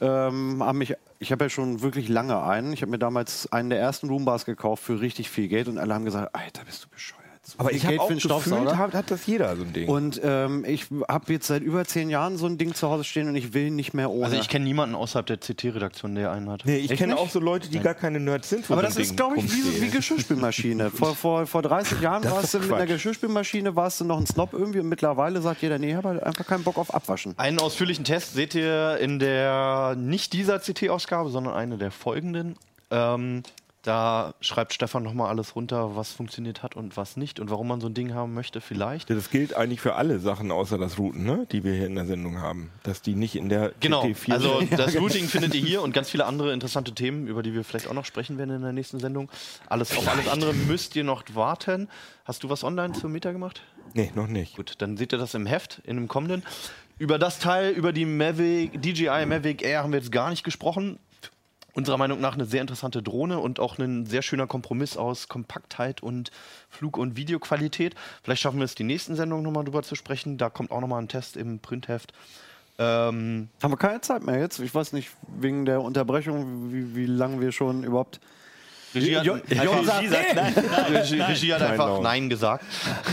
ähm, 0.00 0.62
haben 0.62 0.78
mich, 0.78 0.94
ich 1.18 1.32
habe 1.32 1.46
ja 1.46 1.48
schon 1.48 1.82
wirklich 1.82 2.08
lange 2.08 2.42
einen. 2.42 2.72
Ich 2.72 2.82
habe 2.82 2.90
mir 2.90 2.98
damals 2.98 3.50
einen 3.52 3.70
der 3.70 3.80
ersten 3.80 4.08
Roombars 4.08 4.44
gekauft 4.44 4.82
für 4.84 5.00
richtig 5.00 5.30
viel 5.30 5.48
Geld 5.48 5.68
und 5.68 5.78
alle 5.78 5.94
haben 5.94 6.04
gesagt, 6.04 6.34
Alter, 6.34 6.64
bist 6.64 6.84
du 6.84 6.88
bescheuert. 6.88 7.17
Aber 7.56 7.72
ich 7.72 7.86
habe 7.86 8.00
auch 8.00 8.08
gefühlt, 8.08 8.76
hat, 8.76 8.94
hat 8.94 9.10
das 9.10 9.26
jeder 9.26 9.56
so 9.56 9.62
ein 9.62 9.72
Ding. 9.72 9.88
Und 9.88 10.20
ähm, 10.22 10.64
ich 10.66 10.86
habe 11.08 11.32
jetzt 11.32 11.46
seit 11.46 11.62
über 11.62 11.84
zehn 11.84 12.10
Jahren 12.10 12.36
so 12.36 12.46
ein 12.46 12.58
Ding 12.58 12.74
zu 12.74 12.88
Hause 12.90 13.04
stehen 13.04 13.28
und 13.28 13.36
ich 13.36 13.54
will 13.54 13.70
nicht 13.70 13.94
mehr 13.94 14.10
ohne. 14.10 14.26
Also 14.26 14.36
ich 14.36 14.48
kenne 14.48 14.64
niemanden 14.64 14.94
außerhalb 14.94 15.26
der 15.26 15.38
CT-Redaktion, 15.38 16.14
der 16.14 16.32
einen 16.32 16.50
hat. 16.50 16.62
nee, 16.64 16.76
ich 16.76 16.94
kenne 16.96 17.16
auch 17.16 17.30
so 17.30 17.40
Leute, 17.40 17.68
die 17.68 17.78
gar 17.78 17.94
keine 17.94 18.20
Nerds 18.20 18.50
sind. 18.50 18.70
aber 18.70 18.82
das 18.82 18.96
ein 18.96 19.02
ist, 19.02 19.10
Ding 19.10 19.16
glaube 19.16 19.38
ich, 19.38 19.52
wie, 19.52 19.82
wie. 19.82 19.90
Geschirrspülmaschine. 19.90 20.90
vor, 20.94 21.14
vor, 21.14 21.46
vor 21.46 21.62
30 21.62 22.00
Jahren 22.00 22.24
warst 22.24 22.54
du 22.54 22.58
mit 22.58 22.72
einer. 22.72 22.86
Geschirrspülmaschine, 22.86 23.76
warst 23.76 24.00
du 24.00 24.04
noch 24.04 24.18
ein 24.18 24.26
Snob 24.26 24.52
irgendwie 24.52 24.80
und 24.80 24.88
mittlerweile 24.88 25.40
sagt 25.40 25.62
jeder, 25.62 25.78
nee, 25.78 25.90
ich 25.90 25.96
habe 25.96 26.08
halt 26.08 26.22
einfach 26.22 26.46
keinen 26.46 26.64
Bock 26.64 26.78
auf 26.78 26.92
Abwaschen. 26.92 27.38
Einen 27.38 27.60
ausführlichen 27.60 28.04
Test 28.04 28.34
seht 28.34 28.54
ihr 28.54 28.98
in 28.98 29.18
der, 29.18 29.94
nicht 29.96 30.32
dieser 30.32 30.58
CT-Ausgabe, 30.58 31.30
sondern 31.30 31.54
eine 31.54 31.78
der 31.78 31.90
folgenden. 31.90 32.56
Ähm, 32.90 33.42
da 33.82 34.34
schreibt 34.40 34.74
Stefan 34.74 35.02
nochmal 35.02 35.28
alles 35.28 35.54
runter, 35.54 35.94
was 35.96 36.12
funktioniert 36.12 36.62
hat 36.62 36.74
und 36.74 36.96
was 36.96 37.16
nicht 37.16 37.38
und 37.38 37.50
warum 37.50 37.68
man 37.68 37.80
so 37.80 37.86
ein 37.86 37.94
Ding 37.94 38.12
haben 38.12 38.34
möchte, 38.34 38.60
vielleicht. 38.60 39.08
Das 39.08 39.30
gilt 39.30 39.54
eigentlich 39.54 39.80
für 39.80 39.94
alle 39.94 40.18
Sachen 40.18 40.50
außer 40.50 40.78
das 40.78 40.98
Routen, 40.98 41.24
ne? 41.24 41.46
die 41.52 41.64
wir 41.64 41.74
hier 41.74 41.86
in 41.86 41.94
der 41.94 42.06
Sendung 42.06 42.40
haben. 42.40 42.70
Dass 42.82 43.02
die 43.02 43.14
nicht 43.14 43.36
in 43.36 43.48
der 43.48 43.72
Genau, 43.80 44.02
CT4 44.02 44.32
also 44.32 44.60
das 44.76 44.96
Routing 44.96 45.26
findet 45.28 45.54
ihr 45.54 45.60
hier 45.60 45.82
und 45.82 45.92
ganz 45.92 46.10
viele 46.10 46.26
andere 46.26 46.52
interessante 46.52 46.92
Themen, 46.92 47.26
über 47.28 47.42
die 47.42 47.54
wir 47.54 47.62
vielleicht 47.64 47.88
auch 47.88 47.94
noch 47.94 48.04
sprechen 48.04 48.36
werden 48.36 48.56
in 48.56 48.62
der 48.62 48.72
nächsten 48.72 48.98
Sendung. 48.98 49.30
Alles, 49.68 49.96
auf 49.96 50.08
alles 50.08 50.28
andere 50.28 50.54
müsst 50.54 50.96
ihr 50.96 51.04
noch 51.04 51.22
warten. 51.34 51.88
Hast 52.24 52.42
du 52.42 52.50
was 52.50 52.64
online 52.64 52.94
zur 52.94 53.10
Meta 53.10 53.32
gemacht? 53.32 53.62
Nee, 53.94 54.10
noch 54.14 54.26
nicht. 54.26 54.56
Gut, 54.56 54.74
dann 54.78 54.96
seht 54.96 55.12
ihr 55.12 55.18
das 55.18 55.34
im 55.34 55.46
Heft, 55.46 55.80
in 55.84 55.96
dem 55.96 56.08
kommenden. 56.08 56.42
Über 56.98 57.18
das 57.18 57.38
Teil, 57.38 57.70
über 57.72 57.92
die 57.92 58.04
Mavic, 58.04 58.82
DJI 58.82 59.24
Mavic 59.24 59.62
Air 59.62 59.84
haben 59.84 59.92
wir 59.92 60.00
jetzt 60.00 60.10
gar 60.10 60.30
nicht 60.30 60.42
gesprochen. 60.42 60.98
Unserer 61.78 61.96
Meinung 61.96 62.20
nach 62.20 62.34
eine 62.34 62.44
sehr 62.44 62.60
interessante 62.60 63.04
Drohne 63.04 63.38
und 63.38 63.60
auch 63.60 63.78
ein 63.78 64.04
sehr 64.04 64.22
schöner 64.22 64.48
Kompromiss 64.48 64.96
aus 64.96 65.28
Kompaktheit 65.28 66.02
und 66.02 66.32
Flug- 66.68 66.98
und 66.98 67.16
Videoqualität. 67.16 67.94
Vielleicht 68.24 68.42
schaffen 68.42 68.58
wir 68.58 68.64
es 68.64 68.74
die 68.74 68.82
nächsten 68.82 69.14
Sendungen 69.14 69.44
nochmal 69.44 69.62
drüber 69.62 69.84
zu 69.84 69.94
sprechen. 69.94 70.38
Da 70.38 70.50
kommt 70.50 70.72
auch 70.72 70.80
nochmal 70.80 71.00
ein 71.00 71.06
Test 71.06 71.36
im 71.36 71.60
Printheft. 71.60 72.12
Ähm, 72.80 73.48
Haben 73.62 73.72
wir 73.72 73.76
keine 73.76 74.00
Zeit 74.00 74.24
mehr 74.24 74.40
jetzt? 74.40 74.58
Ich 74.58 74.74
weiß 74.74 74.92
nicht, 74.92 75.10
wegen 75.28 75.66
der 75.66 75.80
Unterbrechung, 75.80 76.72
wie, 76.72 76.96
wie 76.96 77.06
lange 77.06 77.40
wir 77.40 77.52
schon 77.52 77.84
überhaupt. 77.84 78.18
Regie 78.94 79.16
hat, 79.18 79.24
Jo- 79.26 79.34
einfach, 79.34 79.84
sagt 79.84 80.08
sagt, 80.08 80.34
nein, 80.34 80.54
nein, 80.54 80.92
Regie, 80.96 81.20
Regie 81.20 81.52
hat 81.52 81.60
Nein, 81.60 81.70
einfach 81.72 81.86
laut. 81.88 82.02
Nein 82.02 82.28
gesagt. 82.28 82.64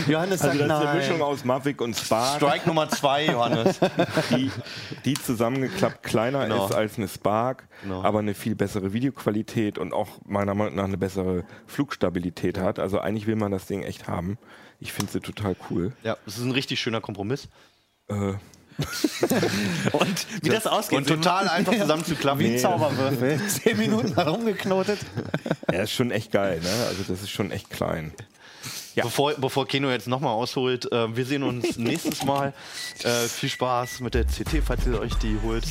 Johannes 0.08 0.40
sagt 0.40 0.52
Also 0.54 0.66
das 0.68 0.80
ist 0.82 0.86
eine 0.88 0.98
Mischung 0.98 1.22
aus 1.22 1.44
Mavic 1.44 1.80
und 1.80 1.96
Spark, 1.96 2.36
Strike 2.36 2.66
Nummer 2.66 2.88
zwei, 2.88 3.26
Johannes. 3.26 3.78
die, 4.30 4.50
die 5.04 5.14
zusammengeklappt 5.14 6.02
kleiner 6.02 6.44
Genau. 6.46 6.66
ist 6.66 6.74
als 6.74 6.96
eine 6.96 7.08
Spark, 7.08 7.68
Genau. 7.82 8.02
aber 8.02 8.20
eine 8.20 8.34
viel 8.34 8.54
bessere 8.54 8.92
Videoqualität 8.92 9.78
und 9.78 9.92
auch 9.92 10.08
meiner 10.24 10.54
Meinung 10.54 10.74
nach 10.76 10.84
eine 10.84 10.96
bessere 10.98 11.44
Flugstabilität 11.66 12.58
hat. 12.58 12.78
Also 12.78 12.98
eigentlich 13.00 13.26
will 13.26 13.36
man 13.36 13.52
das 13.52 13.66
Ding 13.66 13.82
echt 13.82 14.08
haben. 14.08 14.38
Ich 14.80 14.92
finde 14.92 15.12
sie 15.12 15.20
total 15.20 15.56
cool. 15.70 15.92
Ja, 16.02 16.16
es 16.26 16.38
ist 16.38 16.44
ein 16.44 16.52
richtig 16.52 16.80
schöner 16.80 17.00
Kompromiss. 17.00 17.48
Äh, 18.08 18.32
Und 19.92 20.26
wie 20.42 20.48
das 20.50 20.66
ausgeht. 20.66 20.98
Und 20.98 21.08
total 21.08 21.48
einfach 21.48 21.72
zusammenzuklappen. 21.78 22.44
Wie 22.44 22.54
ein 22.54 22.58
Zauberwürfel. 22.58 23.40
Zehn 23.48 23.76
Minuten 23.78 24.14
herumgeknotet. 24.14 24.98
er 25.66 25.82
ist 25.84 25.92
schon 25.92 26.10
echt 26.10 26.32
geil, 26.32 26.60
ne? 26.60 26.86
Also 26.88 27.02
das 27.08 27.22
ist 27.22 27.30
schon 27.30 27.50
echt 27.50 27.70
klein. 27.70 28.12
Bevor, 29.02 29.34
bevor 29.34 29.66
Keno 29.66 29.90
jetzt 29.90 30.08
nochmal 30.08 30.32
ausholt, 30.32 30.90
äh, 30.90 31.14
wir 31.14 31.26
sehen 31.26 31.42
uns 31.42 31.76
nächstes 31.76 32.24
Mal. 32.24 32.54
Äh, 33.02 33.28
viel 33.28 33.50
Spaß 33.50 34.00
mit 34.00 34.14
der 34.14 34.24
CT, 34.24 34.62
falls 34.64 34.86
ihr 34.86 34.98
euch 34.98 35.14
die 35.16 35.38
holt. 35.42 35.64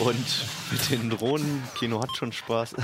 Und 0.00 0.26
mit 0.70 0.90
den 0.90 1.10
Drohnen. 1.10 1.62
Keno 1.78 2.00
hat 2.02 2.14
schon 2.14 2.30
Spaß. 2.30 2.74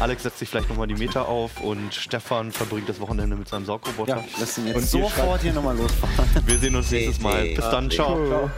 Alex 0.00 0.24
setzt 0.24 0.40
sich 0.40 0.48
vielleicht 0.48 0.68
nochmal 0.68 0.88
die 0.88 0.96
Meter 0.96 1.28
auf 1.28 1.60
und 1.60 1.94
Stefan 1.94 2.50
verbringt 2.52 2.88
das 2.88 3.00
Wochenende 3.00 3.36
mit 3.36 3.48
seinem 3.48 3.64
Saugroboter. 3.64 4.16
Ja, 4.16 4.24
lass 4.40 4.58
ihn 4.58 4.66
jetzt 4.66 4.76
Und 4.76 4.82
ihr 4.82 4.88
sofort 4.88 5.40
hier 5.40 5.52
nochmal 5.52 5.76
losfahren. 5.76 6.28
Wir 6.44 6.58
sehen 6.58 6.74
uns 6.74 6.90
nächstes 6.90 7.20
Mal. 7.20 7.46
Bis 7.54 7.70
dann. 7.70 7.90
Ciao. 7.90 8.26
Ciao. 8.26 8.50